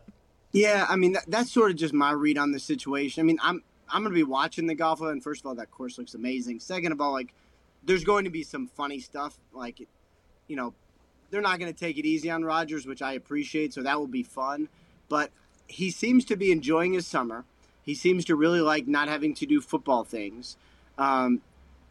Yeah, 0.52 0.86
I 0.88 0.96
mean 0.96 1.12
that, 1.12 1.24
that's 1.28 1.52
sort 1.52 1.70
of 1.70 1.76
just 1.76 1.92
my 1.92 2.10
read 2.10 2.38
on 2.38 2.52
the 2.52 2.58
situation. 2.58 3.20
I 3.20 3.24
mean, 3.24 3.38
I'm 3.42 3.62
I'm 3.90 4.02
going 4.02 4.12
to 4.12 4.18
be 4.18 4.24
watching 4.24 4.66
the 4.66 4.74
golf 4.74 5.00
event. 5.00 5.22
First 5.22 5.42
of 5.42 5.46
all, 5.46 5.54
that 5.56 5.70
course 5.70 5.98
looks 5.98 6.14
amazing. 6.14 6.60
Second 6.60 6.92
of 6.92 7.00
all, 7.00 7.12
like 7.12 7.34
there's 7.84 8.04
going 8.04 8.24
to 8.24 8.30
be 8.30 8.42
some 8.42 8.66
funny 8.66 9.00
stuff. 9.00 9.38
Like, 9.52 9.86
you 10.46 10.56
know, 10.56 10.74
they're 11.30 11.40
not 11.40 11.58
going 11.58 11.72
to 11.72 11.78
take 11.78 11.98
it 11.98 12.06
easy 12.06 12.30
on 12.30 12.44
Rodgers, 12.44 12.86
which 12.86 13.02
I 13.02 13.12
appreciate. 13.14 13.74
So 13.74 13.82
that 13.82 13.98
will 13.98 14.06
be 14.06 14.22
fun. 14.22 14.68
But 15.08 15.30
he 15.68 15.90
seems 15.90 16.24
to 16.24 16.36
be 16.36 16.50
enjoying 16.50 16.94
his 16.94 17.06
summer. 17.06 17.44
He 17.82 17.94
seems 17.94 18.24
to 18.26 18.34
really 18.34 18.60
like 18.60 18.88
not 18.88 19.08
having 19.08 19.34
to 19.34 19.46
do 19.46 19.60
football 19.60 20.04
things. 20.04 20.56
Um, 20.98 21.40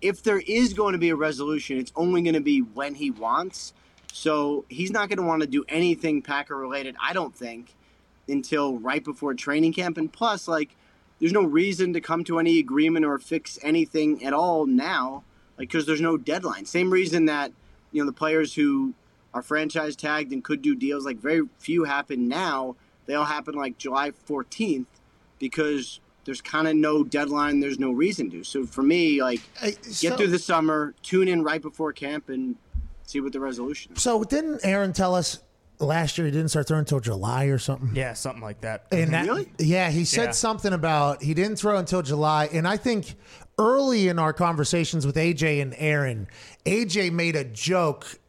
if 0.02 0.22
there 0.22 0.40
is 0.40 0.74
going 0.74 0.94
to 0.94 1.00
be 1.00 1.10
a 1.10 1.16
resolution, 1.16 1.78
it's 1.78 1.94
only 1.96 2.22
going 2.22 2.36
to 2.36 2.42
be 2.42 2.60
when 2.60 2.96
he 2.96 3.10
wants. 3.10 3.74
So 4.14 4.66
he's 4.70 4.92
not 4.92 5.10
going 5.10 5.18
to 5.18 5.24
want 5.24 5.42
to 5.42 5.48
do 5.48 5.64
anything 5.70 6.22
Packer 6.22 6.56
related, 6.56 6.96
I 7.02 7.14
don't 7.14 7.36
think, 7.36 7.74
until 8.28 8.78
right 8.78 9.04
before 9.04 9.34
training 9.34 9.74
camp. 9.74 9.98
And 9.98 10.12
plus, 10.12 10.48
like, 10.48 10.76
there's 11.20 11.34
no 11.34 11.44
reason 11.44 11.94
to 11.94 12.02
come 12.02 12.24
to 12.26 12.40
any 12.40 12.60
agreement 12.60 13.06
or 13.06 13.18
fix 13.18 13.58
anything 13.64 14.24
at 14.24 14.34
all 14.34 14.66
now, 14.66 15.24
like, 15.58 15.70
because 15.70 15.86
there's 15.86 16.02
no 16.02 16.18
deadline. 16.18 16.66
Same 16.66 16.92
reason 16.92 17.26
that, 17.26 17.52
you 17.92 18.02
know, 18.02 18.06
the 18.06 18.14
players 18.14 18.54
who 18.54 18.94
are 19.34 19.42
franchise 19.42 19.96
tagged 19.96 20.32
and 20.32 20.44
could 20.44 20.62
do 20.62 20.76
deals, 20.76 21.06
like, 21.06 21.18
very 21.18 21.42
few 21.58 21.86
happen 21.86 22.28
now. 22.28 22.76
They 23.08 23.16
all 23.16 23.26
happen 23.26 23.56
like 23.56 23.78
July 23.78 24.12
14th. 24.30 24.86
because 25.40 26.00
there's 26.26 26.42
kind 26.42 26.68
of 26.68 26.76
no 26.76 27.04
deadline. 27.04 27.60
There's 27.60 27.80
no 27.80 27.92
reason 27.92 28.30
to. 28.32 28.44
So 28.44 28.66
for 28.66 28.82
me, 28.84 29.22
like, 29.22 29.40
so- 29.82 30.10
get 30.10 30.18
through 30.18 30.28
the 30.28 30.40
summer, 30.40 30.94
tune 31.04 31.28
in 31.28 31.44
right 31.44 31.62
before 31.62 31.94
camp, 31.94 32.28
and 32.30 32.56
see 33.04 33.22
what 33.22 33.32
the 33.34 33.40
resolution 33.40 33.94
is. 33.96 34.02
So 34.02 34.24
didn't 34.24 34.62
Aaron 34.66 34.94
tell 34.94 35.14
us 35.16 35.40
last 35.80 36.18
year 36.18 36.26
he 36.26 36.32
didn't 36.32 36.50
start 36.50 36.68
throwing 36.68 36.80
until 36.82 37.00
July 37.00 37.46
or 37.46 37.60
something? 37.60 37.92
Yeah, 37.96 38.14
something 38.14 38.42
like 38.42 38.62
that. 38.62 38.88
And 38.92 39.14
that, 39.14 39.26
Really? 39.28 39.48
Yeah, 39.60 39.90
he 39.92 40.04
said 40.06 40.26
Yeah. 40.26 40.32
something 40.32 40.74
about 40.74 41.22
he 41.22 41.34
didn't 41.36 41.58
throw 41.58 41.78
until 41.78 42.02
July. 42.02 42.50
And 42.52 42.68
I 42.68 42.78
think 42.78 43.16
early 43.60 44.08
in 44.08 44.18
our 44.20 44.34
conversations 44.34 45.06
with 45.06 45.16
AJ 45.18 45.62
and 45.62 45.74
Aaron, 45.78 46.28
AJ 46.66 47.12
made 47.12 47.36
a 47.36 47.44
joke 47.46 48.20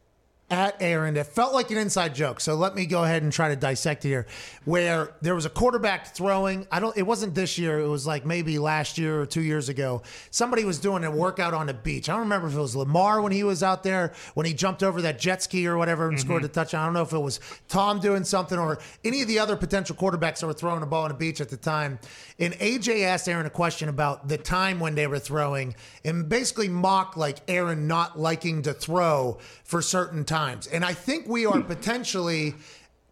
at 0.51 0.81
Aaron 0.81 1.15
It 1.15 1.27
felt 1.27 1.53
like 1.53 1.69
an 1.69 1.77
inside 1.77 2.15
joke. 2.15 2.39
So 2.39 2.55
let 2.55 2.75
me 2.75 2.85
go 2.85 3.03
ahead 3.03 3.21
and 3.21 3.31
try 3.31 3.49
to 3.49 3.55
dissect 3.55 4.03
here. 4.03 4.25
Where 4.65 5.13
there 5.21 5.35
was 5.35 5.45
a 5.45 5.49
quarterback 5.49 6.07
throwing, 6.15 6.65
I 6.71 6.79
don't 6.79 6.97
it 6.97 7.03
wasn't 7.03 7.35
this 7.35 7.57
year, 7.57 7.79
it 7.79 7.87
was 7.87 8.07
like 8.07 8.25
maybe 8.25 8.57
last 8.57 8.97
year 8.97 9.21
or 9.21 9.25
two 9.25 9.41
years 9.41 9.69
ago. 9.69 10.01
Somebody 10.31 10.65
was 10.65 10.79
doing 10.79 11.03
a 11.03 11.11
workout 11.11 11.53
on 11.53 11.67
the 11.67 11.73
beach. 11.73 12.09
I 12.09 12.13
don't 12.13 12.21
remember 12.21 12.47
if 12.47 12.55
it 12.55 12.59
was 12.59 12.75
Lamar 12.75 13.21
when 13.21 13.31
he 13.31 13.43
was 13.43 13.61
out 13.61 13.83
there, 13.83 14.13
when 14.33 14.45
he 14.45 14.53
jumped 14.53 14.81
over 14.81 15.01
that 15.03 15.19
jet 15.19 15.43
ski 15.43 15.67
or 15.67 15.77
whatever 15.77 16.09
and 16.09 16.19
scored 16.19 16.43
mm-hmm. 16.43 16.51
a 16.51 16.53
touchdown. 16.53 16.81
I 16.81 16.85
don't 16.85 16.93
know 16.93 17.01
if 17.03 17.13
it 17.13 17.19
was 17.19 17.39
Tom 17.67 17.99
doing 17.99 18.23
something 18.23 18.57
or 18.57 18.79
any 19.03 19.21
of 19.21 19.27
the 19.27 19.39
other 19.39 19.55
potential 19.55 19.95
quarterbacks 19.95 20.39
that 20.39 20.47
were 20.47 20.53
throwing 20.53 20.81
a 20.81 20.87
ball 20.87 21.03
on 21.03 21.09
the 21.09 21.15
beach 21.15 21.41
at 21.41 21.49
the 21.49 21.57
time. 21.57 21.99
And 22.39 22.53
AJ 22.55 23.03
asked 23.03 23.27
Aaron 23.27 23.45
a 23.45 23.51
question 23.51 23.89
about 23.89 24.27
the 24.27 24.37
time 24.37 24.79
when 24.79 24.95
they 24.95 25.05
were 25.05 25.19
throwing 25.19 25.75
and 26.03 26.27
basically 26.27 26.69
mocked 26.69 27.17
like 27.17 27.37
Aaron 27.47 27.87
not 27.87 28.19
liking 28.19 28.63
to 28.63 28.73
throw 28.73 29.37
for 29.63 29.81
certain 29.81 30.25
times. 30.25 30.38
And 30.71 30.85
I 30.85 30.93
think 30.93 31.27
we 31.27 31.45
are 31.45 31.59
hmm. 31.59 31.67
potentially 31.67 32.55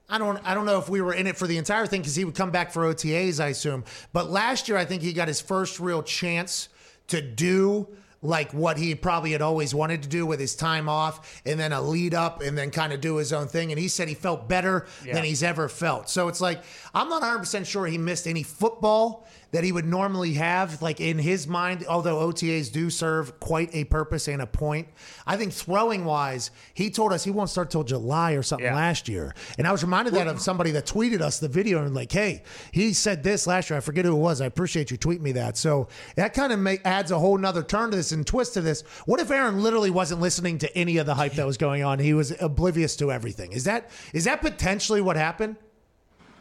I 0.09 0.17
don't 0.17 0.39
I 0.45 0.53
don't 0.53 0.65
know 0.65 0.79
if 0.79 0.89
we 0.89 1.01
were 1.01 1.13
in 1.13 1.27
it 1.27 1.37
for 1.37 1.47
the 1.47 1.57
entire 1.57 1.85
thing 1.85 2.01
because 2.01 2.15
he 2.15 2.25
would 2.25 2.35
come 2.35 2.51
back 2.51 2.71
for 2.71 2.83
OTAs, 2.83 3.43
I 3.43 3.47
assume. 3.47 3.83
But 4.13 4.29
last 4.29 4.69
year 4.69 4.77
I 4.77 4.85
think 4.85 5.01
he 5.01 5.13
got 5.13 5.27
his 5.27 5.41
first 5.41 5.79
real 5.79 6.01
chance 6.01 6.69
to 7.07 7.21
do 7.21 7.87
like 8.21 8.51
what 8.51 8.77
he 8.77 8.95
probably 8.95 9.31
had 9.31 9.41
always 9.41 9.75
wanted 9.75 10.03
to 10.03 10.09
do 10.09 10.25
with 10.25 10.39
his 10.39 10.55
time 10.55 10.89
off 10.89 11.41
and 11.45 11.59
then 11.59 11.71
a 11.71 11.81
lead 11.81 12.13
up 12.13 12.41
and 12.41 12.57
then 12.57 12.71
kind 12.71 12.91
of 12.91 12.99
do 12.99 13.17
his 13.17 13.31
own 13.31 13.47
thing. 13.47 13.71
And 13.71 13.79
he 13.79 13.87
said 13.87 14.07
he 14.07 14.15
felt 14.15 14.49
better 14.49 14.87
than 15.05 15.23
he's 15.23 15.43
ever 15.43 15.69
felt. 15.69 16.09
So 16.09 16.27
it's 16.27 16.41
like, 16.41 16.63
I'm 16.95 17.09
not 17.09 17.21
100% 17.21 17.65
sure 17.65 17.85
he 17.85 17.97
missed 17.97 18.27
any 18.27 18.43
football 18.43 19.27
that 19.51 19.63
he 19.63 19.71
would 19.71 19.85
normally 19.85 20.33
have, 20.33 20.81
like 20.81 20.99
in 20.99 21.17
his 21.17 21.47
mind, 21.47 21.85
although 21.87 22.17
OTAs 22.27 22.71
do 22.71 22.89
serve 22.89 23.39
quite 23.39 23.69
a 23.73 23.85
purpose 23.85 24.27
and 24.27 24.41
a 24.41 24.45
point. 24.47 24.87
I 25.25 25.37
think 25.37 25.53
throwing 25.53 26.03
wise, 26.05 26.51
he 26.73 26.89
told 26.89 27.13
us 27.13 27.23
he 27.23 27.31
won't 27.31 27.49
start 27.49 27.69
till 27.71 27.83
July 27.83 28.33
or 28.33 28.43
something 28.43 28.65
Yeah. 28.65 28.75
last 28.75 29.07
year. 29.07 29.33
And 29.57 29.65
I 29.67 29.71
was 29.71 29.83
reminded 29.83 30.13
that 30.15 30.27
of 30.27 30.41
somebody 30.41 30.71
that 30.71 30.85
tweeted 30.85 31.21
us 31.21 31.39
the 31.39 31.47
video 31.47 31.83
and 31.83 31.95
like, 31.95 32.11
hey, 32.11 32.43
he 32.71 32.93
said 32.93 33.23
this 33.23 33.47
last 33.47 33.69
year. 33.69 33.77
I 33.77 33.79
forget 33.79 34.05
who 34.05 34.11
it 34.11 34.19
was. 34.19 34.41
I 34.41 34.45
appreciate 34.45 34.91
you 34.91 34.97
tweeting 34.97 35.21
me 35.21 35.31
that. 35.33 35.57
So 35.57 35.87
that 36.15 36.33
kind 36.33 36.51
of 36.51 36.59
make, 36.59 36.81
adds 36.85 37.11
a 37.11 37.19
whole 37.19 37.37
nother 37.37 37.63
turn 37.63 37.91
to 37.91 37.97
this 37.97 38.11
and 38.11 38.27
twist 38.27 38.53
to 38.55 38.61
this. 38.61 38.81
What 39.05 39.19
if 39.19 39.31
Aaron 39.31 39.63
literally 39.63 39.89
wasn't 39.91 40.19
listening 40.21 40.57
to 40.59 40.77
any 40.77 40.97
of 40.97 41.05
the 41.05 41.15
hype 41.15 41.33
that 41.33 41.45
was 41.45 41.57
going 41.57 41.83
on? 41.83 41.99
He 41.99 42.13
was 42.13 42.33
oblivious 42.41 42.95
to 42.97 43.11
everything. 43.11 43.53
Is 43.53 43.63
that 43.63 43.89
is 44.13 44.25
that 44.25 44.41
potentially 44.41 45.01
what 45.01 45.15
happened? 45.15 45.55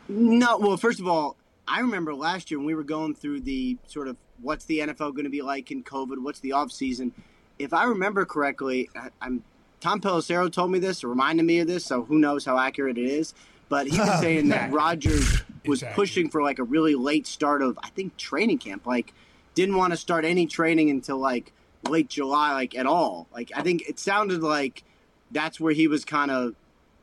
No, 0.09 0.59
well, 0.59 0.77
first 0.77 1.01
of 1.01 1.09
all, 1.09 1.37
I 1.69 1.81
remember 1.81 2.15
last 2.15 2.51
year 2.51 2.59
when 2.59 2.67
we 2.67 2.75
were 2.75 2.85
going 2.85 3.15
through 3.15 3.41
the 3.41 3.77
sort 3.87 4.09
of 4.09 4.17
what's 4.41 4.65
the 4.67 4.81
NFL 4.81 5.13
going 5.15 5.25
to 5.25 5.31
be 5.31 5.43
like 5.43 5.71
in 5.71 5.83
COVID, 5.83 6.23
what's 6.23 6.41
the 6.41 6.53
off 6.53 6.71
season. 6.71 7.13
If 7.59 7.73
I 7.73 7.85
remember 7.85 8.25
correctly, 8.25 8.89
I, 8.95 9.09
I'm 9.21 9.43
Tom 9.81 10.01
Pelissero 10.01 10.51
told 10.51 10.71
me 10.71 10.79
this, 10.79 11.05
reminded 11.05 11.45
me 11.45 11.59
of 11.61 11.67
this, 11.67 11.85
so 11.85 12.05
who 12.05 12.19
knows 12.19 12.45
how 12.45 12.59
accurate 12.59 12.99
it 12.99 13.07
is. 13.07 13.35
But 13.69 13.89
he 13.89 13.99
was 13.99 14.21
saying 14.21 14.49
that 14.49 14.73
Rodgers 14.73 15.43
was 15.67 15.81
Exactly. 15.83 15.95
pushing 15.95 16.31
for 16.31 16.43
like 16.43 16.59
a 16.59 16.65
really 16.65 16.95
late 16.95 17.27
start 17.27 17.63
of 17.63 17.79
I 17.83 17.89
think 17.91 18.17
training 18.17 18.59
camp. 18.59 18.87
Like 18.87 19.13
didn't 19.55 19.77
want 19.77 19.93
to 19.93 19.97
start 19.97 20.25
any 20.25 20.47
training 20.47 20.91
until 20.91 21.19
like 21.19 21.53
late 21.89 22.09
July, 22.09 22.53
like 22.53 22.77
at 22.77 22.87
all. 22.87 23.27
Like 23.35 23.51
I 23.57 23.63
think 23.63 23.89
it 23.89 23.99
sounded 23.99 24.43
like 24.43 24.85
that's 25.33 25.59
where 25.59 25.73
he 25.73 25.89
was 25.89 26.05
kind 26.05 26.31
of 26.31 26.55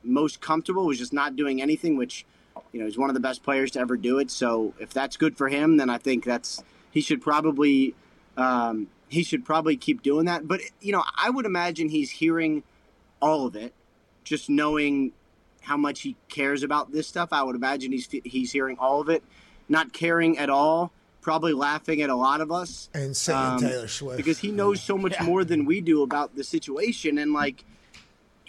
most 0.03 0.39
comfortable 0.41 0.86
was 0.86 0.97
just 0.99 1.14
not 1.14 1.36
doing 1.36 1.61
anything, 1.61 1.97
which 1.97 2.26
you 2.72 2.80
know 2.80 2.86
he's 2.86 2.97
one 2.97 3.10
of 3.10 3.14
the 3.14 3.20
best 3.20 3.43
players 3.43 3.72
to 3.72 3.80
ever 3.80 3.97
do 3.97 4.20
it. 4.20 4.32
So 4.32 4.74
if 4.80 4.91
that's 4.93 5.18
good 5.18 5.38
for 5.38 5.49
him, 5.49 5.78
then 5.78 5.89
I 5.89 5.97
think 5.97 6.24
that's 6.26 6.64
he 6.91 7.01
should 7.01 7.22
probably 7.22 7.95
um, 8.38 8.88
he 9.10 9.24
should 9.24 9.45
probably 9.45 9.78
keep 9.78 10.01
doing 10.04 10.26
that. 10.26 10.47
But 10.47 10.62
you 10.82 10.91
know, 10.91 11.04
I 11.18 11.30
would 11.30 11.45
imagine 11.45 11.89
he's 11.89 12.12
hearing 12.12 12.64
all 13.22 13.45
of 13.45 13.56
it, 13.56 13.74
just 14.24 14.49
knowing 14.49 15.12
how 15.62 15.78
much 15.78 16.01
he 16.01 16.16
cares 16.30 16.62
about 16.64 16.91
this 16.91 17.08
stuff. 17.08 17.30
I 17.32 17.43
would 17.43 17.56
imagine 17.56 17.91
he's 17.91 18.08
he's 18.24 18.51
hearing 18.51 18.78
all 18.80 18.99
of 19.01 19.10
it, 19.10 19.24
not 19.70 19.93
caring 19.93 20.38
at 20.38 20.49
all, 20.49 20.91
probably 21.22 21.54
laughing 21.54 22.01
at 22.01 22.10
a 22.10 22.16
lot 22.16 22.41
of 22.41 22.51
us 22.51 22.89
And 22.93 23.16
saying 23.16 23.38
Um, 23.39 23.60
Taylor 23.60 23.88
Swift. 23.88 24.18
because 24.18 24.39
he 24.39 24.51
knows 24.51 24.82
so 24.82 24.97
much 24.97 25.20
more 25.22 25.43
than 25.45 25.64
we 25.66 25.80
do 25.80 26.01
about 26.04 26.36
the 26.36 26.43
situation 26.43 27.18
and 27.18 27.32
like 27.34 27.64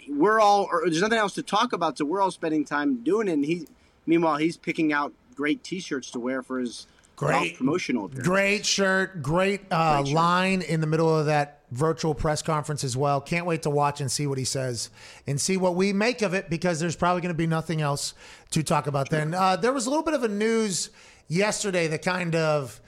we're 0.09 0.39
all 0.39 0.67
or 0.71 0.81
there's 0.85 1.01
nothing 1.01 1.17
else 1.17 1.33
to 1.33 1.41
talk 1.41 1.73
about 1.73 1.97
so 1.97 2.05
we're 2.05 2.21
all 2.21 2.29
spending 2.31 2.63
time 2.65 2.97
doing 3.03 3.27
it 3.27 3.31
and 3.33 3.45
he 3.45 3.65
meanwhile 4.05 4.37
he's 4.37 4.57
picking 4.57 4.93
out 4.93 5.13
great 5.35 5.63
t-shirts 5.63 6.11
to 6.11 6.19
wear 6.19 6.41
for 6.41 6.59
his 6.59 6.87
Great. 7.15 7.55
promotional 7.55 8.05
appearance. 8.05 8.27
Great 8.27 8.65
shirt, 8.65 9.21
great, 9.21 9.61
uh, 9.71 9.97
Great 10.01 10.07
shirt. 10.07 10.15
line 10.15 10.61
in 10.61 10.81
the 10.81 10.87
middle 10.87 11.17
of 11.17 11.27
that 11.27 11.61
virtual 11.71 12.13
press 12.13 12.41
conference 12.41 12.83
as 12.83 12.97
well. 12.97 13.21
Can't 13.21 13.45
wait 13.45 13.61
to 13.63 13.69
watch 13.69 14.01
and 14.01 14.11
see 14.11 14.27
what 14.27 14.37
he 14.37 14.43
says 14.43 14.89
and 15.25 15.39
see 15.39 15.55
what 15.55 15.75
we 15.75 15.93
make 15.93 16.21
of 16.21 16.33
it 16.33 16.49
because 16.49 16.79
there's 16.79 16.95
probably 16.95 17.21
going 17.21 17.33
to 17.33 17.37
be 17.37 17.47
nothing 17.47 17.81
else 17.81 18.13
to 18.51 18.63
talk 18.63 18.87
about 18.87 19.09
then. 19.09 19.33
Uh, 19.33 19.55
there 19.55 19.71
was 19.71 19.85
a 19.85 19.89
little 19.89 20.03
bit 20.03 20.13
of 20.13 20.23
a 20.23 20.27
news 20.27 20.89
yesterday 21.29 21.87
that 21.87 22.01
kind 22.01 22.35
of. 22.35 22.81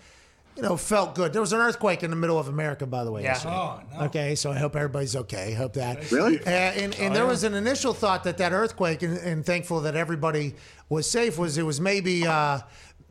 You 0.58 0.64
know, 0.64 0.76
felt 0.76 1.14
good. 1.14 1.34
There 1.34 1.42
was 1.42 1.54
an 1.54 1.60
earthquake 1.60 2.02
in 2.02 2.10
the 2.10 2.16
middle 2.16 2.40
of 2.40 2.48
America, 2.48 2.88
by 2.88 3.04
the 3.04 3.12
way. 3.12 3.22
Yeah. 3.22 3.40
Oh, 3.46 3.80
no. 3.94 4.06
Okay, 4.06 4.34
so 4.34 4.52
I 4.52 4.58
hope 4.58 4.76
everybody's 4.76 5.16
okay. 5.16 5.54
Hope 5.54 5.74
that. 5.74 6.12
Really? 6.12 6.40
Uh, 6.40 6.50
and 6.50 6.96
and 6.96 7.16
there 7.16 7.28
was 7.28 7.44
an 7.44 7.54
initial 7.54 7.94
thought 7.94 8.24
that 8.24 8.40
that 8.40 8.54
earthquake, 8.54 9.04
and, 9.04 9.20
and 9.20 9.46
thankful 9.46 9.82
that 9.82 9.96
everybody 9.96 10.56
was 10.90 11.08
safe, 11.08 11.38
was 11.38 11.60
it 11.60 11.64
was 11.64 11.80
maybe 11.80 12.26
uh, 12.26 12.60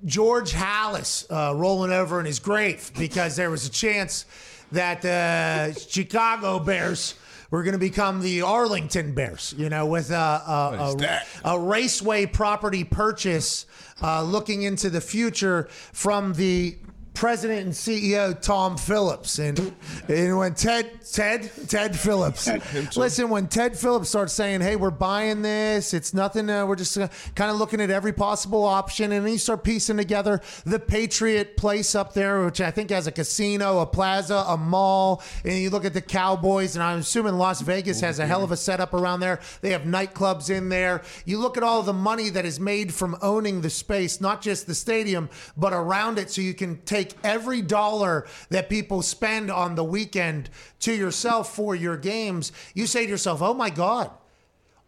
George 0.04 0.52
Halas 0.54 1.24
uh, 1.30 1.54
rolling 1.54 1.92
over 1.92 2.18
in 2.18 2.26
his 2.26 2.40
grave 2.40 2.90
because 2.98 3.36
there 3.36 3.48
was 3.50 3.64
a 3.64 3.70
chance 3.70 4.26
that 4.72 5.04
uh, 5.04 5.72
Chicago 5.72 6.58
Bears 6.58 7.14
were 7.52 7.62
going 7.62 7.74
to 7.74 7.78
become 7.78 8.22
the 8.22 8.42
Arlington 8.42 9.14
Bears, 9.14 9.54
you 9.56 9.68
know, 9.68 9.86
with 9.86 10.10
a, 10.10 10.14
a, 10.14 10.96
a, 11.44 11.52
a 11.52 11.60
raceway 11.60 12.26
property 12.26 12.82
purchase 12.82 13.66
uh, 14.02 14.22
looking 14.22 14.62
into 14.62 14.90
the 14.90 15.00
future 15.00 15.68
from 15.92 16.32
the 16.34 16.76
president 17.16 17.64
and 17.64 17.72
CEO 17.72 18.38
Tom 18.40 18.76
Phillips, 18.76 19.38
and 19.38 19.74
and 20.06 20.38
when 20.38 20.54
Ted 20.54 21.00
Ted 21.10 21.50
Ted 21.66 21.98
Phillips, 21.98 22.48
listen, 22.94 23.30
when 23.30 23.48
Ted 23.48 23.76
Phillips 23.76 24.10
starts 24.10 24.34
saying, 24.34 24.60
"Hey, 24.60 24.76
we're 24.76 24.90
buying 24.90 25.40
this. 25.40 25.94
It's 25.94 26.12
nothing. 26.12 26.48
Uh, 26.50 26.66
we're 26.66 26.76
just 26.76 26.96
uh, 26.98 27.08
kind 27.34 27.50
of 27.50 27.56
looking 27.56 27.80
at 27.80 27.90
every 27.90 28.12
possible 28.12 28.64
option," 28.64 29.12
and 29.12 29.24
then 29.24 29.32
you 29.32 29.38
start 29.38 29.64
piecing 29.64 29.96
together 29.96 30.42
the 30.64 30.78
Patriot 30.78 31.56
Place 31.56 31.94
up 31.94 32.12
there, 32.12 32.44
which 32.44 32.60
I 32.60 32.70
think 32.70 32.90
has 32.90 33.06
a 33.06 33.12
casino, 33.12 33.78
a 33.78 33.86
plaza, 33.86 34.44
a 34.46 34.56
mall, 34.58 35.22
and 35.44 35.54
you 35.54 35.70
look 35.70 35.86
at 35.86 35.94
the 35.94 36.02
Cowboys, 36.02 36.76
and 36.76 36.82
I'm 36.82 36.98
assuming 36.98 37.38
Las 37.38 37.62
Vegas 37.62 38.00
has 38.02 38.18
a 38.18 38.26
hell 38.26 38.44
of 38.44 38.52
a 38.52 38.56
setup 38.56 38.92
around 38.92 39.20
there. 39.20 39.40
They 39.62 39.70
have 39.70 39.82
nightclubs 39.82 40.50
in 40.50 40.68
there. 40.68 41.02
You 41.24 41.38
look 41.38 41.56
at 41.56 41.62
all 41.62 41.82
the 41.82 41.94
money 41.94 42.28
that 42.30 42.44
is 42.44 42.60
made 42.60 42.92
from 42.92 43.16
owning 43.22 43.62
the 43.62 43.70
space, 43.70 44.20
not 44.20 44.42
just 44.42 44.66
the 44.66 44.74
stadium, 44.74 45.30
but 45.56 45.72
around 45.72 46.18
it, 46.18 46.30
so 46.30 46.42
you 46.42 46.52
can 46.52 46.76
take 46.82 47.05
every 47.24 47.62
dollar 47.62 48.26
that 48.50 48.68
people 48.68 49.02
spend 49.02 49.50
on 49.50 49.74
the 49.74 49.84
weekend 49.84 50.50
to 50.80 50.92
yourself 50.92 51.54
for 51.54 51.74
your 51.74 51.96
games. 51.96 52.52
You 52.74 52.86
say 52.86 53.04
to 53.04 53.10
yourself, 53.10 53.42
"Oh 53.42 53.54
my 53.54 53.70
God." 53.70 54.10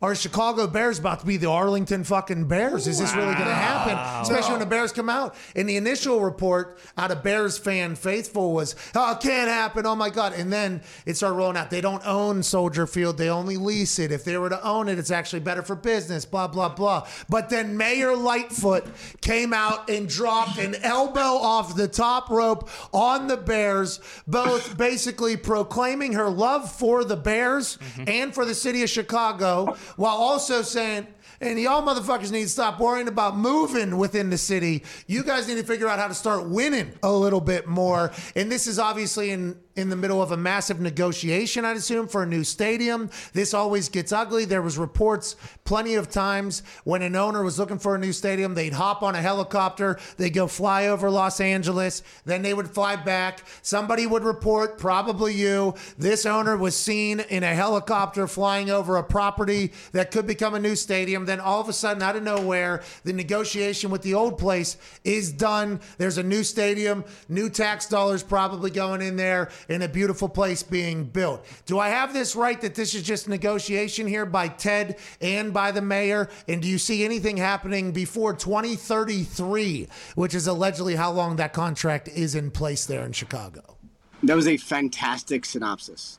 Are 0.00 0.14
Chicago 0.14 0.68
Bears 0.68 1.00
about 1.00 1.20
to 1.20 1.26
be 1.26 1.38
the 1.38 1.50
Arlington 1.50 2.04
fucking 2.04 2.46
Bears? 2.46 2.86
Is 2.86 3.00
this 3.00 3.12
really 3.14 3.34
going 3.34 3.48
to 3.48 3.54
happen? 3.54 3.98
Especially 4.22 4.52
when 4.52 4.60
the 4.60 4.66
Bears 4.66 4.92
come 4.92 5.08
out. 5.08 5.34
And 5.56 5.68
the 5.68 5.76
initial 5.76 6.20
report 6.20 6.78
out 6.96 7.10
of 7.10 7.24
Bears 7.24 7.58
fan 7.58 7.96
faithful 7.96 8.52
was, 8.52 8.76
"Oh, 8.94 9.12
it 9.12 9.20
can't 9.20 9.48
happen! 9.48 9.86
Oh 9.86 9.96
my 9.96 10.08
god!" 10.08 10.34
And 10.34 10.52
then 10.52 10.82
it 11.04 11.16
started 11.16 11.34
rolling 11.34 11.56
out. 11.56 11.70
They 11.70 11.80
don't 11.80 12.06
own 12.06 12.44
Soldier 12.44 12.86
Field; 12.86 13.18
they 13.18 13.28
only 13.28 13.56
lease 13.56 13.98
it. 13.98 14.12
If 14.12 14.22
they 14.22 14.38
were 14.38 14.50
to 14.50 14.64
own 14.64 14.88
it, 14.88 15.00
it's 15.00 15.10
actually 15.10 15.40
better 15.40 15.62
for 15.62 15.74
business. 15.74 16.24
Blah 16.24 16.46
blah 16.46 16.68
blah. 16.68 17.08
But 17.28 17.50
then 17.50 17.76
Mayor 17.76 18.14
Lightfoot 18.14 18.86
came 19.20 19.52
out 19.52 19.90
and 19.90 20.08
dropped 20.08 20.58
an 20.58 20.76
elbow 20.76 21.20
off 21.20 21.74
the 21.74 21.88
top 21.88 22.30
rope 22.30 22.70
on 22.92 23.26
the 23.26 23.36
Bears, 23.36 23.98
both 24.28 24.78
basically 24.78 25.36
proclaiming 25.36 26.12
her 26.12 26.30
love 26.30 26.70
for 26.70 27.02
the 27.02 27.16
Bears 27.16 27.78
mm-hmm. 27.78 28.04
and 28.06 28.32
for 28.32 28.44
the 28.44 28.54
city 28.54 28.84
of 28.84 28.90
Chicago 28.90 29.76
while 29.96 30.16
also 30.16 30.62
saying, 30.62 31.06
and 31.40 31.58
y'all 31.58 31.82
motherfuckers 31.82 32.32
need 32.32 32.44
to 32.44 32.48
stop 32.48 32.80
worrying 32.80 33.08
about 33.08 33.36
moving 33.36 33.96
within 33.96 34.30
the 34.30 34.38
city. 34.38 34.82
You 35.06 35.22
guys 35.22 35.46
need 35.48 35.56
to 35.56 35.62
figure 35.62 35.88
out 35.88 35.98
how 35.98 36.08
to 36.08 36.14
start 36.14 36.48
winning 36.48 36.92
a 37.02 37.12
little 37.12 37.40
bit 37.40 37.66
more. 37.66 38.12
And 38.34 38.50
this 38.50 38.66
is 38.66 38.78
obviously 38.78 39.30
in 39.30 39.56
in 39.78 39.90
the 39.90 39.96
middle 39.96 40.20
of 40.20 40.32
a 40.32 40.36
massive 40.36 40.80
negotiation, 40.80 41.64
I'd 41.64 41.76
assume, 41.76 42.08
for 42.08 42.24
a 42.24 42.26
new 42.26 42.42
stadium. 42.42 43.10
This 43.32 43.54
always 43.54 43.88
gets 43.88 44.10
ugly. 44.10 44.44
There 44.44 44.60
was 44.60 44.76
reports 44.76 45.36
plenty 45.64 45.94
of 45.94 46.10
times 46.10 46.64
when 46.82 47.00
an 47.02 47.14
owner 47.14 47.44
was 47.44 47.60
looking 47.60 47.78
for 47.78 47.94
a 47.94 47.98
new 47.98 48.12
stadium, 48.12 48.54
they'd 48.54 48.72
hop 48.72 49.04
on 49.04 49.14
a 49.14 49.22
helicopter, 49.22 50.00
they'd 50.16 50.30
go 50.30 50.48
fly 50.48 50.88
over 50.88 51.08
Los 51.08 51.40
Angeles, 51.40 52.02
then 52.24 52.42
they 52.42 52.54
would 52.54 52.68
fly 52.68 52.96
back. 52.96 53.44
Somebody 53.62 54.04
would 54.04 54.24
report, 54.24 54.78
probably 54.78 55.34
you, 55.34 55.74
this 55.96 56.26
owner 56.26 56.56
was 56.56 56.74
seen 56.74 57.20
in 57.20 57.44
a 57.44 57.54
helicopter 57.54 58.26
flying 58.26 58.70
over 58.70 58.96
a 58.96 59.04
property 59.04 59.72
that 59.92 60.10
could 60.10 60.26
become 60.26 60.54
a 60.54 60.58
new 60.58 60.74
stadium. 60.74 61.24
Then 61.28 61.40
all 61.40 61.60
of 61.60 61.68
a 61.68 61.74
sudden, 61.74 62.02
out 62.02 62.16
of 62.16 62.22
nowhere, 62.22 62.82
the 63.04 63.12
negotiation 63.12 63.90
with 63.90 64.00
the 64.00 64.14
old 64.14 64.38
place 64.38 64.78
is 65.04 65.30
done. 65.30 65.80
There's 65.98 66.16
a 66.16 66.22
new 66.22 66.42
stadium, 66.42 67.04
new 67.28 67.50
tax 67.50 67.86
dollars 67.86 68.22
probably 68.22 68.70
going 68.70 69.02
in 69.02 69.16
there 69.16 69.50
in 69.68 69.82
a 69.82 69.88
beautiful 69.88 70.28
place 70.28 70.62
being 70.62 71.04
built. 71.04 71.44
Do 71.66 71.78
I 71.78 71.90
have 71.90 72.14
this 72.14 72.34
right 72.34 72.58
that 72.62 72.74
this 72.74 72.94
is 72.94 73.02
just 73.02 73.28
negotiation 73.28 74.06
here 74.06 74.24
by 74.24 74.48
Ted 74.48 74.96
and 75.20 75.52
by 75.52 75.70
the 75.70 75.82
mayor? 75.82 76.30
And 76.48 76.62
do 76.62 76.68
you 76.68 76.78
see 76.78 77.04
anything 77.04 77.36
happening 77.36 77.92
before 77.92 78.32
2033, 78.32 79.86
which 80.14 80.34
is 80.34 80.46
allegedly 80.46 80.96
how 80.96 81.12
long 81.12 81.36
that 81.36 81.52
contract 81.52 82.08
is 82.08 82.34
in 82.34 82.50
place 82.50 82.86
there 82.86 83.04
in 83.04 83.12
Chicago? 83.12 83.76
That 84.22 84.34
was 84.34 84.48
a 84.48 84.56
fantastic 84.56 85.44
synopsis. 85.44 86.17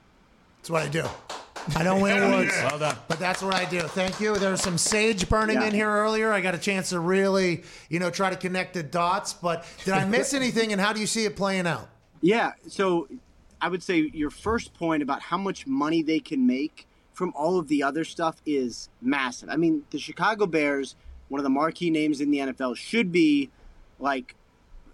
That's 0.69 0.83
what 0.93 1.03
I 1.03 1.09
do. 1.09 1.77
I 1.79 1.83
don't 1.83 1.99
win 2.03 2.21
awards. 2.21 2.51
Well 2.51 2.77
done. 2.77 2.95
But 3.07 3.17
that's 3.17 3.41
what 3.41 3.55
I 3.55 3.65
do. 3.65 3.79
Thank 3.81 4.19
you. 4.19 4.35
There 4.37 4.51
was 4.51 4.61
some 4.61 4.77
sage 4.77 5.27
burning 5.27 5.55
Yeah. 5.55 5.65
in 5.67 5.73
here 5.73 5.89
earlier. 5.89 6.31
I 6.31 6.41
got 6.41 6.53
a 6.53 6.59
chance 6.59 6.89
to 6.89 6.99
really, 6.99 7.63
you 7.89 7.97
know, 7.99 8.11
try 8.11 8.29
to 8.29 8.35
connect 8.35 8.75
the 8.75 8.83
dots. 8.83 9.33
But 9.33 9.65
did 9.83 9.95
I 9.95 10.05
miss 10.05 10.31
anything? 10.35 10.71
And 10.71 10.79
how 10.79 10.93
do 10.93 10.99
you 10.99 11.07
see 11.07 11.25
it 11.25 11.35
playing 11.35 11.65
out? 11.65 11.89
Yeah. 12.21 12.51
So 12.67 13.07
I 13.59 13.67
would 13.67 13.81
say 13.81 14.11
your 14.13 14.29
first 14.29 14.75
point 14.75 15.01
about 15.01 15.23
how 15.23 15.39
much 15.39 15.65
money 15.65 16.03
they 16.03 16.19
can 16.19 16.45
make 16.45 16.85
from 17.13 17.33
all 17.35 17.57
of 17.57 17.67
the 17.67 17.81
other 17.81 18.03
stuff 18.03 18.39
is 18.45 18.89
massive. 19.01 19.49
I 19.49 19.55
mean, 19.55 19.85
the 19.89 19.97
Chicago 19.97 20.45
Bears, 20.45 20.95
one 21.29 21.39
of 21.39 21.43
the 21.43 21.49
marquee 21.49 21.89
names 21.89 22.21
in 22.21 22.29
the 22.29 22.37
NFL, 22.37 22.77
should 22.77 23.11
be 23.11 23.49
like 23.99 24.35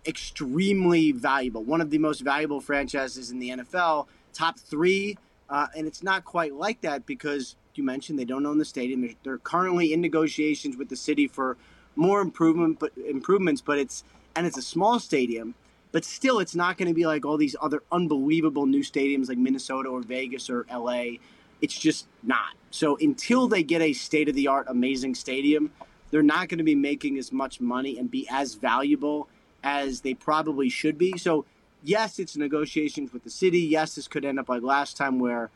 extremely 0.08 1.12
valuable. 1.12 1.64
One 1.64 1.82
of 1.82 1.90
the 1.90 1.98
most 1.98 2.22
valuable 2.22 2.62
franchises 2.62 3.30
in 3.30 3.40
the 3.40 3.50
NFL, 3.50 4.08
top 4.32 4.58
three. 4.58 5.18
Uh, 5.50 5.68
and 5.76 5.88
it's 5.88 6.04
not 6.04 6.26
quite 6.26 6.54
like 6.54 6.82
that 6.82 7.06
because 7.06 7.56
you 7.76 7.84
mentioned 7.84 8.18
they 8.18 8.26
don't 8.26 8.46
own 8.46 8.58
the 8.58 8.66
stadium. 8.66 9.02
They're, 9.02 9.16
they're 9.24 9.38
currently 9.38 9.94
in 9.94 10.02
negotiations 10.02 10.78
with 10.78 10.90
the 10.90 10.96
city 10.96 11.28
for 11.28 11.58
more 11.96 12.22
improvement, 12.22 12.80
but 12.80 12.92
improvements. 12.98 13.62
But 13.62 13.78
it's 13.78 14.04
and 14.36 14.46
it's 14.46 14.58
a 14.58 14.62
small 14.62 15.00
stadium, 15.00 15.56
but 15.92 16.04
still, 16.04 16.40
it's 16.40 16.56
not 16.56 16.78
going 16.78 16.88
to 16.88 16.94
be 16.94 17.06
like 17.06 17.26
all 17.26 17.38
these 17.38 17.56
other 17.62 17.84
unbelievable 17.92 18.66
new 18.66 18.82
stadiums 18.82 19.30
like 19.30 19.38
Minnesota 19.38 19.90
or 19.90 20.02
Vegas 20.02 20.50
or 20.50 20.66
LA. 20.72 21.18
It's 21.62 21.78
just 21.78 22.08
not. 22.22 22.54
So 22.70 22.98
until 23.00 23.48
they 23.48 23.64
get 23.64 23.82
a 23.82 23.94
state 23.94 24.28
of 24.28 24.36
the 24.36 24.48
art, 24.48 24.68
amazing 24.68 25.16
stadium, 25.16 25.72
they're 26.12 26.22
not 26.22 26.50
going 26.50 26.58
to 26.58 26.66
be 26.66 26.76
making 26.76 27.18
as 27.18 27.32
much 27.32 27.62
money 27.62 27.98
and 27.98 28.12
be 28.12 28.28
as 28.30 28.56
valuable 28.56 29.30
as 29.64 30.02
they 30.02 30.14
probably 30.14 30.70
should 30.70 30.98
be. 30.98 31.18
So 31.18 31.46
yes, 31.86 32.20
it's 32.20 32.36
negotiations 32.36 33.14
with 33.14 33.24
the 33.24 33.30
city. 33.30 33.60
Yes, 33.60 33.96
this 33.96 34.08
could 34.08 34.26
end 34.26 34.40
up 34.40 34.50
like 34.50 34.64
last 34.64 34.98
time 34.98 35.20
where 35.20 35.50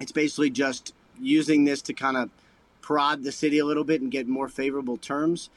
it's 0.00 0.12
basically 0.12 0.50
just 0.50 0.94
using 1.20 1.64
this 1.64 1.82
to 1.82 1.94
kind 1.94 2.16
of 2.16 2.30
prod 2.80 3.22
the 3.22 3.32
city 3.32 3.58
a 3.58 3.64
little 3.64 3.84
bit 3.84 4.00
and 4.00 4.10
get 4.10 4.26
more 4.28 4.48
favorable 4.48 4.96
terms. 4.96 5.50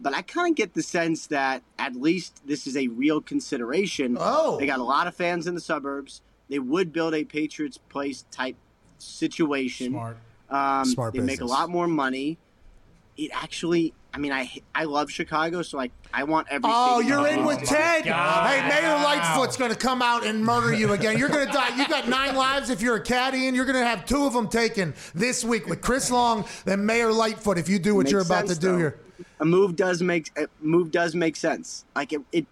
But 0.00 0.14
I 0.14 0.22
kind 0.22 0.50
of 0.50 0.56
get 0.56 0.74
the 0.74 0.82
sense 0.82 1.28
that 1.28 1.62
at 1.78 1.94
least 1.94 2.42
this 2.46 2.66
is 2.66 2.76
a 2.76 2.88
real 2.88 3.20
consideration. 3.20 4.16
Oh. 4.18 4.58
They 4.58 4.66
got 4.66 4.80
a 4.80 4.84
lot 4.84 5.06
of 5.06 5.14
fans 5.14 5.46
in 5.46 5.54
the 5.54 5.60
suburbs. 5.60 6.20
They 6.48 6.58
would 6.58 6.92
build 6.92 7.14
a 7.14 7.24
Patriots 7.24 7.78
Place 7.78 8.24
type 8.30 8.56
situation. 8.98 9.92
Smart. 9.92 10.16
Um, 10.50 10.84
Smart 10.84 11.14
they 11.14 11.20
make 11.20 11.40
a 11.40 11.46
lot 11.46 11.70
more 11.70 11.88
money. 11.88 12.38
It 13.16 13.30
actually, 13.32 13.94
I 14.14 14.18
mean, 14.18 14.30
I 14.30 14.48
I 14.74 14.84
love 14.84 15.10
Chicago, 15.10 15.62
so 15.62 15.76
like 15.76 15.90
I 16.12 16.22
want 16.22 16.46
everything. 16.48 16.70
Oh, 16.72 17.00
you're 17.00 17.24
to 17.26 17.32
in 17.32 17.40
oh 17.40 17.46
with 17.48 17.64
Ted. 17.64 18.04
God. 18.04 18.48
Hey, 18.48 18.68
Mayor 18.68 18.94
Lightfoot's 19.02 19.56
going 19.56 19.72
to 19.72 19.76
come 19.76 20.00
out 20.02 20.24
and 20.24 20.44
murder 20.44 20.72
you 20.72 20.92
again. 20.92 21.18
You're 21.18 21.28
going 21.28 21.46
to 21.48 21.52
die. 21.52 21.76
You 21.76 21.88
got 21.88 22.08
nine 22.08 22.36
lives 22.36 22.70
if 22.70 22.80
you're 22.80 22.94
a 22.94 23.02
caddy, 23.02 23.48
and 23.48 23.56
you're 23.56 23.64
going 23.64 23.76
to 23.78 23.84
have 23.84 24.06
two 24.06 24.24
of 24.24 24.32
them 24.32 24.46
taken 24.48 24.94
this 25.16 25.44
week 25.44 25.66
with 25.66 25.80
Chris 25.80 26.12
Long 26.12 26.44
and 26.64 26.86
Mayor 26.86 27.10
Lightfoot 27.10 27.58
if 27.58 27.68
you 27.68 27.80
do 27.80 27.96
what 27.96 28.04
Makes 28.04 28.12
you're 28.12 28.20
about 28.20 28.46
sense, 28.46 28.54
to 28.58 28.60
do 28.60 28.72
though. 28.72 28.78
here. 28.78 29.00
A 29.40 29.44
move 29.44 29.74
does 29.74 30.00
make 30.00 30.30
a 30.38 30.46
move 30.60 30.92
does 30.92 31.16
make 31.16 31.34
sense. 31.34 31.84
Like 31.96 32.12
it, 32.12 32.20
it 32.30 32.46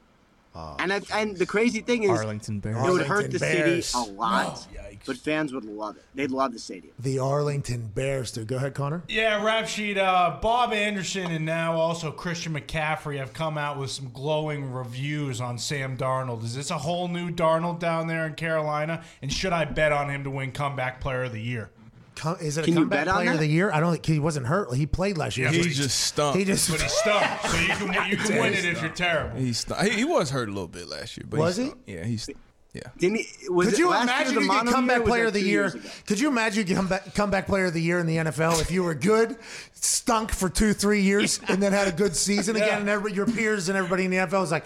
ah. 0.56 0.74
and 0.80 0.92
I, 0.92 1.00
and 1.14 1.36
the 1.36 1.46
crazy 1.46 1.80
thing 1.80 2.02
is, 2.02 2.10
Arlington 2.10 2.58
Bears. 2.58 2.76
it 2.84 2.90
would 2.90 3.02
hurt 3.02 3.10
Arlington 3.10 3.32
the 3.34 3.38
Bears. 3.38 3.86
city 3.86 4.10
a 4.10 4.12
lot, 4.14 4.66
Oh, 4.68 4.76
yikes. 4.76 4.91
But 5.06 5.16
fans 5.16 5.52
would 5.52 5.64
love 5.64 5.96
it. 5.96 6.04
They'd 6.14 6.30
love 6.30 6.52
the 6.52 6.58
stadium. 6.58 6.94
The 6.98 7.18
Arlington 7.18 7.90
Bears, 7.94 8.30
dude. 8.32 8.46
Go 8.48 8.56
ahead, 8.56 8.74
Connor. 8.74 9.02
Yeah, 9.08 9.42
rap 9.44 9.66
sheet. 9.68 9.98
Uh, 9.98 10.38
Bob 10.40 10.72
Anderson 10.72 11.30
and 11.30 11.44
now 11.44 11.74
also 11.76 12.10
Christian 12.10 12.54
McCaffrey 12.54 13.18
have 13.18 13.32
come 13.32 13.58
out 13.58 13.78
with 13.78 13.90
some 13.90 14.10
glowing 14.12 14.72
reviews 14.72 15.40
on 15.40 15.58
Sam 15.58 15.96
Darnold. 15.96 16.44
Is 16.44 16.54
this 16.54 16.70
a 16.70 16.78
whole 16.78 17.08
new 17.08 17.30
Darnold 17.30 17.78
down 17.78 18.06
there 18.06 18.26
in 18.26 18.34
Carolina? 18.34 19.02
And 19.22 19.32
should 19.32 19.52
I 19.52 19.64
bet 19.64 19.92
on 19.92 20.08
him 20.10 20.24
to 20.24 20.30
win 20.30 20.52
Comeback 20.52 21.00
Player 21.00 21.24
of 21.24 21.32
the 21.32 21.40
Year? 21.40 21.70
Com- 22.14 22.36
is 22.42 22.58
it 22.58 22.62
a 22.62 22.64
Can 22.64 22.74
you 22.74 22.80
comeback 22.80 23.06
bet 23.06 23.08
on 23.08 23.14
player 23.22 23.32
of 23.32 23.38
the 23.38 23.46
year? 23.46 23.72
I 23.72 23.80
don't 23.80 23.92
think 23.92 24.04
he 24.04 24.18
wasn't 24.18 24.46
hurt. 24.46 24.74
He 24.74 24.84
played 24.84 25.16
last 25.16 25.38
year. 25.38 25.50
Yeah, 25.50 25.62
He 25.62 25.70
just 25.70 25.98
stunk. 25.98 26.36
He 26.36 26.44
just 26.44 26.70
But 26.70 26.82
he's 26.82 26.92
stuck, 26.92 27.40
so 27.46 27.58
you 27.58 27.68
can 27.68 28.10
you 28.10 28.16
can 28.18 28.36
win 28.40 28.52
it 28.52 28.66
if 28.66 28.82
you're 28.82 28.90
terrible. 28.90 29.38
He, 29.38 29.54
stunk. 29.54 29.80
he 29.80 29.90
he 29.96 30.04
was 30.04 30.28
hurt 30.30 30.48
a 30.50 30.52
little 30.52 30.68
bit 30.68 30.88
last 30.88 31.16
year, 31.16 31.24
but 31.28 31.40
Was 31.40 31.56
he? 31.56 31.64
stunk. 31.68 31.78
Yeah, 31.86 32.04
he's 32.04 32.28
yeah. 32.72 32.82
Didn't 32.96 33.18
he, 33.18 33.48
was 33.50 33.68
Could 33.68 33.78
you 33.78 33.92
imagine 33.94 34.34
the 34.34 34.40
you 34.40 34.48
get 34.48 34.64
mono 34.64 34.64
year, 34.64 34.70
or 34.70 34.74
comeback 34.74 35.04
player 35.04 35.26
of 35.26 35.32
the 35.34 35.42
year? 35.42 35.74
Could 36.06 36.18
you 36.18 36.28
imagine 36.28 36.58
you 36.58 36.64
get 36.64 36.76
comeback, 36.76 37.14
comeback 37.14 37.46
player 37.46 37.66
of 37.66 37.74
the 37.74 37.82
year 37.82 37.98
in 37.98 38.06
the 38.06 38.16
NFL 38.16 38.62
if 38.62 38.70
you 38.70 38.82
were 38.82 38.94
good, 38.94 39.36
stunk 39.74 40.32
for 40.32 40.48
two, 40.48 40.72
three 40.72 41.02
years, 41.02 41.38
and 41.48 41.62
then 41.62 41.72
had 41.72 41.86
a 41.86 41.92
good 41.92 42.16
season 42.16 42.56
again, 42.56 42.80
and 42.80 42.88
everybody, 42.88 43.14
your 43.14 43.26
peers 43.26 43.68
and 43.68 43.76
everybody 43.76 44.06
in 44.06 44.10
the 44.10 44.16
NFL 44.16 44.40
was 44.40 44.50
like, 44.50 44.64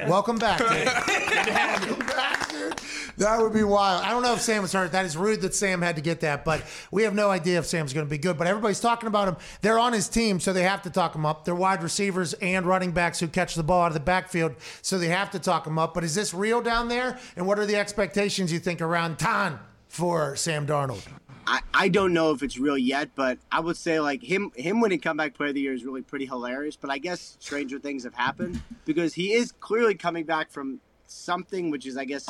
"Welcome 0.06 0.38
back, 0.38 0.58
dude. 0.58 0.86
Welcome 0.86 2.06
back, 2.06 2.50
dude." 2.50 2.80
That 3.18 3.40
would 3.40 3.54
be 3.54 3.62
wild. 3.62 4.04
I 4.04 4.10
don't 4.10 4.22
know 4.22 4.34
if 4.34 4.42
Sam 4.42 4.60
was 4.62 4.72
hurt. 4.72 4.92
That 4.92 5.06
is 5.06 5.16
rude 5.16 5.40
that 5.40 5.54
Sam 5.54 5.80
had 5.80 5.96
to 5.96 6.02
get 6.02 6.20
that, 6.20 6.44
but 6.44 6.62
we 6.90 7.04
have 7.04 7.14
no 7.14 7.30
idea 7.30 7.58
if 7.58 7.66
Sam's 7.66 7.94
going 7.94 8.06
to 8.06 8.10
be 8.10 8.18
good. 8.18 8.36
But 8.36 8.46
everybody's 8.46 8.80
talking 8.80 9.06
about 9.06 9.28
him. 9.28 9.36
They're 9.62 9.78
on 9.78 9.94
his 9.94 10.08
team, 10.08 10.38
so 10.38 10.52
they 10.52 10.64
have 10.64 10.82
to 10.82 10.90
talk 10.90 11.14
him 11.14 11.24
up. 11.24 11.44
They're 11.46 11.54
wide 11.54 11.82
receivers 11.82 12.34
and 12.34 12.66
running 12.66 12.92
backs 12.92 13.18
who 13.18 13.28
catch 13.28 13.54
the 13.54 13.62
ball 13.62 13.82
out 13.82 13.88
of 13.88 13.94
the 13.94 14.00
backfield, 14.00 14.54
so 14.82 14.98
they 14.98 15.08
have 15.08 15.30
to 15.30 15.38
talk 15.38 15.66
him 15.66 15.78
up. 15.78 15.94
But 15.94 16.04
is 16.04 16.14
this 16.14 16.34
real 16.34 16.60
down 16.60 16.88
there? 16.88 17.18
And 17.36 17.46
what 17.46 17.58
are 17.58 17.64
the 17.66 17.76
expectations 17.76 18.52
you 18.52 18.58
think 18.58 18.82
around 18.82 19.18
time 19.18 19.60
for 19.88 20.36
Sam 20.36 20.66
Darnold? 20.66 21.06
I, 21.46 21.60
I 21.72 21.88
don't 21.88 22.12
know 22.12 22.32
if 22.32 22.42
it's 22.42 22.58
real 22.58 22.76
yet, 22.76 23.10
but 23.14 23.38
I 23.52 23.60
would 23.60 23.76
say 23.76 24.00
like 24.00 24.22
him 24.22 24.50
him 24.56 24.80
winning 24.80 25.00
comeback 25.00 25.34
player 25.34 25.50
of 25.50 25.54
the 25.54 25.60
year 25.60 25.74
is 25.74 25.84
really 25.84 26.02
pretty 26.02 26.26
hilarious. 26.26 26.76
But 26.76 26.90
I 26.90 26.98
guess 26.98 27.36
stranger 27.38 27.78
things 27.78 28.04
have 28.04 28.14
happened 28.14 28.60
because 28.84 29.14
he 29.14 29.32
is 29.32 29.52
clearly 29.52 29.94
coming 29.94 30.24
back 30.24 30.50
from 30.50 30.80
something 31.06 31.70
which 31.70 31.86
is 31.86 31.96
I 31.96 32.04
guess 32.04 32.28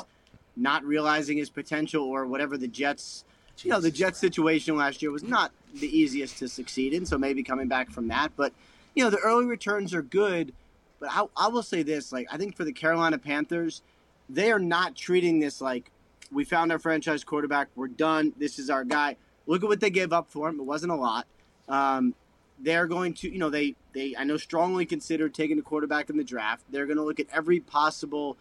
not 0.54 0.84
realizing 0.84 1.38
his 1.38 1.48
potential 1.48 2.04
or 2.04 2.26
whatever 2.26 2.58
the 2.58 2.68
Jets 2.68 3.24
you 3.62 3.70
know 3.70 3.80
the 3.80 3.90
Jets 3.90 4.18
situation 4.18 4.76
last 4.76 5.00
year 5.00 5.10
was 5.10 5.22
not 5.22 5.52
the 5.74 5.86
easiest 5.86 6.38
to 6.38 6.48
succeed 6.48 6.92
in, 6.92 7.06
so 7.06 7.16
maybe 7.16 7.42
coming 7.42 7.68
back 7.68 7.90
from 7.90 8.08
that. 8.08 8.32
But 8.36 8.52
you 8.94 9.02
know 9.02 9.10
the 9.10 9.18
early 9.18 9.46
returns 9.46 9.94
are 9.94 10.02
good. 10.02 10.52
But 11.00 11.10
I, 11.12 11.26
I 11.36 11.48
will 11.48 11.62
say 11.62 11.82
this: 11.82 12.12
like 12.12 12.26
I 12.30 12.36
think 12.36 12.56
for 12.56 12.64
the 12.64 12.72
Carolina 12.72 13.18
Panthers, 13.18 13.82
they 14.28 14.50
are 14.50 14.58
not 14.58 14.94
treating 14.94 15.40
this 15.40 15.60
like 15.60 15.90
we 16.32 16.44
found 16.44 16.72
our 16.72 16.78
franchise 16.78 17.24
quarterback. 17.24 17.68
We're 17.74 17.88
done. 17.88 18.32
This 18.38 18.58
is 18.58 18.70
our 18.70 18.84
guy. 18.84 19.16
Look 19.46 19.62
at 19.62 19.68
what 19.68 19.80
they 19.80 19.90
gave 19.90 20.12
up 20.12 20.30
for 20.30 20.48
him. 20.48 20.58
It 20.60 20.64
wasn't 20.64 20.92
a 20.92 20.96
lot. 20.96 21.26
Um, 21.68 22.14
they're 22.58 22.86
going 22.86 23.14
to, 23.14 23.30
you 23.30 23.38
know, 23.38 23.50
they 23.50 23.74
they 23.92 24.14
I 24.16 24.24
know 24.24 24.36
strongly 24.36 24.86
consider 24.86 25.28
taking 25.28 25.58
a 25.58 25.62
quarterback 25.62 26.10
in 26.10 26.16
the 26.16 26.24
draft. 26.24 26.64
They're 26.70 26.86
going 26.86 26.96
to 26.96 27.04
look 27.04 27.20
at 27.20 27.26
every 27.32 27.60
possible 27.60 28.36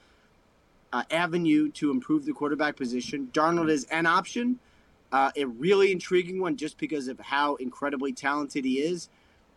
uh, 0.94 1.04
avenue 1.12 1.70
to 1.72 1.92
improve 1.92 2.26
the 2.26 2.34
quarterback 2.34 2.76
position. 2.78 3.30
Darnold 3.34 3.70
is 3.70 3.86
an 3.86 4.06
option, 4.06 4.60
uh, 5.12 5.32
a 5.36 5.46
really 5.46 5.92
intriguing 5.92 6.40
one, 6.40 6.56
just 6.56 6.78
because 6.78 7.08
of 7.08 7.20
how 7.20 7.56
incredibly 7.56 8.14
talented 8.14 8.64
he 8.66 8.80
is. 8.80 9.10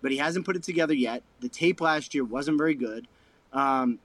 But 0.03 0.13
he 0.13 0.19
hasn't 0.19 0.45
put 0.45 0.57
it 0.57 0.63
together 0.63 0.95
yet. 0.95 1.23
The 1.41 1.49
tape 1.49 1.81
last 1.81 2.15
year 2.15 2.25
wasn't 2.25 2.59
very 2.59 2.75
good. 2.75 3.09
Um, 3.53 3.99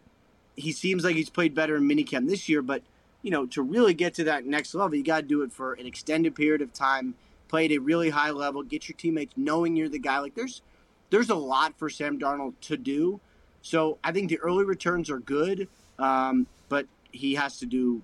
he 0.56 0.72
seems 0.72 1.04
like 1.04 1.16
he's 1.16 1.30
played 1.30 1.54
better 1.56 1.76
in 1.76 1.84
minicamp 1.84 2.28
this 2.28 2.48
year, 2.48 2.62
but 2.62 2.84
you 3.24 3.32
know, 3.32 3.48
to 3.48 3.64
really 3.64 3.96
get 3.96 4.14
to 4.16 4.26
that 4.26 4.46
next 4.46 4.76
level, 4.76 4.96
you 4.96 5.04
got 5.04 5.22
to 5.22 5.28
do 5.28 5.42
it 5.42 5.52
for 5.52 5.74
an 5.74 5.88
extended 5.88 6.36
period 6.36 6.62
of 6.62 6.72
time, 6.74 7.16
play 7.48 7.66
at 7.66 7.72
a 7.72 7.80
really 7.80 8.12
high 8.12 8.30
level, 8.30 8.62
get 8.62 8.88
your 8.88 8.96
teammates 8.96 9.34
knowing 9.36 9.76
you're 9.76 9.90
the 9.90 9.98
guy. 9.98 10.20
Like 10.20 10.36
there's 10.36 10.62
there's 11.10 11.30
a 11.30 11.36
lot 11.36 11.78
for 11.80 11.90
Sam 11.90 12.20
Darnold 12.20 12.54
to 12.62 12.78
do. 12.78 13.20
So 13.62 13.98
I 14.04 14.12
think 14.12 14.30
the 14.30 14.40
early 14.40 14.66
returns 14.66 15.10
are 15.10 15.20
good, 15.20 15.70
um, 15.98 16.48
but 16.70 16.86
he 17.12 17.36
has 17.36 17.60
to 17.60 17.66
do 17.66 18.04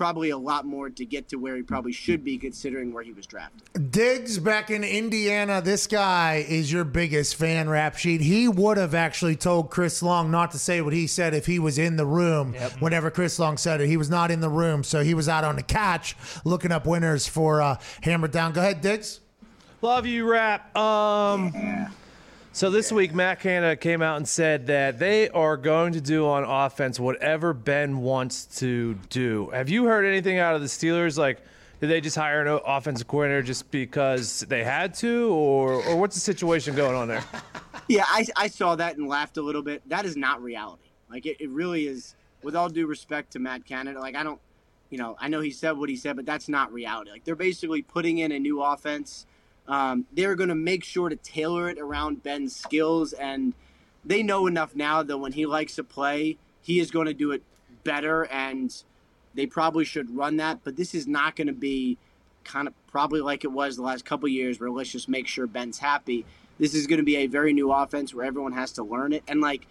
probably 0.00 0.30
a 0.30 0.38
lot 0.38 0.64
more 0.64 0.88
to 0.88 1.04
get 1.04 1.28
to 1.28 1.36
where 1.36 1.54
he 1.56 1.62
probably 1.62 1.92
should 1.92 2.24
be 2.24 2.38
considering 2.38 2.90
where 2.90 3.02
he 3.02 3.12
was 3.12 3.26
drafted. 3.26 3.92
Diggs 3.92 4.38
back 4.38 4.70
in 4.70 4.82
Indiana. 4.82 5.60
This 5.60 5.86
guy 5.86 6.42
is 6.48 6.72
your 6.72 6.84
biggest 6.84 7.36
fan 7.36 7.68
rap 7.68 7.98
sheet. 7.98 8.22
He 8.22 8.48
would 8.48 8.78
have 8.78 8.94
actually 8.94 9.36
told 9.36 9.68
Chris 9.68 10.02
Long 10.02 10.30
not 10.30 10.52
to 10.52 10.58
say 10.58 10.80
what 10.80 10.94
he 10.94 11.06
said 11.06 11.34
if 11.34 11.44
he 11.44 11.58
was 11.58 11.76
in 11.78 11.96
the 11.96 12.06
room 12.06 12.54
whenever 12.78 13.10
Chris 13.10 13.38
Long 13.38 13.58
said 13.58 13.82
it. 13.82 13.88
He 13.88 13.98
was 13.98 14.08
not 14.08 14.30
in 14.30 14.40
the 14.40 14.48
room, 14.48 14.84
so 14.84 15.04
he 15.04 15.12
was 15.12 15.28
out 15.28 15.44
on 15.44 15.56
the 15.56 15.62
couch 15.62 16.16
looking 16.46 16.72
up 16.72 16.86
winners 16.86 17.28
for 17.28 17.60
uh, 17.60 17.76
Hammer 18.00 18.28
Down. 18.28 18.54
Go 18.54 18.62
ahead, 18.62 18.80
Diggs. 18.80 19.20
Love 19.82 20.06
you, 20.06 20.26
rap. 20.26 20.74
Um, 20.74 21.52
so 22.52 22.70
this 22.70 22.90
week, 22.90 23.14
Matt 23.14 23.40
Canada 23.40 23.76
came 23.76 24.02
out 24.02 24.16
and 24.16 24.28
said 24.28 24.66
that 24.66 24.98
they 24.98 25.28
are 25.30 25.56
going 25.56 25.92
to 25.92 26.00
do 26.00 26.26
on 26.26 26.44
offense 26.44 26.98
whatever 26.98 27.52
Ben 27.52 27.98
wants 27.98 28.44
to 28.58 28.94
do. 29.08 29.50
Have 29.50 29.68
you 29.68 29.84
heard 29.84 30.04
anything 30.04 30.38
out 30.38 30.54
of 30.54 30.60
the 30.60 30.66
Steelers? 30.66 31.16
Like, 31.16 31.40
did 31.80 31.88
they 31.88 32.00
just 32.00 32.16
hire 32.16 32.44
an 32.44 32.60
offensive 32.66 33.06
coordinator 33.06 33.42
just 33.42 33.70
because 33.70 34.40
they 34.48 34.64
had 34.64 34.94
to, 34.94 35.30
or 35.32 35.82
or 35.84 35.96
what's 35.96 36.14
the 36.14 36.20
situation 36.20 36.74
going 36.74 36.96
on 36.96 37.08
there? 37.08 37.24
Yeah, 37.88 38.04
I, 38.06 38.24
I 38.36 38.46
saw 38.46 38.76
that 38.76 38.98
and 38.98 39.08
laughed 39.08 39.36
a 39.36 39.42
little 39.42 39.62
bit. 39.62 39.82
That 39.88 40.04
is 40.04 40.16
not 40.16 40.40
reality. 40.40 40.90
Like 41.10 41.26
it, 41.26 41.38
it 41.40 41.50
really 41.50 41.88
is. 41.88 42.14
With 42.40 42.54
all 42.54 42.68
due 42.68 42.86
respect 42.86 43.32
to 43.32 43.40
Matt 43.40 43.66
Canada, 43.66 43.98
like 43.98 44.14
I 44.14 44.22
don't, 44.22 44.40
you 44.90 44.96
know, 44.96 45.16
I 45.18 45.26
know 45.26 45.40
he 45.40 45.50
said 45.50 45.72
what 45.72 45.88
he 45.88 45.96
said, 45.96 46.14
but 46.14 46.24
that's 46.24 46.48
not 46.48 46.72
reality. 46.72 47.10
Like 47.10 47.24
they're 47.24 47.34
basically 47.34 47.82
putting 47.82 48.18
in 48.18 48.30
a 48.30 48.38
new 48.38 48.62
offense. 48.62 49.26
Um, 49.68 50.06
they're 50.12 50.34
going 50.34 50.48
to 50.48 50.54
make 50.54 50.84
sure 50.84 51.08
to 51.08 51.16
tailor 51.16 51.68
it 51.68 51.78
around 51.78 52.22
Ben's 52.22 52.56
skills, 52.56 53.12
and 53.12 53.54
they 54.04 54.22
know 54.22 54.46
enough 54.46 54.74
now 54.74 55.02
that 55.02 55.18
when 55.18 55.32
he 55.32 55.46
likes 55.46 55.76
to 55.76 55.84
play, 55.84 56.38
he 56.62 56.80
is 56.80 56.90
going 56.90 57.06
to 57.06 57.14
do 57.14 57.32
it 57.32 57.42
better, 57.84 58.24
and 58.26 58.74
they 59.34 59.46
probably 59.46 59.84
should 59.84 60.16
run 60.16 60.36
that. 60.38 60.60
But 60.64 60.76
this 60.76 60.94
is 60.94 61.06
not 61.06 61.36
going 61.36 61.46
to 61.46 61.52
be 61.52 61.98
kind 62.42 62.66
of 62.66 62.74
probably 62.88 63.20
like 63.20 63.44
it 63.44 63.52
was 63.52 63.76
the 63.76 63.82
last 63.82 64.04
couple 64.04 64.28
years, 64.28 64.58
where 64.58 64.70
let's 64.70 64.90
just 64.90 65.08
make 65.08 65.26
sure 65.26 65.46
Ben's 65.46 65.78
happy. 65.78 66.24
This 66.58 66.74
is 66.74 66.86
going 66.86 66.98
to 66.98 67.04
be 67.04 67.16
a 67.16 67.26
very 67.26 67.52
new 67.52 67.72
offense 67.72 68.12
where 68.12 68.26
everyone 68.26 68.52
has 68.52 68.72
to 68.72 68.82
learn 68.82 69.12
it, 69.12 69.22
and 69.28 69.40
like 69.40 69.66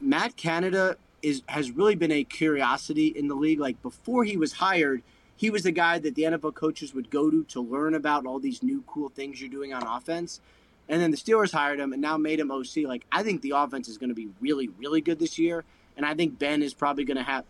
Matt 0.00 0.36
Canada 0.36 0.96
is 1.22 1.42
has 1.46 1.70
really 1.70 1.94
been 1.94 2.12
a 2.12 2.24
curiosity 2.24 3.08
in 3.08 3.28
the 3.28 3.34
league. 3.34 3.60
Like 3.60 3.80
before 3.82 4.24
he 4.24 4.36
was 4.36 4.54
hired, 4.54 5.02
he 5.38 5.48
was 5.50 5.62
the 5.62 5.70
guy 5.72 5.98
that 6.00 6.14
the 6.16 6.24
NFL 6.24 6.54
coaches 6.54 6.92
would 6.92 7.10
go 7.10 7.30
to 7.30 7.44
to 7.44 7.60
learn 7.60 7.94
about 7.94 8.26
all 8.26 8.38
these 8.40 8.62
new 8.62 8.82
cool 8.86 9.08
things 9.08 9.40
you're 9.40 9.48
doing 9.48 9.72
on 9.72 9.86
offense. 9.86 10.40
And 10.88 11.00
then 11.00 11.10
the 11.12 11.16
Steelers 11.16 11.52
hired 11.52 11.78
him 11.80 11.92
and 11.92 12.02
now 12.02 12.16
made 12.16 12.40
him 12.40 12.50
OC. 12.50 12.84
Like 12.84 13.04
I 13.12 13.22
think 13.22 13.40
the 13.42 13.52
offense 13.54 13.88
is 13.88 13.96
going 13.98 14.08
to 14.10 14.14
be 14.14 14.28
really, 14.40 14.68
really 14.68 15.00
good 15.00 15.18
this 15.18 15.38
year, 15.38 15.64
and 15.96 16.04
I 16.04 16.14
think 16.14 16.38
Ben 16.38 16.62
is 16.62 16.74
probably 16.74 17.04
going 17.04 17.16
to 17.18 17.22
have 17.22 17.44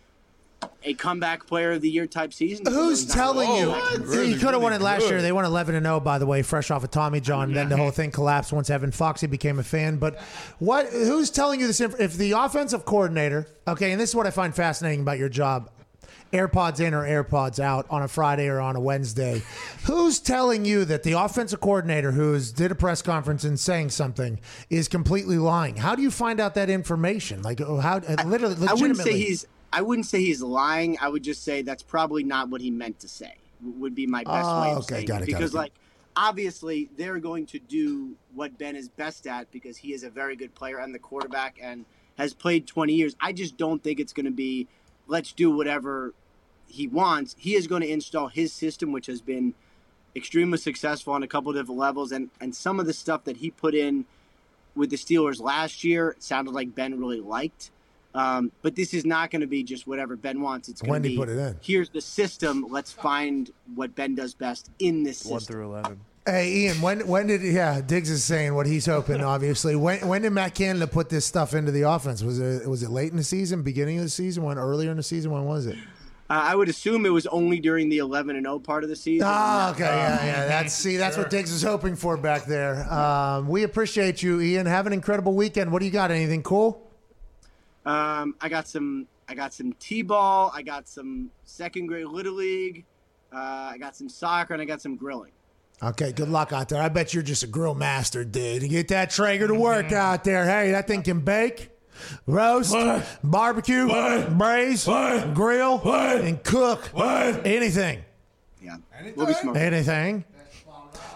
a 0.83 0.93
comeback 0.95 1.47
player 1.47 1.73
of 1.73 1.81
the 1.81 1.89
year 1.89 2.07
type 2.07 2.33
season. 2.33 2.67
Who's 2.67 3.01
He's 3.03 3.09
not 3.09 3.15
telling 3.15 3.49
really- 3.49 3.61
you? 3.61 3.67
Like, 3.69 4.27
he 4.27 4.35
could 4.35 4.55
have 4.55 4.61
won 4.63 4.73
it 4.73 4.81
last 4.81 5.09
year. 5.09 5.23
They 5.23 5.31
won 5.33 5.45
11 5.45 5.75
and 5.77 5.87
0, 5.87 6.01
by 6.01 6.19
the 6.19 6.27
way, 6.27 6.43
fresh 6.43 6.71
off 6.71 6.83
of 6.85 6.91
Tommy 6.91 7.21
John. 7.21 7.53
Then 7.53 7.69
the 7.69 7.77
whole 7.77 7.93
thing 7.93 8.11
collapsed 8.11 8.53
once 8.53 8.69
Evan 8.69 8.91
Foxy 8.91 9.29
became 9.29 9.59
a 9.59 9.63
fan. 9.63 9.99
But 9.99 10.19
what? 10.59 10.87
Who's 10.89 11.31
telling 11.31 11.61
you 11.61 11.69
this? 11.69 11.81
If 11.81 12.15
the 12.15 12.33
offensive 12.33 12.85
coordinator, 12.85 13.47
okay, 13.67 13.93
and 13.93 14.01
this 14.01 14.11
is 14.11 14.17
what 14.17 14.27
I 14.27 14.31
find 14.31 14.55
fascinating 14.55 15.01
about 15.01 15.19
your 15.19 15.29
job. 15.29 15.71
AirPods 16.33 16.81
in 16.81 16.95
or 16.95 17.05
AirPods 17.05 17.59
out 17.59 17.87
on 17.91 18.03
a 18.03 18.09
Friday 18.09 18.49
or 18.49 18.61
on 18.61 18.77
a 18.77 18.81
Wednesday. 18.81 19.43
Who's 19.85 20.19
telling 20.21 20.65
you 20.65 20.85
that 20.85 21.03
the 21.03 21.13
offensive 21.13 21.61
coordinator 21.61 22.13
who's 22.13 22.53
did 22.53 22.71
a 22.71 22.75
press 22.75 23.01
conference 23.03 23.45
and 23.45 23.59
saying 23.59 23.91
something 23.91 24.39
is 24.69 24.89
completely 24.89 25.39
lying? 25.39 25.77
How 25.77 25.95
do 25.95 26.03
you 26.03 26.11
find 26.11 26.41
out 26.41 26.55
that 26.55 26.69
information? 26.71 27.43
Like 27.43 27.61
oh, 27.61 27.79
how 27.79 27.97
uh, 27.97 28.25
literally 28.27 28.55
legitimately. 28.55 28.69
I 28.69 28.75
wouldn't 28.75 28.97
say 28.99 29.13
he's. 29.19 29.47
I 29.73 29.83
wouldn't 29.83 30.07
say 30.07 30.21
he's 30.21 30.43
lying. 30.43 30.97
I 31.01 31.09
would 31.09 31.23
just 31.23 31.45
say 31.45 31.63
that's 31.63 31.83
probably 31.83 32.25
not 32.25 32.49
what 32.49 32.61
he 32.61 32.71
meant 32.71 32.99
to 33.01 33.09
say. 33.09 33.35
Would 33.63 33.95
be 33.95 34.07
my 34.07 34.25
best 34.25 34.49
Oh, 34.49 34.61
way 34.63 34.71
of 34.71 34.77
oh, 34.77 34.79
okay, 34.81 34.95
saying 34.95 35.07
got 35.07 35.23
it, 35.23 35.27
Because 35.27 35.53
got 35.53 35.59
it. 35.59 35.63
like 35.63 35.73
obviously 36.17 36.89
they're 36.97 37.19
going 37.21 37.47
to 37.47 37.59
do 37.59 38.13
what 38.35 38.57
Ben 38.59 38.75
is 38.77 38.89
best 38.89 39.27
at 39.27 39.51
because 39.53 39.77
he 39.77 39.93
is 39.93 40.03
a 40.03 40.11
very 40.11 40.37
good 40.37 40.55
player 40.55 40.79
and 40.79 40.95
the 40.95 40.99
quarterback 40.99 41.59
and 41.63 41.85
has 42.17 42.35
played 42.35 42.67
20 42.67 42.93
years. 42.93 43.15
I 43.21 43.33
just 43.33 43.57
don't 43.57 43.83
think 43.83 44.01
it's 44.01 44.13
going 44.13 44.27
to 44.27 44.33
be 44.33 44.67
let's 45.09 45.33
do 45.33 45.51
whatever 45.51 46.15
he 46.69 46.87
wants. 46.87 47.35
He 47.39 47.57
is 47.57 47.67
going 47.67 47.83
to 47.83 47.89
install 47.89 48.29
his 48.29 48.53
system, 48.53 48.93
which 48.93 49.07
has 49.07 49.21
been 49.21 49.55
extremely 50.15 50.59
successful 50.59 51.13
on 51.15 51.23
a 51.23 51.29
couple 51.29 51.53
different 51.53 51.79
levels, 51.79 52.13
and 52.13 52.31
and 52.41 52.55
some 52.55 52.79
of 52.79 52.87
the 52.87 52.93
stuff 52.93 53.25
that 53.25 53.39
he 53.39 53.51
put 53.51 53.75
in 53.75 54.05
with 54.77 54.91
the 54.91 54.97
Steelers 54.97 55.41
last 55.41 55.83
year 55.83 56.15
sounded 56.19 56.53
like 56.53 56.75
Ben 56.75 56.99
really 56.99 57.21
liked. 57.21 57.71
Um, 58.15 58.53
but 58.63 58.75
this 58.75 58.95
is 58.95 59.05
not 59.05 59.31
going 59.31 59.43
to 59.43 59.47
be 59.47 59.63
just 59.63 59.87
whatever 59.87 60.17
Ben 60.17 60.41
wants. 60.41 60.69
It's 60.69 60.81
going 60.81 61.03
to 61.03 61.09
be 61.09 61.15
he 61.15 61.17
put 61.17 61.29
it 61.29 61.39
in? 61.39 61.57
here's 61.61 61.91
the 61.91 62.01
system. 62.01 62.67
Let's 62.71 62.93
find 62.93 63.51
what 63.75 63.95
Ben 63.95 64.15
does 64.15 64.35
best 64.35 64.71
in 64.79 65.03
this 65.03 65.19
system. 65.19 65.33
One 65.33 65.41
through 65.41 65.65
eleven. 65.65 66.01
Hey 66.31 66.53
Ian, 66.65 66.83
when 66.83 67.07
when 67.07 67.27
did 67.27 67.41
yeah 67.41 67.81
Diggs 67.81 68.11
is 68.11 68.23
saying 68.23 68.55
what 68.55 68.67
he's 68.67 68.85
hoping 68.85 69.23
obviously 69.35 69.75
when 69.77 70.07
when 70.07 70.21
did 70.21 70.31
Matt 70.31 70.55
Canada 70.55 70.87
put 70.87 71.09
this 71.09 71.25
stuff 71.25 71.55
into 71.55 71.73
the 71.73 71.83
offense 71.89 72.23
was 72.23 72.39
it 72.39 72.69
was 72.69 72.83
it 72.83 72.91
late 72.91 73.11
in 73.13 73.17
the 73.17 73.25
season 73.25 73.63
beginning 73.63 73.97
of 73.97 74.05
the 74.05 74.11
season 74.11 74.43
when 74.43 74.59
earlier 74.59 74.91
in 74.91 74.99
the 74.99 75.03
season 75.03 75.31
when 75.31 75.45
was 75.47 75.65
it 75.65 75.77
Uh, 76.29 76.35
I 76.35 76.55
would 76.55 76.69
assume 76.69 77.07
it 77.07 77.09
was 77.09 77.27
only 77.29 77.61
during 77.61 77.89
the 77.89 77.97
11 77.99 78.37
and 78.37 78.45
0 78.45 78.59
part 78.59 78.85
of 78.85 78.91
the 78.91 78.97
season. 78.97 79.27
oh 79.27 79.71
okay 79.71 79.85
yeah 79.85 80.25
yeah 80.27 80.47
that's 80.47 80.75
see 80.75 80.99
that's 80.99 81.17
what 81.17 81.31
Diggs 81.31 81.51
is 81.51 81.63
hoping 81.63 81.97
for 81.97 82.19
back 82.19 82.45
there 82.45 82.75
um, 82.93 83.49
we 83.49 83.63
appreciate 83.63 84.23
you 84.23 84.39
Ian 84.39 84.67
have 84.67 84.87
an 84.87 84.93
incredible 84.93 85.33
weekend 85.35 85.73
what 85.73 85.79
do 85.79 85.87
you 85.87 85.93
got 85.93 86.11
anything 86.11 86.43
cool 86.43 86.83
Um, 87.87 88.35
I 88.43 88.51
got 88.51 88.69
some. 88.69 89.07
I 89.31 89.35
got 89.35 89.55
some 89.55 89.73
t-ball. 89.75 90.53
I 90.55 90.61
got 90.63 90.89
some 90.89 91.31
second 91.45 91.87
grade 91.87 92.07
little 92.07 92.35
league. 92.35 92.85
Uh, 93.33 93.73
I 93.73 93.79
got 93.79 93.97
some 93.97 94.09
soccer, 94.11 94.53
and 94.53 94.61
I 94.63 94.67
got 94.67 94.83
some 94.83 94.97
grilling. 94.97 95.33
Okay 95.83 96.13
good 96.13 96.29
luck 96.29 96.53
out 96.53 96.69
there. 96.69 96.83
I 96.83 96.89
bet 96.89 97.15
you're 97.15 97.23
just 97.23 97.43
a 97.43 97.47
grill 97.47 97.75
master 97.75 98.25
dude. 98.25 98.69
Get 98.69 98.89
that 98.89 99.11
Traeger 99.11 99.47
to 99.49 99.55
work 99.55 99.93
out 99.93 100.25
there. 100.25 100.45
Hey 100.45 100.73
that 100.73 100.87
thing 100.87 101.03
can 101.03 101.21
bake 101.21 101.71
roast 102.27 102.75
barbecue 103.25 103.89
braise 104.31 104.85
grill 104.85 105.81
and 105.85 106.43
cook 106.43 106.91
anything. 106.97 108.05
Yeah, 108.61 108.77
we'll 109.15 109.27
be. 109.27 109.59
Anything. 109.59 110.25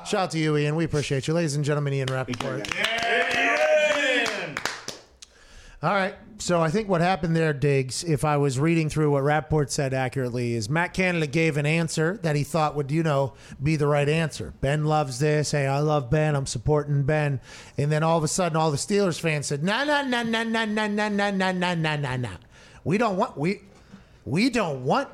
Shout 0.06 0.20
out 0.20 0.30
to 0.32 0.38
you, 0.38 0.56
Ian. 0.56 0.76
We 0.76 0.84
appreciate 0.84 1.28
you. 1.28 1.34
Ladies 1.34 1.54
and 1.54 1.64
gentlemen, 1.64 1.92
Ian 1.94 2.08
Rapoport. 2.10 2.68
All 5.82 5.94
right. 5.94 6.14
So 6.42 6.60
I 6.60 6.70
think 6.70 6.88
what 6.88 7.00
happened 7.00 7.36
there, 7.36 7.52
Diggs, 7.52 8.02
if 8.02 8.24
I 8.24 8.36
was 8.36 8.58
reading 8.58 8.88
through 8.88 9.12
what 9.12 9.22
Rapoport 9.22 9.70
said 9.70 9.94
accurately, 9.94 10.54
is 10.54 10.68
Matt 10.68 10.92
Canada 10.92 11.28
gave 11.28 11.56
an 11.56 11.66
answer 11.66 12.18
that 12.22 12.34
he 12.34 12.42
thought 12.42 12.74
would, 12.74 12.90
you 12.90 13.04
know, 13.04 13.34
be 13.62 13.76
the 13.76 13.86
right 13.86 14.08
answer. 14.08 14.52
Ben 14.60 14.84
loves 14.84 15.20
this. 15.20 15.52
Hey, 15.52 15.68
I 15.68 15.78
love 15.78 16.10
Ben. 16.10 16.34
I'm 16.34 16.46
supporting 16.46 17.04
Ben. 17.04 17.40
And 17.78 17.92
then 17.92 18.02
all 18.02 18.18
of 18.18 18.24
a 18.24 18.28
sudden, 18.28 18.56
all 18.56 18.72
the 18.72 18.76
Steelers 18.76 19.20
fans 19.20 19.46
said, 19.46 19.62
no, 19.62 19.84
no, 19.84 20.02
no, 20.02 20.24
no, 20.24 20.42
no, 20.42 20.64
no, 20.64 20.88
no, 20.88 21.08
no, 21.08 21.30
no, 21.30 21.52
no, 21.52 21.74
no, 21.74 21.96
no, 21.96 22.16
no. 22.16 22.30
We 22.82 22.98
don't 22.98 23.16
want, 23.16 23.38
we, 23.38 23.60
we 24.24 24.50
don't 24.50 24.84
want 24.84 25.10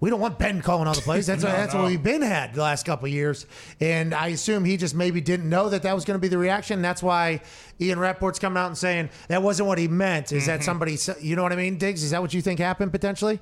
we 0.00 0.10
don't 0.10 0.20
want 0.20 0.38
Ben 0.38 0.62
calling 0.62 0.86
all 0.86 0.94
the 0.94 1.00
plays. 1.00 1.26
That's 1.26 1.42
that's 1.44 1.74
what 1.74 1.86
we've 1.86 2.02
been 2.02 2.22
had 2.22 2.54
the 2.54 2.62
last 2.62 2.86
couple 2.86 3.06
of 3.06 3.12
years, 3.12 3.46
and 3.80 4.14
I 4.14 4.28
assume 4.28 4.64
he 4.64 4.76
just 4.76 4.94
maybe 4.94 5.20
didn't 5.20 5.48
know 5.48 5.68
that 5.68 5.82
that 5.82 5.94
was 5.94 6.04
going 6.04 6.16
to 6.16 6.20
be 6.20 6.28
the 6.28 6.38
reaction. 6.38 6.82
That's 6.82 7.02
why 7.02 7.40
Ian 7.80 7.98
Rapoport's 7.98 8.38
coming 8.38 8.58
out 8.58 8.66
and 8.68 8.78
saying 8.78 9.10
that 9.28 9.42
wasn't 9.42 9.68
what 9.68 9.78
he 9.78 9.88
meant. 9.88 10.32
Is 10.32 10.46
that 10.46 10.62
somebody? 10.62 10.96
You 11.20 11.36
know 11.36 11.42
what 11.42 11.52
I 11.52 11.56
mean, 11.56 11.78
Diggs? 11.78 12.02
Is 12.02 12.12
that 12.12 12.22
what 12.22 12.32
you 12.34 12.42
think 12.42 12.60
happened 12.60 12.92
potentially? 12.92 13.40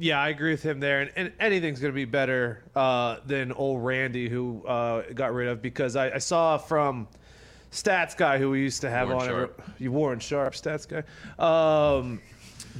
Yeah, 0.00 0.20
I 0.20 0.28
agree 0.28 0.52
with 0.52 0.62
him 0.62 0.78
there, 0.78 1.00
and, 1.00 1.10
and 1.16 1.32
anything's 1.40 1.80
going 1.80 1.92
to 1.92 1.96
be 1.96 2.04
better 2.04 2.62
uh, 2.76 3.16
than 3.26 3.50
old 3.50 3.84
Randy, 3.84 4.28
who 4.28 4.64
uh, 4.64 5.02
got 5.12 5.34
rid 5.34 5.48
of 5.48 5.60
because 5.60 5.96
I, 5.96 6.12
I 6.12 6.18
saw 6.18 6.56
from 6.56 7.08
Stats 7.72 8.16
guy 8.16 8.38
who 8.38 8.50
we 8.50 8.60
used 8.60 8.80
to 8.82 8.90
have 8.90 9.08
Warren 9.08 9.22
on 9.22 9.28
Sharp. 9.28 9.60
every, 9.60 9.74
you 9.84 9.92
Warren 9.92 10.20
Sharp 10.20 10.54
Stats 10.54 10.86
guy. 10.86 11.02
Um, 11.38 12.20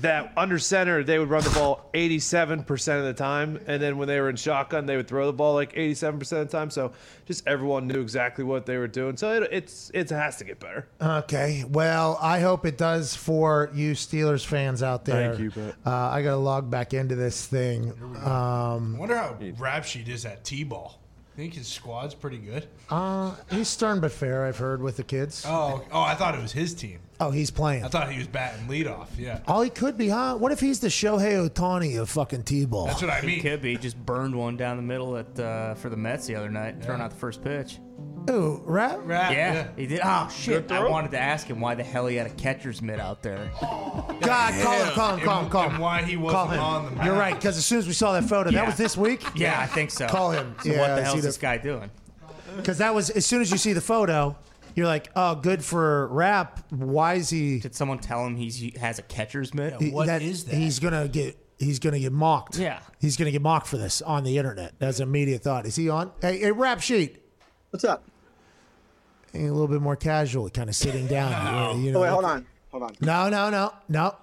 that 0.00 0.32
under 0.36 0.58
center 0.58 1.02
they 1.02 1.18
would 1.18 1.28
run 1.28 1.42
the 1.42 1.50
ball 1.50 1.88
87% 1.94 2.98
of 2.98 3.04
the 3.04 3.14
time 3.14 3.60
and 3.66 3.80
then 3.82 3.98
when 3.98 4.08
they 4.08 4.20
were 4.20 4.30
in 4.30 4.36
shotgun 4.36 4.86
they 4.86 4.96
would 4.96 5.08
throw 5.08 5.26
the 5.26 5.32
ball 5.32 5.54
like 5.54 5.72
87% 5.74 6.20
of 6.20 6.28
the 6.28 6.44
time 6.46 6.70
so 6.70 6.92
just 7.26 7.46
everyone 7.46 7.86
knew 7.86 8.00
exactly 8.00 8.44
what 8.44 8.66
they 8.66 8.76
were 8.76 8.88
doing 8.88 9.16
so 9.16 9.32
it, 9.42 9.48
it's 9.52 9.90
it 9.94 10.10
has 10.10 10.36
to 10.36 10.44
get 10.44 10.60
better 10.60 10.88
Okay. 11.00 11.64
Well, 11.68 12.18
I 12.20 12.40
hope 12.40 12.66
it 12.66 12.78
does 12.78 13.14
for 13.14 13.70
you 13.74 13.92
Steelers 13.92 14.44
fans 14.44 14.82
out 14.82 15.04
there. 15.04 15.30
Thank 15.34 15.40
you, 15.40 15.50
Brett. 15.50 15.74
Uh, 15.86 15.90
I 15.90 16.22
got 16.22 16.30
to 16.30 16.36
log 16.36 16.70
back 16.70 16.94
into 16.94 17.14
this 17.14 17.46
thing. 17.46 17.92
Um, 18.24 18.96
I 18.96 18.98
wonder 18.98 19.16
how 19.16 19.36
rap 19.58 19.84
sheet 19.84 20.08
is 20.08 20.24
at 20.24 20.44
T-ball. 20.44 20.98
Think 21.38 21.54
his 21.54 21.68
squad's 21.68 22.16
pretty 22.16 22.38
good. 22.38 22.66
uh, 22.90 23.32
he's 23.48 23.68
stern 23.68 24.00
but 24.00 24.10
fair. 24.10 24.44
I've 24.44 24.56
heard 24.56 24.82
with 24.82 24.96
the 24.96 25.04
kids. 25.04 25.44
Oh, 25.46 25.84
oh, 25.92 26.00
I 26.00 26.16
thought 26.16 26.34
it 26.34 26.42
was 26.42 26.50
his 26.50 26.74
team. 26.74 26.98
Oh, 27.20 27.30
he's 27.30 27.48
playing. 27.48 27.84
I 27.84 27.88
thought 27.88 28.10
he 28.10 28.18
was 28.18 28.26
batting 28.26 28.66
leadoff. 28.66 29.06
Yeah. 29.16 29.38
Oh, 29.46 29.62
he 29.62 29.70
could 29.70 29.96
be, 29.96 30.08
huh? 30.08 30.34
What 30.36 30.50
if 30.50 30.58
he's 30.58 30.80
the 30.80 30.88
Shohei 30.88 31.48
Ohtani 31.48 31.96
of 32.00 32.10
fucking 32.10 32.42
T-ball? 32.42 32.86
That's 32.86 33.02
what 33.02 33.12
I 33.12 33.20
mean. 33.20 33.36
He 33.36 33.40
could 33.40 33.62
be. 33.62 33.76
Just 33.76 34.04
burned 34.04 34.34
one 34.34 34.56
down 34.56 34.78
the 34.78 34.82
middle 34.82 35.16
at 35.16 35.38
uh, 35.38 35.74
for 35.74 35.90
the 35.90 35.96
Mets 35.96 36.26
the 36.26 36.34
other 36.34 36.50
night, 36.50 36.82
throwing 36.82 37.00
out 37.00 37.10
the 37.10 37.16
first 37.16 37.44
pitch. 37.44 37.78
Ooh, 38.30 38.60
rap? 38.66 38.98
Right, 39.04 39.32
Yeah, 39.32 39.68
he 39.74 39.86
did. 39.86 40.00
Oh 40.04 40.28
shit! 40.28 40.70
I 40.70 40.86
wanted 40.86 41.12
to 41.12 41.18
ask 41.18 41.46
him 41.46 41.60
why 41.60 41.74
the 41.74 41.82
hell 41.82 42.06
he 42.06 42.16
had 42.16 42.26
a 42.26 42.30
catcher's 42.34 42.82
mitt 42.82 43.00
out 43.00 43.22
there. 43.22 43.50
God, 43.60 44.20
call 44.62 44.84
him, 44.84 44.92
call 44.92 45.16
him, 45.16 45.20
call 45.24 45.38
him, 45.38 45.42
And- 45.44 45.50
call 45.50 45.62
him. 45.64 45.70
and 45.72 45.78
why 45.82 46.02
he 46.02 46.14
Call 46.16 46.24
wasn't 46.24 46.52
him. 46.54 46.60
on 46.62 46.84
the 46.84 46.90
map. 46.92 47.04
You're 47.06 47.14
right, 47.16 47.34
because 47.34 47.56
as 47.56 47.64
soon 47.64 47.78
as 47.78 47.86
we 47.86 47.94
saw 47.94 48.12
that 48.12 48.24
photo, 48.24 48.50
that 48.50 48.66
was 48.66 48.76
this 48.76 48.96
week. 48.98 49.24
Yeah, 49.34 49.58
I 49.58 49.66
think 49.66 49.90
so. 49.90 50.06
Call 50.08 50.30
him. 50.32 50.54
So 50.62 50.68
Yeah, 50.70 50.80
what 50.80 50.90
I 50.90 50.94
the 50.96 51.00
see 51.00 51.04
hell 51.06 51.16
is 51.16 51.22
the- 51.22 51.28
this 51.28 51.38
guy 51.38 51.56
doing? 51.56 51.90
Because 52.56 52.78
that 52.78 52.94
was 52.94 53.08
as 53.10 53.24
soon 53.24 53.40
as 53.40 53.50
you 53.50 53.56
see 53.56 53.72
the 53.72 53.80
photo, 53.80 54.36
you're 54.74 54.86
like, 54.86 55.08
oh, 55.16 55.34
good 55.34 55.64
for 55.64 56.08
rap. 56.08 56.60
Why 56.70 57.14
is 57.14 57.30
he? 57.30 57.60
Did 57.60 57.74
someone 57.74 57.98
tell 57.98 58.26
him 58.26 58.36
he's 58.36 58.56
he 58.56 58.74
has 58.78 58.98
a 58.98 59.02
catcher's 59.02 59.54
mitt? 59.54 59.80
he- 59.80 59.90
What 59.90 60.06
is 60.22 60.44
that? 60.44 60.54
He's 60.54 60.78
gonna 60.80 61.08
get. 61.08 61.38
He's 61.58 61.78
gonna 61.78 61.98
get 61.98 62.12
mocked. 62.12 62.56
Yeah. 62.58 62.78
He's 63.00 63.16
gonna 63.16 63.30
get 63.32 63.42
mocked 63.42 63.66
for 63.66 63.78
this 63.78 64.00
on 64.02 64.22
the 64.22 64.36
internet. 64.38 64.74
That's 64.78 65.00
an 65.00 65.08
immediate 65.08 65.42
thought. 65.42 65.66
Is 65.66 65.74
he 65.76 65.88
on? 65.88 66.12
Hey, 66.20 66.38
hey 66.38 66.52
rap 66.52 66.80
sheet. 66.80 67.22
What's 67.70 67.84
up? 67.84 68.02
Hey, 69.32 69.44
a 69.44 69.52
little 69.52 69.68
bit 69.68 69.82
more 69.82 69.96
casual, 69.96 70.48
kind 70.48 70.70
of 70.70 70.76
sitting 70.76 71.06
down. 71.06 71.78
You, 71.80 71.86
you 71.86 71.92
know, 71.92 71.98
Oh 71.98 72.02
wait, 72.02 72.08
hold 72.08 72.24
on, 72.24 72.46
hold 72.70 72.82
on. 72.84 72.94
No, 73.00 73.28
no, 73.28 73.50
no, 73.50 73.74
no. 73.88 74.16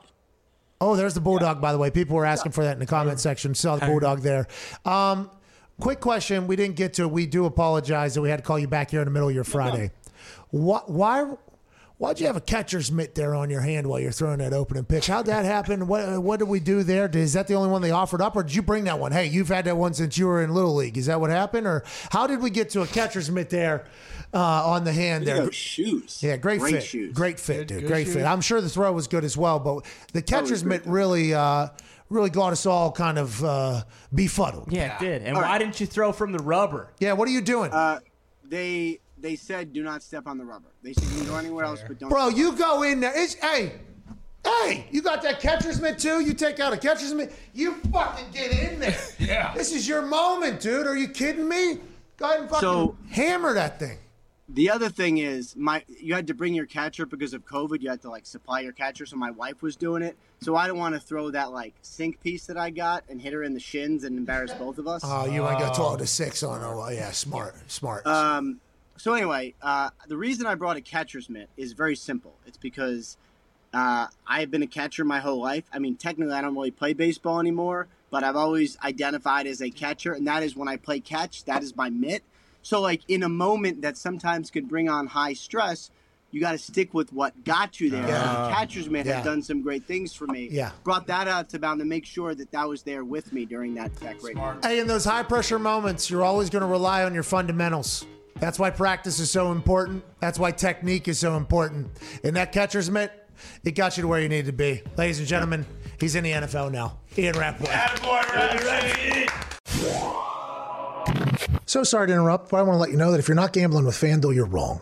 Oh, 0.82 0.96
there's 0.96 1.14
the 1.14 1.22
bulldog. 1.22 1.62
By 1.62 1.72
the 1.72 1.78
way, 1.78 1.90
people 1.90 2.16
were 2.16 2.26
asking 2.26 2.52
for 2.52 2.64
that 2.64 2.74
in 2.74 2.80
the 2.80 2.86
comment 2.86 3.20
section. 3.20 3.56
Saw 3.56 3.76
the 3.78 3.86
bulldog 3.86 4.22
there. 4.22 4.48
Um, 4.84 5.30
quick 5.80 6.00
question. 6.00 6.48
We 6.48 6.56
didn't 6.56 6.76
get 6.76 6.96
to. 6.96 7.08
We 7.08 7.28
do 7.28 7.46
apologize 7.46 8.16
that 8.16 8.22
we 8.22 8.30
had 8.30 8.38
to 8.38 8.44
call 8.44 8.60
you 8.60 8.68
back 8.68 8.92
here 8.92 9.00
in 9.02 9.06
the 9.06 9.12
middle 9.12 9.30
of 9.30 9.36
your 9.36 9.44
Friday. 9.46 9.92
Why? 10.50 10.82
Why? 10.88 11.34
Why'd 11.98 12.20
you 12.20 12.28
have 12.28 12.36
a 12.36 12.42
catcher's 12.42 12.92
mitt 12.92 13.16
there 13.16 13.34
on 13.34 13.50
your 13.50 13.62
hand 13.62 13.88
while 13.88 14.02
you're 14.02 14.12
throwing 14.12 14.40
that 14.40 14.52
opening 14.52 14.84
pitch? 14.84 15.08
How'd 15.08 15.28
that 15.28 15.46
happen? 15.46 15.88
What 15.88 16.22
What 16.22 16.40
did 16.40 16.50
we 16.50 16.60
do 16.60 16.84
there? 16.84 17.08
Is 17.08 17.34
that 17.34 17.48
the 17.48 17.54
only 17.54 17.70
one 17.70 17.82
they 17.82 17.92
offered 17.92 18.22
up, 18.22 18.36
or 18.36 18.44
did 18.44 18.54
you 18.54 18.62
bring 18.62 18.84
that 18.84 19.00
one? 19.00 19.14
Hey, 19.14 19.28
you've 19.28 19.48
had 19.48 19.64
that 19.66 19.78
one 19.78 19.94
since 19.94 20.18
you 20.18 20.28
were 20.28 20.44
in 20.44 20.54
little 20.54 20.76
league. 20.76 20.98
Is 20.98 21.06
that 21.06 21.22
what 21.22 21.30
happened, 21.30 21.66
or 21.68 21.84
how 22.12 22.28
did 22.28 22.42
we 22.42 22.50
get 22.50 22.70
to 22.72 22.82
a 22.82 22.88
catcher's 22.88 23.32
mitt 23.32 23.50
there 23.50 23.86
uh, 24.34 24.40
on 24.70 24.84
the 24.84 24.92
hand 24.92 25.26
there? 25.26 25.50
Shoes. 25.54 26.22
Yeah, 26.22 26.36
great, 26.36 26.60
Great 26.60 26.74
fit. 26.76 26.84
shoes. 26.84 27.14
Great 27.14 27.40
fit, 27.40 27.60
Good- 27.60 27.68
dude. 27.68 27.80
good 27.84 27.88
great 27.88 28.06
shoes. 28.08 28.16
fit. 28.16 28.26
I'm 28.26 28.42
sure 28.42 28.60
the 28.60 28.68
throw 28.70 28.92
was 28.92 29.08
good 29.08 29.24
as 29.24 29.38
well, 29.38 29.60
but 29.60 29.86
the 30.12 30.22
catcher's 30.22 30.64
great 30.64 30.86
mitt 30.86 30.92
really, 30.92 31.34
uh, 31.34 31.70
really 32.10 32.30
got 32.30 32.52
us 32.52 32.66
all 32.66 32.92
kind 32.92 33.18
of 33.18 33.42
uh, 33.42 33.84
befuddled. 34.14 34.70
Yeah, 34.70 34.98
it 34.98 35.00
did. 35.00 35.22
And 35.22 35.38
All 35.38 35.42
why 35.44 35.48
right. 35.48 35.60
didn't 35.60 35.80
you 35.80 35.86
throw 35.88 36.12
from 36.12 36.34
the 36.34 36.40
rubber? 36.40 36.90
Yeah, 37.00 37.14
what 37.14 37.30
are 37.30 37.32
you 37.32 37.40
doing, 37.42 37.72
Uh, 37.72 38.02
they 38.44 39.00
they 39.26 39.36
said 39.36 39.74
do 39.74 39.82
not 39.82 40.04
step 40.04 40.28
on 40.28 40.38
the 40.38 40.46
rubber. 40.46 40.68
They 40.84 40.94
said 40.94 41.04
you 41.10 41.18
can 41.22 41.26
go 41.26 41.36
anywhere 41.36 41.66
else, 41.66 41.84
but 41.88 41.98
don't. 41.98 42.10
bro? 42.10 42.28
You 42.28 42.56
go 42.56 42.84
in 42.84 43.00
there. 43.00 43.12
It's 43.16 43.34
hey, 43.34 43.74
hey. 44.46 44.88
You 44.92 45.02
got 45.02 45.24
that 45.24 45.40
catcher's 45.40 45.82
mitt 45.82 45.98
too? 45.98 46.20
You 46.24 46.34
take 46.36 46.60
out 46.60 46.74
a 46.74 46.78
catcher's 46.78 47.12
mitt. 47.12 47.34
You 47.52 47.74
fucking 47.92 48.28
get 48.32 48.52
in 48.52 48.80
there. 48.80 48.96
Yeah. 49.20 49.52
This 49.56 49.74
is 49.74 49.88
your 49.88 50.04
moment, 50.04 50.60
dude. 50.60 50.86
Are 50.86 50.96
you 50.96 51.08
kidding 51.08 51.50
me? 51.50 51.80
Go 52.18 52.26
ahead 52.28 52.42
and 52.42 52.50
fucking 52.50 52.62
So- 52.62 52.96
hammer 53.10 53.54
that 53.56 53.80
thing. 53.80 53.98
The 54.48 54.70
other 54.70 54.90
thing 54.90 55.18
is, 55.18 55.56
my 55.56 55.84
you 55.88 56.14
had 56.14 56.28
to 56.28 56.36
bring 56.36 56.54
your 56.54 56.68
catcher 56.68 57.08
because 57.08 57.34
of 57.34 57.44
COVID. 57.48 57.82
You 57.82 57.90
had 57.90 58.04
to 58.04 58.12
like 58.12 58.28
supply 58.28 58.60
your 58.60 58.74
catcher, 58.74 59.08
so 59.08 59.16
my 59.16 59.32
wife 59.32 59.64
was 59.64 59.76
doing 59.76 60.04
it. 60.04 60.16
So 60.42 60.56
I 60.56 60.68
don't 60.68 60.78
want 60.78 60.94
to 60.94 61.02
throw 61.02 61.32
that 61.32 61.52
like 61.52 61.74
sink 61.82 62.22
piece 62.22 62.46
that 62.46 62.56
I 62.56 62.70
got 62.70 63.04
and 63.10 63.20
hit 63.20 63.34
her 63.34 63.42
in 63.42 63.56
the 63.56 63.60
shins 63.60 64.04
and 64.04 64.20
embarrass 64.20 64.54
both 64.54 64.78
of 64.78 64.88
us. 64.88 65.02
Oh, 65.04 65.26
you 65.26 65.42
might 65.42 65.58
go 65.58 65.74
12 65.74 65.98
to 65.98 66.06
six 66.06 66.44
on. 66.44 66.62
Oh, 66.64 66.88
yeah, 66.90 67.10
smart, 67.10 67.56
smart. 67.72 68.06
Um, 68.06 68.62
so 68.98 69.14
anyway, 69.14 69.54
uh, 69.62 69.90
the 70.08 70.18
reason 70.18 70.46
I 70.46 70.56
brought 70.56 70.78
a 70.78 70.82
catcher's 70.82 71.30
mitt 71.30 71.50
is 71.58 71.74
very 71.74 71.96
simple. 71.96 72.36
It's 72.46 72.58
because 72.58 73.18
uh, 73.74 74.08
I've 74.28 74.50
been 74.52 74.64
a 74.64 74.68
catcher 74.68 75.04
my 75.04 75.20
whole 75.20 75.42
life. 75.42 75.66
I 75.74 75.80
mean, 75.80 75.96
technically, 75.96 76.34
I 76.34 76.42
don't 76.42 76.54
really 76.56 76.72
play 76.72 76.94
baseball 76.94 77.40
anymore, 77.40 77.88
but 78.10 78.24
I've 78.24 78.36
always 78.38 78.78
identified 78.84 79.48
as 79.48 79.62
a 79.62 79.70
catcher, 79.70 80.14
and 80.14 80.26
that 80.28 80.44
is 80.44 80.56
when 80.56 80.68
I 80.68 80.78
play 80.78 81.00
catch. 81.00 81.44
That 81.46 81.62
is 81.64 81.76
my 81.76 81.90
mitt. 81.90 82.24
So, 82.62 82.82
like 82.82 83.02
in 83.08 83.22
a 83.22 83.30
moment 83.30 83.82
that 83.82 83.98
sometimes 83.98 84.50
could 84.50 84.68
bring 84.68 84.90
on 84.90 85.08
high 85.08 85.34
stress, 85.34 85.92
you 86.32 86.42
got 86.42 86.54
to 86.54 86.58
stick 86.58 86.94
with 86.94 87.14
what 87.14 87.44
got 87.46 87.80
you 87.80 87.90
there. 87.90 88.08
Yeah. 88.08 88.48
The 88.48 88.54
catcher's 88.56 88.90
mitt 88.90 89.06
Yeah. 89.06 89.18
has 89.18 89.26
done 89.26 89.42
some 89.42 89.62
great 89.62 89.86
things 89.86 90.14
for 90.14 90.26
me. 90.28 90.48
Yeah. 90.52 90.72
brought 90.84 91.08
that 91.08 91.28
out 91.28 91.50
to 91.50 91.60
bound 91.60 91.80
to 91.80 91.86
make 91.86 92.06
sure 92.06 92.34
that 92.34 92.52
that 92.52 92.68
was 92.68 92.84
there 92.84 93.04
with 93.06 93.32
me 93.32 93.46
during 93.46 93.76
that 93.76 93.94
that 93.98 94.20
great. 94.20 94.38
Hey, 94.64 94.80
in 94.80 94.88
those 94.88 95.06
high 95.06 95.24
pressure 95.24 95.60
moments, 95.60 96.10
you're 96.10 96.24
always 96.24 96.50
going 96.50 96.62
to 96.62 96.68
rely 96.68 97.04
on 97.04 97.14
your 97.14 97.24
fundamentals. 97.24 98.06
That's 98.40 98.60
why 98.60 98.70
practice 98.70 99.20
is 99.20 99.32
so 99.32 99.52
important. 99.52 100.04
That's 100.20 100.38
why 100.38 100.52
technique 100.52 101.08
is 101.08 101.18
so 101.18 101.38
important. 101.38 101.88
And 102.24 102.36
that 102.36 102.52
catcher's 102.52 102.92
mitt, 102.92 103.12
it 103.64 103.72
got 103.72 103.96
you 103.96 104.02
to 104.02 104.08
where 104.08 104.20
you 104.20 104.28
need 104.28 104.46
to 104.48 104.52
be. 104.52 104.82
Ladies 104.98 105.20
and 105.20 105.28
gentlemen, 105.28 105.66
he's 106.00 106.16
in 106.16 106.24
the 106.26 106.32
NFL 106.32 106.72
now. 106.72 107.00
Ian 107.18 107.38
Rapoport. 107.38 107.72
So 111.66 111.84
sorry 111.84 112.08
to 112.08 112.14
interrupt, 112.14 112.50
but 112.50 112.58
I 112.58 112.64
want 112.64 112.76
to 112.76 112.80
let 112.80 112.92
you 112.92 112.98
know 112.98 113.12
that 113.12 113.20
if 113.20 113.28
you're 113.28 113.36
not 113.36 113.54
gambling 113.54 113.86
with 113.86 113.96
FanDuel, 113.96 114.36
you're 114.36 114.46
wrong. 114.46 114.82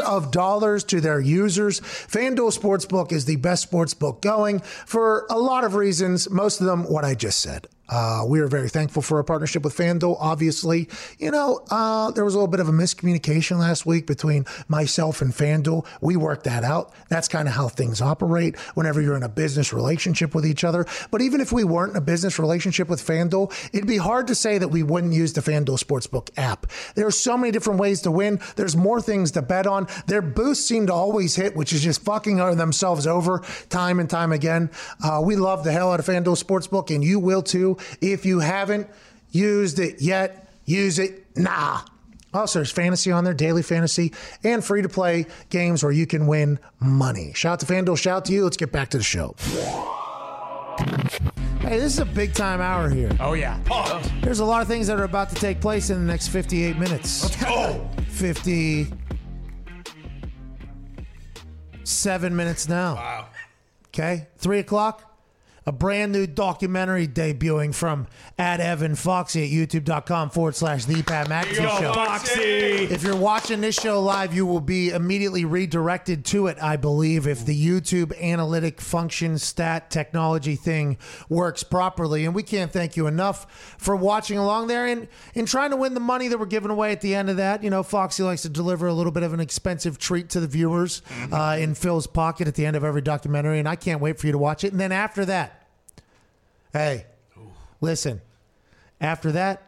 of 0.00 0.30
dollars 0.30 0.84
to 0.84 1.00
their 1.00 1.20
users. 1.20 1.80
FanDuel 1.80 2.56
Sportsbook 2.56 3.12
is 3.12 3.24
the 3.24 3.36
best 3.36 3.70
sportsbook 3.70 4.20
going 4.20 4.60
for 4.60 5.26
a 5.30 5.38
lot 5.38 5.64
of 5.64 5.74
reasons, 5.74 6.28
most 6.30 6.60
of 6.60 6.66
them 6.66 6.84
what 6.84 7.04
I 7.04 7.14
just 7.14 7.40
said. 7.40 7.68
Uh, 7.90 8.24
we 8.26 8.40
are 8.40 8.46
very 8.46 8.68
thankful 8.68 9.02
for 9.02 9.16
our 9.18 9.24
partnership 9.24 9.64
with 9.64 9.76
FanDuel. 9.76 10.16
Obviously, 10.20 10.88
you 11.18 11.30
know, 11.30 11.64
uh, 11.70 12.10
there 12.12 12.24
was 12.24 12.34
a 12.34 12.38
little 12.38 12.48
bit 12.48 12.60
of 12.60 12.68
a 12.68 12.72
miscommunication 12.72 13.58
last 13.58 13.84
week 13.84 14.06
between 14.06 14.46
myself 14.68 15.20
and 15.20 15.32
FanDuel. 15.32 15.84
We 16.00 16.16
worked 16.16 16.44
that 16.44 16.62
out. 16.62 16.92
That's 17.08 17.26
kind 17.28 17.48
of 17.48 17.54
how 17.54 17.68
things 17.68 18.00
operate 18.00 18.56
whenever 18.74 19.00
you're 19.00 19.16
in 19.16 19.24
a 19.24 19.28
business 19.28 19.72
relationship 19.72 20.34
with 20.34 20.46
each 20.46 20.62
other. 20.62 20.86
But 21.10 21.20
even 21.20 21.40
if 21.40 21.50
we 21.50 21.64
weren't 21.64 21.90
in 21.90 21.96
a 21.96 22.00
business 22.00 22.38
relationship 22.38 22.88
with 22.88 23.04
FanDuel, 23.04 23.52
it'd 23.72 23.88
be 23.88 23.96
hard 23.96 24.28
to 24.28 24.34
say 24.34 24.58
that 24.58 24.68
we 24.68 24.82
wouldn't 24.82 25.12
use 25.12 25.32
the 25.32 25.40
FanDuel 25.40 25.82
Sportsbook 25.82 26.30
app. 26.36 26.66
There 26.94 27.06
are 27.06 27.10
so 27.10 27.36
many 27.36 27.50
different 27.50 27.80
ways 27.80 28.02
to 28.02 28.10
win. 28.10 28.40
There's 28.54 28.76
more 28.76 29.00
things 29.00 29.32
to 29.32 29.42
bet 29.42 29.66
on. 29.66 29.88
Their 30.06 30.22
boosts 30.22 30.64
seem 30.64 30.86
to 30.86 30.94
always 30.94 31.34
hit, 31.34 31.56
which 31.56 31.72
is 31.72 31.82
just 31.82 32.02
fucking 32.02 32.36
themselves 32.56 33.06
over 33.06 33.42
time 33.68 33.98
and 33.98 34.08
time 34.08 34.30
again. 34.32 34.70
Uh, 35.02 35.20
we 35.24 35.34
love 35.36 35.64
the 35.64 35.72
hell 35.72 35.92
out 35.92 35.98
of 35.98 36.06
FanDuel 36.06 36.42
Sportsbook, 36.42 36.94
and 36.94 37.02
you 37.02 37.18
will 37.18 37.42
too. 37.42 37.76
If 38.00 38.24
you 38.24 38.40
haven't 38.40 38.88
used 39.30 39.78
it 39.78 40.00
yet, 40.00 40.52
use 40.64 40.98
it 40.98 41.36
now. 41.36 41.84
Also, 42.32 42.60
there's 42.60 42.70
fantasy 42.70 43.10
on 43.10 43.24
there, 43.24 43.34
daily 43.34 43.62
fantasy, 43.62 44.12
and 44.44 44.64
free 44.64 44.82
to 44.82 44.88
play 44.88 45.26
games 45.48 45.82
where 45.82 45.92
you 45.92 46.06
can 46.06 46.26
win 46.28 46.60
money. 46.78 47.32
Shout 47.34 47.54
out 47.54 47.60
to 47.60 47.66
FanDuel, 47.66 47.98
shout 47.98 48.18
out 48.18 48.24
to 48.26 48.32
you. 48.32 48.44
Let's 48.44 48.56
get 48.56 48.70
back 48.70 48.90
to 48.90 48.98
the 48.98 49.04
show. 49.04 49.34
Hey, 51.60 51.78
this 51.78 51.92
is 51.92 51.98
a 51.98 52.04
big 52.04 52.32
time 52.34 52.60
hour 52.60 52.88
here. 52.88 53.10
Oh 53.20 53.34
yeah. 53.34 53.60
There's 54.22 54.40
a 54.40 54.44
lot 54.44 54.62
of 54.62 54.68
things 54.68 54.86
that 54.86 54.98
are 54.98 55.04
about 55.04 55.28
to 55.30 55.34
take 55.34 55.60
place 55.60 55.90
in 55.90 55.98
the 55.98 56.04
next 56.10 56.28
58 56.28 56.78
minutes. 56.78 57.22
Let's 57.24 57.44
go. 57.44 57.90
50. 58.08 58.86
Seven 61.84 62.34
minutes 62.34 62.68
now. 62.68 62.94
Wow. 62.94 63.26
Okay. 63.88 64.28
Three 64.38 64.60
o'clock. 64.60 65.09
A 65.66 65.72
brand 65.72 66.12
new 66.12 66.26
documentary 66.26 67.06
debuting 67.06 67.74
from 67.74 68.06
at 68.38 68.60
Evan 68.60 68.94
Foxy 68.94 69.44
at 69.44 69.50
youtube.com 69.50 70.30
forward 70.30 70.56
slash 70.56 70.86
the 70.86 71.02
Pat 71.02 71.28
McAfee 71.28 71.80
show. 71.80 71.92
Foxy. 71.92 72.40
If 72.40 73.02
you're 73.02 73.14
watching 73.14 73.60
this 73.60 73.74
show 73.74 74.00
live, 74.00 74.34
you 74.34 74.46
will 74.46 74.60
be 74.60 74.88
immediately 74.88 75.44
redirected 75.44 76.24
to 76.26 76.46
it, 76.46 76.56
I 76.62 76.76
believe, 76.76 77.26
if 77.26 77.44
the 77.44 77.66
YouTube 77.66 78.18
analytic 78.20 78.80
function 78.80 79.38
stat 79.38 79.90
technology 79.90 80.56
thing 80.56 80.96
works 81.28 81.62
properly. 81.62 82.24
And 82.24 82.34
we 82.34 82.42
can't 82.42 82.72
thank 82.72 82.96
you 82.96 83.06
enough 83.06 83.76
for 83.78 83.94
watching 83.94 84.38
along 84.38 84.68
there 84.68 84.86
and, 84.86 85.08
and 85.34 85.46
trying 85.46 85.70
to 85.70 85.76
win 85.76 85.94
the 85.94 86.00
money 86.00 86.28
that 86.28 86.38
we're 86.38 86.46
giving 86.46 86.70
away 86.70 86.92
at 86.92 87.02
the 87.02 87.14
end 87.14 87.28
of 87.28 87.36
that. 87.36 87.62
You 87.62 87.70
know, 87.70 87.82
Foxy 87.82 88.22
likes 88.22 88.42
to 88.42 88.48
deliver 88.48 88.86
a 88.86 88.94
little 88.94 89.12
bit 89.12 89.22
of 89.22 89.34
an 89.34 89.40
expensive 89.40 89.98
treat 89.98 90.30
to 90.30 90.40
the 90.40 90.48
viewers 90.48 91.02
uh, 91.30 91.56
in 91.60 91.74
Phil's 91.74 92.06
pocket 92.06 92.48
at 92.48 92.54
the 92.54 92.64
end 92.64 92.76
of 92.76 92.84
every 92.84 93.02
documentary. 93.02 93.58
And 93.58 93.68
I 93.68 93.76
can't 93.76 94.00
wait 94.00 94.18
for 94.18 94.26
you 94.26 94.32
to 94.32 94.38
watch 94.38 94.64
it. 94.64 94.72
And 94.72 94.80
then 94.80 94.92
after 94.92 95.24
that, 95.26 95.59
hey, 96.72 97.06
listen, 97.80 98.20
after 99.00 99.32
that, 99.32 99.62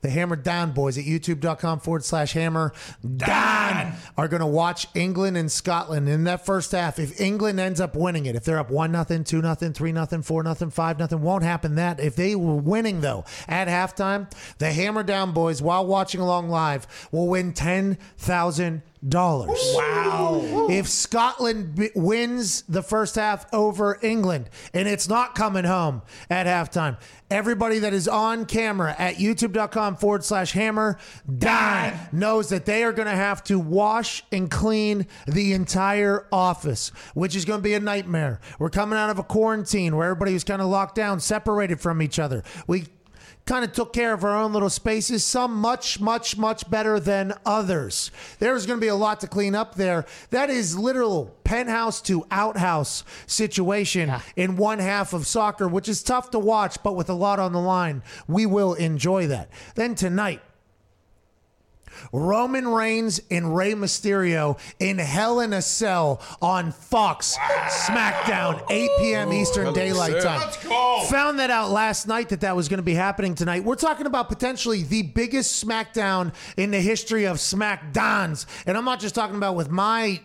the 0.00 0.10
Hammer 0.10 0.36
Down 0.36 0.72
boys 0.72 0.96
at 0.96 1.04
youtube.com 1.04 1.80
forward 1.80 2.04
slash 2.04 2.32
hammer 2.32 2.72
down 3.16 3.94
are 4.16 4.28
going 4.28 4.40
to 4.40 4.46
watch 4.46 4.86
England 4.94 5.36
and 5.36 5.50
Scotland 5.50 6.08
in 6.08 6.24
that 6.24 6.46
first 6.46 6.70
half. 6.70 7.00
If 7.00 7.20
England 7.20 7.58
ends 7.58 7.80
up 7.80 7.96
winning 7.96 8.26
it, 8.26 8.36
if 8.36 8.44
they're 8.44 8.58
up 8.58 8.70
1 8.70 8.92
nothing, 8.92 9.24
2 9.24 9.42
nothing, 9.42 9.72
3 9.72 9.90
nothing, 9.90 10.22
4 10.22 10.44
nothing, 10.44 10.70
5 10.70 10.98
nothing, 11.00 11.20
won't 11.20 11.42
happen 11.42 11.74
that. 11.74 11.98
If 11.98 12.14
they 12.14 12.36
were 12.36 12.54
winning 12.54 13.00
though 13.00 13.24
at 13.48 13.66
halftime, 13.66 14.30
the 14.58 14.72
Hammer 14.72 15.02
Down 15.02 15.32
boys 15.32 15.60
while 15.60 15.84
watching 15.84 16.20
along 16.20 16.48
live 16.48 16.86
will 17.10 17.26
win 17.26 17.52
$10,000 17.52 18.82
dollars. 19.06 19.58
Wow! 19.74 20.66
If 20.70 20.88
Scotland 20.88 21.74
b- 21.74 21.90
wins 21.94 22.62
the 22.62 22.82
first 22.82 23.14
half 23.14 23.46
over 23.52 23.98
England, 24.02 24.50
and 24.74 24.88
it's 24.88 25.08
not 25.08 25.34
coming 25.34 25.64
home 25.64 26.02
at 26.30 26.46
halftime, 26.46 26.98
everybody 27.30 27.80
that 27.80 27.92
is 27.92 28.08
on 28.08 28.46
camera 28.46 28.94
at 28.98 29.16
YouTube.com 29.16 29.96
forward 29.96 30.24
slash 30.24 30.52
Hammer 30.52 30.98
Die 31.38 32.08
knows 32.12 32.48
that 32.48 32.66
they 32.66 32.84
are 32.84 32.92
going 32.92 33.08
to 33.08 33.14
have 33.14 33.42
to 33.44 33.58
wash 33.58 34.24
and 34.32 34.50
clean 34.50 35.06
the 35.26 35.52
entire 35.52 36.26
office, 36.32 36.88
which 37.14 37.36
is 37.36 37.44
going 37.44 37.60
to 37.60 37.64
be 37.64 37.74
a 37.74 37.80
nightmare. 37.80 38.40
We're 38.58 38.70
coming 38.70 38.98
out 38.98 39.10
of 39.10 39.18
a 39.18 39.22
quarantine 39.24 39.96
where 39.96 40.08
everybody 40.08 40.32
was 40.32 40.44
kind 40.44 40.62
of 40.62 40.68
locked 40.68 40.94
down, 40.94 41.20
separated 41.20 41.80
from 41.80 42.02
each 42.02 42.18
other. 42.18 42.42
We 42.66 42.86
kind 43.48 43.64
of 43.64 43.72
took 43.72 43.94
care 43.94 44.12
of 44.12 44.24
our 44.24 44.36
own 44.36 44.52
little 44.52 44.68
spaces, 44.68 45.24
some 45.24 45.54
much, 45.54 45.98
much, 46.00 46.36
much 46.36 46.68
better 46.70 47.00
than 47.00 47.32
others. 47.46 48.10
There's 48.38 48.66
going 48.66 48.78
to 48.78 48.84
be 48.84 48.88
a 48.88 48.94
lot 48.94 49.20
to 49.20 49.26
clean 49.26 49.54
up 49.54 49.74
there. 49.74 50.04
That 50.28 50.50
is 50.50 50.78
literal 50.78 51.34
penthouse 51.44 52.02
to 52.02 52.26
outhouse 52.30 53.04
situation 53.26 54.12
in 54.36 54.56
one 54.56 54.80
half 54.80 55.14
of 55.14 55.26
soccer, 55.26 55.66
which 55.66 55.88
is 55.88 56.02
tough 56.02 56.30
to 56.32 56.38
watch, 56.38 56.76
but 56.82 56.94
with 56.94 57.08
a 57.08 57.14
lot 57.14 57.40
on 57.40 57.52
the 57.52 57.60
line, 57.60 58.02
we 58.26 58.44
will 58.44 58.74
enjoy 58.74 59.26
that. 59.28 59.48
Then 59.74 59.94
tonight, 59.94 60.42
Roman 62.12 62.68
Reigns 62.68 63.20
and 63.30 63.54
Rey 63.54 63.72
Mysterio 63.74 64.58
in 64.78 64.98
Hell 64.98 65.40
in 65.40 65.52
a 65.52 65.62
Cell 65.62 66.20
on 66.40 66.72
Fox 66.72 67.36
SmackDown, 67.86 68.64
8 68.70 68.90
p.m. 68.98 69.32
Eastern 69.32 69.72
Daylight 69.72 70.22
Time. 70.22 70.50
Found 71.08 71.38
that 71.38 71.50
out 71.50 71.70
last 71.70 72.06
night 72.06 72.28
that 72.30 72.40
that 72.40 72.56
was 72.56 72.68
going 72.68 72.78
to 72.78 72.82
be 72.82 72.94
happening 72.94 73.34
tonight. 73.34 73.64
We're 73.64 73.74
talking 73.76 74.06
about 74.06 74.28
potentially 74.28 74.82
the 74.82 75.02
biggest 75.02 75.64
SmackDown 75.64 76.32
in 76.56 76.70
the 76.70 76.80
history 76.80 77.26
of 77.26 77.36
SmackDowns, 77.36 78.46
and 78.66 78.76
I'm 78.76 78.84
not 78.84 79.00
just 79.00 79.14
talking 79.14 79.36
about 79.36 79.54
with 79.56 79.70
my 79.70 80.20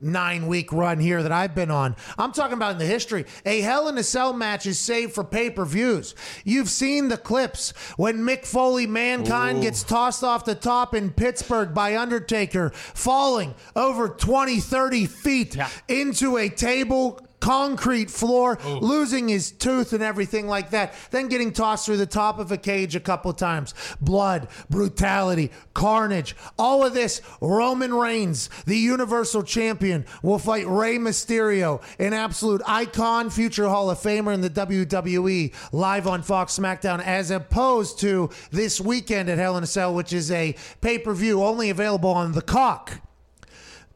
nine 0.00 0.46
week 0.46 0.72
run 0.72 0.98
here 0.98 1.22
that 1.22 1.32
I've 1.32 1.54
been 1.54 1.70
on. 1.70 1.96
I'm 2.16 2.32
talking 2.32 2.56
about 2.56 2.72
in 2.72 2.78
the 2.78 2.86
history. 2.86 3.24
A 3.44 3.60
Hell 3.60 3.88
in 3.88 3.98
a 3.98 4.02
Cell 4.02 4.32
match 4.32 4.66
is 4.66 4.78
saved 4.78 5.12
for 5.12 5.24
pay 5.24 5.50
per 5.50 5.64
views. 5.64 6.14
You've 6.44 6.70
seen 6.70 7.08
the 7.08 7.16
clips 7.16 7.72
when 7.96 8.18
Mick 8.18 8.44
Foley 8.44 8.86
Mankind 8.86 9.58
Ooh. 9.58 9.62
gets 9.62 9.82
tossed 9.82 10.24
off 10.24 10.44
the 10.44 10.54
top 10.54 10.94
in 10.94 11.10
Pittsburgh 11.10 11.74
by 11.74 11.96
Undertaker, 11.96 12.70
falling 12.70 13.54
over 13.74 14.08
20, 14.08 14.60
30 14.60 15.06
feet 15.06 15.56
into 15.88 16.36
a 16.36 16.48
table. 16.48 17.20
Concrete 17.48 18.10
floor, 18.10 18.58
losing 18.82 19.26
his 19.28 19.50
tooth 19.50 19.94
and 19.94 20.02
everything 20.02 20.46
like 20.46 20.68
that, 20.68 20.92
then 21.12 21.28
getting 21.28 21.50
tossed 21.50 21.86
through 21.86 21.96
the 21.96 22.04
top 22.04 22.38
of 22.38 22.52
a 22.52 22.58
cage 22.58 22.94
a 22.94 23.00
couple 23.00 23.32
times. 23.32 23.72
Blood, 24.02 24.48
brutality, 24.68 25.50
carnage, 25.72 26.36
all 26.58 26.84
of 26.84 26.92
this. 26.92 27.22
Roman 27.40 27.94
Reigns, 27.94 28.50
the 28.66 28.76
Universal 28.76 29.44
Champion, 29.44 30.04
will 30.22 30.38
fight 30.38 30.66
Rey 30.66 30.98
Mysterio, 30.98 31.80
an 31.98 32.12
absolute 32.12 32.60
icon, 32.66 33.30
future 33.30 33.66
Hall 33.66 33.88
of 33.90 33.96
Famer 33.96 34.34
in 34.34 34.42
the 34.42 34.50
WWE, 34.50 35.54
live 35.72 36.06
on 36.06 36.20
Fox 36.22 36.58
SmackDown, 36.58 37.02
as 37.02 37.30
opposed 37.30 37.98
to 38.00 38.28
this 38.50 38.78
weekend 38.78 39.30
at 39.30 39.38
Hell 39.38 39.56
in 39.56 39.64
a 39.64 39.66
Cell, 39.66 39.94
which 39.94 40.12
is 40.12 40.30
a 40.30 40.54
pay 40.82 40.98
per 40.98 41.14
view 41.14 41.42
only 41.42 41.70
available 41.70 42.10
on 42.10 42.32
the 42.32 42.42
Cock. 42.42 43.00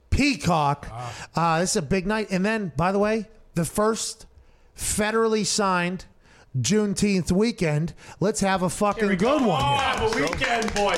Peacock. 0.08 0.86
Uh, 1.34 1.60
this 1.60 1.70
is 1.70 1.76
a 1.76 1.82
big 1.82 2.06
night. 2.06 2.28
And 2.30 2.44
then, 2.46 2.72
by 2.76 2.92
the 2.92 2.98
way, 2.98 3.28
the 3.54 3.64
first 3.64 4.26
federally 4.76 5.44
signed 5.44 6.06
Juneteenth 6.58 7.32
weekend. 7.32 7.94
Let's 8.20 8.40
have 8.40 8.62
a 8.62 8.68
fucking 8.70 9.16
good 9.16 9.42
one. 9.42 9.62
here. 9.62 9.78
Have 9.78 10.02
a 10.02 10.20
weekend, 10.20 10.74
boy. 10.74 10.96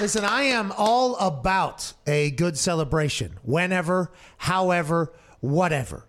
Listen, 0.00 0.24
I 0.24 0.42
am 0.42 0.72
all 0.76 1.16
about 1.16 1.92
a 2.06 2.30
good 2.32 2.58
celebration, 2.58 3.38
whenever, 3.42 4.10
however, 4.38 5.12
whatever. 5.40 6.06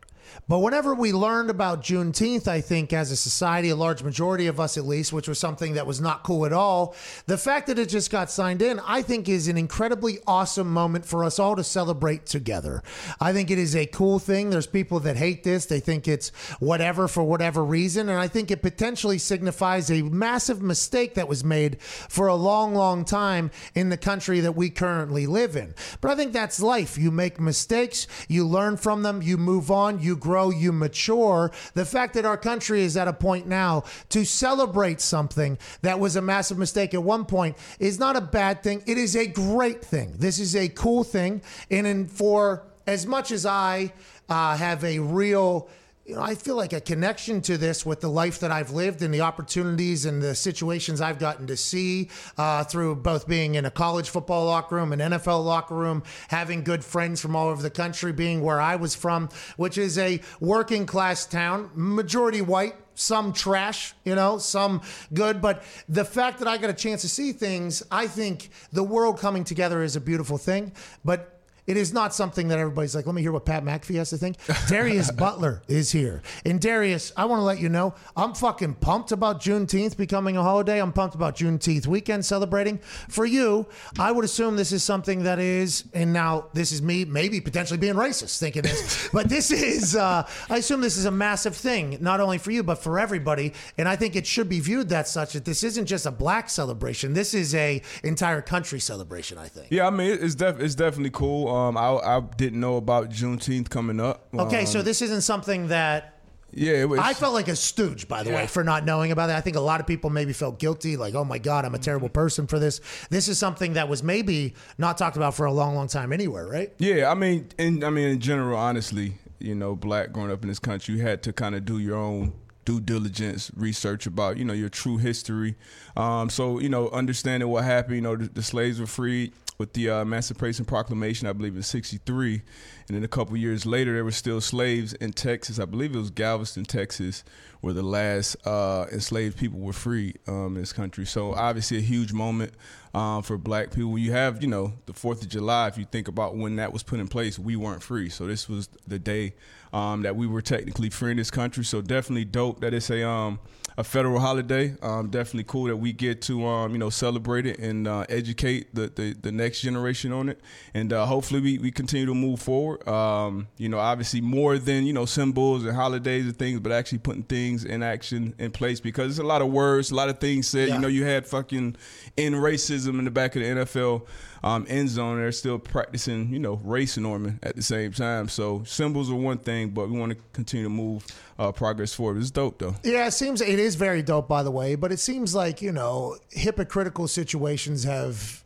But 0.49 0.59
whenever 0.59 0.95
we 0.95 1.11
learned 1.11 1.49
about 1.49 1.83
Juneteenth, 1.83 2.47
I 2.47 2.61
think 2.61 2.93
as 2.93 3.11
a 3.11 3.17
society, 3.17 3.67
a 3.67 3.75
large 3.75 4.01
majority 4.01 4.47
of 4.47 4.61
us 4.61 4.77
at 4.77 4.85
least, 4.85 5.11
which 5.11 5.27
was 5.27 5.37
something 5.37 5.73
that 5.73 5.85
was 5.85 5.99
not 5.99 6.23
cool 6.23 6.45
at 6.45 6.53
all, 6.53 6.95
the 7.25 7.37
fact 7.37 7.67
that 7.67 7.77
it 7.77 7.89
just 7.89 8.09
got 8.09 8.31
signed 8.31 8.61
in, 8.61 8.79
I 8.79 9.01
think 9.01 9.27
is 9.27 9.49
an 9.49 9.57
incredibly 9.57 10.19
awesome 10.25 10.71
moment 10.71 11.05
for 11.05 11.25
us 11.25 11.37
all 11.37 11.57
to 11.57 11.65
celebrate 11.65 12.25
together. 12.25 12.81
I 13.19 13.33
think 13.33 13.51
it 13.51 13.57
is 13.57 13.75
a 13.75 13.87
cool 13.87 14.19
thing. 14.19 14.49
There's 14.49 14.67
people 14.67 15.01
that 15.01 15.17
hate 15.17 15.43
this, 15.43 15.65
they 15.65 15.81
think 15.81 16.07
it's 16.07 16.29
whatever 16.59 17.09
for 17.09 17.23
whatever 17.23 17.65
reason. 17.65 18.07
And 18.07 18.17
I 18.17 18.29
think 18.29 18.49
it 18.49 18.61
potentially 18.61 19.17
signifies 19.17 19.91
a 19.91 20.01
massive 20.03 20.61
mistake 20.61 21.15
that 21.15 21.27
was 21.27 21.43
made 21.43 21.81
for 21.81 22.27
a 22.27 22.35
long, 22.35 22.73
long 22.73 23.03
time 23.03 23.51
in 23.75 23.89
the 23.89 23.97
country 23.97 24.39
that 24.39 24.55
we 24.55 24.69
currently 24.69 25.27
live 25.27 25.57
in. 25.57 25.75
But 25.99 26.11
I 26.11 26.15
think 26.15 26.31
that's 26.31 26.61
life. 26.61 26.97
You 26.97 27.11
make 27.11 27.37
mistakes, 27.37 28.07
you 28.29 28.47
learn 28.47 28.77
from 28.77 29.03
them, 29.03 29.21
you 29.21 29.37
move 29.37 29.69
on, 29.69 29.99
you 29.99 30.15
grow, 30.15 30.36
you 30.45 30.71
mature. 30.71 31.51
The 31.73 31.85
fact 31.85 32.13
that 32.15 32.25
our 32.25 32.37
country 32.37 32.81
is 32.83 32.97
at 32.97 33.07
a 33.07 33.13
point 33.13 33.47
now 33.47 33.83
to 34.09 34.25
celebrate 34.25 35.01
something 35.01 35.57
that 35.81 35.99
was 35.99 36.15
a 36.15 36.21
massive 36.21 36.57
mistake 36.57 36.93
at 36.93 37.03
one 37.03 37.25
point 37.25 37.57
is 37.79 37.99
not 37.99 38.15
a 38.15 38.21
bad 38.21 38.63
thing. 38.63 38.83
It 38.85 38.97
is 38.97 39.15
a 39.15 39.27
great 39.27 39.83
thing. 39.83 40.13
This 40.17 40.39
is 40.39 40.55
a 40.55 40.69
cool 40.69 41.03
thing. 41.03 41.41
And 41.69 42.09
for 42.11 42.63
as 42.85 43.05
much 43.05 43.31
as 43.31 43.45
I 43.45 43.93
uh, 44.29 44.57
have 44.57 44.83
a 44.83 44.99
real 44.99 45.69
you 46.07 46.15
know, 46.15 46.21
I 46.21 46.35
feel 46.35 46.55
like 46.55 46.71
a 46.71 46.79
connection 46.79 47.41
to 47.41 47.57
this 47.57 47.85
with 47.85 47.99
the 47.99 48.07
life 48.07 48.39
that 48.39 48.49
I've 48.49 48.71
lived 48.71 49.01
and 49.01 49.13
the 49.13 49.21
opportunities 49.21 50.05
and 50.05 50.21
the 50.21 50.35
situations 50.35 51.01
I've 51.01 51.19
gotten 51.19 51.47
to 51.47 51.57
see 51.57 52.09
uh, 52.37 52.63
through 52.63 52.95
both 52.95 53.27
being 53.27 53.55
in 53.55 53.65
a 53.65 53.71
college 53.71 54.09
football 54.09 54.45
locker 54.45 54.75
room, 54.75 54.93
an 54.93 54.99
NFL 54.99 55.43
locker 55.43 55.75
room, 55.75 56.03
having 56.29 56.63
good 56.63 56.85
friends 56.85 57.19
from 57.19 57.35
all 57.35 57.49
over 57.49 57.61
the 57.61 57.69
country, 57.69 58.13
being 58.13 58.41
where 58.41 58.61
I 58.61 58.77
was 58.77 58.95
from, 58.95 59.27
which 59.57 59.77
is 59.77 59.97
a 59.97 60.21
working 60.39 60.85
class 60.85 61.25
town, 61.25 61.71
majority 61.75 62.41
white, 62.41 62.75
some 62.95 63.33
trash, 63.33 63.93
you 64.05 64.15
know, 64.15 64.37
some 64.37 64.81
good. 65.13 65.41
But 65.41 65.63
the 65.89 66.05
fact 66.05 66.39
that 66.39 66.47
I 66.47 66.57
got 66.57 66.69
a 66.69 66.73
chance 66.73 67.01
to 67.01 67.09
see 67.09 67.33
things, 67.33 67.83
I 67.91 68.07
think 68.07 68.49
the 68.71 68.83
world 68.83 69.19
coming 69.19 69.43
together 69.43 69.83
is 69.83 69.97
a 69.97 70.01
beautiful 70.01 70.37
thing. 70.37 70.71
But 71.03 71.36
it 71.67 71.75
is 71.75 71.93
not 71.93 72.15
something 72.15 72.47
that 72.47 72.59
everybody's 72.59 72.95
like, 72.95 73.05
let 73.05 73.13
me 73.13 73.21
hear 73.21 73.33
what 73.33 73.45
Pat 73.45 73.63
McAfee 73.63 73.95
has 73.95 74.09
to 74.11 74.17
think. 74.17 74.37
Darius 74.67 75.11
Butler 75.11 75.61
is 75.67 75.91
here. 75.91 76.21
And 76.45 76.61
Darius, 76.61 77.11
I 77.17 77.25
want 77.25 77.41
to 77.41 77.43
let 77.43 77.59
you 77.59 77.67
know, 77.67 77.93
I'm 78.15 78.33
fucking 78.33 78.75
pumped 78.75 79.11
about 79.11 79.41
Juneteenth 79.41 79.97
becoming 79.97 80.37
a 80.37 80.43
holiday. 80.43 80.81
I'm 80.81 80.93
pumped 80.93 81.13
about 81.13 81.35
Juneteenth 81.35 81.85
weekend 81.85 82.25
celebrating. 82.25 82.77
For 83.09 83.25
you, 83.25 83.67
I 83.99 84.13
would 84.13 84.23
assume 84.23 84.55
this 84.55 84.71
is 84.71 84.81
something 84.81 85.23
that 85.23 85.39
is, 85.39 85.83
and 85.93 86.13
now 86.13 86.47
this 86.53 86.71
is 86.71 86.81
me 86.81 87.03
maybe 87.03 87.41
potentially 87.41 87.77
being 87.77 87.95
racist 87.95 88.39
thinking 88.39 88.61
this, 88.61 89.09
but 89.13 89.27
this 89.27 89.51
is, 89.51 89.95
uh, 89.95 90.25
I 90.49 90.57
assume 90.57 90.79
this 90.79 90.95
is 90.95 91.05
a 91.05 91.11
massive 91.11 91.55
thing, 91.55 91.97
not 91.99 92.21
only 92.21 92.37
for 92.37 92.51
you, 92.51 92.63
but 92.63 92.75
for 92.75 92.97
everybody. 92.97 93.53
And 93.77 93.89
I 93.89 93.97
think 93.97 94.15
it 94.15 94.25
should 94.25 94.47
be 94.47 94.61
viewed 94.61 94.87
that 94.89 95.09
such 95.09 95.33
that 95.33 95.43
this 95.43 95.63
isn't 95.63 95.85
just 95.85 96.05
a 96.05 96.11
black 96.11 96.49
celebration. 96.49 97.13
This 97.13 97.33
is 97.33 97.53
a 97.55 97.81
entire 98.03 98.41
country 98.41 98.79
celebration, 98.79 99.37
I 99.37 99.49
think. 99.49 99.67
Yeah, 99.69 99.87
I 99.87 99.89
mean 99.89 100.17
it's 100.21 100.35
def- 100.35 100.61
it's 100.61 100.75
definitely 100.75 101.09
cool. 101.09 101.49
Um, 101.49 101.56
I 101.57 102.17
I 102.17 102.21
didn't 102.37 102.59
know 102.59 102.77
about 102.77 103.09
Juneteenth 103.09 103.69
coming 103.69 103.99
up. 103.99 104.27
Okay, 104.33 104.61
Um, 104.61 104.65
so 104.65 104.81
this 104.81 105.01
isn't 105.01 105.21
something 105.21 105.67
that 105.69 106.17
yeah, 106.53 106.73
it 106.73 106.89
was. 106.89 106.99
I 106.99 107.13
felt 107.13 107.33
like 107.33 107.49
a 107.49 107.55
stooge, 107.55 108.07
by 108.07 108.23
the 108.23 108.31
way, 108.31 108.47
for 108.47 108.63
not 108.63 108.85
knowing 108.85 109.11
about 109.11 109.27
that. 109.27 109.37
I 109.37 109.41
think 109.41 109.57
a 109.57 109.61
lot 109.61 109.79
of 109.79 109.87
people 109.87 110.09
maybe 110.09 110.33
felt 110.33 110.59
guilty, 110.59 110.95
like, 110.95 111.13
oh 111.13 111.25
my 111.25 111.37
God, 111.37 111.65
I'm 111.65 111.75
a 111.75 111.79
terrible 111.79 112.09
person 112.09 112.47
for 112.47 112.57
this. 112.57 112.79
This 113.09 113.27
is 113.27 113.37
something 113.37 113.73
that 113.73 113.89
was 113.89 114.01
maybe 114.01 114.53
not 114.77 114.97
talked 114.97 115.17
about 115.17 115.35
for 115.35 115.45
a 115.45 115.51
long, 115.51 115.75
long 115.75 115.87
time 115.87 116.13
anywhere, 116.13 116.47
right? 116.47 116.73
Yeah, 116.77 117.11
I 117.11 117.15
mean, 117.15 117.49
in 117.57 117.83
I 117.83 117.89
mean, 117.89 118.07
in 118.07 118.19
general, 118.19 118.57
honestly, 118.57 119.15
you 119.39 119.55
know, 119.55 119.75
black 119.75 120.11
growing 120.13 120.31
up 120.31 120.41
in 120.41 120.47
this 120.47 120.59
country, 120.59 120.95
you 120.95 121.01
had 121.01 121.21
to 121.23 121.33
kind 121.33 121.53
of 121.53 121.65
do 121.65 121.79
your 121.79 121.97
own 121.97 122.33
due 122.65 122.81
diligence 122.81 123.49
research 123.55 124.05
about 124.07 124.35
you 124.37 124.43
know 124.43 124.53
your 124.53 124.69
true 124.69 124.97
history. 124.97 125.55
Um, 125.95 126.29
so 126.29 126.59
you 126.59 126.69
know, 126.69 126.89
understanding 126.89 127.49
what 127.49 127.65
happened. 127.65 127.95
You 127.95 128.01
know, 128.01 128.15
the, 128.15 128.29
the 128.29 128.43
slaves 128.43 128.79
were 128.79 128.87
freed 128.87 129.33
with 129.57 129.73
the 129.73 129.89
uh, 129.89 130.01
Emancipation 130.01 130.65
Proclamation, 130.65 131.27
I 131.27 131.33
believe, 131.33 131.55
in 131.55 131.63
'63, 131.63 132.41
and 132.87 132.95
then 132.95 133.03
a 133.03 133.07
couple 133.07 133.35
years 133.37 133.65
later, 133.65 133.93
there 133.93 134.03
were 134.03 134.11
still 134.11 134.41
slaves 134.41 134.93
in 134.93 135.13
Texas. 135.13 135.59
I 135.59 135.65
believe 135.65 135.95
it 135.95 135.99
was 135.99 136.11
Galveston, 136.11 136.65
Texas, 136.65 137.23
where 137.61 137.73
the 137.73 137.83
last 137.83 138.35
uh, 138.45 138.85
enslaved 138.91 139.37
people 139.37 139.59
were 139.59 139.73
free 139.73 140.15
um, 140.27 140.55
in 140.55 140.61
this 140.61 140.73
country. 140.73 141.05
So 141.05 141.33
obviously, 141.33 141.77
a 141.77 141.81
huge 141.81 142.13
moment 142.13 142.53
um, 142.93 143.21
for 143.23 143.37
Black 143.37 143.71
people. 143.71 143.97
You 143.97 144.11
have, 144.11 144.41
you 144.41 144.47
know, 144.47 144.73
the 144.85 144.93
Fourth 144.93 145.21
of 145.21 145.29
July, 145.29 145.67
if 145.67 145.77
you 145.77 145.85
think 145.85 146.07
about 146.07 146.35
when 146.35 146.55
that 146.57 146.73
was 146.73 146.83
put 146.83 146.99
in 146.99 147.07
place, 147.07 147.37
we 147.37 147.55
weren't 147.55 147.83
free. 147.83 148.09
So 148.09 148.27
this 148.27 148.47
was 148.49 148.69
the 148.87 148.99
day 148.99 149.33
um, 149.73 150.01
that 150.03 150.15
we 150.15 150.27
were 150.27 150.41
technically 150.41 150.89
free 150.89 151.11
in 151.11 151.17
this 151.17 151.31
country. 151.31 151.63
So 151.63 151.81
definitely 151.81 152.25
dope 152.25 152.61
that 152.61 152.73
it's 152.73 152.89
a 152.89 153.07
um, 153.07 153.39
a 153.77 153.83
federal 153.83 154.19
holiday. 154.19 154.75
Um, 154.81 155.09
definitely 155.09 155.43
cool 155.43 155.65
that 155.65 155.77
we 155.77 155.93
get 155.93 156.21
to 156.23 156.45
um, 156.45 156.71
you 156.71 156.79
know 156.79 156.89
celebrate 156.89 157.45
it 157.45 157.59
and 157.59 157.87
uh, 157.87 158.05
educate 158.09 158.73
the, 158.73 158.87
the, 158.87 159.13
the 159.13 159.31
next 159.31 159.61
generation 159.61 160.11
on 160.11 160.29
it, 160.29 160.41
and 160.73 160.91
uh, 160.91 161.05
hopefully 161.05 161.39
we, 161.39 161.57
we 161.59 161.71
continue 161.71 162.07
to 162.07 162.15
move 162.15 162.41
forward. 162.41 162.85
Um, 162.87 163.47
you 163.57 163.69
know, 163.69 163.79
obviously 163.79 164.19
more 164.19 164.57
than 164.57 164.85
you 164.85 164.93
know 164.93 165.05
symbols 165.05 165.63
and 165.63 165.75
holidays 165.75 166.25
and 166.25 166.37
things, 166.37 166.59
but 166.59 166.71
actually 166.71 166.99
putting 166.99 167.23
things 167.23 167.63
in 167.63 167.83
action 167.83 168.33
in 168.39 168.51
place 168.51 168.79
because 168.79 169.11
it's 169.11 169.19
a 169.19 169.27
lot 169.27 169.41
of 169.41 169.49
words, 169.49 169.91
a 169.91 169.95
lot 169.95 170.09
of 170.09 170.19
things 170.19 170.47
said. 170.47 170.69
Yeah. 170.69 170.75
You 170.75 170.81
know, 170.81 170.87
you 170.87 171.05
had 171.05 171.27
fucking 171.27 171.75
in 172.17 172.33
racism 172.33 172.97
in 172.97 173.05
the 173.05 173.11
back 173.11 173.35
of 173.35 173.43
the 173.43 173.47
NFL 173.47 174.07
um, 174.43 174.65
end 174.67 174.89
zone. 174.89 175.17
They're 175.17 175.31
still 175.31 175.59
practicing, 175.59 176.33
you 176.33 176.39
know, 176.39 176.55
race 176.63 176.97
norming 176.97 177.37
at 177.43 177.55
the 177.55 177.61
same 177.61 177.91
time. 177.91 178.27
So 178.27 178.63
symbols 178.65 179.11
are 179.11 179.15
one 179.15 179.37
thing, 179.37 179.69
but 179.69 179.89
we 179.89 179.99
want 179.99 180.13
to 180.13 180.17
continue 180.33 180.65
to 180.65 180.69
move 180.69 181.05
uh, 181.39 181.51
progress 181.51 181.93
forward. 181.93 182.17
It's 182.17 182.31
dope 182.31 182.59
though. 182.59 182.75
Yeah, 182.83 183.07
it 183.07 183.11
seems 183.11 183.41
it 183.41 183.59
is 183.59 183.75
very 183.75 184.01
dope, 184.01 184.27
by 184.27 184.43
the 184.43 184.51
way. 184.51 184.75
But 184.75 184.91
it 184.91 184.99
seems 184.99 185.35
like 185.35 185.61
you 185.61 185.71
know 185.71 186.17
hypocritical 186.31 187.07
situations 187.07 187.83
have 187.83 188.43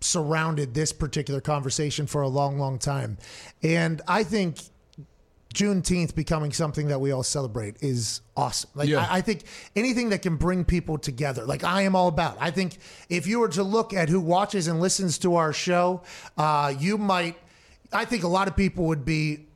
surrounded 0.00 0.74
this 0.74 0.92
particular 0.92 1.40
conversation 1.40 2.06
for 2.06 2.22
a 2.22 2.28
long, 2.28 2.58
long 2.58 2.78
time, 2.78 3.18
and 3.62 4.02
I 4.06 4.24
think 4.24 4.58
Juneteenth 5.54 6.14
becoming 6.14 6.52
something 6.52 6.88
that 6.88 7.00
we 7.00 7.12
all 7.12 7.22
celebrate 7.22 7.76
is 7.80 8.20
awesome. 8.36 8.70
Like 8.74 8.88
Yeah. 8.88 9.06
I, 9.08 9.18
I 9.18 9.20
think 9.20 9.44
anything 9.76 10.10
that 10.10 10.20
can 10.20 10.36
bring 10.36 10.64
people 10.64 10.98
together, 10.98 11.44
like 11.44 11.62
I 11.62 11.82
am 11.82 11.94
all 11.94 12.08
about. 12.08 12.36
I 12.40 12.50
think 12.50 12.78
if 13.08 13.26
you 13.26 13.38
were 13.38 13.48
to 13.50 13.62
look 13.62 13.94
at 13.94 14.08
who 14.08 14.20
watches 14.20 14.66
and 14.66 14.80
listens 14.80 15.16
to 15.18 15.36
our 15.36 15.52
show, 15.52 16.02
uh, 16.36 16.74
you 16.76 16.98
might. 16.98 17.36
I 17.92 18.04
think 18.04 18.24
a 18.24 18.28
lot 18.28 18.48
of 18.48 18.56
people 18.56 18.86
would 18.86 19.04
be 19.04 19.46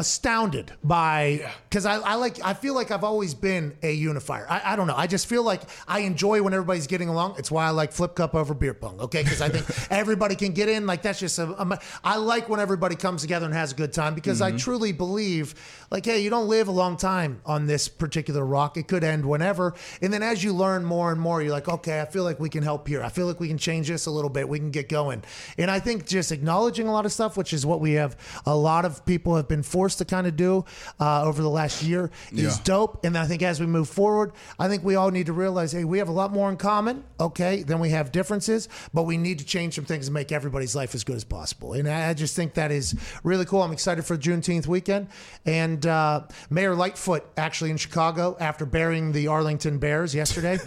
astounded 0.00 0.72
by 0.82 1.46
because 1.68 1.84
I, 1.84 1.96
I 1.96 2.14
like 2.14 2.42
I 2.42 2.54
feel 2.54 2.74
like 2.74 2.90
I've 2.90 3.04
always 3.04 3.34
been 3.34 3.76
a 3.82 3.92
unifier. 3.92 4.46
I, 4.48 4.72
I 4.72 4.76
don't 4.76 4.86
know. 4.86 4.96
I 4.96 5.06
just 5.06 5.26
feel 5.26 5.42
like 5.42 5.60
I 5.86 6.00
enjoy 6.00 6.42
when 6.42 6.54
everybody's 6.54 6.86
getting 6.86 7.10
along. 7.10 7.36
It's 7.38 7.50
why 7.50 7.66
I 7.66 7.70
like 7.70 7.92
flip 7.92 8.14
cup 8.14 8.34
over 8.34 8.54
beer 8.54 8.72
pong. 8.72 8.98
Okay, 8.98 9.22
because 9.22 9.42
I 9.42 9.50
think 9.50 9.66
everybody 9.90 10.34
can 10.34 10.52
get 10.52 10.70
in. 10.70 10.86
Like 10.86 11.02
that's 11.02 11.20
just 11.20 11.38
a, 11.38 11.50
a- 11.50 11.78
I 12.02 12.16
like 12.16 12.48
when 12.48 12.60
everybody 12.60 12.96
comes 12.96 13.20
together 13.20 13.44
and 13.44 13.54
has 13.54 13.72
a 13.72 13.74
good 13.74 13.92
time 13.92 14.14
because 14.14 14.40
I 14.40 14.48
mm-hmm. 14.48 14.56
truly 14.56 14.92
believe 14.92 15.54
like 15.90 16.06
hey, 16.06 16.20
you 16.20 16.30
don't 16.30 16.48
live 16.48 16.68
a 16.68 16.72
long 16.72 16.96
time 16.96 17.42
on 17.44 17.66
this 17.66 17.86
particular 17.86 18.44
rock. 18.44 18.78
It 18.78 18.88
could 18.88 19.04
end 19.04 19.26
whenever. 19.26 19.74
And 20.00 20.12
then 20.12 20.22
as 20.22 20.42
you 20.42 20.54
learn 20.54 20.82
more 20.82 21.12
and 21.12 21.20
more, 21.20 21.42
you're 21.42 21.52
like 21.52 21.68
okay, 21.68 22.00
I 22.00 22.06
feel 22.06 22.24
like 22.24 22.40
we 22.40 22.48
can 22.48 22.62
help 22.62 22.88
here. 22.88 23.02
I 23.02 23.10
feel 23.10 23.26
like 23.26 23.38
we 23.38 23.48
can 23.48 23.58
change 23.58 23.88
this 23.88 24.06
a 24.06 24.10
little 24.10 24.30
bit. 24.30 24.48
We 24.48 24.58
can 24.58 24.70
get 24.70 24.88
going. 24.88 25.22
And 25.58 25.70
I 25.70 25.78
think 25.78 26.06
just 26.06 26.32
acknowledging 26.32 26.88
a 26.88 26.92
lot 26.92 27.04
of 27.04 27.12
stuff, 27.12 27.36
which 27.36 27.52
is 27.52 27.66
what 27.66 27.80
we 27.80 27.92
have 27.92 28.16
a 28.46 28.56
lot 28.56 28.84
of 28.84 29.04
people 29.04 29.36
have 29.36 29.48
been 29.48 29.62
forced 29.62 29.89
to 29.96 30.04
kind 30.04 30.26
of 30.26 30.36
do 30.36 30.64
uh, 30.98 31.22
over 31.24 31.42
the 31.42 31.50
last 31.50 31.82
year, 31.82 32.10
is 32.32 32.42
Yeah. 32.42 32.64
dope. 32.64 33.04
And 33.04 33.16
I 33.16 33.26
think 33.26 33.42
as 33.42 33.60
we 33.60 33.66
move 33.66 33.88
forward, 33.88 34.32
I 34.58 34.68
think 34.68 34.84
we 34.84 34.94
all 34.94 35.10
need 35.10 35.26
to 35.26 35.32
realize, 35.32 35.72
hey, 35.72 35.84
we 35.84 35.98
have 35.98 36.08
a 36.08 36.12
lot 36.12 36.32
more 36.32 36.48
in 36.50 36.56
common, 36.56 37.04
okay, 37.18 37.62
than 37.62 37.78
we 37.80 37.90
have 37.90 38.12
differences, 38.12 38.68
but 38.94 39.02
we 39.04 39.16
need 39.16 39.38
to 39.38 39.44
change 39.44 39.74
some 39.74 39.84
things 39.84 40.06
and 40.08 40.14
make 40.14 40.32
everybody's 40.32 40.74
life 40.74 40.94
as 40.94 41.04
good 41.04 41.16
as 41.16 41.24
possible. 41.24 41.72
And 41.74 41.88
I 41.88 42.10
I 42.10 42.14
just 42.14 42.34
think 42.34 42.54
that 42.54 42.70
is 42.72 42.94
really 43.22 43.44
cool. 43.44 43.62
I'm 43.62 43.72
excited 43.72 44.04
for 44.04 44.16
Juneteenth 44.16 44.66
weekend. 44.66 45.08
And 45.46 45.86
uh, 45.86 46.22
Mayor 46.50 46.74
Lightfoot, 46.74 47.24
actually 47.36 47.70
in 47.70 47.76
Chicago, 47.76 48.36
after 48.40 48.66
burying 48.66 49.12
the 49.12 49.28
Arlington 49.28 49.78
Bears 49.78 50.14
yesterday. 50.14 50.58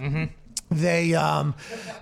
They 0.74 1.14
um, 1.14 1.56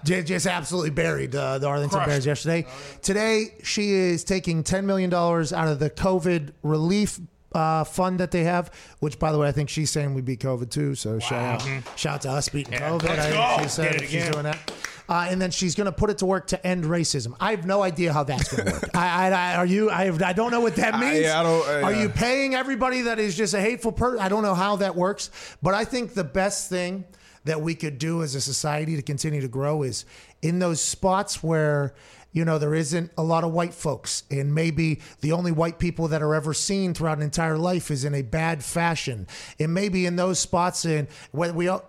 just 0.03 0.47
absolutely 0.47 0.91
buried 0.91 1.35
uh, 1.35 1.59
the 1.59 1.67
Arlington 1.67 1.97
Crushed. 1.97 2.09
Bears 2.09 2.25
yesterday. 2.25 2.67
Today, 3.01 3.55
she 3.63 3.91
is 3.91 4.23
taking 4.23 4.63
$10 4.63 4.85
million 4.85 5.13
out 5.13 5.67
of 5.67 5.79
the 5.79 5.89
COVID 5.89 6.53
relief 6.63 7.19
uh, 7.53 7.83
fund 7.83 8.19
that 8.19 8.31
they 8.31 8.43
have, 8.43 8.71
which, 8.99 9.19
by 9.19 9.31
the 9.31 9.37
way, 9.37 9.47
I 9.47 9.51
think 9.51 9.69
she's 9.69 9.91
saying 9.91 10.13
we 10.13 10.21
beat 10.21 10.39
COVID 10.39 10.69
too. 10.69 10.95
So 10.95 11.19
shout 11.19 11.61
out, 11.61 11.83
shout 11.97 12.15
out 12.15 12.21
to 12.21 12.29
us 12.31 12.49
beating 12.49 12.75
COVID. 12.75 13.09
I 13.09 13.61
she 13.63 13.69
said 13.69 14.01
she's 14.01 14.29
doing 14.29 14.43
that. 14.43 14.71
Uh, 15.09 15.27
and 15.29 15.41
then 15.41 15.51
she's 15.51 15.75
going 15.75 15.85
to 15.87 15.91
put 15.91 16.09
it 16.09 16.19
to 16.19 16.25
work 16.25 16.47
to 16.47 16.65
end 16.65 16.85
racism. 16.85 17.35
I 17.37 17.51
have 17.51 17.65
no 17.65 17.83
idea 17.83 18.13
how 18.13 18.23
that's 18.23 18.55
going 18.55 18.65
to 18.65 18.71
work. 18.71 18.89
I, 18.95 19.27
I, 19.27 19.29
I, 19.29 19.55
are 19.55 19.65
you? 19.65 19.89
I, 19.89 20.05
have, 20.05 20.21
I 20.23 20.31
don't 20.31 20.51
know 20.51 20.61
what 20.61 20.77
that 20.77 20.93
I- 20.93 21.01
means. 21.01 21.19
yeah, 21.25 21.37
I 21.37 21.43
don't- 21.43 21.67
uh, 21.67 21.85
are 21.85 21.91
yeah. 21.91 22.03
you 22.03 22.09
paying 22.09 22.55
everybody 22.55 23.01
that 23.01 23.19
is 23.19 23.35
just 23.35 23.53
a 23.53 23.59
hateful 23.59 23.91
person? 23.91 24.19
I 24.19 24.29
don't 24.29 24.43
know 24.43 24.55
how 24.55 24.77
that 24.77 24.95
works, 24.95 25.29
but 25.61 25.73
I 25.73 25.83
think 25.83 26.13
the 26.13 26.23
best 26.23 26.69
thing 26.69 27.03
that 27.43 27.61
we 27.61 27.75
could 27.75 27.97
do 27.97 28.23
as 28.23 28.35
a 28.35 28.41
society 28.41 28.95
to 28.95 29.01
continue 29.01 29.41
to 29.41 29.47
grow 29.47 29.83
is 29.83 30.05
in 30.41 30.59
those 30.59 30.81
spots 30.81 31.43
where 31.43 31.93
you 32.31 32.45
know 32.45 32.57
there 32.57 32.75
isn't 32.75 33.11
a 33.17 33.23
lot 33.23 33.43
of 33.43 33.51
white 33.51 33.73
folks. 33.73 34.23
And 34.31 34.53
maybe 34.53 35.01
the 35.21 35.31
only 35.31 35.51
white 35.51 35.79
people 35.79 36.07
that 36.09 36.21
are 36.21 36.33
ever 36.33 36.53
seen 36.53 36.93
throughout 36.93 37.17
an 37.17 37.23
entire 37.23 37.57
life 37.57 37.91
is 37.91 38.05
in 38.05 38.15
a 38.15 38.21
bad 38.21 38.63
fashion. 38.63 39.27
And 39.59 39.73
maybe 39.73 40.05
in 40.05 40.15
those 40.15 40.39
spots 40.39 40.85
and 40.85 41.07
when 41.31 41.55
we 41.55 41.67
all 41.67 41.83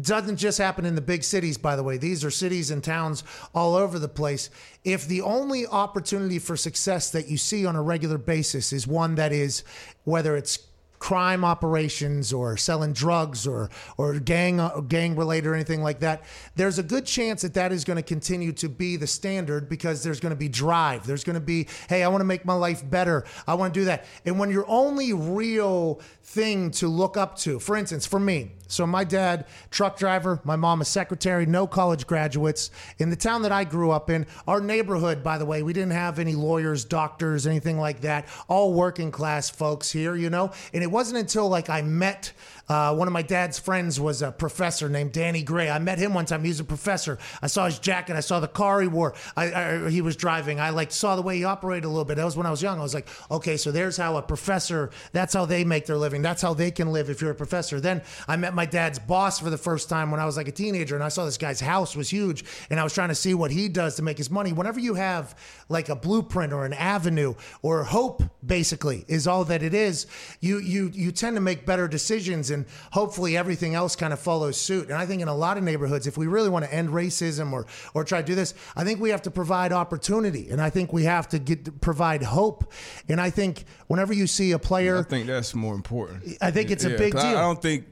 doesn't 0.00 0.36
just 0.36 0.58
happen 0.58 0.84
in 0.84 0.94
the 0.94 1.00
big 1.00 1.24
cities 1.24 1.58
by 1.58 1.74
the 1.74 1.82
way. 1.82 1.96
These 1.96 2.24
are 2.24 2.30
cities 2.30 2.70
and 2.70 2.82
towns 2.84 3.24
all 3.54 3.74
over 3.74 3.98
the 3.98 4.08
place. 4.08 4.50
If 4.84 5.06
the 5.06 5.22
only 5.22 5.66
opportunity 5.66 6.38
for 6.38 6.56
success 6.56 7.10
that 7.10 7.28
you 7.28 7.36
see 7.36 7.66
on 7.66 7.74
a 7.74 7.82
regular 7.82 8.18
basis 8.18 8.72
is 8.72 8.86
one 8.86 9.16
that 9.16 9.32
is 9.32 9.64
whether 10.04 10.36
it's 10.36 10.67
crime 10.98 11.44
operations 11.44 12.32
or 12.32 12.56
selling 12.56 12.92
drugs 12.92 13.46
or 13.46 13.70
or 13.96 14.18
gang 14.18 14.60
uh, 14.60 14.80
gang 14.80 15.16
related 15.16 15.48
or 15.48 15.54
anything 15.54 15.82
like 15.82 16.00
that 16.00 16.22
there's 16.56 16.78
a 16.78 16.82
good 16.82 17.06
chance 17.06 17.42
that 17.42 17.54
that 17.54 17.72
is 17.72 17.84
going 17.84 17.96
to 17.96 18.02
continue 18.02 18.52
to 18.52 18.68
be 18.68 18.96
the 18.96 19.06
standard 19.06 19.68
because 19.68 20.02
there's 20.02 20.20
going 20.20 20.30
to 20.30 20.36
be 20.36 20.48
drive. 20.48 21.06
There's 21.06 21.24
going 21.24 21.34
to 21.34 21.40
be 21.40 21.68
hey 21.88 22.02
I 22.02 22.08
want 22.08 22.20
to 22.20 22.26
make 22.26 22.44
my 22.44 22.54
life 22.54 22.88
better. 22.88 23.24
I 23.46 23.54
want 23.54 23.74
to 23.74 23.80
do 23.80 23.84
that. 23.86 24.04
And 24.24 24.38
when 24.38 24.50
your 24.50 24.68
only 24.68 25.12
real 25.12 26.00
thing 26.22 26.70
to 26.72 26.88
look 26.88 27.16
up 27.16 27.36
to 27.38 27.58
for 27.58 27.76
instance 27.76 28.06
for 28.06 28.20
me 28.20 28.52
so 28.68 28.86
my 28.86 29.02
dad 29.02 29.46
truck 29.70 29.98
driver 29.98 30.40
my 30.44 30.54
mom 30.56 30.80
a 30.80 30.84
secretary 30.84 31.46
no 31.46 31.66
college 31.66 32.06
graduates. 32.06 32.70
In 32.98 33.10
the 33.10 33.16
town 33.16 33.42
that 33.42 33.52
I 33.52 33.64
grew 33.64 33.90
up 33.90 34.10
in 34.10 34.26
our 34.46 34.60
neighborhood 34.60 35.24
by 35.24 35.38
the 35.38 35.46
way 35.46 35.62
we 35.62 35.72
didn't 35.72 35.92
have 35.92 36.18
any 36.18 36.34
lawyers 36.34 36.84
doctors 36.84 37.46
anything 37.46 37.78
like 37.78 38.02
that. 38.02 38.26
All 38.46 38.74
working 38.74 39.10
class 39.10 39.50
folks 39.50 39.90
here 39.90 40.14
you 40.14 40.30
know? 40.30 40.52
And 40.72 40.82
it 40.82 40.90
wasn't 40.90 41.18
until 41.18 41.48
like 41.48 41.68
I 41.68 41.82
met 41.82 42.32
uh, 42.68 42.94
one 42.94 43.08
of 43.08 43.12
my 43.12 43.22
dad's 43.22 43.58
friends 43.58 44.00
was 44.00 44.22
a 44.22 44.30
professor 44.30 44.88
named 44.88 45.12
Danny 45.12 45.42
Gray. 45.42 45.70
I 45.70 45.78
met 45.78 45.98
him 45.98 46.14
one 46.14 46.26
time. 46.26 46.42
He 46.42 46.48
was 46.48 46.60
a 46.60 46.64
professor. 46.64 47.18
I 47.40 47.46
saw 47.46 47.66
his 47.66 47.78
jacket. 47.78 48.16
I 48.16 48.20
saw 48.20 48.40
the 48.40 48.48
car 48.48 48.80
he 48.80 48.88
wore. 48.88 49.14
I, 49.36 49.52
I, 49.52 49.90
he 49.90 50.00
was 50.02 50.16
driving. 50.16 50.60
I 50.60 50.70
like 50.70 50.92
saw 50.92 51.16
the 51.16 51.22
way 51.22 51.38
he 51.38 51.44
operated 51.44 51.84
a 51.84 51.88
little 51.88 52.04
bit. 52.04 52.16
That 52.16 52.24
was 52.24 52.36
when 52.36 52.46
I 52.46 52.50
was 52.50 52.62
young. 52.62 52.78
I 52.78 52.82
was 52.82 52.94
like, 52.94 53.08
okay, 53.30 53.56
so 53.56 53.70
there's 53.70 53.96
how 53.96 54.16
a 54.16 54.22
professor. 54.22 54.90
That's 55.12 55.34
how 55.34 55.44
they 55.44 55.64
make 55.64 55.86
their 55.86 55.96
living. 55.96 56.22
That's 56.22 56.42
how 56.42 56.54
they 56.54 56.70
can 56.70 56.92
live 56.92 57.10
if 57.10 57.20
you're 57.20 57.30
a 57.30 57.34
professor. 57.34 57.80
Then 57.80 58.02
I 58.26 58.36
met 58.36 58.54
my 58.54 58.66
dad's 58.66 58.98
boss 58.98 59.38
for 59.38 59.50
the 59.50 59.58
first 59.58 59.88
time 59.88 60.10
when 60.10 60.20
I 60.20 60.26
was 60.26 60.36
like 60.36 60.48
a 60.48 60.52
teenager, 60.52 60.94
and 60.94 61.04
I 61.04 61.08
saw 61.08 61.24
this 61.24 61.38
guy's 61.38 61.60
house 61.60 61.96
was 61.96 62.10
huge, 62.10 62.44
and 62.70 62.78
I 62.78 62.84
was 62.84 62.92
trying 62.92 63.08
to 63.08 63.14
see 63.14 63.34
what 63.34 63.50
he 63.50 63.68
does 63.68 63.96
to 63.96 64.02
make 64.02 64.18
his 64.18 64.30
money. 64.30 64.52
Whenever 64.52 64.80
you 64.80 64.94
have 64.94 65.38
like 65.68 65.88
a 65.88 65.96
blueprint 65.96 66.52
or 66.52 66.64
an 66.64 66.72
avenue 66.72 67.34
or 67.62 67.84
hope, 67.84 68.22
basically, 68.44 69.04
is 69.08 69.26
all 69.26 69.44
that 69.44 69.62
it 69.62 69.74
is. 69.74 70.06
You 70.40 70.58
you 70.58 70.90
you 70.94 71.12
tend 71.12 71.36
to 71.36 71.40
make 71.40 71.64
better 71.64 71.88
decisions, 71.88 72.50
and 72.50 72.57
hopefully 72.92 73.36
everything 73.36 73.74
else 73.74 73.96
kind 73.96 74.12
of 74.12 74.18
follows 74.18 74.60
suit. 74.60 74.88
And 74.88 74.96
I 74.96 75.06
think 75.06 75.22
in 75.22 75.28
a 75.28 75.34
lot 75.34 75.56
of 75.56 75.64
neighborhoods, 75.64 76.06
if 76.06 76.16
we 76.16 76.26
really 76.26 76.48
want 76.48 76.64
to 76.64 76.72
end 76.72 76.88
racism 76.90 77.52
or 77.52 77.66
or 77.94 78.04
try 78.04 78.20
to 78.20 78.26
do 78.26 78.34
this, 78.34 78.54
I 78.76 78.84
think 78.84 79.00
we 79.00 79.10
have 79.10 79.22
to 79.22 79.30
provide 79.30 79.72
opportunity, 79.72 80.50
and 80.50 80.60
I 80.60 80.70
think 80.70 80.92
we 80.92 81.04
have 81.04 81.28
to 81.28 81.38
get 81.38 81.80
provide 81.80 82.22
hope. 82.22 82.72
And 83.08 83.20
I 83.20 83.30
think 83.30 83.64
whenever 83.86 84.12
you 84.12 84.26
see 84.26 84.52
a 84.52 84.58
player, 84.58 84.98
I 84.98 85.02
think 85.02 85.26
that's 85.26 85.54
more 85.54 85.74
important. 85.74 86.36
I 86.40 86.50
think 86.50 86.70
it's 86.70 86.84
a 86.84 86.90
big 86.90 87.12
deal. 87.12 87.20
I 87.20 87.32
don't 87.32 87.60
think 87.60 87.86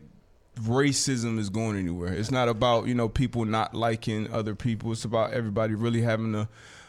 racism 0.62 1.38
is 1.38 1.50
going 1.50 1.76
anywhere. 1.76 2.12
It's 2.14 2.30
not 2.30 2.48
about 2.48 2.86
you 2.86 2.94
know 2.94 3.08
people 3.08 3.44
not 3.44 3.74
liking 3.74 4.32
other 4.32 4.54
people. 4.54 4.92
It's 4.92 5.04
about 5.04 5.32
everybody 5.32 5.74
really 5.74 6.02
having 6.02 6.34
a. 6.34 6.48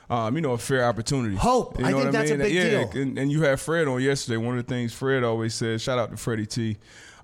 Um, 0.09 0.35
you 0.37 0.41
know, 0.41 0.53
a 0.53 0.57
fair 0.57 0.85
opportunity. 0.85 1.35
Hope. 1.35 1.77
You 1.77 1.85
I 1.85 1.91
know 1.91 1.97
think 1.97 2.05
what 2.05 2.13
that's 2.13 2.31
a 2.31 2.37
mean? 2.37 2.47
big 2.47 2.53
yeah, 2.53 2.69
deal. 2.69 3.01
And, 3.01 3.17
and 3.19 3.29
you 3.29 3.41
had 3.41 3.59
Fred 3.59 3.89
on 3.89 4.01
yesterday. 4.01 4.37
One 4.37 4.57
of 4.57 4.65
the 4.65 4.73
things 4.73 4.93
Fred 4.93 5.25
always 5.25 5.53
says, 5.53 5.81
shout 5.81 5.99
out 5.99 6.11
to 6.11 6.15
Freddie 6.15 6.45
T, 6.45 6.77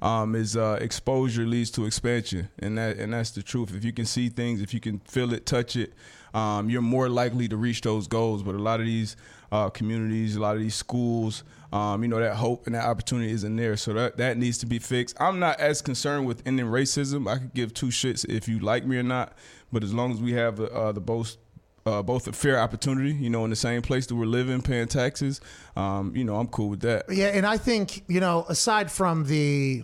um, 0.04 0.36
is 0.36 0.58
uh, 0.58 0.78
exposure 0.82 1.46
leads 1.46 1.72
to 1.72 1.86
expansion, 1.86 2.50
and 2.60 2.78
that 2.78 2.98
and 2.98 3.14
that's 3.14 3.32
the 3.32 3.42
truth. 3.42 3.74
If 3.74 3.86
you 3.86 3.94
can 3.94 4.06
see 4.06 4.28
things, 4.30 4.62
if 4.62 4.74
you 4.74 4.82
can 4.82 5.00
feel 5.00 5.34
it, 5.34 5.46
touch 5.46 5.78
it, 5.78 5.94
um, 6.34 6.70
you're 6.70 6.82
more 6.82 7.08
likely 7.08 7.48
to 7.48 7.56
reach 7.56 7.82
those 7.82 8.06
goals. 8.08 8.44
But 8.44 8.56
a 8.56 8.60
lot 8.60 8.82
of 8.82 8.86
these 8.86 9.16
uh, 9.52 9.70
communities, 9.70 10.36
a 10.36 10.42
lot 10.42 10.56
of 10.56 10.62
these 10.62 10.76
schools, 10.76 11.44
um, 11.72 12.04
you 12.04 12.10
know, 12.10 12.20
that 12.20 12.36
hope 12.36 12.66
and 12.66 12.76
that 12.76 12.84
opportunity 12.84 13.32
isn't 13.32 13.56
there. 13.56 13.78
So 13.78 13.94
that 13.94 14.18
that 14.18 14.38
needs 14.38 14.58
to 14.60 14.66
be 14.66 14.78
fixed. 14.78 15.16
I'm 15.22 15.40
not 15.40 15.62
as 15.62 15.82
concerned 15.82 16.28
with 16.28 16.44
ending 16.46 16.66
racism. 16.66 17.32
I 17.32 17.38
could 17.38 17.54
give 17.54 17.74
two 17.74 17.88
shits 17.88 18.26
if 18.28 18.50
you 18.50 18.60
like 18.60 18.86
me 18.86 18.98
or 18.98 19.04
not. 19.04 19.38
But 19.72 19.84
as 19.84 19.94
long 19.94 20.12
as 20.12 20.22
we 20.22 20.34
have 20.34 20.60
uh, 20.60 20.92
the 20.92 21.00
both 21.00 21.38
uh, 21.86 22.02
both 22.02 22.28
a 22.28 22.34
fair 22.34 22.60
opportunity, 22.60 23.14
you 23.14 23.30
know, 23.30 23.44
in 23.44 23.50
the 23.50 23.56
same 23.56 23.82
place 23.82 24.06
that 24.08 24.16
we're 24.16 24.26
living, 24.26 24.62
paying 24.62 24.88
taxes, 24.88 25.42
um, 25.76 26.16
you 26.16 26.24
know, 26.24 26.36
I'm 26.36 26.48
cool 26.48 26.70
with 26.70 26.82
that. 26.82 27.06
Yeah, 27.10 27.28
and 27.28 27.46
I 27.46 27.58
think 27.58 28.04
you 28.08 28.20
know, 28.20 28.46
aside 28.50 28.92
from 28.92 29.26
the, 29.26 29.84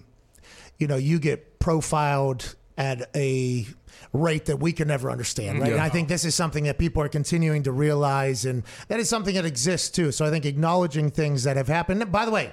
you 0.80 0.88
know, 0.88 0.96
you 0.96 1.20
get 1.20 1.60
profiled 1.60 2.56
at 2.78 3.10
a 3.16 3.68
rate 4.14 4.46
that 4.46 4.58
we 4.58 4.72
can 4.72 4.88
never 4.88 5.12
understand, 5.12 5.60
right? 5.60 5.68
Yeah. 5.68 5.74
And 5.74 5.82
I 5.82 5.90
think 5.90 6.08
this 6.08 6.24
is 6.26 6.34
something 6.34 6.64
that 6.64 6.80
people 6.80 7.04
are 7.04 7.10
continuing 7.10 7.64
to 7.64 7.72
realize, 7.72 8.46
and 8.46 8.64
that 8.88 9.00
is 9.00 9.10
something 9.10 9.36
that 9.36 9.46
exists 9.46 9.90
too. 9.90 10.12
So 10.12 10.26
I 10.26 10.30
think 10.30 10.46
acknowledging 10.46 11.12
things 11.12 11.44
that 11.44 11.58
have 11.58 11.68
happened. 11.68 12.12
By 12.12 12.26
the 12.26 12.32
way. 12.32 12.52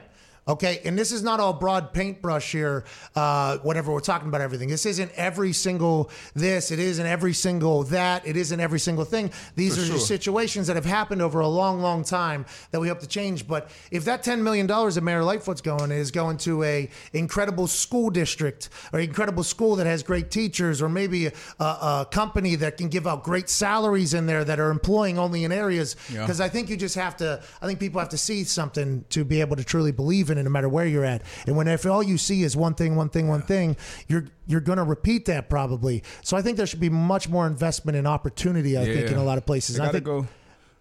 Okay, 0.48 0.80
and 0.84 0.96
this 0.96 1.10
is 1.10 1.24
not 1.24 1.40
all 1.40 1.52
broad 1.52 1.92
paintbrush 1.92 2.52
here. 2.52 2.84
Uh, 3.16 3.58
whatever 3.58 3.92
we're 3.92 3.98
talking 3.98 4.28
about, 4.28 4.40
everything. 4.40 4.68
This 4.68 4.86
isn't 4.86 5.10
every 5.16 5.52
single 5.52 6.08
this. 6.34 6.70
It 6.70 6.78
isn't 6.78 7.04
every 7.04 7.32
single 7.32 7.82
that. 7.84 8.24
It 8.24 8.36
isn't 8.36 8.60
every 8.60 8.78
single 8.78 9.04
thing. 9.04 9.32
These 9.56 9.74
For 9.74 9.82
are 9.82 9.84
sure. 9.86 9.94
just 9.96 10.06
situations 10.06 10.68
that 10.68 10.76
have 10.76 10.84
happened 10.84 11.20
over 11.20 11.40
a 11.40 11.48
long, 11.48 11.80
long 11.80 12.04
time 12.04 12.46
that 12.70 12.78
we 12.78 12.86
hope 12.86 13.00
to 13.00 13.08
change. 13.08 13.48
But 13.48 13.70
if 13.90 14.04
that 14.04 14.22
ten 14.22 14.44
million 14.44 14.68
dollars 14.68 14.94
that 14.94 15.00
Mayor 15.00 15.24
Lightfoot's 15.24 15.60
going 15.60 15.90
is 15.90 16.12
going 16.12 16.36
to 16.38 16.62
a 16.62 16.88
incredible 17.12 17.66
school 17.66 18.10
district 18.10 18.68
or 18.92 19.00
incredible 19.00 19.42
school 19.42 19.74
that 19.76 19.86
has 19.86 20.04
great 20.04 20.30
teachers, 20.30 20.80
or 20.80 20.88
maybe 20.88 21.26
a, 21.26 21.32
a 21.58 22.06
company 22.12 22.54
that 22.54 22.76
can 22.76 22.88
give 22.88 23.06
out 23.08 23.24
great 23.24 23.48
salaries 23.50 24.14
in 24.14 24.26
there 24.26 24.44
that 24.44 24.60
are 24.60 24.70
employing 24.70 25.18
only 25.18 25.42
in 25.42 25.50
areas, 25.50 25.96
Yeah. 26.12 26.20
because 26.20 26.40
I 26.40 26.48
think 26.48 26.70
you 26.70 26.76
just 26.76 26.94
have 26.94 27.16
to. 27.16 27.42
I 27.60 27.66
think 27.66 27.80
people 27.80 27.98
have 27.98 28.10
to 28.10 28.18
see 28.18 28.44
something 28.44 29.04
to 29.10 29.24
be 29.24 29.40
able 29.40 29.56
to 29.56 29.64
truly 29.64 29.90
believe 29.90 30.30
in 30.30 30.35
no 30.44 30.50
matter 30.50 30.68
where 30.68 30.86
you're 30.86 31.04
at. 31.04 31.22
And 31.46 31.56
when 31.56 31.68
if 31.68 31.86
all 31.86 32.02
you 32.02 32.18
see 32.18 32.42
is 32.42 32.56
one 32.56 32.74
thing, 32.74 32.96
one 32.96 33.08
thing, 33.08 33.28
one 33.28 33.42
thing, 33.42 33.76
you're 34.08 34.26
you're 34.46 34.60
going 34.60 34.78
to 34.78 34.84
repeat 34.84 35.26
that 35.26 35.48
probably. 35.50 36.02
So 36.22 36.36
I 36.36 36.42
think 36.42 36.56
there 36.56 36.66
should 36.66 36.80
be 36.80 36.90
much 36.90 37.28
more 37.28 37.46
investment 37.46 37.96
and 37.96 38.06
opportunity. 38.06 38.78
I 38.78 38.84
think 38.84 39.10
in 39.10 39.16
a 39.16 39.24
lot 39.24 39.38
of 39.38 39.46
places. 39.46 39.80
I 39.80 39.90
think 39.90 40.04
go 40.04 40.26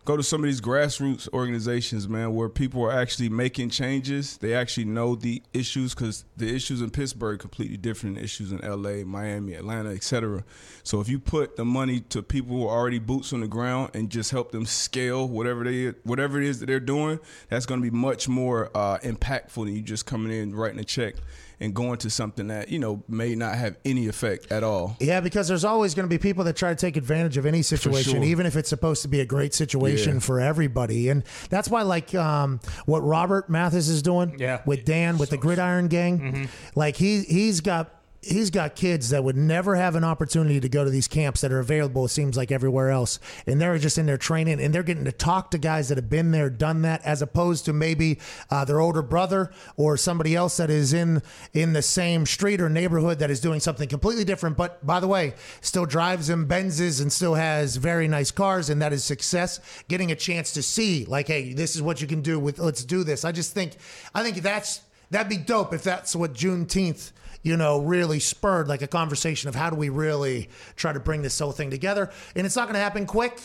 go 0.05 0.15
to 0.15 0.23
some 0.23 0.41
of 0.41 0.45
these 0.45 0.61
grassroots 0.61 1.27
organizations, 1.33 2.07
man, 2.07 2.35
where 2.35 2.47
people 2.47 2.83
are 2.83 2.91
actually 2.91 3.27
making 3.27 3.71
changes. 3.71 4.37
They 4.37 4.53
actually 4.53 4.85
know 4.85 5.15
the 5.15 5.41
issues 5.51 5.95
because 5.95 6.25
the 6.37 6.53
issues 6.53 6.81
in 6.81 6.91
Pittsburgh 6.91 7.35
are 7.35 7.37
completely 7.39 7.77
different 7.77 8.15
than 8.15 8.23
issues 8.23 8.51
in 8.51 8.63
L.A., 8.63 9.03
Miami, 9.03 9.55
Atlanta, 9.55 9.89
etc. 9.89 10.43
So 10.83 11.01
if 11.01 11.09
you 11.09 11.19
put 11.19 11.55
the 11.57 11.65
money 11.65 12.01
to 12.01 12.21
people 12.21 12.55
who 12.55 12.67
are 12.67 12.77
already 12.77 12.99
boots 12.99 13.33
on 13.33 13.41
the 13.41 13.47
ground 13.47 13.91
and 13.95 14.11
just 14.11 14.29
help 14.29 14.51
them 14.51 14.67
scale 14.67 15.27
whatever 15.27 15.63
they 15.63 15.87
whatever 16.03 16.39
it 16.39 16.47
is 16.47 16.59
that 16.59 16.67
they're 16.67 16.79
doing, 16.79 17.19
that's 17.49 17.65
going 17.65 17.81
to 17.81 17.91
be 17.91 17.95
much 17.95 18.29
more 18.29 18.69
uh, 18.75 18.99
impactful 18.99 19.65
than 19.65 19.75
you 19.75 19.81
just 19.81 20.05
coming 20.05 20.31
in 20.31 20.55
writing 20.55 20.79
a 20.79 20.83
check 20.83 21.15
and 21.59 21.73
going 21.73 21.97
to 21.99 22.09
something 22.09 22.47
that 22.47 22.69
you 22.69 22.79
know 22.79 23.03
may 23.07 23.35
not 23.35 23.55
have 23.55 23.77
any 23.85 24.07
effect 24.07 24.51
at 24.51 24.63
all. 24.63 24.97
Yeah, 24.99 25.21
because 25.21 25.47
there's 25.47 25.65
always 25.65 25.93
going 25.93 26.07
to 26.07 26.09
be 26.09 26.17
people 26.17 26.43
that 26.45 26.55
try 26.55 26.69
to 26.69 26.75
take 26.75 26.97
advantage 26.97 27.37
of 27.37 27.45
any 27.45 27.61
situation, 27.61 28.13
sure. 28.13 28.23
even 28.23 28.45
if 28.45 28.55
it's 28.55 28.69
supposed 28.69 29.01
to 29.03 29.07
be 29.07 29.19
a 29.21 29.25
great 29.25 29.53
situation 29.53 30.15
Yeah. 30.15 30.19
for 30.19 30.39
everybody. 30.39 31.09
And 31.09 31.23
that's 31.49 31.69
why, 31.69 31.81
like, 31.83 32.13
um, 32.15 32.59
what 32.85 32.99
Robert 32.99 33.49
Mathis 33.49 33.87
is 33.87 34.01
doing 34.01 34.35
Yeah. 34.37 34.61
with 34.65 34.85
Dan, 34.85 35.17
with 35.17 35.29
the 35.29 35.37
Gridiron 35.37 35.87
Gang, 35.87 36.19
Mm-hmm. 36.19 36.43
like 36.75 36.95
he 36.97 37.21
he's 37.21 37.61
got. 37.61 37.91
He's 38.25 38.49
got 38.49 38.75
kids 38.75 39.09
that 39.09 39.23
would 39.23 39.37
never 39.37 39.75
have 39.75 39.95
an 39.95 40.03
opportunity 40.03 40.59
to 40.59 40.67
go 40.67 40.83
to 40.83 40.89
these 40.89 41.07
camps 41.07 41.41
that 41.41 41.51
are 41.51 41.59
available, 41.59 42.05
it 42.05 42.09
seems 42.09 42.35
like 42.35 42.51
everywhere 42.51 42.89
else. 42.89 43.19
And 43.45 43.61
they're 43.61 43.77
just 43.77 43.97
in 43.97 44.07
there 44.07 44.17
training 44.17 44.59
and 44.59 44.73
they're 44.73 44.83
getting 44.83 45.05
to 45.05 45.11
talk 45.11 45.51
to 45.51 45.57
guys 45.57 45.89
that 45.89 45.97
have 45.97 46.09
been 46.09 46.31
there, 46.31 46.49
done 46.49 46.81
that, 46.81 47.05
as 47.05 47.21
opposed 47.21 47.65
to 47.65 47.73
maybe 47.73 48.19
uh, 48.49 48.65
their 48.65 48.79
older 48.79 49.01
brother 49.01 49.51
or 49.77 49.95
somebody 49.95 50.35
else 50.35 50.57
that 50.57 50.69
is 50.69 50.91
in 50.91 51.21
in 51.53 51.73
the 51.73 51.81
same 51.81 52.25
street 52.25 52.59
or 52.59 52.69
neighborhood 52.69 53.19
that 53.19 53.29
is 53.29 53.39
doing 53.39 53.59
something 53.59 53.87
completely 53.87 54.23
different. 54.23 54.57
But 54.57 54.85
by 54.85 54.99
the 54.99 55.07
way, 55.07 55.35
still 55.61 55.85
drives 55.85 56.27
them 56.27 56.47
Benzes 56.47 57.01
and 57.01 57.11
still 57.11 57.35
has 57.35 57.75
very 57.75 58.07
nice 58.07 58.31
cars, 58.31 58.69
and 58.69 58.81
that 58.81 58.93
is 58.93 59.03
success. 59.03 59.59
Getting 59.87 60.11
a 60.11 60.15
chance 60.15 60.51
to 60.53 60.63
see, 60.63 61.05
like, 61.05 61.27
hey, 61.27 61.53
this 61.53 61.75
is 61.75 61.81
what 61.81 62.01
you 62.01 62.07
can 62.07 62.21
do 62.21 62.39
with. 62.39 62.59
Let's 62.59 62.83
do 62.83 63.03
this. 63.03 63.23
I 63.23 63.31
just 63.31 63.53
think, 63.53 63.73
I 64.13 64.23
think 64.23 64.37
that's 64.37 64.81
that'd 65.11 65.29
be 65.29 65.37
dope 65.37 65.73
if 65.73 65.83
that's 65.83 66.15
what 66.15 66.33
Juneteenth 66.33 67.11
you 67.45 67.55
know, 67.55 67.79
really 67.79 68.19
spurred 68.19 68.67
like 68.67 68.81
a 68.81 68.87
conversation 68.87 69.47
of 69.47 69.55
how 69.55 69.69
do 69.69 69.75
we 69.75 69.87
really 69.89 70.49
try 70.75 70.91
to 70.91 70.99
bring 70.99 71.21
this 71.21 71.37
whole 71.39 71.51
thing 71.51 71.69
together. 71.69 72.09
And 72.35 72.45
it's 72.45 72.55
not 72.55 72.63
going 72.65 72.73
to 72.73 72.79
happen 72.79 73.05
quick, 73.05 73.39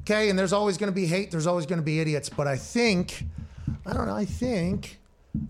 okay? 0.00 0.30
And 0.30 0.38
there's 0.38 0.54
always 0.54 0.78
going 0.78 0.90
to 0.90 0.94
be 0.94 1.06
hate, 1.06 1.30
there's 1.30 1.46
always 1.46 1.66
going 1.66 1.78
to 1.78 1.84
be 1.84 2.00
idiots. 2.00 2.30
But 2.30 2.46
I 2.48 2.56
think, 2.56 3.24
I 3.86 3.92
don't 3.92 4.06
know, 4.06 4.14
I 4.16 4.24
think, 4.24 4.98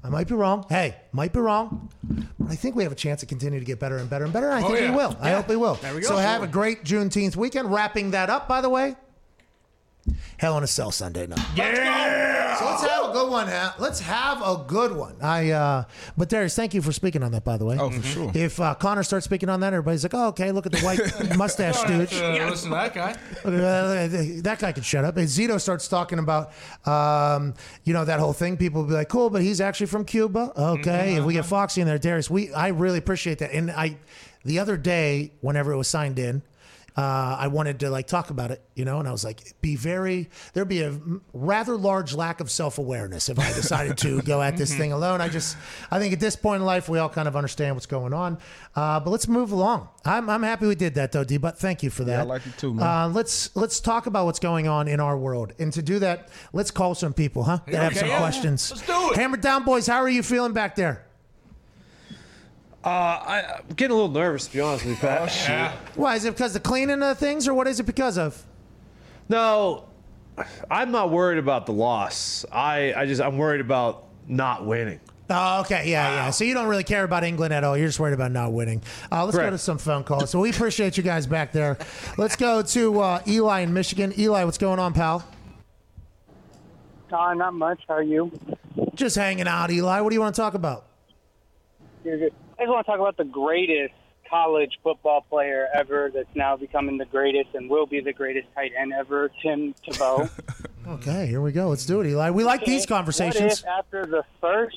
I 0.03 0.09
might 0.09 0.27
be 0.27 0.35
wrong. 0.35 0.67
Hey, 0.69 0.97
might 1.13 1.33
be 1.33 1.39
wrong. 1.39 1.89
But 2.39 2.51
I 2.51 2.57
think 2.57 2.75
we 2.75 2.83
have 2.83 2.93
a 2.93 2.97
chance 2.97 3.21
to 3.21 3.27
continue 3.27 3.61
to 3.61 3.65
get 3.65 3.79
better 3.79 3.99
and 3.99 4.11
better 4.11 4.25
and 4.25 4.33
better. 4.33 4.51
And 4.51 4.65
I 4.65 4.67
Oh, 4.67 4.69
think 4.73 4.81
yeah. 4.81 4.91
we 4.91 4.97
will. 4.97 5.17
I 5.21 5.31
hope 5.31 5.49
we 5.49 5.57
will. 5.57 5.75
There 5.75 5.95
we 5.95 6.01
go. 6.01 6.09
So 6.09 6.17
have 6.17 6.43
a 6.43 6.47
great 6.49 6.85
Juneteenth 6.85 7.37
weekend. 7.37 7.71
Wrapping 7.73 8.11
that 8.11 8.29
up, 8.29 8.49
by 8.49 8.61
the 8.61 8.69
way. 8.69 8.97
Hell 10.39 10.59
in 10.59 10.65
a 10.65 10.67
Cell 10.67 10.91
Sunday 10.91 11.27
night. 11.27 11.41
Yeah. 11.57 12.57
So 12.59 12.67
let's 12.67 12.83
have 12.85 13.11
a 13.11 13.13
good 13.13 13.31
one. 13.31 13.49
Ha- 13.49 13.75
Let's 13.79 14.01
have 14.01 14.41
a 14.43 14.63
good 14.67 14.93
one. 14.95 15.17
I. 15.21 15.51
uh 15.51 15.85
But 16.17 16.29
Darius, 16.29 16.55
thank 16.55 16.73
you 16.75 16.83
for 16.83 16.93
speaking 16.93 17.23
on 17.23 17.33
that. 17.33 17.43
By 17.45 17.57
the 17.57 17.65
way. 17.65 17.77
Oh, 17.79 17.91
for 17.91 18.03
sure. 18.03 18.31
If 18.35 18.61
uh, 18.61 18.75
Connor 18.75 19.03
starts 19.03 19.25
speaking 19.25 19.49
on 19.49 19.61
that, 19.61 19.73
everybody's 19.73 20.05
like, 20.05 20.15
"Oh, 20.15 20.29
okay. 20.29 20.53
Look 20.53 20.67
at 20.67 20.73
the 20.73 20.81
white 20.81 21.01
mustache 21.37 21.83
dude. 21.85 22.13
Uh, 22.13 22.49
listen 22.49 22.71
to 22.71 22.75
that 22.77 22.95
guy. 22.95 23.17
Uh, 23.45 24.07
that 24.43 24.59
guy 24.61 24.73
can 24.73 24.83
shut 24.83 25.05
up." 25.05 25.17
And 25.17 25.27
Zito 25.27 25.61
starts 25.61 25.89
talking 25.89 26.19
about, 26.19 26.53
um, 26.87 27.55
you 27.85 27.93
know, 27.93 28.05
that 28.05 28.21
whole 28.21 28.33
thing. 28.33 28.57
People 28.57 28.83
will 28.83 28.89
be 28.89 28.95
like, 28.95 29.09
"Cool," 29.09 29.31
but 29.31 29.43
he's 29.43 29.61
actually 29.61 29.87
from 29.87 30.05
Cuba. 30.05 30.53
Okay. 30.57 31.17
If 31.17 31.25
we 31.25 31.33
get 31.35 31.47
Foxy 31.47 31.81
in 31.81 31.87
there, 31.87 31.99
Darius, 31.99 32.31
we 32.31 32.53
I 32.53 32.69
really 32.69 32.99
appreciate 32.99 33.39
that. 33.39 33.53
And 33.53 33.71
I, 33.71 33.97
the 34.45 34.59
other 34.61 34.77
day, 34.77 35.33
whenever 35.41 35.73
it 35.73 35.77
was 35.77 35.89
signed 35.89 36.19
in. 36.19 36.43
Uh, 36.97 37.37
I 37.41 37.49
wanted 37.49 37.81
to 37.81 37.91
like 37.91 38.07
talk 38.07 38.31
about 38.31 38.53
it, 38.53 38.63
you 38.77 38.85
know, 38.85 39.01
and 39.01 39.09
I 39.09 39.11
was 39.11 39.25
like, 39.25 39.55
be 39.61 39.75
very, 39.75 40.31
there'd 40.53 40.69
be 40.69 40.83
a 40.83 40.97
rather 41.33 41.77
large 41.77 42.15
lack 42.15 42.39
of 42.39 42.51
self 42.53 42.79
awareness 42.79 43.29
if 43.29 43.37
I 43.39 43.53
decided 43.53 43.99
to 43.99 44.23
go 44.23 44.41
at 44.41 44.57
this 44.57 44.73
thing 44.73 44.93
alone. 44.93 45.21
I 45.21 45.29
just, 45.29 45.57
I 45.91 45.99
think 45.99 46.13
at 46.13 46.21
this 46.21 46.37
point 46.37 46.61
in 46.61 46.67
life, 46.67 46.89
we 46.89 46.99
all 47.01 47.09
kind 47.09 47.27
of 47.27 47.35
understand 47.35 47.75
what's 47.75 47.87
going 47.87 48.13
on. 48.13 48.39
Uh, 48.77 49.01
but 49.01 49.11
let's 49.11 49.27
move 49.27 49.51
along. 49.51 49.89
I'm, 50.05 50.31
I'm 50.31 50.45
happy 50.45 50.67
we 50.67 50.77
did 50.77 50.95
that 50.95 51.11
though, 51.11 51.25
D. 51.25 51.37
But 51.37 51.59
thank 51.59 51.83
you 51.83 51.91
for 51.91 52.05
that. 52.05 52.13
Yeah, 52.13 52.21
I 52.21 52.27
like 52.27 52.47
it 52.47 52.57
too, 52.59 52.73
man. 52.75 52.87
Uh, 52.87 53.09
let's 53.09 53.55
let's 53.57 53.81
talk 53.81 54.07
about 54.07 54.27
what's 54.27 54.39
going 54.41 54.69
on 54.69 54.87
in 54.87 55.01
our 55.01 55.19
world, 55.19 55.53
and 55.59 55.73
to 55.73 55.83
do 55.83 55.99
that, 55.99 56.29
let's 56.53 56.71
call 56.71 56.95
some 56.95 57.13
people, 57.13 57.43
huh? 57.43 57.59
That 57.67 57.75
have 57.75 57.93
Okay, 57.93 58.01
some 58.01 58.09
yeah. 58.09 58.19
questions. 58.19 58.71
Let's 58.71 58.87
do 58.87 59.11
it. 59.11 59.17
Hammer 59.17 59.37
down, 59.37 59.65
boys. 59.65 59.87
How 59.89 60.01
are 60.01 60.09
you 60.09 60.23
feeling 60.23 60.53
back 60.53 60.77
there? 60.77 61.05
Uh, 62.85 62.89
I, 62.89 63.61
I'm 63.61 63.75
getting 63.77 63.93
a 63.93 63.95
little 63.95 64.11
nervous, 64.11 64.47
to 64.47 64.53
be 64.53 64.61
honest 64.61 64.85
with 64.85 64.95
you, 64.95 65.01
Pat. 65.01 65.35
Yeah. 65.49 65.73
Why 65.95 66.17
is 66.17 66.27
it 66.27 66.35
because 66.35 66.55
of 66.55 66.63
the 66.63 66.69
cleaning 66.69 67.03
of 67.03 67.19
things, 67.19 67.49
or 67.49 67.55
what 67.55 67.67
is 67.67 67.81
it 67.81 67.85
because 67.85 68.19
of? 68.19 68.45
No, 69.31 69.89
I'm 70.71 70.91
not 70.91 71.11
worried 71.11 71.39
about 71.39 71.65
the 71.65 71.73
loss. 71.73 72.45
I, 72.53 72.93
I 72.95 73.07
just 73.07 73.23
I'm 73.23 73.39
worried 73.39 73.63
about 73.63 74.05
not 74.29 74.67
winning. 74.67 75.01
Oh, 75.31 75.61
okay, 75.63 75.91
yeah, 75.91 76.15
yeah. 76.15 76.31
So 76.31 76.45
you 76.45 76.53
don't 76.53 76.67
really 76.69 76.85
care 76.85 77.05
about 77.05 77.25
England 77.25 77.55
at 77.55 77.65
all. 77.65 77.75
You're 77.79 77.89
just 77.89 77.99
worried 77.99 78.13
about 78.13 78.33
not 78.33 78.53
winning. 78.53 78.83
Uh, 79.11 79.25
let's 79.25 79.39
go 79.39 79.49
to 79.49 79.57
some 79.57 79.79
phone 79.79 80.05
calls. 80.05 80.29
So 80.29 80.39
we 80.39 80.51
appreciate 80.51 80.99
you 80.99 81.03
guys 81.03 81.27
back 81.27 81.53
there. 81.53 81.79
Let's 82.19 82.37
go 82.37 82.61
to 82.61 83.01
uh, 83.01 83.23
Eli 83.27 83.61
in 83.61 83.73
Michigan. 83.73 84.13
Eli, 84.19 84.45
what's 84.45 84.59
going 84.59 84.79
on, 84.79 84.93
pal? 84.93 85.27
Uh, 87.11 87.33
not 87.33 87.55
much. 87.55 87.81
How 87.89 87.95
are 87.95 88.03
you? 88.03 88.39
Just 88.95 89.17
hanging 89.17 89.49
out, 89.49 89.71
Eli. 89.71 90.01
What 90.01 90.11
do 90.11 90.15
you 90.15 90.21
want 90.21 90.35
to 90.35 90.41
talk 90.41 90.53
about? 90.53 90.85
You're 92.05 92.19
good. 92.19 92.35
I 92.59 92.63
just 92.63 92.71
want 92.71 92.87
to 92.87 92.91
talk 92.93 93.01
about 93.01 93.17
the 93.17 93.25
greatest 93.25 93.95
college 94.29 94.79
football 94.83 95.21
player 95.29 95.69
ever 95.75 96.11
that's 96.13 96.35
now 96.35 96.57
becoming 96.57 96.99
the 96.99 97.05
greatest 97.05 97.51
and 97.55 97.69
will 97.69 97.87
be 97.87 98.01
the 98.01 98.13
greatest 98.13 98.47
tight 98.55 98.73
end 98.79 98.93
ever, 98.93 99.31
Tim 99.43 99.75
Tebow. 99.87 100.31
Okay, 100.87 101.27
here 101.27 101.41
we 101.41 101.51
go. 101.51 101.71
Let's 101.71 101.87
do 101.87 102.03
it, 102.03 102.09
Eli. 102.09 102.29
We 102.29 102.45
like 102.45 102.63
these 102.67 102.83
What 102.83 102.89
conversations. 102.91 103.61
if 103.61 103.67
after 103.67 104.05
the 104.05 104.23
first, 104.39 104.77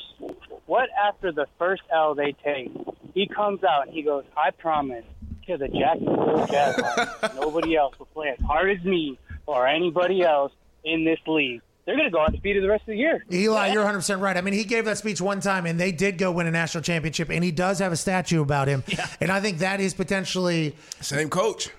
what 0.66 0.88
after 0.98 1.34
the 1.34 1.48
first 1.60 1.82
L 1.94 2.16
they 2.16 2.32
take, 2.32 2.72
he 3.14 3.28
comes 3.28 3.62
out 3.66 3.88
and 3.88 3.94
he 3.94 4.04
goes, 4.04 4.24
I 4.38 4.52
promise 4.52 5.04
to 5.48 5.58
the 5.58 5.68
Jacksonville 5.68 6.48
Jaguars, 6.48 7.10
nobody 7.36 7.76
else 7.76 8.00
will 8.00 8.06
play 8.06 8.30
as 8.30 8.40
hard 8.46 8.78
as 8.78 8.86
me 8.86 9.20
or 9.48 9.68
anybody 9.68 10.22
else 10.22 10.54
in 10.86 11.04
this 11.04 11.20
league. 11.28 11.62
They're 11.88 11.96
going 11.96 12.06
to 12.06 12.12
go 12.12 12.22
undefeated 12.22 12.62
the 12.62 12.68
rest 12.68 12.82
of 12.82 12.88
the 12.88 12.98
year. 12.98 13.24
Eli, 13.32 13.72
you're 13.72 13.86
100% 13.86 14.20
right. 14.20 14.36
I 14.36 14.42
mean, 14.42 14.54
he 14.54 14.66
gave 14.66 14.84
that 14.84 14.98
speech 14.98 15.22
one 15.22 15.40
time, 15.40 15.66
and 15.66 15.80
they 15.80 15.94
did 15.94 16.18
go 16.18 16.34
win 16.34 16.46
a 16.46 16.52
national 16.52 16.84
championship, 16.84 17.30
and 17.30 17.42
he 17.42 17.52
does 17.52 17.80
have 17.80 17.94
a 17.94 17.96
statue 17.96 18.42
about 18.42 18.68
him. 18.68 18.84
Yeah. 18.88 19.08
And 19.22 19.32
I 19.32 19.40
think 19.40 19.60
that 19.60 19.80
is 19.80 19.94
potentially. 19.94 20.76
Same 21.00 21.30
coach. 21.30 21.70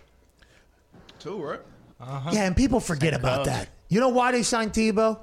Two, 1.18 1.44
right? 1.44 1.60
Uh-huh. 2.00 2.30
Yeah, 2.32 2.46
and 2.46 2.56
people 2.56 2.80
forget 2.80 3.12
about 3.12 3.44
that. 3.44 3.68
You 3.90 4.00
know 4.00 4.08
why 4.08 4.32
they 4.32 4.42
signed 4.42 4.72
Tebow? 4.72 5.18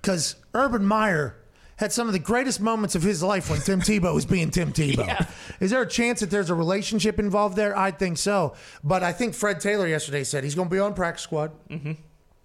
Because 0.00 0.36
Urban 0.54 0.84
Meyer 0.86 1.36
had 1.76 1.90
some 1.90 2.06
of 2.06 2.12
the 2.12 2.20
greatest 2.20 2.60
moments 2.60 2.94
of 2.94 3.02
his 3.02 3.24
life 3.24 3.50
when 3.50 3.60
Tim 3.60 3.80
Tebow 3.80 4.14
was 4.14 4.24
being 4.24 4.50
Tim 4.50 4.72
Tebow. 4.72 5.26
Is 5.60 5.72
there 5.72 5.82
a 5.82 5.88
chance 5.88 6.20
that 6.20 6.30
there's 6.30 6.50
a 6.50 6.54
relationship 6.54 7.18
involved 7.18 7.56
there? 7.56 7.76
I 7.76 7.90
think 7.90 8.18
so. 8.18 8.54
But 8.84 9.02
I 9.02 9.12
think 9.12 9.34
Fred 9.34 9.58
Taylor 9.58 9.88
yesterday 9.88 10.22
said 10.22 10.44
he's 10.44 10.54
going 10.54 10.68
to 10.68 10.72
be 10.72 10.78
on 10.78 10.94
practice 10.94 11.24
squad. 11.24 11.50
Mm-hmm. 11.68 11.92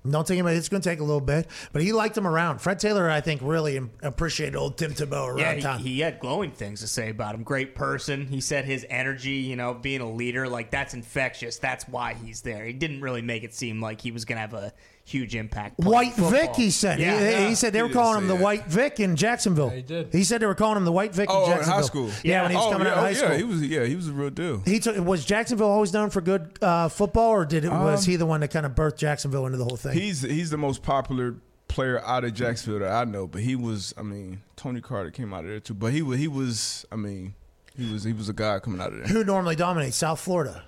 Don't 0.10 0.26
think 0.26 0.40
about 0.40 0.54
it. 0.54 0.58
It's 0.58 0.70
going 0.70 0.82
to 0.82 0.90
take 0.90 1.00
a 1.00 1.04
little 1.04 1.20
bit, 1.22 1.48
but 1.74 1.82
he 1.82 1.92
liked 1.92 2.18
him 2.18 2.26
around. 2.26 2.60
Fred 2.60 2.80
Taylor, 2.80 3.10
I 3.10 3.20
think, 3.20 3.42
really 3.44 3.82
appreciated 4.02 4.56
old 4.56 4.78
Tim 4.78 4.94
Tebow 4.94 5.28
around 5.28 5.38
Yeah, 5.40 5.60
town. 5.60 5.80
he, 5.80 5.96
he 5.96 6.00
had 6.00 6.20
glowing 6.22 6.52
things 6.52 6.80
to 6.80 6.88
say 6.88 7.10
about 7.10 7.36
him. 7.36 7.44
Great 7.44 7.76
person. 7.76 8.26
He 8.28 8.40
said 8.40 8.64
his 8.64 8.86
energy, 8.90 9.32
you 9.32 9.56
know, 9.58 9.74
being 9.74 10.00
a 10.00 10.10
leader, 10.10 10.48
like 10.48 10.72
that's 10.72 10.94
infectious. 10.94 11.58
That's 11.58 11.88
why 11.90 12.14
he's 12.14 12.42
there. 12.42 12.64
He 12.64 12.72
didn't 12.74 13.02
really 13.02 13.22
make 13.22 13.44
it 13.44 13.54
seem 13.54 13.82
like 13.82 14.00
he 14.00 14.12
was 14.12 14.24
going 14.24 14.38
to 14.38 14.42
have 14.42 14.54
a 14.54 14.72
huge 15.08 15.36
impact. 15.36 15.80
White 15.80 16.14
football. 16.14 16.32
Vick, 16.32 16.56
he 16.56 16.70
said. 16.70 17.00
Yeah, 17.00 17.18
he, 17.20 17.26
yeah. 17.26 17.48
he 17.50 17.56
said 17.56 17.74
they 17.74 17.80
He 17.80 17.84
were 17.84 17.90
calling 17.90 18.18
him 18.18 18.24
say 18.26 18.28
the 18.30 18.34
that. 18.36 18.44
White 18.44 18.66
Vick 18.66 19.00
in 19.00 19.16
Jacksonville. 19.16 19.70
he 19.70 19.82
did. 19.82 20.10
He 20.12 20.24
said 20.24 20.42
they 20.42 20.46
were 20.46 20.56
calling 20.56 20.78
him 20.78 20.86
the 20.86 20.92
White 20.92 21.14
Vick 21.14 21.30
Oh, 21.32 21.46
in 21.46 21.52
in 21.52 21.58
Jacksonville. 21.58 21.76
high 21.76 21.82
school. 21.88 22.12
Yeah, 22.24 22.42
when 22.44 22.52
he 22.52 22.58
was 22.58 22.66
oh, 22.66 22.72
coming 22.72 22.88
yeah, 22.88 22.92
out 22.94 22.98
of 23.00 23.04
high 23.04 23.10
oh, 23.12 23.14
school. 23.14 23.30
Yeah, 23.30 23.38
he 23.38 23.44
was. 23.44 23.62
Yeah, 23.68 23.84
he 23.86 23.96
was 23.96 24.08
a 24.08 24.12
real 24.12 24.30
deal. 24.30 24.62
He 24.66 24.80
took, 24.80 24.98
was 25.06 25.26
Jacksonville 25.26 25.70
always 25.70 25.94
known 25.94 26.10
for 26.10 26.22
good 26.22 26.58
uh, 26.62 26.90
football, 26.90 27.30
or 27.32 27.46
did 27.46 27.66
it, 27.66 27.70
was 27.72 28.06
Um, 28.06 28.12
he 28.12 28.16
the 28.18 28.26
one 28.26 28.42
that 28.42 28.50
kind 28.50 28.66
of 28.66 28.74
birthed 28.74 28.98
Jacksonville 28.98 29.46
into 29.46 29.58
the 29.58 29.64
whole 29.66 29.78
thing? 29.78 29.94
He's 29.94 30.22
he's 30.22 30.50
the 30.50 30.58
most 30.58 30.84
popular 30.84 31.36
player 31.68 32.02
out 32.06 32.24
of 32.24 32.34
Jacksonville 32.34 32.80
that 32.80 32.92
I 32.92 33.04
know, 33.06 33.28
but 33.28 33.42
he 33.42 33.56
was. 33.56 33.94
I 33.98 34.02
mean, 34.02 34.42
Tony 34.56 34.82
Carter 34.82 35.12
came 35.12 35.34
out 35.34 35.44
of 35.46 35.50
there 35.50 35.60
too, 35.60 35.74
but 35.74 35.94
he 35.94 36.02
was. 36.02 36.20
He 36.20 36.28
was. 36.28 36.86
I 36.92 36.96
mean, 36.96 37.34
he 37.76 37.92
was. 37.92 38.04
He 38.04 38.14
was 38.14 38.30
a 38.30 38.34
guy 38.34 38.60
coming 38.60 38.82
out 38.82 38.92
of 38.94 39.00
there. 39.00 39.08
Who 39.08 39.24
normally 39.24 39.56
dominates 39.56 39.98
South 39.98 40.20
Florida? 40.20 40.64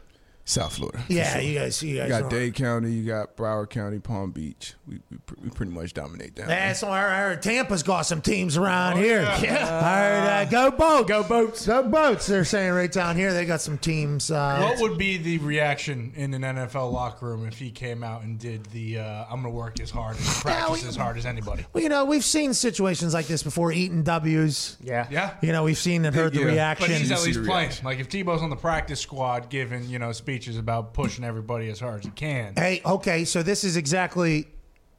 South 0.50 0.74
Florida. 0.78 1.00
Yeah, 1.08 1.34
sure. 1.34 1.42
you 1.44 1.60
guys, 1.60 1.84
you 1.84 1.98
guys. 1.98 2.04
You 2.06 2.10
got 2.10 2.24
are- 2.24 2.30
Dade 2.30 2.56
County, 2.56 2.92
you 2.92 3.06
got 3.06 3.38
Broward 3.38 3.70
County, 3.70 4.00
Palm 4.00 4.32
Beach. 4.32 4.74
We 4.88 5.00
we, 5.12 5.18
pr- 5.20 5.36
we 5.44 5.50
pretty 5.52 5.72
much 5.72 5.94
dominate 5.94 6.34
down 6.34 6.48
there. 6.48 6.58
That's 6.58 6.82
why 6.82 7.06
I 7.06 7.20
heard 7.20 7.44
Tampa's 7.44 7.84
got 7.84 8.02
some 8.08 8.20
teams 8.22 8.58
around 8.58 8.98
here. 8.98 9.20
I 9.30 9.38
heard 9.38 10.28
uh, 10.28 10.46
go 10.50 10.72
boats, 10.72 11.08
go 11.08 11.22
boats, 11.22 11.68
go 11.68 11.84
boats. 11.84 12.26
They're 12.26 12.46
saying 12.46 12.74
right 12.74 12.92
down 12.92 13.16
here 13.16 13.32
they 13.32 13.46
got 13.46 13.62
some 13.62 13.78
teams. 13.78 14.32
Uh, 14.32 14.60
What 14.62 14.80
would 14.82 14.98
be 14.98 15.18
the 15.18 15.38
reaction 15.38 16.14
in 16.16 16.34
an 16.34 16.42
NFL 16.42 16.92
locker 16.92 17.28
room 17.28 17.46
if 17.48 17.60
he 17.60 17.70
came 17.70 18.04
out 18.04 18.24
and 18.24 18.40
did 18.40 18.66
the 18.68 18.98
uh, 19.00 19.26
"I'm 19.26 19.42
going 19.42 19.44
to 19.44 19.50
work 19.52 19.80
as 19.80 19.92
hard 19.92 20.16
and 20.18 20.26
practice 20.42 20.84
as 20.84 20.96
hard 20.96 21.18
as 21.20 21.28
anybody"? 21.28 21.64
well, 21.74 21.84
you 21.84 21.90
know, 21.90 22.06
we've 22.06 22.26
seen 22.26 22.56
situations 22.56 23.14
like 23.14 23.28
this 23.28 23.44
before, 23.44 23.72
eating 23.72 24.02
W's. 24.02 24.78
Yeah, 24.82 25.06
Yeah. 25.12 25.36
You 25.44 25.52
know, 25.52 25.64
we've 25.64 25.78
seen 25.78 26.06
and 26.06 26.16
heard 26.16 26.34
the 26.34 26.44
reaction. 26.44 26.88
But 26.88 26.98
he's 26.98 27.12
at 27.12 27.22
least 27.22 27.44
playing. 27.46 27.70
Like 27.84 28.00
if 28.00 28.10
Tebow's 28.10 28.42
on 28.42 28.50
the 28.50 28.56
practice 28.56 29.00
squad 29.00 29.50
giving 29.52 29.84
you 29.88 30.00
know 30.00 30.12
speeches 30.40 30.58
about 30.58 30.94
pushing 30.94 31.26
everybody 31.26 31.70
as 31.70 31.82
hard 31.82 32.00
as 32.00 32.06
he 32.06 32.12
can. 32.12 32.54
Hey, 32.56 32.82
okay, 32.86 33.26
so 33.26 33.44
this 33.44 33.66
is 33.66 33.76
exactly. 33.76 34.48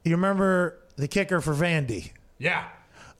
You 0.05 0.13
remember 0.13 0.79
the 0.97 1.09
kicker 1.09 1.41
for 1.41 1.55
Vandy? 1.55 2.11
Yeah, 2.39 2.65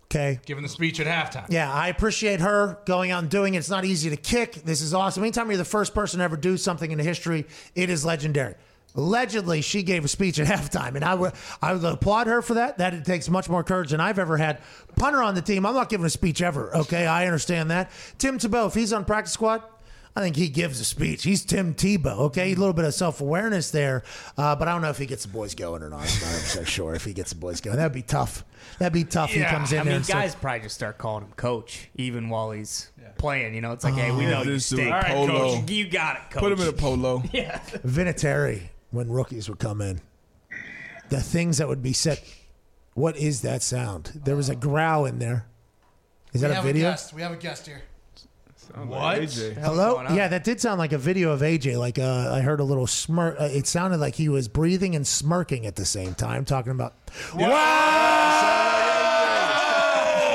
Okay. 0.05 0.39
giving 0.45 0.63
the 0.63 0.69
speech 0.69 1.01
at 1.01 1.07
halftime. 1.07 1.47
Yeah, 1.49 1.73
I 1.73 1.89
appreciate 1.89 2.41
her 2.41 2.79
going 2.85 3.11
out 3.11 3.23
and 3.23 3.31
doing 3.31 3.55
it. 3.55 3.59
It's 3.59 3.71
not 3.71 3.85
easy 3.87 4.11
to 4.11 4.17
kick. 4.17 4.53
This 4.65 4.83
is 4.83 4.93
awesome. 4.93 5.23
Anytime 5.23 5.49
you're 5.49 5.57
the 5.57 5.65
first 5.65 5.95
person 5.95 6.19
to 6.19 6.25
ever 6.25 6.37
do 6.37 6.57
something 6.59 6.91
in 6.91 6.99
history, 6.99 7.47
it 7.75 7.89
is 7.89 8.05
legendary. 8.05 8.55
Allegedly, 8.97 9.63
she 9.63 9.83
gave 9.83 10.05
a 10.05 10.09
speech 10.09 10.39
at 10.41 10.47
halftime, 10.59 10.97
and 10.97 11.05
I 11.05 11.15
would 11.15 11.33
I 11.63 11.73
would 11.73 11.85
applaud 11.85 12.27
her 12.27 12.43
for 12.43 12.55
that. 12.55 12.77
That 12.79 12.93
it 12.93 13.07
takes 13.07 13.31
much 13.31 13.49
more 13.49 13.65
courage 13.65 13.91
than 13.93 14.01
I've 14.01 14.19
ever 14.19 14.37
had. 14.37 14.59
Punter 14.97 15.23
on 15.23 15.35
the 15.35 15.43
team, 15.43 15.65
I'm 15.65 15.75
not 15.75 15.89
giving 15.89 16.05
a 16.05 16.11
speech 16.11 16.43
ever. 16.43 16.77
Okay, 16.77 17.07
I 17.07 17.25
understand 17.25 17.71
that. 17.71 17.91
Tim 18.19 18.37
Tebow, 18.39 18.67
if 18.67 18.75
he's 18.75 18.93
on 18.93 19.05
practice 19.07 19.33
squad, 19.33 19.63
I 20.17 20.23
think 20.23 20.35
he 20.37 20.49
gives 20.49 20.81
a 20.81 20.85
speech. 20.85 21.23
He's 21.23 21.45
Tim 21.45 21.73
Tebow. 21.75 22.19
Okay, 22.19 22.53
a 22.53 22.57
little 22.57 22.73
bit 22.73 22.85
of 22.85 22.93
self 22.95 23.21
awareness 23.21 23.71
there, 23.71 24.03
uh, 24.37 24.57
but 24.57 24.67
I 24.67 24.73
don't 24.73 24.83
know 24.83 24.91
if 24.91 24.99
he 24.99 25.07
gets 25.07 25.23
the 25.25 25.29
boys 25.33 25.55
going 25.55 25.83
or 25.83 25.89
not. 25.89 26.01
I'm 26.01 26.21
not 26.21 26.23
100 26.23 26.65
sure 26.69 26.95
if 26.95 27.05
he 27.05 27.13
gets 27.13 27.31
the 27.31 27.37
boys 27.39 27.61
going. 27.61 27.77
That'd 27.77 27.93
be 27.93 28.03
tough. 28.03 28.45
That'd 28.79 28.93
be 28.93 29.05
tough. 29.05 29.35
Yeah, 29.35 29.45
he 29.49 29.55
comes 29.55 29.73
in 29.73 29.79
I 29.79 29.83
there. 29.85 29.91
mean, 29.93 29.97
and 29.99 30.05
starts- 30.05 30.33
guys 30.33 30.41
probably 30.41 30.61
just 30.61 30.75
start 30.75 30.99
calling 30.99 31.25
him 31.25 31.33
coach 31.37 31.89
even 31.95 32.29
while 32.29 32.51
he's 32.51 32.91
playing. 33.19 33.55
You 33.55 33.61
know, 33.61 33.73
it's 33.73 33.85
like, 33.85 33.95
hey, 33.95 34.11
we 34.11 34.27
know 34.27 34.43
you 34.43 34.53
This 34.53 34.69
dude, 34.69 34.79
stink. 34.81 34.93
All 34.93 35.01
right, 35.01 35.13
polo. 35.13 35.57
coach. 35.61 35.71
You 35.71 35.89
got 35.89 36.17
it, 36.17 36.23
coach. 36.31 36.41
Put 36.41 36.53
him 36.53 36.61
in 36.61 36.69
a 36.69 36.73
polo. 36.73 37.23
yeah. 37.33 37.61
Vinatieri, 37.87 38.63
when 38.91 39.11
rookies 39.11 39.49
would 39.49 39.59
come 39.61 39.81
in, 39.81 40.01
the 41.09 41.21
things 41.21 41.59
that 41.59 41.69
would 41.69 41.83
be 41.83 41.93
said. 41.93 42.21
What 42.95 43.17
is 43.17 43.43
that 43.43 43.63
sound? 43.63 44.21
There 44.25 44.35
was 44.35 44.49
a 44.49 44.57
growl 44.57 45.07
in 45.07 45.21
there. 45.21 45.47
Is 46.33 46.41
that 46.41 46.49
we 46.49 46.53
a 46.53 46.55
have 46.57 46.65
video? 46.65 46.89
A 46.89 46.91
guest. 46.93 47.13
We 47.15 47.23
have 47.23 47.33
a 47.33 47.37
guest 47.37 47.67
here. 47.67 47.83
What? 48.75 49.21
AJ. 49.21 49.59
Hello? 49.59 50.03
Yeah, 50.13 50.29
that 50.29 50.45
did 50.45 50.61
sound 50.61 50.79
like 50.79 50.93
a 50.93 50.99
video 50.99 51.33
of 51.33 51.41
AJ. 51.41 51.79
Like 51.79 51.99
uh, 51.99 52.33
I 52.33 52.41
heard 52.41 52.61
a 52.61 52.65
little 52.65 52.87
smirk. 52.87 53.37
Uh, 53.41 53.45
it 53.45 53.67
sounded 53.67 53.99
like 53.99 54.15
he 54.15 54.29
was 54.29 54.49
breathing 54.49 54.95
and 54.95 55.07
smirking 55.07 55.67
at 55.67 55.77
the 55.77 55.85
same 55.85 56.15
time, 56.15 56.45
talking 56.45 56.73
about. 56.73 56.95
Wow! 57.35 57.49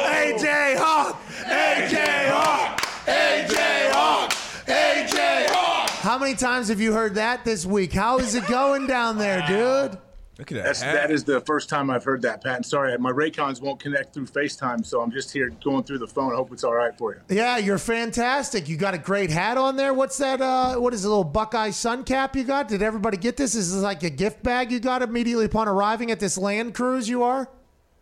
AJ 0.07 0.77
Hawk! 0.77 1.21
AJ 1.45 2.29
Hawk! 2.29 2.81
AJ 3.05 3.91
Hawk! 3.91 4.31
AJ 4.67 5.45
Hawk! 5.49 5.89
How 5.89 6.17
many 6.17 6.35
times 6.35 6.67
have 6.69 6.81
you 6.81 6.93
heard 6.93 7.15
that 7.15 7.45
this 7.45 7.65
week? 7.65 7.93
How 7.93 8.17
is 8.19 8.35
it 8.35 8.45
going 8.47 8.87
down 8.87 9.17
there, 9.17 9.43
dude? 9.47 9.97
Look 10.37 10.51
at 10.51 10.55
that. 10.55 10.65
That's, 10.65 10.81
hat. 10.81 10.93
that 10.95 11.11
is 11.11 11.23
the 11.23 11.39
first 11.41 11.69
time 11.69 11.89
I've 11.89 12.03
heard 12.03 12.21
that, 12.23 12.43
Pat. 12.43 12.57
And 12.57 12.65
sorry, 12.65 12.97
my 12.97 13.11
Raycons 13.11 13.61
won't 13.61 13.79
connect 13.79 14.13
through 14.13 14.25
FaceTime, 14.25 14.85
so 14.85 15.01
I'm 15.01 15.11
just 15.11 15.31
here 15.31 15.49
going 15.63 15.83
through 15.83 15.99
the 15.99 16.07
phone. 16.07 16.33
I 16.33 16.35
hope 16.35 16.51
it's 16.51 16.63
all 16.63 16.75
right 16.75 16.95
for 16.97 17.13
you. 17.13 17.21
Yeah, 17.29 17.57
you're 17.57 17.77
fantastic. 17.77 18.67
You 18.67 18.75
got 18.75 18.93
a 18.93 18.97
great 18.97 19.29
hat 19.29 19.57
on 19.57 19.77
there. 19.77 19.93
What's 19.93 20.17
that? 20.17 20.41
Uh, 20.41 20.75
what 20.75 20.93
is 20.93 21.05
a 21.05 21.09
little 21.09 21.23
Buckeye 21.23 21.69
sun 21.69 22.03
cap 22.03 22.35
you 22.35 22.43
got? 22.43 22.67
Did 22.67 22.81
everybody 22.81 23.17
get 23.17 23.37
this? 23.37 23.55
Is 23.55 23.73
this 23.73 23.81
like 23.81 24.03
a 24.03 24.09
gift 24.09 24.43
bag 24.43 24.71
you 24.71 24.79
got 24.79 25.01
immediately 25.01 25.45
upon 25.45 25.67
arriving 25.69 26.11
at 26.11 26.19
this 26.19 26.37
land 26.37 26.73
cruise? 26.73 27.07
You 27.07 27.23
are. 27.23 27.49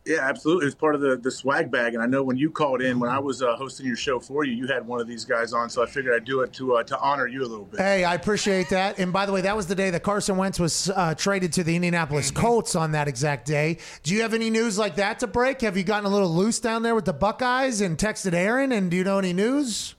Yeah, 0.06 0.20
absolutely. 0.22 0.66
It's 0.66 0.76
part 0.76 0.96
of 0.96 1.02
the, 1.02 1.16
the 1.16 1.32
swag 1.32 1.72
bag. 1.72 1.94
And 1.94 2.04
I 2.04 2.06
know 2.06 2.24
when 2.24 2.36
you 2.36 2.52
called 2.52 2.82
in, 2.82 3.00
when 3.00 3.10
I 3.10 3.20
was 3.20 3.42
uh, 3.42 3.56
hosting 3.56 3.86
your 3.86 3.96
show 3.96 4.20
for 4.20 4.44
you, 4.44 4.54
you 4.54 4.68
had 4.68 4.86
one 4.86 5.00
of 5.00 5.08
these 5.08 5.24
guys 5.24 5.54
on, 5.54 5.70
so 5.70 5.82
I 5.82 5.86
figured 5.86 6.14
I'd 6.14 6.26
do 6.26 6.42
it 6.42 6.52
to 6.54 6.76
uh, 6.76 6.84
to 6.84 7.00
honor 7.00 7.28
you 7.28 7.42
a 7.42 7.48
little 7.48 7.66
bit. 7.66 7.80
Hey, 7.80 8.04
I 8.04 8.16
appreciate 8.16 8.70
that. 8.70 9.00
And 9.00 9.14
by 9.14 9.26
the 9.26 9.32
way, 9.32 9.42
that 9.42 9.56
was 9.56 9.68
the 9.68 9.76
day 9.76 9.90
that 9.92 10.04
Carson 10.04 10.36
Wentz 10.36 10.60
was 10.60 10.90
uh, 10.90 11.16
traded 11.16 11.54
to 11.54 11.64
the 11.64 11.76
Indianapolis 11.76 12.32
Colts 12.32 12.76
on 12.76 12.92
that 12.92 13.08
exact 13.08 13.46
day. 13.46 13.78
Do 14.04 14.14
you 14.14 14.22
have 14.24 14.34
any 14.34 14.50
news 14.50 14.78
like 14.78 14.96
that 14.96 15.20
to 15.20 15.28
break? 15.28 15.62
Have 15.62 15.78
you 15.78 15.84
gotten 15.84 16.06
a 16.06 16.14
little 16.14 16.34
loose 16.34 16.60
down 16.60 16.84
there 16.84 16.96
with 16.96 17.06
the 17.06 17.14
Buckeyes 17.14 17.80
and 17.80 17.98
texted 17.98 18.34
Aaron? 18.34 18.72
And 18.72 18.92
do 18.92 18.98
you 18.98 19.04
know 19.04 19.20
any 19.20 19.34
news? 19.34 19.96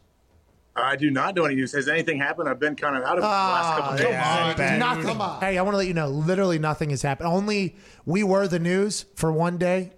I 0.77 0.97
do 0.97 1.11
not 1.11 1.37
know 1.37 1.45
any 1.45 1.55
news. 1.55 1.73
Has 1.73 1.89
anything 1.89 2.19
happened? 2.19 2.49
I've 2.49 2.59
been 2.59 2.75
kind 2.75 2.97
of 2.97 3.05
out 3.05 3.13
of 3.13 3.19
it 3.19 3.21
the 3.23 3.29
last 3.29 3.79
couple 3.79 3.93
of 3.93 3.99
days. 3.99 4.09
Ah, 4.13 4.55
nothing. 4.79 5.17
Hey, 5.41 5.57
I 5.59 5.63
want 5.63 5.75
to 5.75 5.79
let 5.79 5.87
you 5.87 5.95
know, 5.95 6.09
literally 6.09 6.59
nothing 6.59 6.91
has 6.91 7.03
happened. 7.03 7.29
Only 7.29 7.77
we 8.05 8.25
were 8.25 8.49
the 8.49 8.59
news 8.59 9.05
for 9.15 9.31
one 9.31 9.57
day. 9.57 9.93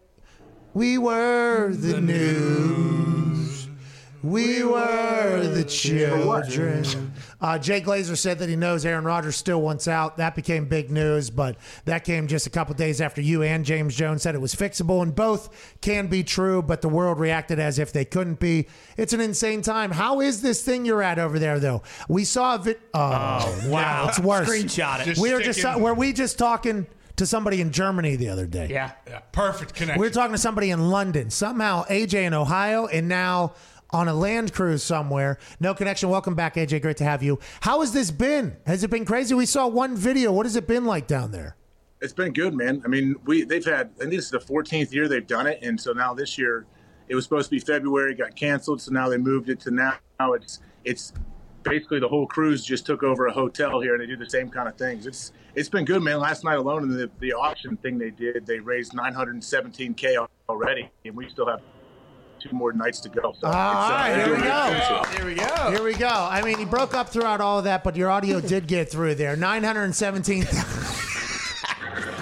We 0.74 0.98
were 0.98 1.73
the 1.73 2.01
news. 2.01 3.69
We 4.23 4.62
were 4.65 5.47
the 5.47 5.65
children. 5.65 7.12
Uh, 7.47 7.56
Jay 7.56 7.81
Glazer 7.81 8.18
said 8.18 8.40
that 8.40 8.48
he 8.48 8.56
knows 8.56 8.85
Aaron 8.85 9.05
Rodgers 9.05 9.36
still 9.36 9.62
wants 9.62 9.86
out. 9.86 10.16
That 10.16 10.35
became 10.35 10.64
big 10.64 10.90
news, 10.90 11.31
but 11.31 11.56
that 11.85 12.02
came 12.02 12.27
just 12.27 12.48
a 12.48 12.51
couple 12.51 12.74
days 12.74 13.01
after 13.01 13.20
you 13.20 13.44
and 13.44 13.64
James 13.64 13.94
Jones 13.94 14.23
said 14.23 14.35
it 14.35 14.40
was 14.40 14.52
fixable, 14.52 15.01
and 15.01 15.14
both 15.14 15.77
can 15.81 16.09
be 16.09 16.24
true, 16.24 16.60
but 16.60 16.82
the 16.82 16.89
world 16.89 17.20
reacted 17.20 17.60
as 17.60 17.78
if 17.78 17.93
they 17.93 18.05
couldn't 18.05 18.40
be. 18.40 18.66
It's 18.97 19.12
an 19.12 19.20
insane 19.20 19.62
time. 19.62 19.93
How 19.93 20.20
is 20.20 20.43
this 20.43 20.64
thing 20.64 20.85
you're 20.85 21.05
at 21.05 21.20
over 21.20 21.39
there, 21.39 21.60
though? 21.60 21.85
We 22.09 22.24
saw 22.24 22.56
a 22.56 22.59
vid. 22.59 22.81
Oh, 22.93 23.68
wow, 23.68 24.06
it's 24.09 24.18
worse. 24.18 24.48
Screenshot 24.48 25.02
it. 25.02 25.05
Just 25.05 25.23
we 25.23 25.32
were 25.32 25.40
just 25.40 25.62
were 25.78 25.94
we 25.94 26.12
just 26.12 26.40
talking 26.40 26.89
to 27.14 27.27
somebody 27.27 27.60
in 27.60 27.70
Germany 27.70 28.16
the 28.16 28.28
other 28.28 28.47
day? 28.47 28.68
Yeah. 28.70 28.90
Yeah, 29.06 29.20
perfect 29.32 29.74
connection. 29.74 30.01
We 30.01 30.06
were 30.09 30.12
talking 30.12 30.32
to 30.32 30.39
somebody 30.39 30.70
in 30.70 30.90
London. 30.90 31.31
Somehow 31.31 31.85
AJ 31.85 32.24
in 32.24 32.35
Ohio, 32.35 32.86
and 32.86 33.09
now 33.09 33.55
on 33.97 34.09
a 34.09 34.14
land 34.14 34.52
cruise 34.52 34.82
somewhere. 34.82 35.39
No 35.59 35.73
connection. 35.73 36.10
Welcome 36.10 36.35
back, 36.35 36.56
AJ. 36.56 36.82
Great 36.82 36.98
to 36.98 37.05
have 37.05 37.23
you. 37.23 37.39
How 37.60 37.81
has 37.81 37.93
this 37.93 38.10
been? 38.10 38.55
Has 38.66 38.85
it 38.85 38.90
been 38.90 39.06
crazy? 39.06 39.35
We 39.35 39.47
saw 39.47 39.66
one 39.66 39.97
video. 39.97 40.32
What 40.32 40.44
has 40.44 40.55
it 40.55 40.66
been 40.66 40.85
like 40.85 41.06
down 41.06 41.32
there? 41.32 41.56
It's 42.02 42.12
been 42.12 42.35
good, 42.35 42.52
man. 42.52 42.82
I 42.85 42.89
mean, 42.89 43.16
we 43.24 43.44
they've 43.44 43.64
had. 43.64 43.90
I 43.97 44.01
think 44.01 44.10
this 44.10 44.27
is 44.27 44.31
the 44.31 44.39
14th 44.39 44.93
year 44.93 45.09
they've 45.09 45.27
done 45.27 45.47
it, 45.47 45.60
and 45.62 45.81
so 45.81 45.93
now 45.93 46.12
this 46.12 46.36
year, 46.36 46.66
it 47.09 47.14
was 47.14 47.24
supposed 47.24 47.47
to 47.47 47.51
be 47.52 47.59
February, 47.59 48.14
got 48.14 48.36
canceled, 48.36 48.82
so 48.82 48.93
now 48.93 49.09
they 49.09 49.16
moved 49.16 49.48
it 49.48 49.60
to 49.60 49.70
now. 49.70 49.94
Now 50.20 50.35
it's 50.35 50.60
it's 50.85 51.14
basically 51.62 51.98
the 51.98 52.09
whole 52.09 52.27
cruise 52.27 52.62
just 52.62 52.85
took 52.85 53.02
over 53.02 53.28
a 53.28 53.32
hotel 53.32 53.81
here, 53.81 53.94
and 53.94 54.02
they 54.02 54.06
do 54.06 54.16
the 54.16 54.28
same 54.28 54.51
kind 54.51 54.68
of 54.68 54.77
things. 54.77 55.06
It's 55.06 55.32
it's 55.55 55.70
been 55.70 55.86
good, 55.86 56.02
man. 56.02 56.18
Last 56.18 56.44
night 56.44 56.59
alone 56.59 56.82
in 56.82 56.90
the 56.90 57.10
the 57.18 57.32
auction 57.32 57.78
thing 57.78 57.97
they 57.97 58.10
did, 58.10 58.44
they 58.44 58.60
raised 58.60 58.93
917k 58.93 60.27
already, 60.51 60.90
and 61.06 61.16
we 61.16 61.31
still 61.31 61.47
have 61.47 61.62
two 62.48 62.56
more 62.56 62.73
nights 62.73 63.01
to 63.01 63.09
go. 63.09 63.35
So 63.40 63.47
All 63.47 63.52
it's, 63.52 63.90
uh, 63.93 64.24
here 64.24 64.36
we 64.36 64.43
go. 64.43 65.05
Here 65.16 65.27
we 65.27 65.35
go. 65.35 65.70
Here 65.70 65.82
we 65.82 65.94
go. 65.94 66.09
I 66.09 66.43
mean, 66.43 66.59
he 66.59 66.64
broke 66.64 66.94
up 66.94 67.09
throughout 67.09 67.40
all 67.40 67.59
of 67.59 67.64
that, 67.64 67.85
but 67.85 67.97
your 67.97 68.10
audio 68.10 68.40
did 68.40 68.66
get 68.66 68.90
through 68.90 69.16
there. 69.16 69.36
917. 69.47 70.47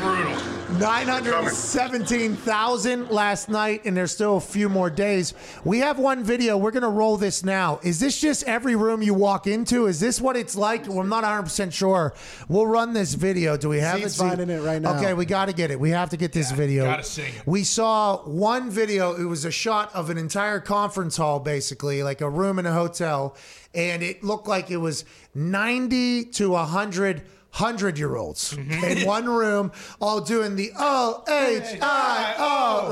Brutal. 0.00 0.53
917,000 0.78 3.10
last 3.10 3.48
night, 3.48 3.82
and 3.84 3.96
there's 3.96 4.10
still 4.12 4.38
a 4.38 4.40
few 4.40 4.68
more 4.68 4.90
days. 4.90 5.32
We 5.64 5.78
have 5.78 5.98
one 5.98 6.22
video. 6.24 6.58
We're 6.58 6.72
going 6.72 6.82
to 6.82 6.88
roll 6.88 7.16
this 7.16 7.44
now. 7.44 7.78
Is 7.82 8.00
this 8.00 8.20
just 8.20 8.42
every 8.44 8.76
room 8.76 9.02
you 9.02 9.14
walk 9.14 9.46
into? 9.46 9.86
Is 9.86 10.00
this 10.00 10.20
what 10.20 10.36
it's 10.36 10.56
like? 10.56 10.88
Well, 10.88 10.98
I'm 11.00 11.08
not 11.08 11.24
100% 11.24 11.72
sure. 11.72 12.12
We'll 12.48 12.66
run 12.66 12.92
this 12.92 13.14
video. 13.14 13.56
Do 13.56 13.68
we 13.68 13.78
have 13.78 14.00
Zeke's 14.00 14.16
it? 14.16 14.18
finding 14.18 14.50
it 14.50 14.62
right 14.62 14.82
now. 14.82 14.98
Okay, 14.98 15.14
we 15.14 15.26
got 15.26 15.44
to 15.46 15.52
get 15.52 15.70
it. 15.70 15.78
We 15.78 15.90
have 15.90 16.10
to 16.10 16.16
get 16.16 16.32
this 16.32 16.50
video. 16.50 16.84
gotta 16.84 17.04
sing 17.04 17.32
it. 17.34 17.46
We 17.46 17.62
saw 17.64 18.18
one 18.24 18.70
video. 18.70 19.14
It 19.14 19.24
was 19.24 19.44
a 19.44 19.50
shot 19.50 19.94
of 19.94 20.08
an 20.10 20.18
entire 20.18 20.60
conference 20.60 21.16
hall, 21.16 21.40
basically, 21.40 22.02
like 22.02 22.20
a 22.20 22.28
room 22.28 22.58
in 22.58 22.66
a 22.66 22.72
hotel, 22.72 23.36
and 23.74 24.02
it 24.02 24.24
looked 24.24 24.48
like 24.48 24.70
it 24.70 24.78
was 24.78 25.04
90 25.34 26.24
to 26.26 26.50
100 26.50 27.22
hundred 27.54 27.96
year 27.96 28.16
olds 28.16 28.54
mm-hmm. 28.54 28.84
in 28.84 29.06
one 29.06 29.26
room, 29.26 29.70
all 30.00 30.20
doing 30.20 30.56
the 30.56 30.72
O 30.76 31.22
H 31.28 31.78
I 31.80 32.34
O 32.38 32.88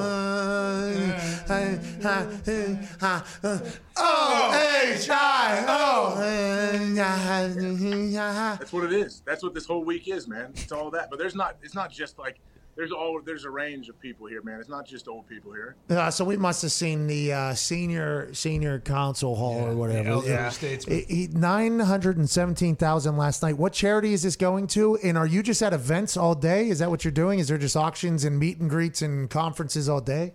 O 3.97 4.53
H 4.95 5.11
I 5.11 5.65
O. 5.69 6.15
That's 8.59 8.73
what 8.73 8.85
it 8.85 8.93
is. 8.93 9.23
That's 9.27 9.43
what 9.43 9.53
this 9.53 9.67
whole 9.67 9.85
week 9.85 10.07
is, 10.07 10.29
man. 10.29 10.53
It's 10.55 10.71
all 10.71 10.91
that. 10.93 11.11
But 11.11 11.19
there's 11.19 11.35
not. 11.35 11.57
It's 11.63 11.75
not 11.75 11.91
just 11.91 12.19
like 12.19 12.39
there's 12.75 12.91
all 12.91 13.21
there's 13.25 13.45
a 13.45 13.51
range 13.51 13.89
of 13.89 14.01
people 14.01 14.27
here, 14.27 14.43
man. 14.43 14.59
It's 14.59 14.69
not 14.69 14.87
just 14.87 15.07
old 15.07 15.29
people 15.29 15.53
here. 15.53 15.77
Uh, 15.91 16.11
so 16.11 16.25
we 16.25 16.37
must 16.37 16.63
have 16.63 16.73
seen 16.73 17.07
the 17.07 17.33
uh, 17.33 17.55
senior 17.55 18.33
senior 18.33 18.81
council 18.81 19.37
hall 19.37 19.67
or 19.67 19.75
whatever. 19.75 20.23
Yeah. 20.27 20.51
Nine 21.33 21.81
hundred 21.81 22.17
and 22.17 22.29
seventeen 22.29 22.77
thousand 22.77 23.17
last 23.17 23.43
night. 23.43 23.59
What 23.59 23.73
charity 23.73 24.13
is 24.15 24.23
this 24.23 24.37
going 24.37 24.67
to? 24.69 24.97
And 24.97 25.19
are 25.19 25.27
you 25.27 25.43
just 25.43 25.63
at 25.63 25.73
events 25.73 26.17
all 26.17 26.35
day? 26.35 26.69
Is 26.69 26.79
that 26.79 26.89
what 26.89 27.05
you're 27.05 27.13
doing? 27.13 27.39
Is 27.39 27.49
there 27.49 27.59
just 27.59 27.77
auctions 27.77 28.25
and 28.25 28.39
meet 28.39 28.59
and 28.59 28.71
greets 28.71 29.03
and 29.03 29.29
conferences 29.29 29.89
all 29.89 30.01
day? 30.01 30.33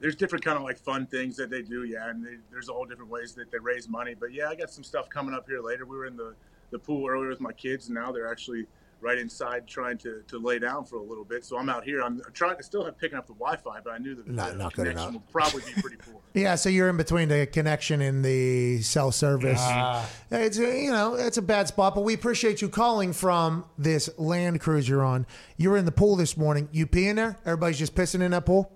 There's 0.00 0.16
different 0.16 0.44
kind 0.44 0.56
of 0.56 0.62
like 0.62 0.78
fun 0.78 1.06
things 1.06 1.36
that 1.36 1.50
they 1.50 1.62
do, 1.62 1.82
yeah, 1.82 2.08
and 2.10 2.24
they, 2.24 2.36
there's 2.52 2.68
all 2.68 2.84
different 2.84 3.10
ways 3.10 3.34
that 3.34 3.50
they 3.50 3.58
raise 3.58 3.88
money. 3.88 4.14
But 4.14 4.32
yeah, 4.32 4.48
I 4.48 4.54
got 4.54 4.70
some 4.70 4.84
stuff 4.84 5.08
coming 5.08 5.34
up 5.34 5.48
here 5.48 5.60
later. 5.60 5.86
We 5.86 5.96
were 5.96 6.06
in 6.06 6.16
the 6.16 6.34
the 6.70 6.78
pool 6.78 7.08
earlier 7.08 7.28
with 7.28 7.40
my 7.40 7.52
kids, 7.52 7.86
and 7.88 7.94
now 7.94 8.12
they're 8.12 8.30
actually 8.30 8.66
right 9.00 9.18
inside 9.18 9.66
trying 9.66 9.96
to, 9.98 10.22
to 10.26 10.38
lay 10.38 10.58
down 10.58 10.84
for 10.84 10.96
a 10.96 11.02
little 11.02 11.24
bit. 11.24 11.44
So 11.44 11.56
I'm 11.56 11.68
out 11.68 11.84
here. 11.84 12.02
I'm 12.02 12.20
trying 12.32 12.56
to 12.56 12.62
still 12.62 12.84
have 12.84 12.98
picking 12.98 13.16
up 13.16 13.26
the 13.26 13.32
Wi-Fi, 13.34 13.80
but 13.84 13.92
I 13.92 13.98
knew 13.98 14.14
that 14.16 14.26
Not- 14.26 14.50
the 14.52 14.56
not 14.56 14.72
good 14.74 14.86
connection 14.86 15.08
enough. 15.10 15.12
will 15.14 15.32
probably 15.32 15.62
be 15.74 15.80
pretty 15.80 15.96
poor. 15.96 16.20
Yeah, 16.34 16.54
so 16.54 16.68
you're 16.68 16.88
in 16.88 16.96
between 16.96 17.28
the 17.28 17.46
connection 17.46 18.00
and 18.00 18.24
the 18.24 18.80
cell 18.82 19.10
service. 19.10 19.58
Ah. 19.60 20.08
It's 20.30 20.58
a, 20.58 20.82
you 20.84 20.92
know 20.92 21.14
it's 21.14 21.36
a 21.38 21.42
bad 21.42 21.66
spot, 21.68 21.94
but 21.96 22.02
we 22.04 22.14
appreciate 22.14 22.60
you 22.62 22.68
calling 22.68 23.12
from 23.12 23.64
this 23.76 24.08
Land 24.18 24.60
Cruiser 24.60 25.02
on. 25.02 25.26
You 25.56 25.70
were 25.70 25.76
in 25.78 25.84
the 25.84 25.90
pool 25.92 26.14
this 26.16 26.36
morning. 26.36 26.68
You 26.70 26.86
pee 26.86 27.08
in 27.08 27.16
there? 27.16 27.38
Everybody's 27.44 27.78
just 27.78 27.94
pissing 27.94 28.20
in 28.20 28.30
that 28.32 28.46
pool. 28.46 28.70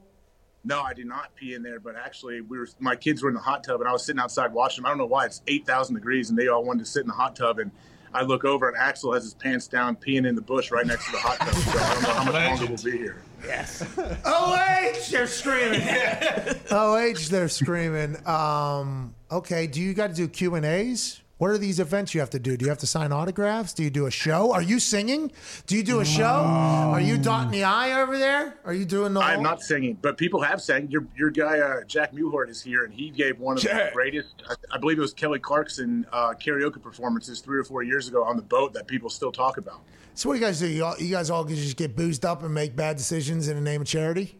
No, 0.65 0.81
I 0.81 0.93
did 0.94 1.07
not 1.07 1.35
pee 1.36 1.55
in 1.55 1.62
there, 1.62 1.78
but 1.78 1.94
actually, 1.94 2.40
we 2.40 2.57
were 2.59 2.69
my 2.81 2.97
kids 2.97 3.23
were 3.23 3.28
in 3.28 3.35
the 3.35 3.40
hot 3.40 3.62
tub, 3.65 3.81
and 3.81 3.89
I 3.89 3.93
was 3.93 4.05
sitting 4.05 4.20
outside 4.20 4.53
watching 4.53 4.82
them. 4.82 4.86
I 4.86 4.89
don't 4.90 4.99
know 4.99 5.07
why 5.07 5.27
it's 5.27 5.43
eight 5.47 5.66
thousand 5.66 5.94
degrees, 5.97 6.31
and 6.31 6.39
they 6.39 6.49
all 6.49 6.65
wanted 6.65 6.85
to 6.85 6.90
sit 6.90 7.01
in 7.03 7.09
the 7.09 7.15
hot 7.15 7.36
tub, 7.36 7.59
and 7.59 7.70
I 8.14 8.22
look 8.22 8.44
over, 8.44 8.68
and 8.68 8.76
Axel 8.76 9.12
has 9.12 9.24
his 9.24 9.34
pants 9.34 9.66
down, 9.66 9.97
peeing 9.97 10.26
in 10.26 10.34
the 10.34 10.43
bush 10.43 10.70
right 10.70 10.86
next 10.86 11.06
to 11.06 11.12
the 11.12 11.18
hot 11.18 11.39
tub. 11.39 11.55
So 11.55 11.78
I 11.78 11.94
don't 11.94 12.02
know 12.02 12.09
how 12.10 12.24
much 12.24 12.60
longer 12.60 12.66
we'll 12.66 12.93
be 12.93 12.98
here. 12.98 13.22
Yes. 13.44 13.82
OH, 14.24 15.10
they're 15.10 15.26
screaming. 15.26 15.82
OH, 16.70 17.28
they're 17.30 17.48
screaming. 17.48 18.16
Um, 18.26 19.14
okay, 19.30 19.66
do 19.66 19.80
you 19.80 19.94
got 19.94 20.09
to 20.09 20.14
do 20.14 20.28
Q 20.28 20.55
and 20.55 20.66
A's? 20.66 21.22
What 21.43 21.51
are 21.51 21.59
these 21.59 21.81
events 21.81 22.14
you 22.14 22.20
have 22.20 22.31
to 22.31 22.39
do? 22.39 22.56
Do 22.56 22.64
you 22.64 22.69
have 22.69 22.78
to 22.78 22.86
sign 22.86 23.10
autographs? 23.10 23.73
Do 23.73 23.82
you 23.82 23.90
do 23.90 24.06
a 24.06 24.12
show? 24.12 24.52
Are 24.52 24.62
you 24.62 24.78
singing? 24.78 25.32
Do 25.66 25.74
you 25.74 25.82
do 25.82 25.98
a 25.98 26.05
show? 26.05 26.24
Are 26.24 27.01
you 27.01 27.19
dotting 27.19 27.51
the 27.51 27.64
I 27.64 28.01
over 28.01 28.16
there? 28.16 28.60
Are 28.64 28.73
you 28.73 28.85
doing 28.85 29.12
the? 29.12 29.19
I 29.19 29.35
am 29.35 29.43
not 29.43 29.60
singing, 29.60 29.98
but 30.01 30.16
people 30.16 30.40
have 30.40 30.62
sang. 30.62 30.89
Your 30.89 31.05
your 31.16 31.31
guy 31.31 31.59
uh, 31.59 31.82
Jack 31.82 32.12
Mewhort 32.12 32.48
is 32.48 32.62
here, 32.62 32.85
and 32.85 32.94
he 32.94 33.10
gave 33.10 33.40
one 33.40 33.56
of 33.56 33.64
the 33.64 33.90
greatest. 33.93 34.44
I, 34.48 34.55
I 34.70 34.78
believe 34.78 34.98
it 34.98 35.01
was 35.01 35.14
Kelly 35.14 35.40
Clarkson 35.40 36.06
uh, 36.12 36.32
karaoke 36.40 36.81
performances 36.81 37.40
three 37.40 37.59
or 37.59 37.64
four 37.64 37.82
years 37.82 38.06
ago 38.06 38.23
on 38.23 38.36
the 38.36 38.44
boat 38.44 38.73
that 38.74 38.86
people 38.86 39.10
still 39.10 39.32
talk 39.32 39.56
about. 39.56 39.81
So 40.14 40.28
what 40.28 40.36
do 40.36 40.40
you 40.40 40.47
guys 40.47 40.60
do? 40.60 40.69
You, 40.69 40.85
all, 40.85 40.97
you 40.97 41.10
guys 41.10 41.28
all 41.28 41.43
just 41.44 41.77
get 41.77 41.97
boozed 41.97 42.24
up 42.24 42.44
and 42.44 42.55
make 42.55 42.77
bad 42.77 42.97
decisions 42.97 43.48
in 43.48 43.56
the 43.56 43.62
name 43.62 43.81
of 43.81 43.89
charity? 43.89 44.39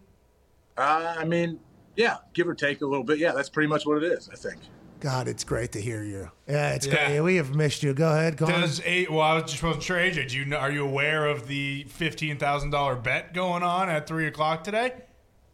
Uh, 0.77 1.17
I 1.19 1.25
mean, 1.25 1.59
yeah, 1.97 2.19
give 2.33 2.47
or 2.47 2.55
take 2.55 2.81
a 2.81 2.87
little 2.87 3.03
bit. 3.03 3.19
Yeah, 3.19 3.33
that's 3.33 3.49
pretty 3.49 3.67
much 3.67 3.87
what 3.87 4.01
it 4.01 4.05
is. 4.05 4.29
I 4.33 4.37
think. 4.37 4.61
God, 5.03 5.27
it's 5.27 5.43
great 5.43 5.73
to 5.73 5.81
hear 5.81 6.05
you. 6.05 6.31
Yeah, 6.49 6.75
it's 6.75 6.87
Yeah. 6.87 7.09
great. 7.09 7.21
We 7.23 7.35
have 7.37 7.55
missed 7.57 7.83
you. 7.83 7.93
Go 7.93 8.13
ahead, 8.13 8.37
Go 8.37 8.47
Does 8.47 8.81
eight? 8.85 9.11
Well, 9.11 9.21
I 9.21 9.35
was 9.35 9.43
just 9.45 9.57
supposed 9.57 9.81
to 9.81 9.85
sure, 9.85 9.99
AJ. 9.99 10.29
Do 10.29 10.37
you 10.37 10.45
know, 10.45 10.59
are 10.59 10.71
you 10.71 10.85
aware 10.85 11.27
of 11.27 11.49
the 11.49 11.85
fifteen 11.89 12.39
thousand 12.39 12.71
dollar 12.71 12.95
bet 12.95 13.35
going 13.35 13.65
on 13.65 13.89
at 13.89 14.07
three 14.07 14.29
o'clock 14.29 14.63
today? 14.63 14.93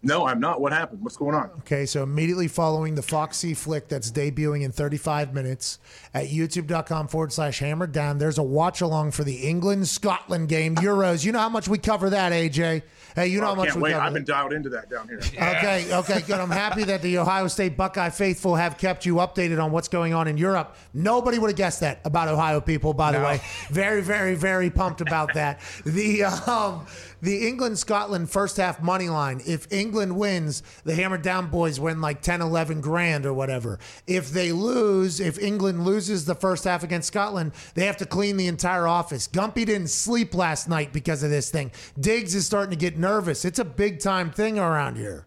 No, 0.02 0.26
I'm 0.28 0.38
not. 0.38 0.60
What 0.60 0.72
happened? 0.72 1.00
What's 1.02 1.16
going 1.16 1.34
on? 1.34 1.50
Okay, 1.60 1.84
so 1.86 2.02
immediately 2.04 2.46
following 2.46 2.94
the 2.94 3.02
Foxy 3.02 3.52
flick 3.52 3.88
that's 3.88 4.12
debuting 4.12 4.62
in 4.62 4.70
35 4.70 5.34
minutes 5.34 5.80
at 6.14 6.28
youtube.com 6.28 7.08
forward 7.08 7.32
slash 7.32 7.58
hammered 7.58 7.90
down, 7.90 8.18
there's 8.18 8.38
a 8.38 8.42
watch 8.44 8.80
along 8.80 9.10
for 9.10 9.24
the 9.24 9.38
England 9.48 9.88
Scotland 9.88 10.48
game, 10.48 10.76
Euros. 10.76 11.24
You 11.24 11.32
know 11.32 11.40
how 11.40 11.48
much 11.48 11.66
we 11.66 11.78
cover 11.78 12.10
that, 12.10 12.30
AJ? 12.30 12.82
Hey, 13.18 13.26
you 13.26 13.40
know 13.40 13.46
Well, 13.46 13.54
how 13.56 13.60
much 13.62 13.68
can't 13.70 13.76
we 13.78 13.82
wait. 13.82 13.92
cover 13.94 14.04
I've 14.04 14.14
been 14.14 14.24
dialed 14.24 14.52
into 14.52 14.68
that 14.68 14.88
down 14.88 15.08
here. 15.08 15.18
Okay, 15.18 15.92
okay, 15.92 16.20
good. 16.20 16.38
I'm 16.38 16.50
happy 16.50 16.84
that 16.84 17.02
the 17.02 17.18
Ohio 17.18 17.48
State 17.48 17.76
Buckeye 17.76 18.10
faithful 18.10 18.54
have 18.54 18.78
kept 18.78 19.04
you 19.04 19.16
updated 19.16 19.60
on 19.60 19.72
what's 19.72 19.88
going 19.88 20.14
on 20.14 20.28
in 20.28 20.38
Europe. 20.38 20.76
Nobody 20.94 21.38
would 21.40 21.50
have 21.50 21.56
guessed 21.56 21.80
that 21.80 22.00
about 22.04 22.28
Ohio 22.28 22.60
people, 22.60 22.94
by 22.94 23.10
the 23.10 23.18
way. 23.18 23.40
Very, 23.70 24.02
very, 24.02 24.36
very 24.36 24.70
pumped 24.70 25.00
about 25.00 25.34
that. 25.34 25.60
The 25.84 26.24
um, 26.24 26.86
the 27.20 27.46
England 27.46 27.78
Scotland 27.78 28.30
first 28.30 28.56
half 28.56 28.82
money 28.82 29.08
line. 29.08 29.40
If 29.46 29.70
England 29.72 30.16
wins, 30.16 30.62
the 30.84 30.94
Hammer 30.94 31.18
Down 31.18 31.48
boys 31.48 31.80
win 31.80 32.00
like 32.00 32.22
10, 32.22 32.40
11 32.40 32.80
grand 32.80 33.26
or 33.26 33.32
whatever. 33.32 33.78
If 34.06 34.30
they 34.30 34.52
lose, 34.52 35.20
if 35.20 35.38
England 35.38 35.84
loses 35.84 36.24
the 36.24 36.34
first 36.34 36.64
half 36.64 36.82
against 36.82 37.08
Scotland, 37.08 37.52
they 37.74 37.86
have 37.86 37.96
to 37.98 38.06
clean 38.06 38.36
the 38.36 38.46
entire 38.46 38.86
office. 38.86 39.28
Gumpy 39.28 39.66
didn't 39.66 39.88
sleep 39.88 40.34
last 40.34 40.68
night 40.68 40.92
because 40.92 41.22
of 41.22 41.30
this 41.30 41.50
thing. 41.50 41.72
Diggs 41.98 42.34
is 42.34 42.46
starting 42.46 42.70
to 42.70 42.76
get 42.76 42.98
nervous. 42.98 43.44
It's 43.44 43.58
a 43.58 43.64
big 43.64 44.00
time 44.00 44.30
thing 44.30 44.58
around 44.58 44.96
here. 44.96 45.26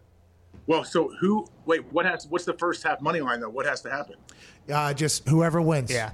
Well, 0.66 0.84
so 0.84 1.12
who? 1.20 1.46
Wait, 1.66 1.84
what 1.92 2.06
has? 2.06 2.26
What's 2.28 2.44
the 2.44 2.54
first 2.54 2.82
half 2.82 3.00
money 3.00 3.20
line 3.20 3.40
though? 3.40 3.50
What 3.50 3.66
has 3.66 3.82
to 3.82 3.90
happen? 3.90 4.16
Uh, 4.72 4.94
just 4.94 5.28
whoever 5.28 5.60
wins. 5.60 5.90
Yeah. 5.90 6.12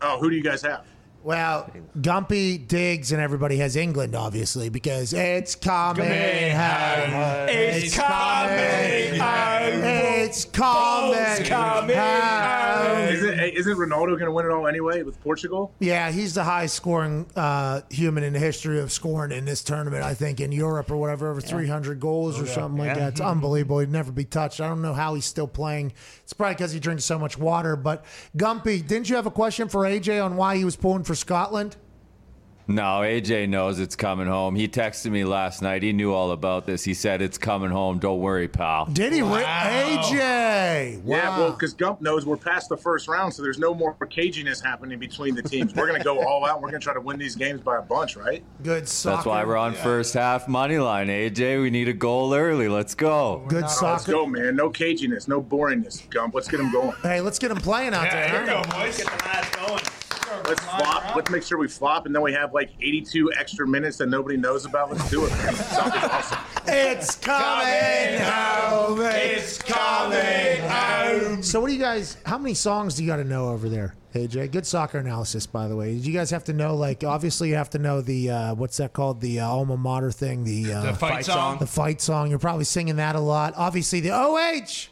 Oh, 0.00 0.18
who 0.20 0.30
do 0.30 0.36
you 0.36 0.42
guys 0.42 0.62
have? 0.62 0.86
Well, 1.24 1.70
Gumpy, 1.98 2.66
Diggs, 2.66 3.12
and 3.12 3.20
everybody 3.20 3.56
has 3.58 3.76
England, 3.76 4.14
obviously, 4.14 4.68
because 4.68 5.12
it's 5.12 5.54
coming 5.56 6.06
Coming 6.06 6.52
home. 6.52 7.10
home. 7.10 7.48
It's 7.50 7.94
coming 7.96 9.20
home. 9.20 9.82
It's 9.84 10.44
coming 10.44 11.18
It's 11.18 11.48
coming 11.48 11.96
home. 11.96 13.08
Isn't, 13.08 13.40
isn't 13.40 13.76
Ronaldo 13.76 14.06
going 14.10 14.26
to 14.26 14.32
win 14.32 14.46
it 14.46 14.52
all 14.52 14.68
anyway 14.68 15.02
with 15.02 15.20
Portugal? 15.22 15.72
Yeah, 15.80 16.10
he's 16.12 16.34
the 16.34 16.44
highest 16.44 16.76
scoring 16.76 17.26
uh, 17.34 17.80
human 17.90 18.22
in 18.22 18.32
the 18.32 18.38
history 18.38 18.78
of 18.80 18.92
scoring 18.92 19.32
in 19.32 19.44
this 19.44 19.62
tournament, 19.64 20.04
I 20.04 20.14
think, 20.14 20.40
in 20.40 20.52
Europe 20.52 20.90
or 20.90 20.96
whatever, 20.98 21.30
over 21.30 21.40
300 21.40 21.98
goals 21.98 22.40
or 22.40 22.46
something 22.46 22.78
like 22.78 22.88
Yeah. 22.88 22.94
that. 23.04 23.08
It's 23.14 23.20
unbelievable. 23.20 23.80
He'd 23.80 23.90
never 23.90 24.12
be 24.12 24.24
touched. 24.24 24.60
I 24.60 24.68
don't 24.68 24.82
know 24.82 24.94
how 24.94 25.14
he's 25.14 25.24
still 25.26 25.48
playing. 25.48 25.92
It's 26.22 26.32
probably 26.32 26.54
because 26.54 26.72
he 26.72 26.80
drinks 26.80 27.04
so 27.04 27.18
much 27.18 27.36
water. 27.38 27.74
But, 27.76 28.04
Gumpy, 28.36 28.86
didn't 28.86 29.08
you 29.10 29.16
have 29.16 29.26
a 29.26 29.30
question 29.30 29.68
for 29.68 29.80
AJ 29.82 30.24
on 30.24 30.36
why 30.36 30.56
he 30.56 30.64
was 30.64 30.76
pulling 30.76 31.02
for 31.08 31.14
Scotland? 31.14 31.74
No, 32.70 33.00
AJ 33.00 33.48
knows 33.48 33.80
it's 33.80 33.96
coming 33.96 34.26
home. 34.26 34.54
He 34.54 34.68
texted 34.68 35.10
me 35.10 35.24
last 35.24 35.62
night. 35.62 35.82
He 35.82 35.94
knew 35.94 36.12
all 36.12 36.32
about 36.32 36.66
this. 36.66 36.84
He 36.84 36.92
said 36.92 37.22
it's 37.22 37.38
coming 37.38 37.70
home. 37.70 37.98
Don't 37.98 38.20
worry, 38.20 38.46
pal. 38.46 38.84
Did 38.84 39.14
he? 39.14 39.22
Re- 39.22 39.42
AJ! 39.42 41.00
Wow. 41.00 41.16
Yeah, 41.16 41.38
well, 41.38 41.52
because 41.52 41.72
Gump 41.72 42.02
knows 42.02 42.26
we're 42.26 42.36
past 42.36 42.68
the 42.68 42.76
first 42.76 43.08
round, 43.08 43.32
so 43.32 43.42
there's 43.42 43.58
no 43.58 43.72
more 43.72 43.94
caginess 43.94 44.62
happening 44.62 44.98
between 44.98 45.34
the 45.34 45.40
teams. 45.40 45.74
We're 45.74 45.86
going 45.86 45.98
to 45.98 46.04
go 46.04 46.22
all 46.26 46.44
out. 46.44 46.60
We're 46.60 46.68
going 46.68 46.78
to 46.82 46.84
try 46.84 46.92
to 46.92 47.00
win 47.00 47.18
these 47.18 47.36
games 47.36 47.62
by 47.62 47.78
a 47.78 47.82
bunch, 47.82 48.16
right? 48.16 48.44
Good 48.62 48.86
soccer. 48.86 49.16
That's 49.16 49.26
why 49.26 49.44
we're 49.44 49.56
on 49.56 49.72
first 49.72 50.12
half 50.12 50.46
money 50.46 50.76
line, 50.76 51.06
AJ. 51.06 51.62
We 51.62 51.70
need 51.70 51.88
a 51.88 51.94
goal 51.94 52.34
early. 52.34 52.68
Let's 52.68 52.94
go. 52.94 53.46
Good 53.48 53.62
Let's 53.62 53.80
soccer. 53.80 54.12
go, 54.12 54.26
man. 54.26 54.56
No 54.56 54.68
caginess, 54.68 55.26
no 55.26 55.40
boringness. 55.40 56.10
Gump, 56.10 56.34
let's 56.34 56.48
get 56.48 56.58
them 56.58 56.70
going. 56.70 56.92
Hey, 57.02 57.22
let's 57.22 57.38
get 57.38 57.50
him 57.50 57.56
playing 57.56 57.94
out 57.94 58.10
there. 58.10 58.28
Here 58.28 58.42
we 58.42 58.48
huh? 58.50 58.62
go, 58.62 58.78
boys. 58.78 58.98
Get 58.98 59.06
the 59.06 59.24
lads 59.24 59.56
going. 59.56 59.97
Let's 60.46 60.64
flop. 60.64 61.16
Let's 61.16 61.30
make 61.30 61.42
sure 61.42 61.58
we 61.58 61.68
flop, 61.68 62.06
and 62.06 62.14
then 62.14 62.22
we 62.22 62.32
have 62.32 62.52
like 62.54 62.70
82 62.80 63.32
extra 63.38 63.66
minutes 63.66 63.96
that 63.98 64.08
nobody 64.08 64.36
knows 64.36 64.64
about. 64.64 64.90
Let's 64.90 65.08
do 65.10 65.24
it, 65.24 65.30
man. 65.30 65.54
Sounds 65.54 65.92
awesome. 65.94 66.38
It's 66.66 67.16
coming 67.16 68.20
home. 68.20 69.00
It's 69.02 69.58
coming 69.62 70.60
home. 70.68 71.42
So, 71.42 71.60
what 71.60 71.68
do 71.68 71.72
you 71.72 71.78
guys? 71.80 72.16
How 72.26 72.38
many 72.38 72.54
songs 72.54 72.94
do 72.94 73.02
you 73.04 73.08
got 73.08 73.16
to 73.16 73.24
know 73.24 73.48
over 73.48 73.68
there, 73.68 73.94
AJ? 74.14 74.50
Good 74.52 74.66
soccer 74.66 74.98
analysis, 74.98 75.46
by 75.46 75.68
the 75.68 75.76
way. 75.76 75.94
Did 75.94 76.06
you 76.06 76.12
guys 76.12 76.30
have 76.30 76.44
to 76.44 76.52
know? 76.52 76.74
Like, 76.74 77.04
obviously, 77.04 77.48
you 77.50 77.54
have 77.54 77.70
to 77.70 77.78
know 77.78 78.00
the 78.00 78.30
uh, 78.30 78.54
what's 78.54 78.76
that 78.78 78.92
called? 78.92 79.20
The 79.20 79.40
uh, 79.40 79.48
alma 79.48 79.76
mater 79.76 80.10
thing. 80.10 80.44
The 80.44 80.72
uh, 80.74 80.82
The 80.82 80.94
fight 80.94 81.24
song. 81.24 81.58
The 81.58 81.66
fight 81.66 82.00
song. 82.00 82.30
You're 82.30 82.38
probably 82.38 82.64
singing 82.64 82.96
that 82.96 83.16
a 83.16 83.20
lot. 83.20 83.54
Obviously, 83.56 84.00
the 84.00 84.10
OH. 84.12 84.88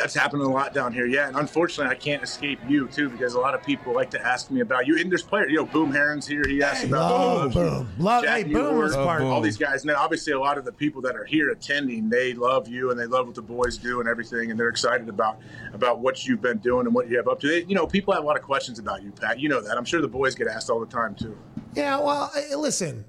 That's 0.00 0.14
happening 0.14 0.46
a 0.46 0.50
lot 0.50 0.72
down 0.72 0.92
here, 0.92 1.06
yeah. 1.06 1.28
And 1.28 1.36
unfortunately, 1.36 1.94
I 1.94 1.98
can't 1.98 2.22
escape 2.22 2.58
you 2.68 2.88
too, 2.88 3.08
because 3.10 3.34
a 3.34 3.38
lot 3.38 3.54
of 3.54 3.62
people 3.62 3.92
like 3.94 4.10
to 4.10 4.26
ask 4.26 4.50
me 4.50 4.60
about 4.60 4.86
you. 4.86 4.98
And 4.98 5.10
there's 5.10 5.22
players, 5.22 5.50
you 5.50 5.56
know, 5.58 5.66
Boom 5.66 5.92
Herron's 5.92 6.26
here. 6.26 6.42
He 6.46 6.62
asked 6.62 6.84
about 6.84 7.10
Love. 7.10 7.52
Boom. 7.54 7.88
Love- 7.98 8.24
hey, 8.24 8.44
Boom 8.44 8.90
part- 8.92 9.22
all 9.22 9.40
these 9.40 9.56
guys. 9.58 9.82
And 9.82 9.90
then 9.90 9.96
obviously, 9.96 10.32
a 10.32 10.38
lot 10.40 10.56
of 10.58 10.64
the 10.64 10.72
people 10.72 11.02
that 11.02 11.14
are 11.16 11.24
here 11.24 11.50
attending, 11.50 12.08
they 12.08 12.32
love 12.34 12.66
you 12.68 12.90
and 12.90 12.98
they 12.98 13.06
love 13.06 13.26
what 13.26 13.34
the 13.34 13.42
boys 13.42 13.76
do 13.76 14.00
and 14.00 14.08
everything, 14.08 14.50
and 14.50 14.58
they're 14.58 14.68
excited 14.68 15.08
about 15.08 15.38
about 15.74 16.00
what 16.00 16.26
you've 16.26 16.40
been 16.42 16.58
doing 16.58 16.86
and 16.86 16.94
what 16.94 17.08
you 17.08 17.16
have 17.16 17.28
up 17.28 17.38
to. 17.40 17.48
They, 17.48 17.64
you 17.64 17.74
know, 17.74 17.86
people 17.86 18.14
have 18.14 18.22
a 18.22 18.26
lot 18.26 18.36
of 18.36 18.42
questions 18.42 18.78
about 18.78 19.02
you, 19.02 19.12
Pat. 19.12 19.38
You 19.38 19.48
know 19.48 19.60
that. 19.60 19.76
I'm 19.76 19.84
sure 19.84 20.00
the 20.00 20.08
boys 20.08 20.34
get 20.34 20.48
asked 20.48 20.70
all 20.70 20.80
the 20.80 20.86
time 20.86 21.14
too. 21.14 21.36
Yeah. 21.74 21.98
Well, 22.00 22.32
listen. 22.56 23.04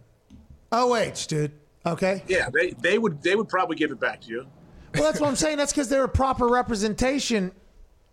OH, 0.72 0.88
wait, 0.92 1.26
dude. 1.28 1.52
Okay. 1.86 2.24
Yeah, 2.28 2.50
they 2.54 2.72
they 2.72 3.00
would 3.00 3.22
they 3.24 3.36
would 3.36 3.50
probably 3.50 3.76
give 3.76 3.92
it 3.92 4.00
back 4.00 4.22
to 4.22 4.28
you. 4.30 4.46
Well, 4.94 5.04
that's 5.04 5.20
what 5.20 5.30
I'm 5.30 5.36
saying. 5.36 5.58
That's 5.58 5.72
because 5.72 5.90
they're 5.90 6.04
a 6.04 6.10
proper 6.10 6.48
representation. 6.48 7.52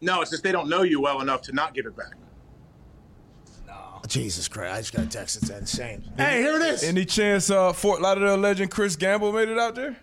No, 0.01 0.21
it's 0.21 0.31
just 0.31 0.43
they 0.43 0.53
don't 0.53 0.69
know 0.69 0.83
you 0.83 1.01
well 1.01 1.21
enough 1.21 1.43
to 1.43 1.53
not 1.53 1.75
give 1.75 1.87
it 1.87 1.97
back. 1.97 2.13
No. 3.67 4.01
Jesus 4.07 4.47
Christ! 4.47 4.75
I 4.75 4.79
just 4.81 4.93
got 4.93 5.05
a 5.05 5.09
text. 5.09 5.37
It's 5.37 5.51
insane. 5.51 6.05
Hey, 6.17 6.41
here 6.41 6.57
it 6.57 6.63
is. 6.63 6.85
Any 6.85 7.05
chance 7.05 7.51
uh, 7.51 7.73
Fort 7.73 8.01
Lauderdale 8.01 8.37
legend 8.37 8.71
Chris 8.71 8.97
Gamble 8.97 9.33
made 9.33 9.49
it 9.49 9.59
out 9.59 9.75
there? 9.75 9.97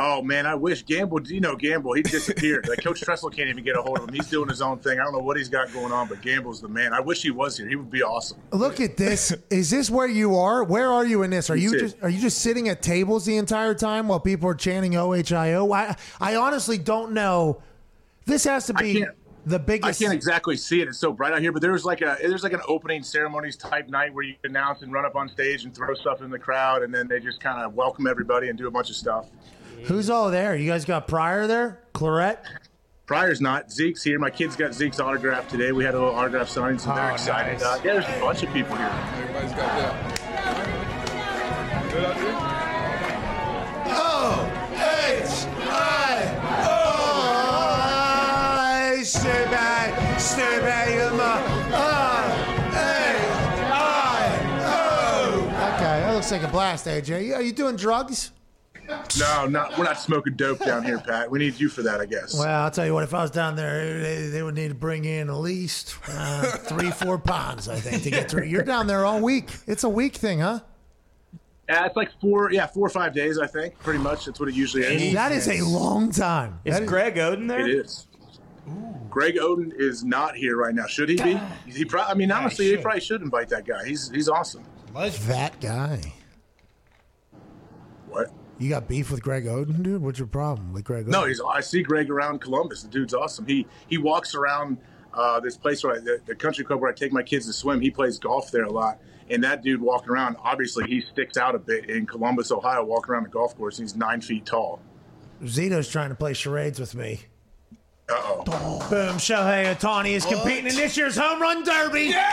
Oh 0.00 0.22
man, 0.22 0.46
I 0.46 0.54
wish 0.54 0.84
Gamble. 0.84 1.26
You 1.26 1.40
know 1.40 1.56
Gamble, 1.56 1.92
he 1.94 2.02
disappeared. 2.02 2.68
like 2.68 2.82
Coach 2.84 3.00
Tressel 3.00 3.30
can't 3.30 3.48
even 3.48 3.64
get 3.64 3.76
a 3.76 3.82
hold 3.82 3.98
of 3.98 4.08
him. 4.08 4.14
He's 4.14 4.28
doing 4.28 4.48
his 4.48 4.62
own 4.62 4.78
thing. 4.78 5.00
I 5.00 5.02
don't 5.02 5.12
know 5.12 5.18
what 5.18 5.36
he's 5.36 5.48
got 5.48 5.72
going 5.72 5.90
on, 5.90 6.06
but 6.06 6.22
Gamble's 6.22 6.60
the 6.60 6.68
man. 6.68 6.92
I 6.92 7.00
wish 7.00 7.22
he 7.22 7.30
was 7.32 7.56
here. 7.56 7.68
He 7.68 7.74
would 7.74 7.90
be 7.90 8.02
awesome. 8.02 8.38
Look 8.52 8.80
at 8.80 8.96
this. 8.96 9.34
Is 9.50 9.70
this 9.70 9.90
where 9.90 10.06
you 10.06 10.36
are? 10.36 10.62
Where 10.62 10.88
are 10.92 11.04
you 11.04 11.24
in 11.24 11.30
this? 11.30 11.50
Are 11.50 11.56
you 11.56 11.70
That's 11.70 11.82
it. 11.82 11.86
just 11.86 12.02
are 12.04 12.08
you 12.08 12.20
just 12.20 12.38
sitting 12.38 12.68
at 12.68 12.80
tables 12.80 13.26
the 13.26 13.36
entire 13.36 13.74
time 13.74 14.06
while 14.06 14.20
people 14.20 14.48
are 14.48 14.54
chanting 14.54 14.92
OHIO? 14.92 15.72
I 15.72 15.96
I 16.20 16.36
honestly 16.36 16.78
don't 16.78 17.12
know. 17.12 17.60
This 18.24 18.44
has 18.44 18.66
to 18.66 18.74
I 18.76 18.82
be 18.82 19.04
the 19.46 19.56
I 19.56 19.58
biggest. 19.58 20.00
can't 20.00 20.12
exactly 20.12 20.56
see 20.56 20.80
it. 20.82 20.88
It's 20.88 20.98
so 20.98 21.12
bright 21.12 21.32
out 21.32 21.40
here, 21.40 21.50
but 21.52 21.62
there's 21.62 21.84
like 21.84 22.02
a 22.02 22.16
there's 22.20 22.42
like 22.42 22.52
an 22.52 22.60
opening 22.68 23.02
ceremonies 23.02 23.56
type 23.56 23.88
night 23.88 24.12
where 24.14 24.24
you 24.24 24.34
announce 24.44 24.82
and 24.82 24.92
run 24.92 25.04
up 25.06 25.16
on 25.16 25.28
stage 25.28 25.64
and 25.64 25.74
throw 25.74 25.94
stuff 25.94 26.22
in 26.22 26.30
the 26.30 26.38
crowd, 26.38 26.82
and 26.82 26.94
then 26.94 27.08
they 27.08 27.18
just 27.18 27.40
kind 27.40 27.62
of 27.64 27.74
welcome 27.74 28.06
everybody 28.06 28.48
and 28.48 28.58
do 28.58 28.68
a 28.68 28.70
bunch 28.70 28.90
of 28.90 28.96
stuff. 28.96 29.26
Who's 29.84 30.10
all 30.10 30.30
there? 30.30 30.54
You 30.56 30.70
guys 30.70 30.84
got 30.84 31.08
Pryor 31.08 31.46
there? 31.46 31.80
Clarett? 31.94 32.38
Pryor's 33.06 33.40
not. 33.40 33.72
Zeke's 33.72 34.02
here. 34.02 34.18
My 34.18 34.28
kids 34.30 34.54
got 34.56 34.74
Zeke's 34.74 35.00
autograph 35.00 35.48
today. 35.48 35.72
We 35.72 35.82
had 35.84 35.94
a 35.94 35.98
little 35.98 36.14
autograph 36.14 36.48
signing, 36.50 36.78
so 36.78 36.94
they're 36.94 37.10
Oh, 37.10 37.14
excited. 37.14 37.54
nice. 37.54 37.62
Uh, 37.62 37.80
yeah, 37.84 37.92
there's 37.94 38.04
a 38.04 38.20
bunch 38.20 38.42
of 38.42 38.52
people 38.52 38.76
here. 38.76 38.92
Everybody's 39.16 39.52
got 39.52 39.78
that. 39.78 39.94
Good 41.90 42.04
out 42.04 42.16
there? 42.16 42.34
O 43.90 44.50
H 44.74 45.46
I 45.70 46.12
O. 48.98 49.02
Stupid, 49.04 50.20
stupid, 50.20 50.92
you 50.92 51.08
mo- 51.16 51.42
O 51.72 51.82
H 52.74 52.76
I 53.72 53.72
O. 54.66 55.46
Okay, 55.76 55.96
that 56.00 56.12
looks 56.14 56.30
like 56.30 56.42
a 56.42 56.48
blast, 56.48 56.86
AJ. 56.86 57.34
Are 57.34 57.40
you 57.40 57.52
doing 57.52 57.76
drugs? 57.76 58.32
No, 59.18 59.46
not 59.46 59.76
we're 59.76 59.84
not 59.84 60.00
smoking 60.00 60.34
dope 60.34 60.60
down 60.60 60.82
here, 60.82 60.98
Pat. 60.98 61.30
We 61.30 61.38
need 61.38 61.60
you 61.60 61.68
for 61.68 61.82
that, 61.82 62.00
I 62.00 62.06
guess. 62.06 62.38
Well, 62.38 62.62
I'll 62.64 62.70
tell 62.70 62.86
you 62.86 62.94
what. 62.94 63.04
If 63.04 63.12
I 63.12 63.22
was 63.22 63.30
down 63.30 63.54
there, 63.56 64.00
they, 64.00 64.26
they 64.28 64.42
would 64.42 64.54
need 64.54 64.68
to 64.68 64.74
bring 64.74 65.04
in 65.04 65.28
at 65.28 65.36
least 65.36 65.96
uh, 66.08 66.42
three, 66.58 66.90
four 66.90 67.18
pounds, 67.18 67.68
I 67.68 67.76
think, 67.76 68.02
to 68.04 68.10
get 68.10 68.30
through. 68.30 68.44
You're 68.44 68.62
down 68.62 68.86
there 68.86 69.04
all 69.04 69.20
week. 69.20 69.50
It's 69.66 69.84
a 69.84 69.88
week 69.88 70.16
thing, 70.16 70.40
huh? 70.40 70.60
Yeah, 71.68 71.84
it's 71.84 71.96
like 71.96 72.10
four, 72.20 72.50
yeah, 72.50 72.66
four 72.66 72.86
or 72.86 72.90
five 72.90 73.12
days, 73.12 73.38
I 73.38 73.46
think. 73.46 73.78
Pretty 73.80 73.98
much, 73.98 74.24
that's 74.24 74.40
what 74.40 74.48
it 74.48 74.54
usually 74.54 74.84
is. 74.84 75.12
That 75.12 75.32
is 75.32 75.48
a 75.48 75.60
long 75.62 76.10
time. 76.10 76.60
Is 76.64 76.74
That 76.74 76.84
is- 76.84 76.88
Greg 76.88 77.16
Oden 77.16 77.46
there? 77.46 77.60
It 77.60 77.70
is. 77.70 78.06
Greg 79.10 79.36
Oden 79.36 79.72
is 79.78 80.04
not 80.04 80.36
here 80.36 80.56
right 80.56 80.74
now. 80.74 80.86
Should 80.86 81.08
he 81.08 81.16
be? 81.16 81.40
He 81.66 81.84
pro- 81.84 82.02
I 82.02 82.14
mean, 82.14 82.30
honestly, 82.30 82.74
they 82.74 82.80
probably 82.80 83.00
should 83.00 83.22
invite 83.22 83.48
that 83.48 83.66
guy. 83.66 83.86
He's 83.86 84.10
he's 84.10 84.28
awesome. 84.28 84.64
that 84.92 85.60
guy. 85.60 86.12
What? 88.58 88.62
You 88.64 88.68
got 88.70 88.88
beef 88.88 89.10
with 89.10 89.22
Greg 89.22 89.44
Oden, 89.44 89.82
dude? 89.82 90.02
What's 90.02 90.18
your 90.18 90.28
problem 90.28 90.72
with 90.72 90.84
Greg 90.84 91.06
Oden? 91.06 91.10
No, 91.10 91.24
he's. 91.24 91.40
I 91.40 91.60
see 91.60 91.82
Greg 91.82 92.10
around 92.10 92.40
Columbus. 92.40 92.82
The 92.82 92.88
dude's 92.88 93.14
awesome. 93.14 93.46
He 93.46 93.66
he 93.88 93.98
walks 93.98 94.34
around 94.34 94.78
uh, 95.14 95.40
this 95.40 95.56
place 95.56 95.82
where 95.84 95.96
I, 95.96 95.98
the, 96.00 96.20
the 96.26 96.34
country 96.34 96.64
club 96.64 96.80
where 96.80 96.90
I 96.90 96.94
take 96.94 97.12
my 97.12 97.22
kids 97.22 97.46
to 97.46 97.52
swim. 97.52 97.80
He 97.80 97.90
plays 97.90 98.18
golf 98.18 98.50
there 98.50 98.64
a 98.64 98.72
lot. 98.72 99.00
And 99.30 99.44
that 99.44 99.62
dude 99.62 99.80
walking 99.80 100.08
around, 100.08 100.36
obviously, 100.42 100.86
he 100.88 101.02
sticks 101.02 101.36
out 101.36 101.54
a 101.54 101.58
bit 101.58 101.90
in 101.90 102.06
Columbus, 102.06 102.50
Ohio, 102.50 102.82
walking 102.82 103.12
around 103.12 103.24
the 103.24 103.28
golf 103.28 103.56
course. 103.58 103.76
He's 103.76 103.94
nine 103.94 104.22
feet 104.22 104.46
tall. 104.46 104.80
Zito's 105.44 105.88
trying 105.88 106.08
to 106.08 106.14
play 106.14 106.32
charades 106.32 106.80
with 106.80 106.94
me. 106.94 107.20
Uh 108.08 108.14
oh. 108.16 108.86
Boom, 108.88 109.16
Shohei 109.16 109.74
Ohtani 109.76 110.12
is 110.12 110.24
competing 110.24 110.66
in 110.66 110.76
this 110.76 110.96
year's 110.96 111.14
home 111.16 111.42
run 111.42 111.62
derby. 111.62 112.08
Let's 112.08 112.24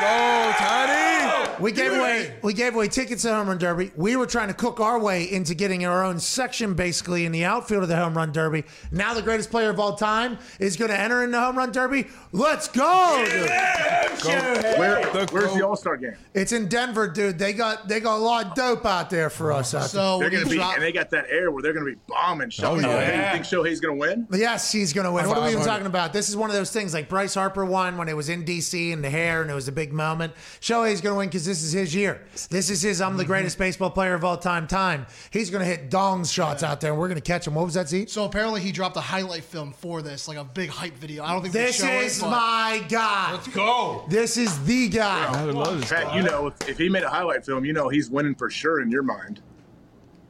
go, 0.00 0.52
Tiny. 0.58 1.35
We 1.60 1.72
gave 1.72 1.92
away 1.92 2.34
we 2.42 2.52
gave 2.52 2.74
away 2.74 2.88
tickets 2.88 3.22
to 3.22 3.28
the 3.28 3.34
home 3.34 3.48
run 3.48 3.58
derby. 3.58 3.90
We 3.96 4.16
were 4.16 4.26
trying 4.26 4.48
to 4.48 4.54
cook 4.54 4.80
our 4.80 4.98
way 4.98 5.30
into 5.30 5.54
getting 5.54 5.84
our 5.84 6.04
own 6.04 6.18
section 6.18 6.74
basically 6.74 7.24
in 7.24 7.32
the 7.32 7.44
outfield 7.44 7.82
of 7.82 7.88
the 7.88 7.96
home 7.96 8.16
run 8.16 8.32
derby. 8.32 8.64
Now 8.90 9.14
the 9.14 9.22
greatest 9.22 9.50
player 9.50 9.70
of 9.70 9.80
all 9.80 9.94
time 9.94 10.38
is 10.58 10.76
going 10.76 10.90
to 10.90 10.98
enter 10.98 11.22
in 11.22 11.30
the 11.30 11.40
home 11.40 11.56
run 11.56 11.72
derby. 11.72 12.06
Let's 12.32 12.68
go! 12.68 13.24
dude. 13.26 14.78
Where, 14.78 15.04
where's 15.30 15.54
the 15.54 15.66
All 15.66 15.76
Star 15.76 15.96
game? 15.96 16.14
It's 16.34 16.52
in 16.52 16.68
Denver, 16.68 17.08
dude. 17.08 17.38
They 17.38 17.52
got 17.52 17.88
they 17.88 18.00
got 18.00 18.16
a 18.16 18.22
lot 18.22 18.46
of 18.46 18.54
dope 18.54 18.84
out 18.84 19.10
there 19.10 19.30
for 19.30 19.52
us. 19.52 19.74
Out 19.74 19.90
So 19.90 20.18
They're 20.18 20.30
going 20.30 20.44
to 20.44 20.50
be, 20.50 20.56
drop- 20.56 20.74
and 20.74 20.82
they 20.82 20.92
got 20.92 21.10
that 21.10 21.26
air 21.30 21.50
where 21.50 21.62
they're 21.62 21.72
going 21.72 21.86
to 21.86 21.92
be 21.92 22.00
bombing 22.08 22.50
Shohei. 22.50 22.84
Oh, 22.84 22.90
yeah. 22.90 23.32
You 23.32 23.42
think 23.42 23.44
Shohei's 23.44 23.80
going 23.80 23.94
to 23.94 24.00
win? 24.00 24.26
Yes, 24.32 24.72
he's 24.72 24.92
going 24.92 25.04
to 25.04 25.12
win. 25.12 25.28
What 25.28 25.38
are 25.38 25.44
we 25.44 25.52
even 25.52 25.64
talking 25.64 25.86
about? 25.86 26.12
This 26.12 26.28
is 26.28 26.36
one 26.36 26.50
of 26.50 26.56
those 26.56 26.70
things 26.70 26.94
like 26.94 27.08
Bryce 27.08 27.34
Harper 27.34 27.64
won 27.64 27.96
when 27.96 28.08
it 28.08 28.16
was 28.16 28.28
in 28.28 28.44
DC 28.44 28.92
and 28.92 29.02
the 29.02 29.10
hair 29.10 29.42
and 29.42 29.50
it 29.50 29.54
was 29.54 29.68
a 29.68 29.72
big 29.72 29.92
moment. 29.92 30.32
Shohei's 30.60 31.00
going 31.00 31.14
to 31.14 31.18
win 31.18 31.28
because 31.28 31.45
this 31.46 31.62
is 31.62 31.72
his 31.72 31.94
year. 31.94 32.20
This 32.50 32.68
is 32.68 32.82
his 32.82 33.00
I'm 33.00 33.16
the 33.16 33.22
mm-hmm. 33.22 33.32
greatest 33.32 33.58
baseball 33.58 33.90
player 33.90 34.14
of 34.14 34.24
all 34.24 34.36
time 34.36 34.66
time. 34.66 35.06
He's 35.30 35.48
going 35.50 35.60
to 35.60 35.66
hit 35.66 35.90
dong 35.90 36.24
shots 36.24 36.62
out 36.62 36.80
there 36.80 36.90
and 36.90 37.00
we're 37.00 37.08
going 37.08 37.20
to 37.20 37.22
catch 37.22 37.46
him. 37.46 37.54
What 37.54 37.64
was 37.64 37.74
that, 37.74 37.88
Z? 37.88 38.06
So 38.06 38.24
apparently 38.24 38.60
he 38.60 38.72
dropped 38.72 38.96
a 38.96 39.00
highlight 39.00 39.44
film 39.44 39.72
for 39.72 40.02
this, 40.02 40.28
like 40.28 40.36
a 40.36 40.44
big 40.44 40.68
hype 40.68 40.96
video. 40.96 41.24
I 41.24 41.32
don't 41.32 41.42
think 41.42 41.54
This 41.54 41.80
they 41.80 41.86
show 41.86 42.00
is 42.00 42.18
it, 42.18 42.22
but 42.22 42.30
my 42.30 42.84
guy. 42.88 43.32
Let's 43.32 43.48
go. 43.48 44.04
This 44.08 44.36
is 44.36 44.62
the 44.64 44.88
guy. 44.88 45.26
I 45.32 45.46
would 45.46 45.54
love 45.54 45.80
this. 45.80 45.90
Pat, 45.90 46.14
you 46.14 46.22
know, 46.22 46.48
if, 46.48 46.68
if 46.68 46.78
he 46.78 46.88
made 46.88 47.04
a 47.04 47.08
highlight 47.08 47.46
film, 47.46 47.64
you 47.64 47.72
know 47.72 47.88
he's 47.88 48.10
winning 48.10 48.34
for 48.34 48.50
sure 48.50 48.82
in 48.82 48.90
your 48.90 49.02
mind. 49.02 49.40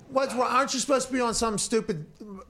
What's 0.09 0.35
wrong? 0.35 0.51
Aren't 0.51 0.73
you 0.73 0.81
supposed 0.81 1.09
to 1.09 1.13
be 1.13 1.21
on 1.21 1.35
some 1.35 1.59
stupid 1.59 2.07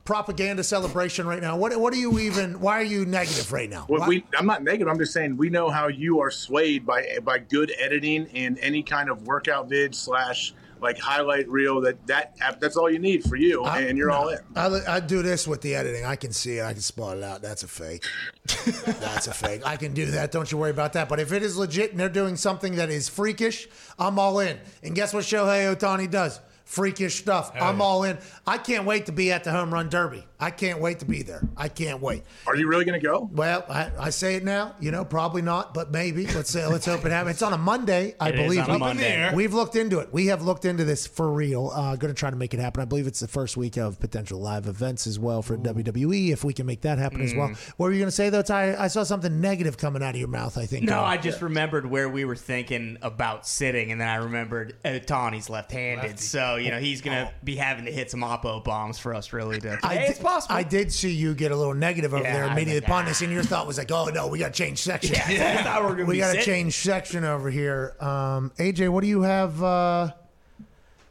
propaganda 0.06 0.64
celebration 0.64 1.26
right 1.26 1.42
now? 1.42 1.56
What 1.56 1.78
What 1.78 1.92
are 1.92 1.98
you 1.98 2.18
even? 2.18 2.60
Why 2.60 2.80
are 2.80 2.84
you 2.84 3.04
negative 3.04 3.52
right 3.52 3.68
now? 3.68 3.84
Well, 3.88 4.08
we, 4.08 4.24
I'm 4.38 4.46
not 4.46 4.62
negative. 4.62 4.88
I'm 4.88 4.98
just 4.98 5.12
saying 5.12 5.36
we 5.36 5.50
know 5.50 5.68
how 5.68 5.88
you 5.88 6.20
are 6.20 6.30
swayed 6.30 6.86
by 6.86 7.18
by 7.22 7.38
good 7.40 7.72
editing 7.78 8.28
and 8.34 8.58
any 8.60 8.82
kind 8.82 9.10
of 9.10 9.26
workout 9.26 9.68
vid 9.68 9.94
slash 9.94 10.54
like 10.80 10.98
highlight 10.98 11.48
reel. 11.48 11.80
That 11.80 12.06
that 12.06 12.36
that's 12.60 12.76
all 12.76 12.90
you 12.90 12.98
need 12.98 13.24
for 13.24 13.36
you, 13.36 13.64
and 13.64 13.98
you're 13.98 14.10
all 14.10 14.28
in. 14.28 14.38
I, 14.54 14.80
I 14.88 15.00
do 15.00 15.22
this 15.22 15.46
with 15.46 15.60
the 15.60 15.74
editing. 15.74 16.04
I 16.04 16.16
can 16.16 16.32
see 16.32 16.58
it. 16.58 16.64
I 16.64 16.72
can 16.72 16.82
spot 16.82 17.18
it 17.18 17.22
out. 17.22 17.42
That's 17.42 17.62
a 17.62 17.68
fake. 17.68 18.04
That's 19.00 19.26
a 19.26 19.34
fake. 19.34 19.66
I 19.66 19.76
can 19.76 19.92
do 19.92 20.06
that. 20.06 20.30
Don't 20.30 20.50
you 20.50 20.58
worry 20.58 20.70
about 20.70 20.92
that. 20.92 21.08
But 21.08 21.18
if 21.20 21.32
it 21.32 21.42
is 21.42 21.56
legit 21.56 21.90
and 21.90 22.00
they're 22.00 22.08
doing 22.08 22.36
something 22.36 22.76
that 22.76 22.90
is 22.90 23.08
freakish, 23.08 23.68
I'm 23.98 24.18
all 24.18 24.38
in. 24.38 24.58
And 24.82 24.94
guess 24.94 25.12
what 25.12 25.24
Shohei 25.24 25.74
Ohtani 25.74 26.10
does? 26.10 26.40
Freakish 26.66 27.14
stuff. 27.20 27.52
I'm 27.54 27.80
all 27.80 28.02
in. 28.02 28.18
I 28.44 28.58
can't 28.58 28.84
wait 28.84 29.06
to 29.06 29.12
be 29.12 29.30
at 29.30 29.44
the 29.44 29.52
home 29.52 29.72
run 29.72 29.88
derby. 29.88 30.24
I 30.38 30.50
can't 30.50 30.80
wait 30.80 30.98
to 30.98 31.06
be 31.06 31.22
there. 31.22 31.40
I 31.56 31.68
can't 31.68 32.02
wait. 32.02 32.24
Are 32.46 32.56
you 32.56 32.68
really 32.68 32.84
going 32.84 33.00
to 33.00 33.06
go? 33.06 33.30
Well, 33.32 33.64
I, 33.70 33.90
I 33.98 34.10
say 34.10 34.34
it 34.34 34.44
now. 34.44 34.74
You 34.80 34.90
know, 34.90 35.04
probably 35.04 35.40
not, 35.42 35.72
but 35.74 35.92
maybe. 35.92 36.26
Let's 36.26 36.50
say, 36.50 36.66
let's 36.66 36.84
hope 36.84 37.06
it 37.06 37.12
happens. 37.12 37.36
It's 37.36 37.42
on 37.42 37.52
a 37.52 37.56
Monday, 37.58 38.16
I 38.20 38.30
It 38.30 38.34
is 38.34 38.40
believe. 38.42 38.60
on 38.64 38.70
a 38.70 38.72
We- 38.74 38.78
Monday. 38.80 39.32
We've 39.32 39.54
looked 39.54 39.76
into 39.76 40.00
it. 40.00 40.12
We 40.12 40.26
have 40.26 40.42
looked 40.42 40.64
into 40.64 40.84
this 40.84 41.06
for 41.06 41.30
real. 41.32 41.70
Uh, 41.72 41.94
going 41.96 42.12
to 42.12 42.18
try 42.18 42.30
to 42.30 42.36
make 42.36 42.52
it 42.52 42.58
happen. 42.60 42.82
I 42.82 42.84
believe 42.84 43.06
it's 43.06 43.20
the 43.20 43.28
first 43.28 43.56
week 43.56 43.76
of 43.78 43.98
potential 44.00 44.40
live 44.40 44.66
events 44.66 45.06
as 45.06 45.18
well 45.20 45.40
for 45.42 45.56
WWE. 45.56 46.30
If 46.32 46.42
we 46.44 46.52
can 46.52 46.66
make 46.66 46.80
that 46.82 46.98
happen 46.98 47.22
as 47.22 47.32
well. 47.34 47.50
Mm. 47.50 47.56
What 47.76 47.86
were 47.86 47.92
you 47.92 48.00
going 48.00 48.08
to 48.08 48.12
say 48.12 48.28
though, 48.28 48.42
Ty? 48.42 48.74
I 48.76 48.88
saw 48.88 49.04
something 49.04 49.40
negative 49.40 49.78
coming 49.78 50.02
out 50.02 50.10
of 50.16 50.16
your 50.18 50.28
mouth. 50.28 50.58
I 50.58 50.66
think. 50.66 50.82
No, 50.84 50.98
Uh, 50.98 51.02
I 51.04 51.16
just 51.16 51.40
remembered 51.40 51.86
where 51.86 52.08
we 52.08 52.24
were 52.26 52.36
thinking 52.36 52.98
about 53.02 53.46
sitting, 53.46 53.92
and 53.92 54.00
then 54.00 54.08
I 54.08 54.16
remembered 54.16 54.74
uh, 54.84 54.98
Tawny's 54.98 55.48
left-handed, 55.48 56.18
so 56.18 56.55
you 56.56 56.70
know 56.70 56.78
he's 56.78 57.00
gonna 57.00 57.32
be 57.44 57.56
having 57.56 57.84
to 57.84 57.92
hit 57.92 58.10
some 58.10 58.20
oppo 58.20 58.62
bombs 58.62 58.98
for 58.98 59.14
us, 59.14 59.32
really. 59.32 59.60
To 59.60 59.78
I 59.82 59.94
Hey, 59.94 60.00
did, 60.02 60.10
it's 60.10 60.18
possible. 60.18 60.54
I 60.54 60.62
did 60.62 60.92
see 60.92 61.10
you 61.12 61.34
get 61.34 61.52
a 61.52 61.56
little 61.56 61.74
negative 61.74 62.12
over 62.14 62.22
Yeah, 62.22 62.32
there 62.32 62.44
I 62.44 62.46
was 62.48 62.52
immediately 62.52 62.80
like, 62.80 62.88
upon 62.88 63.04
ah. 63.04 63.08
this, 63.08 63.20
and 63.22 63.32
your 63.32 63.42
thought 63.42 63.66
was 63.66 63.78
like, 63.78 63.90
"Oh 63.90 64.06
no, 64.06 64.26
we 64.28 64.38
got 64.38 64.52
to 64.54 64.58
change 64.64 64.78
section. 64.78 65.14
Yeah, 65.14 65.56
I 65.60 65.62
thought 65.62 65.82
we 65.82 65.88
were 65.88 65.94
gonna 65.94 66.04
we 66.08 66.14
be 66.14 66.20
got 66.20 66.26
to 66.32 66.40
sitting. 66.40 66.44
change 66.46 66.74
section 66.76 67.24
over 67.24 67.50
here." 67.50 67.94
Um, 68.00 68.52
AJ, 68.58 68.88
what 68.90 69.02
do 69.02 69.06
you 69.08 69.22
have? 69.22 69.62
Uh, 69.62 70.12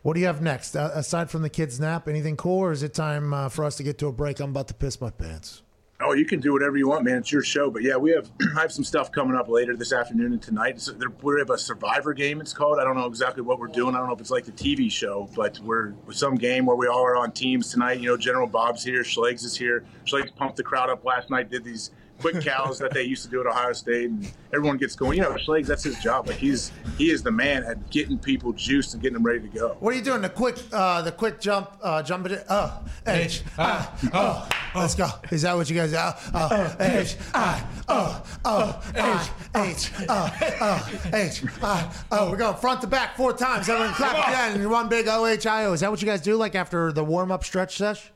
what 0.01 0.13
do 0.13 0.19
you 0.19 0.27
have 0.27 0.41
next? 0.41 0.75
Uh, 0.75 0.91
aside 0.93 1.31
from 1.31 1.41
the 1.41 1.49
kids' 1.49 1.79
nap, 1.79 2.07
anything 2.07 2.37
cool, 2.37 2.59
or 2.59 2.71
is 2.71 2.83
it 2.83 2.93
time 2.93 3.33
uh, 3.33 3.49
for 3.49 3.65
us 3.65 3.75
to 3.77 3.83
get 3.83 3.97
to 3.99 4.07
a 4.07 4.11
break? 4.11 4.39
I'm 4.39 4.51
about 4.51 4.67
to 4.67 4.73
piss 4.75 5.01
my 5.01 5.09
pants. 5.09 5.63
Oh, 6.01 6.11
you 6.11 6.25
can 6.25 6.41
do 6.41 6.51
whatever 6.51 6.75
you 6.75 6.89
want, 6.89 7.05
man. 7.05 7.19
It's 7.19 7.31
your 7.31 7.41
show. 7.41 7.71
But 7.71 7.81
yeah, 7.81 7.95
we 7.95 8.11
have 8.11 8.29
I 8.57 8.61
have 8.61 8.71
some 8.71 8.83
stuff 8.83 9.13
coming 9.13 9.37
up 9.37 9.47
later 9.47 9.77
this 9.77 9.93
afternoon 9.93 10.33
and 10.33 10.41
tonight. 10.41 10.81
So 10.81 10.93
we 11.21 11.39
have 11.39 11.49
a 11.49 11.57
Survivor 11.57 12.13
game. 12.13 12.41
It's 12.41 12.51
called. 12.51 12.79
I 12.79 12.83
don't 12.83 12.95
know 12.97 13.05
exactly 13.05 13.41
what 13.41 13.59
we're 13.59 13.67
doing. 13.67 13.95
I 13.95 13.99
don't 13.99 14.07
know 14.07 14.13
if 14.13 14.19
it's 14.19 14.31
like 14.31 14.45
the 14.45 14.51
TV 14.51 14.91
show, 14.91 15.29
but 15.35 15.57
we're 15.59 15.93
some 16.11 16.35
game 16.35 16.65
where 16.65 16.75
we 16.75 16.87
all 16.87 17.03
are 17.05 17.15
on 17.15 17.31
teams 17.31 17.71
tonight. 17.71 17.99
You 17.99 18.09
know, 18.09 18.17
General 18.17 18.47
Bob's 18.47 18.83
here. 18.83 19.03
Schlegs 19.03 19.45
is 19.45 19.55
here. 19.55 19.85
Schlegs 20.03 20.35
pumped 20.35 20.57
the 20.57 20.63
crowd 20.63 20.89
up 20.89 21.05
last 21.05 21.29
night. 21.29 21.49
Did 21.49 21.63
these 21.63 21.91
quick 22.19 22.41
cows 22.41 22.79
that 22.79 22.93
they 22.93 23.03
used 23.03 23.23
to 23.23 23.29
do 23.29 23.41
at 23.41 23.47
Ohio 23.47 23.73
State, 23.73 24.09
and 24.09 24.31
everyone 24.53 24.77
gets 24.77 24.95
going. 24.95 25.17
You 25.17 25.23
know, 25.23 25.31
Schlegs, 25.31 25.67
that's 25.67 25.83
his 25.83 25.99
job. 25.99 26.27
Like 26.27 26.37
he's 26.37 26.71
he 26.97 27.11
is 27.11 27.23
the 27.23 27.31
man 27.31 27.63
at 27.63 27.89
getting 27.89 28.17
people 28.17 28.53
juiced 28.53 28.93
and 28.93 29.01
getting 29.01 29.15
them 29.15 29.23
ready 29.23 29.41
to 29.41 29.47
go. 29.47 29.77
What 29.79 29.93
are 29.93 29.97
you 29.97 30.03
doing? 30.03 30.21
The 30.21 30.29
quick, 30.29 30.57
uh, 30.71 31.01
the 31.01 31.11
quick 31.11 31.39
jump, 31.39 31.71
uh, 31.81 32.01
jump 32.03 32.27
it. 32.27 32.45
Oh, 32.49 32.83
H, 33.07 33.43
I, 33.57 33.87
oh. 34.13 34.49
Let's 34.75 34.95
go. 34.95 35.07
Is 35.31 35.43
that 35.43 35.55
what 35.55 35.69
you 35.69 35.75
guys? 35.75 35.93
Oh, 35.93 36.13
oh, 36.33 36.75
H, 36.79 37.15
I, 37.33 37.63
oh, 37.87 38.23
oh, 38.43 38.81
I, 38.95 39.29
H, 39.69 39.91
oh, 40.09 40.37
oh, 40.61 40.99
H, 41.13 41.43
I, 41.61 41.91
oh. 42.11 42.31
We're 42.31 42.37
going 42.37 42.57
front 42.57 42.81
to 42.81 42.87
back 42.87 43.15
four 43.15 43.31
times. 43.31 43.69
Everyone 43.69 43.93
clap 43.93 44.27
again 44.27 44.61
in 44.61 44.69
one 44.69 44.89
big 44.89 45.07
O 45.07 45.25
H 45.25 45.45
I 45.45 45.65
O. 45.65 45.73
Is 45.73 45.79
that 45.79 45.91
what 45.91 46.01
you 46.01 46.07
guys 46.07 46.21
do? 46.21 46.35
Like 46.35 46.55
after 46.55 46.91
the 46.91 47.03
warm 47.03 47.31
up 47.31 47.43
stretch 47.43 47.77
sesh? 47.77 48.11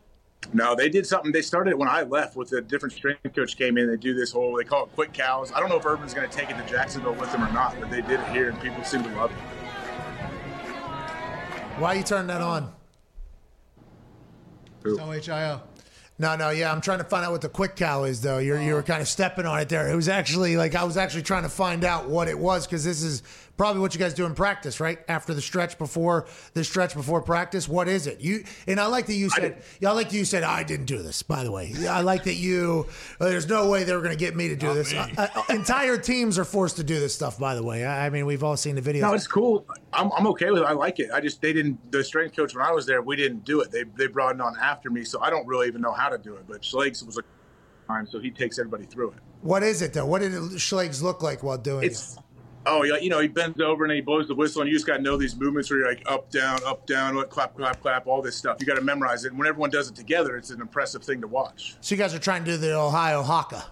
No, 0.54 0.74
they 0.74 0.90
did 0.90 1.06
something. 1.06 1.32
They 1.32 1.42
started 1.42 1.72
it 1.72 1.78
when 1.78 1.90
I 1.90 2.02
left 2.04 2.36
with 2.36 2.52
a 2.54 2.62
different 2.62 2.94
strength 2.94 3.36
coach 3.36 3.56
came 3.58 3.78
in. 3.78 3.88
They 3.88 3.98
do 3.98 4.14
this 4.14 4.32
whole, 4.32 4.56
they 4.58 4.64
call 4.64 4.86
it 4.86 4.92
quick 4.96 5.14
cows. 5.14 5.52
I 5.54 5.60
don't 5.60 5.70
know 5.70 5.78
if 5.78 5.86
Urban's 5.86 6.14
going 6.14 6.30
to 6.30 6.36
take 6.36 6.50
it 6.50 6.58
to 6.58 6.66
Jacksonville 6.66 7.14
with 7.14 7.32
them 7.32 7.44
or 7.44 7.52
not, 7.52 7.80
but 7.80 7.92
they 7.92 8.02
did 8.02 8.20
it 8.20 8.28
here 8.30 8.50
and 8.50 8.60
people 8.62 8.84
seem 8.84 9.04
to 9.04 9.10
love 9.16 9.32
it. 9.32 9.38
Why 11.80 11.94
you 11.94 12.04
turn 12.04 12.28
that 12.28 12.42
on? 12.42 12.74
O 14.86 15.14
H 15.14 15.30
I 15.30 15.52
O. 15.52 15.62
No, 16.18 16.36
no, 16.36 16.50
yeah, 16.50 16.70
I'm 16.70 16.82
trying 16.82 16.98
to 16.98 17.06
find 17.06 17.26
out 17.26 17.32
what 17.32 17.42
the 17.42 17.48
quick 17.48 17.78
cow 17.78 18.04
is, 18.04 18.22
though. 18.22 18.40
You're 18.40 18.62
you 18.62 18.74
were 18.74 18.80
oh. 18.80 18.84
kind 18.84 19.02
of 19.02 19.08
stepping 19.08 19.46
on 19.46 19.60
it 19.60 19.70
there. 19.70 19.90
It 19.90 19.96
was 19.96 20.10
actually 20.10 20.58
like 20.58 20.76
I 20.76 20.84
was 20.84 20.98
actually 20.98 21.22
trying 21.22 21.44
to 21.44 21.50
find 21.50 21.86
out 21.86 22.10
what 22.10 22.28
it 22.28 22.38
was 22.38 22.68
because 22.68 22.84
this 22.84 23.02
is 23.02 23.24
probably 23.60 23.82
what 23.82 23.94
you 23.94 24.00
guys 24.00 24.14
do 24.14 24.26
in 24.26 24.34
practice, 24.34 24.80
right? 24.80 25.00
After 25.10 25.34
the 25.34 25.42
stretch 25.42 25.78
before 25.78 26.28
the 26.54 26.64
stretch 26.64 26.94
before 26.94 27.22
practice, 27.22 27.68
what 27.68 27.90
is 27.90 28.08
it? 28.08 28.22
You 28.22 28.46
and 28.68 28.80
I 28.80 28.86
like 28.86 29.06
that 29.08 29.16
you 29.16 29.30
said. 29.30 29.62
Yeah, 29.82 29.90
I 29.90 29.92
like 29.92 30.10
that 30.10 30.16
you 30.16 30.24
said 30.24 30.44
I 30.44 30.64
didn't 30.64 30.86
do 30.86 31.04
this. 31.04 31.22
By 31.24 31.44
the 31.44 31.52
way, 31.52 31.74
I 31.88 32.00
like 32.00 32.24
that 32.24 32.36
you. 32.36 32.88
uh, 33.20 33.26
there's 33.26 33.50
no 33.50 33.70
way 33.70 33.84
they 33.84 33.94
were 33.94 34.02
going 34.02 34.18
to 34.18 34.20
get 34.20 34.34
me 34.34 34.48
to 34.48 34.56
do 34.56 34.74
this. 34.74 34.94
Uh, 34.94 35.08
uh, 35.18 35.44
entire 35.50 35.98
teams 35.98 36.40
are 36.40 36.46
forced 36.46 36.78
to 36.78 36.86
do 36.86 37.02
this 37.02 37.14
stuff. 37.14 37.38
By 37.38 37.54
the 37.56 37.62
way, 37.62 37.86
I, 37.86 38.06
I 38.06 38.10
mean 38.10 38.26
we've 38.26 38.46
all 38.46 38.56
seen 38.56 38.76
the 38.76 38.82
videos. 38.82 39.02
No, 39.02 39.14
it's 39.14 39.28
cool. 39.28 39.66
I'm, 39.92 40.10
I'm 40.14 40.26
okay 40.28 40.50
with 40.52 40.62
it. 40.62 40.66
I 40.66 40.72
like 40.72 41.00
it. 41.00 41.12
I 41.12 41.20
just 41.20 41.42
they 41.42 41.52
didn't. 41.52 41.92
The 41.92 42.02
strength 42.02 42.38
coach 42.38 42.56
when 42.56 42.66
I 42.66 42.72
was 42.72 42.86
there, 42.86 43.02
we 43.02 43.18
didn't 43.18 43.44
do 43.44 43.60
it. 43.60 43.72
They 43.72 43.84
they 43.98 44.08
brought 44.08 44.36
it 44.36 44.42
on 44.42 44.56
after 44.58 44.90
me, 44.90 45.04
so 45.04 45.20
I 45.20 45.30
don't 45.30 45.46
really 45.46 45.68
even 45.68 45.82
know 45.82 45.92
how 45.92 46.08
to 46.08 46.18
do 46.18 46.36
it. 46.36 46.46
But 46.48 46.62
Schlegs 46.62 47.06
was 47.06 47.18
a 47.18 47.24
time, 47.90 48.08
so 48.08 48.20
he 48.20 48.32
takes 48.32 48.58
everybody 48.58 48.86
through 48.86 49.12
it. 49.12 49.18
what 49.42 49.64
is 49.64 49.82
it 49.82 49.92
though? 49.92 50.06
What 50.06 50.22
did 50.22 50.34
it, 50.34 50.40
Schlegs 50.40 51.02
look 51.02 51.22
like 51.22 51.44
while 51.44 51.58
doing 51.58 51.84
It's 51.84 52.18
oh 52.66 52.84
yeah, 52.84 52.98
you 52.98 53.10
know 53.10 53.20
he 53.20 53.28
bends 53.28 53.60
over 53.62 53.84
and 53.84 53.94
he 53.94 54.02
blows 54.02 54.28
the 54.28 54.36
whistle, 54.36 54.62
and 54.62 54.70
you 54.70 54.76
just 54.76 54.88
got 54.88 54.98
to 54.98 55.04
know 55.04 55.18
these 55.18 55.36
movements 55.36 55.70
where 55.70 55.80
you're 55.80 55.90
like 55.90 56.04
up 56.06 56.30
down 56.32 56.60
up 56.66 56.86
down, 56.86 57.16
what 57.16 57.30
clap 57.30 57.56
clap 57.56 57.82
clap, 57.82 58.08
all 58.08 58.22
this 58.22 58.36
stuff. 58.36 58.58
You 58.60 58.66
got 58.66 58.76
to 58.76 58.82
memorize 58.82 59.26
it. 59.26 59.30
And 59.30 59.40
when 59.40 59.48
everyone 59.48 59.70
does 59.70 59.90
it 59.90 59.96
together, 59.96 60.38
it's 60.38 60.50
an 60.50 60.62
impressive 60.62 61.04
thing 61.04 61.22
to 61.22 61.28
watch. 61.28 61.76
So 61.82 61.96
you 61.96 62.02
guys 62.02 62.14
are 62.14 62.20
trying 62.20 62.44
to 62.46 62.52
do 62.52 62.58
the 62.58 62.76
Ohio 62.76 63.24
Haka. 63.24 63.66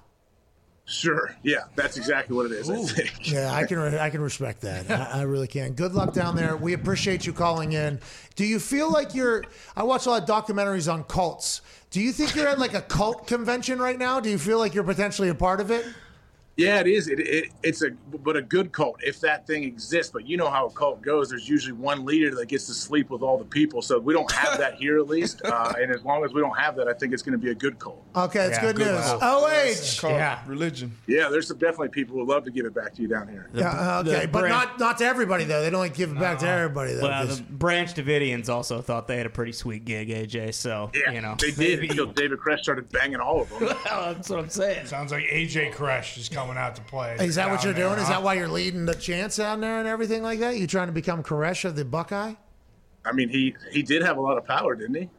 Sure, 0.90 1.36
yeah, 1.44 1.66
that's 1.76 1.98
exactly 1.98 2.34
what 2.34 2.46
it 2.46 2.54
is. 2.54 2.70
I 2.70 2.78
think. 2.78 3.14
Yeah, 3.34 3.54
I 3.54 3.66
can 3.66 3.78
re- 3.78 4.00
I 4.00 4.10
can 4.10 4.22
respect 4.22 4.62
that. 4.62 4.90
I, 4.90 5.20
I 5.20 5.22
really 5.24 5.48
can. 5.48 5.74
Good 5.74 5.92
luck 5.92 6.14
down 6.14 6.38
there. 6.38 6.56
We 6.56 6.72
appreciate 6.72 7.26
you 7.26 7.34
calling 7.34 7.74
in. 7.74 8.00
Do 8.36 8.46
you 8.46 8.58
feel 8.58 8.90
like 8.90 9.14
you're? 9.14 9.44
I 9.76 9.84
watch 9.84 10.06
a 10.06 10.12
lot 10.12 10.22
of 10.24 10.30
documentaries 10.30 10.92
on 10.92 11.04
cults. 11.04 11.62
Do 11.92 12.00
you 12.00 12.14
think 12.14 12.36
you're 12.36 12.48
at 12.48 12.58
like 12.58 12.74
a 12.74 12.82
cult 12.82 13.28
convention 13.28 13.80
right 13.80 14.00
now? 14.00 14.22
Do 14.22 14.30
you 14.30 14.38
feel 14.38 14.60
like 14.60 14.74
you're 14.74 14.86
potentially 14.86 15.28
a 15.28 15.36
part 15.36 15.60
of 15.60 15.72
it? 15.72 15.86
Yeah, 16.58 16.80
it 16.80 16.88
is. 16.88 17.08
It, 17.08 17.20
it 17.20 17.52
it's 17.64 17.84
a 17.84 17.92
but 18.24 18.36
a 18.36 18.42
good 18.42 18.72
cult 18.72 19.00
if 19.04 19.20
that 19.22 19.46
thing 19.48 19.64
exists. 19.64 20.12
But 20.12 20.28
you 20.28 20.38
know 20.38 20.50
how 20.50 20.66
a 20.68 20.72
cult 20.72 21.02
goes. 21.04 21.30
There's 21.30 21.48
usually 21.48 21.74
one 21.74 22.04
leader 22.04 22.34
that 22.36 22.48
gets 22.48 22.66
to 22.66 22.74
sleep 22.74 23.10
with 23.12 23.22
all 23.22 23.38
the 23.38 23.46
people. 23.46 23.82
So 23.84 24.00
we 24.00 24.14
don't 24.14 24.32
have 24.32 24.58
that 24.58 24.76
here 24.76 24.98
at 24.98 25.08
least. 25.08 25.42
Uh, 25.58 25.74
and 25.80 25.92
as 25.92 26.04
long 26.04 26.24
as 26.26 26.34
we 26.34 26.42
don't 26.42 26.58
have 26.58 26.76
that, 26.76 26.88
I 26.88 26.94
think 26.94 27.14
it's 27.14 27.22
going 27.22 27.32
to 27.32 27.38
be 27.44 27.52
a 27.52 27.56
good 27.56 27.80
cult. 27.80 28.04
Okay, 28.16 28.48
that's 28.50 28.60
good, 28.60 28.78
news. 28.78 28.88
It's 28.90 29.98
OH. 29.98 30.02
called 30.02 30.16
Yeah. 30.16 30.40
religion. 30.46 30.92
Yeah, 31.08 31.30
there's 31.30 31.48
some 31.48 31.58
definitely 31.58 31.90
people 31.90 32.16
who 32.16 32.26
love 32.26 32.44
to 32.46 32.52
give 32.52 32.66
it 32.66 32.74
back 32.74 32.94
to 32.96 33.02
you 33.02 33.08
down 33.08 33.28
here. 33.28 33.50
Yeah, 33.54 34.00
okay, 34.00 34.26
but 34.26 34.48
not 34.50 34.80
not 34.80 34.98
to 35.00 35.06
everybody 35.06 35.46
though. 35.46 35.62
They 35.62 35.70
don't 35.70 35.80
like 35.80 35.94
give 35.96 36.12
it 36.12 36.20
back 36.20 36.40
to 36.40 36.48
everybody 36.48 36.94
though. 36.94 37.04
Well, 37.04 37.26
'cause- 37.28 37.38
the 37.38 37.44
Branch 37.44 37.94
Davidians 37.94 38.50
also 38.50 38.82
thought 38.82 39.08
they 39.08 39.18
had 39.18 39.26
a 39.26 39.30
pretty 39.30 39.52
sweet 39.52 39.86
gig, 39.86 40.10
AJ. 40.10 40.54
So 40.54 40.92
Yeah, 40.94 41.12
you 41.12 41.22
know 41.22 41.36
they 41.40 41.52
did 41.52 41.80
until 41.90 42.08
David 42.08 42.40
Koresh 42.40 42.60
started 42.60 42.90
banging 42.92 43.20
all 43.20 43.42
of 43.42 43.50
them. 43.50 43.70
That's 43.86 44.30
what 44.30 44.40
I'm 44.40 44.50
saying. 44.50 44.86
Sounds 44.88 45.12
like 45.12 45.24
AJ 45.26 45.74
Koresh 45.74 46.18
is 46.18 46.30
coming 46.30 46.47
out 46.56 46.76
to 46.76 46.82
play. 46.84 47.18
is 47.20 47.36
that 47.36 47.50
what 47.50 47.64
you're 47.64 47.74
there, 47.74 47.90
doing? 47.90 48.00
Is 48.00 48.10
that 48.10 48.22
why 48.22 48.36
you're 48.36 48.48
leading 48.48 48.86
the 48.86 48.94
chants 48.94 49.38
down 49.38 49.60
there 49.60 49.80
and 49.80 49.88
everything 49.88 50.22
like 50.22 50.40
that? 50.40 50.58
You 50.58 50.68
trying 50.68 50.88
to 50.88 50.94
become 50.94 51.24
Koresh 51.24 51.66
of 51.66 51.76
the 51.76 51.84
Buckeye? 51.84 52.36
I 53.04 53.12
mean, 53.12 53.30
he 53.30 53.56
he 53.72 53.82
did 53.82 54.04
have 54.04 54.18
a 54.18 54.22
lot 54.22 54.38
of 54.38 54.46
power, 54.46 54.76
didn't 54.76 54.96
he? 54.96 55.10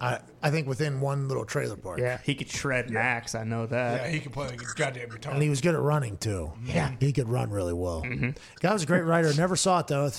I 0.00 0.20
I 0.42 0.50
think 0.50 0.68
within 0.68 1.00
one 1.00 1.28
little 1.28 1.44
trailer 1.44 1.76
park. 1.76 1.98
Yeah, 1.98 2.18
he 2.22 2.34
could 2.34 2.50
shred 2.50 2.90
an 2.90 2.96
axe. 2.96 3.34
I 3.34 3.44
know 3.44 3.66
that. 3.66 4.02
Yeah, 4.02 4.08
he 4.08 4.20
could 4.20 4.32
play 4.32 4.48
like 4.48 4.60
a 4.60 4.74
goddamn 4.74 5.08
guitar. 5.08 5.32
And 5.32 5.42
he 5.42 5.48
was 5.48 5.60
good 5.60 5.74
at 5.74 5.80
running 5.80 6.18
too. 6.18 6.52
Yeah, 6.64 6.92
he 7.00 7.12
could 7.12 7.28
run 7.28 7.50
really 7.50 7.72
well. 7.72 8.02
Mm-hmm. 8.02 8.30
Guy 8.60 8.72
was 8.72 8.82
a 8.82 8.86
great 8.86 9.04
writer. 9.04 9.32
Never 9.34 9.56
saw 9.56 9.80
it 9.80 9.86
though. 9.86 10.10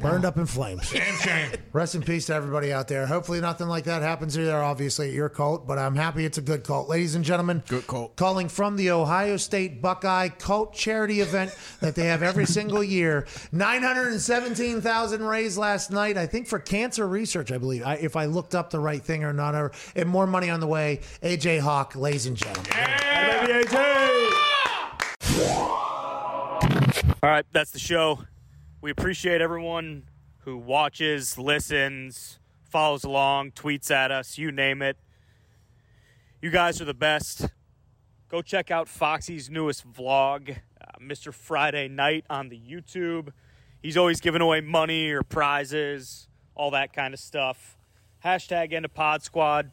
It's 0.00 0.08
burned 0.08 0.24
up 0.24 0.38
in 0.38 0.46
flames. 0.46 0.90
Damn 0.90 1.14
shame. 1.16 1.52
Rest 1.74 1.94
in 1.94 2.02
peace 2.02 2.26
to 2.26 2.34
everybody 2.34 2.72
out 2.72 2.88
there. 2.88 3.06
Hopefully 3.06 3.38
nothing 3.38 3.68
like 3.68 3.84
that 3.84 4.00
happens 4.00 4.38
either. 4.38 4.56
Obviously 4.56 5.08
at 5.08 5.14
your 5.14 5.28
cult, 5.28 5.66
but 5.66 5.78
I'm 5.78 5.94
happy 5.94 6.24
it's 6.24 6.38
a 6.38 6.42
good 6.42 6.64
cult, 6.64 6.88
ladies 6.88 7.14
and 7.14 7.22
gentlemen. 7.22 7.62
Good 7.68 7.86
cult. 7.86 8.16
Calling 8.16 8.48
from 8.48 8.76
the 8.76 8.92
Ohio 8.92 9.36
State 9.36 9.82
Buckeye 9.82 10.28
Cult 10.30 10.72
Charity 10.72 11.20
event 11.20 11.54
that 11.80 11.94
they 11.94 12.04
have 12.06 12.22
every 12.22 12.46
single 12.46 12.82
year. 12.82 13.26
Nine 13.52 13.82
hundred 13.82 14.12
and 14.12 14.20
seventeen 14.20 14.80
thousand 14.80 15.22
raised 15.22 15.58
last 15.58 15.90
night. 15.90 16.16
I 16.16 16.26
think 16.26 16.46
for 16.46 16.58
cancer 16.58 17.06
research. 17.06 17.52
I 17.52 17.58
believe. 17.58 17.82
I, 17.84 17.96
if 17.96 18.16
I 18.16 18.24
looked 18.24 18.54
up 18.54 18.70
the 18.70 18.80
right 18.80 19.02
thing 19.02 19.22
or 19.22 19.34
not, 19.34 19.54
or, 19.54 19.70
and 19.94 20.08
more 20.08 20.26
money 20.26 20.48
on 20.48 20.60
the 20.60 20.66
way. 20.66 21.00
AJ 21.22 21.60
Hawk, 21.60 21.94
ladies 21.94 22.24
and 22.24 22.38
gentlemen. 22.38 22.72
Yeah, 22.74 23.46
Baby 23.46 23.66
AJ. 23.66 24.30
All 27.22 27.28
right, 27.28 27.44
that's 27.52 27.72
the 27.72 27.78
show. 27.78 28.20
We 28.82 28.90
appreciate 28.90 29.42
everyone 29.42 30.04
who 30.38 30.56
watches, 30.56 31.36
listens, 31.36 32.38
follows 32.62 33.04
along, 33.04 33.50
tweets 33.50 33.90
at 33.90 34.10
us, 34.10 34.38
you 34.38 34.50
name 34.50 34.80
it. 34.80 34.96
You 36.40 36.48
guys 36.48 36.80
are 36.80 36.86
the 36.86 36.94
best. 36.94 37.46
Go 38.30 38.40
check 38.40 38.70
out 38.70 38.88
Foxy's 38.88 39.50
newest 39.50 39.86
vlog, 39.86 40.56
uh, 40.80 40.98
Mr. 40.98 41.30
Friday 41.30 41.88
Night 41.88 42.24
on 42.30 42.48
the 42.48 42.58
YouTube. 42.58 43.34
He's 43.82 43.98
always 43.98 44.18
giving 44.18 44.40
away 44.40 44.62
money 44.62 45.10
or 45.10 45.22
prizes, 45.22 46.28
all 46.54 46.70
that 46.70 46.94
kind 46.94 47.12
of 47.12 47.20
stuff. 47.20 47.76
Hashtag 48.24 48.72
into 48.72 48.88
Pod 48.88 49.22
Squad. 49.22 49.72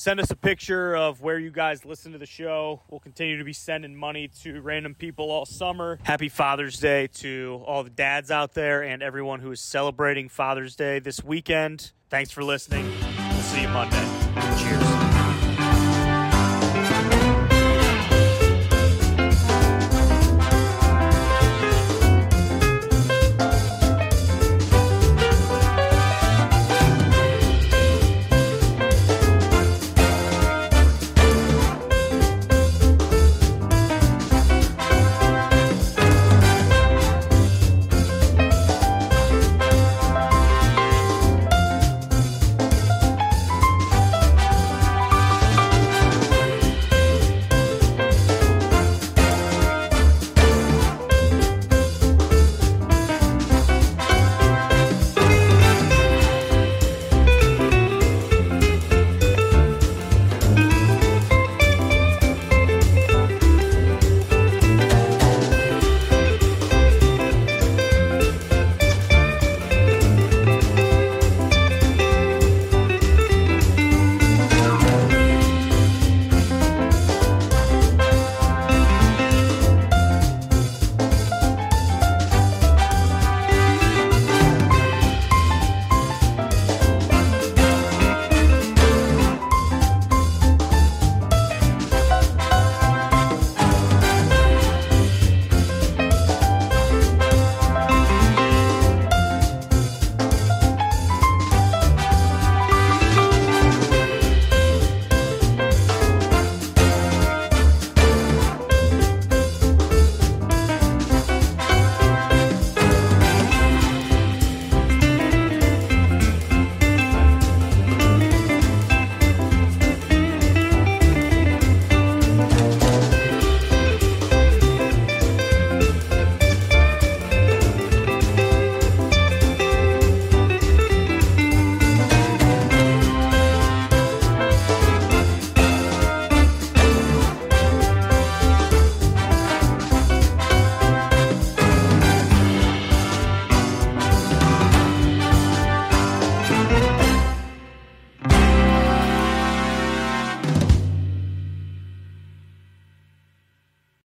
Send 0.00 0.18
us 0.18 0.30
a 0.30 0.34
picture 0.34 0.96
of 0.96 1.20
where 1.20 1.38
you 1.38 1.50
guys 1.50 1.84
listen 1.84 2.12
to 2.12 2.18
the 2.18 2.24
show. 2.24 2.80
We'll 2.88 3.00
continue 3.00 3.36
to 3.36 3.44
be 3.44 3.52
sending 3.52 3.94
money 3.94 4.28
to 4.40 4.62
random 4.62 4.94
people 4.94 5.30
all 5.30 5.44
summer. 5.44 5.98
Happy 6.04 6.30
Father's 6.30 6.78
Day 6.78 7.08
to 7.16 7.62
all 7.66 7.84
the 7.84 7.90
dads 7.90 8.30
out 8.30 8.54
there 8.54 8.82
and 8.82 9.02
everyone 9.02 9.40
who 9.40 9.50
is 9.50 9.60
celebrating 9.60 10.30
Father's 10.30 10.74
Day 10.74 11.00
this 11.00 11.22
weekend. 11.22 11.92
Thanks 12.08 12.30
for 12.30 12.42
listening. 12.42 12.90
We'll 13.30 13.42
see 13.42 13.60
you 13.60 13.68
Monday. 13.68 14.08
Cheers. 14.58 14.89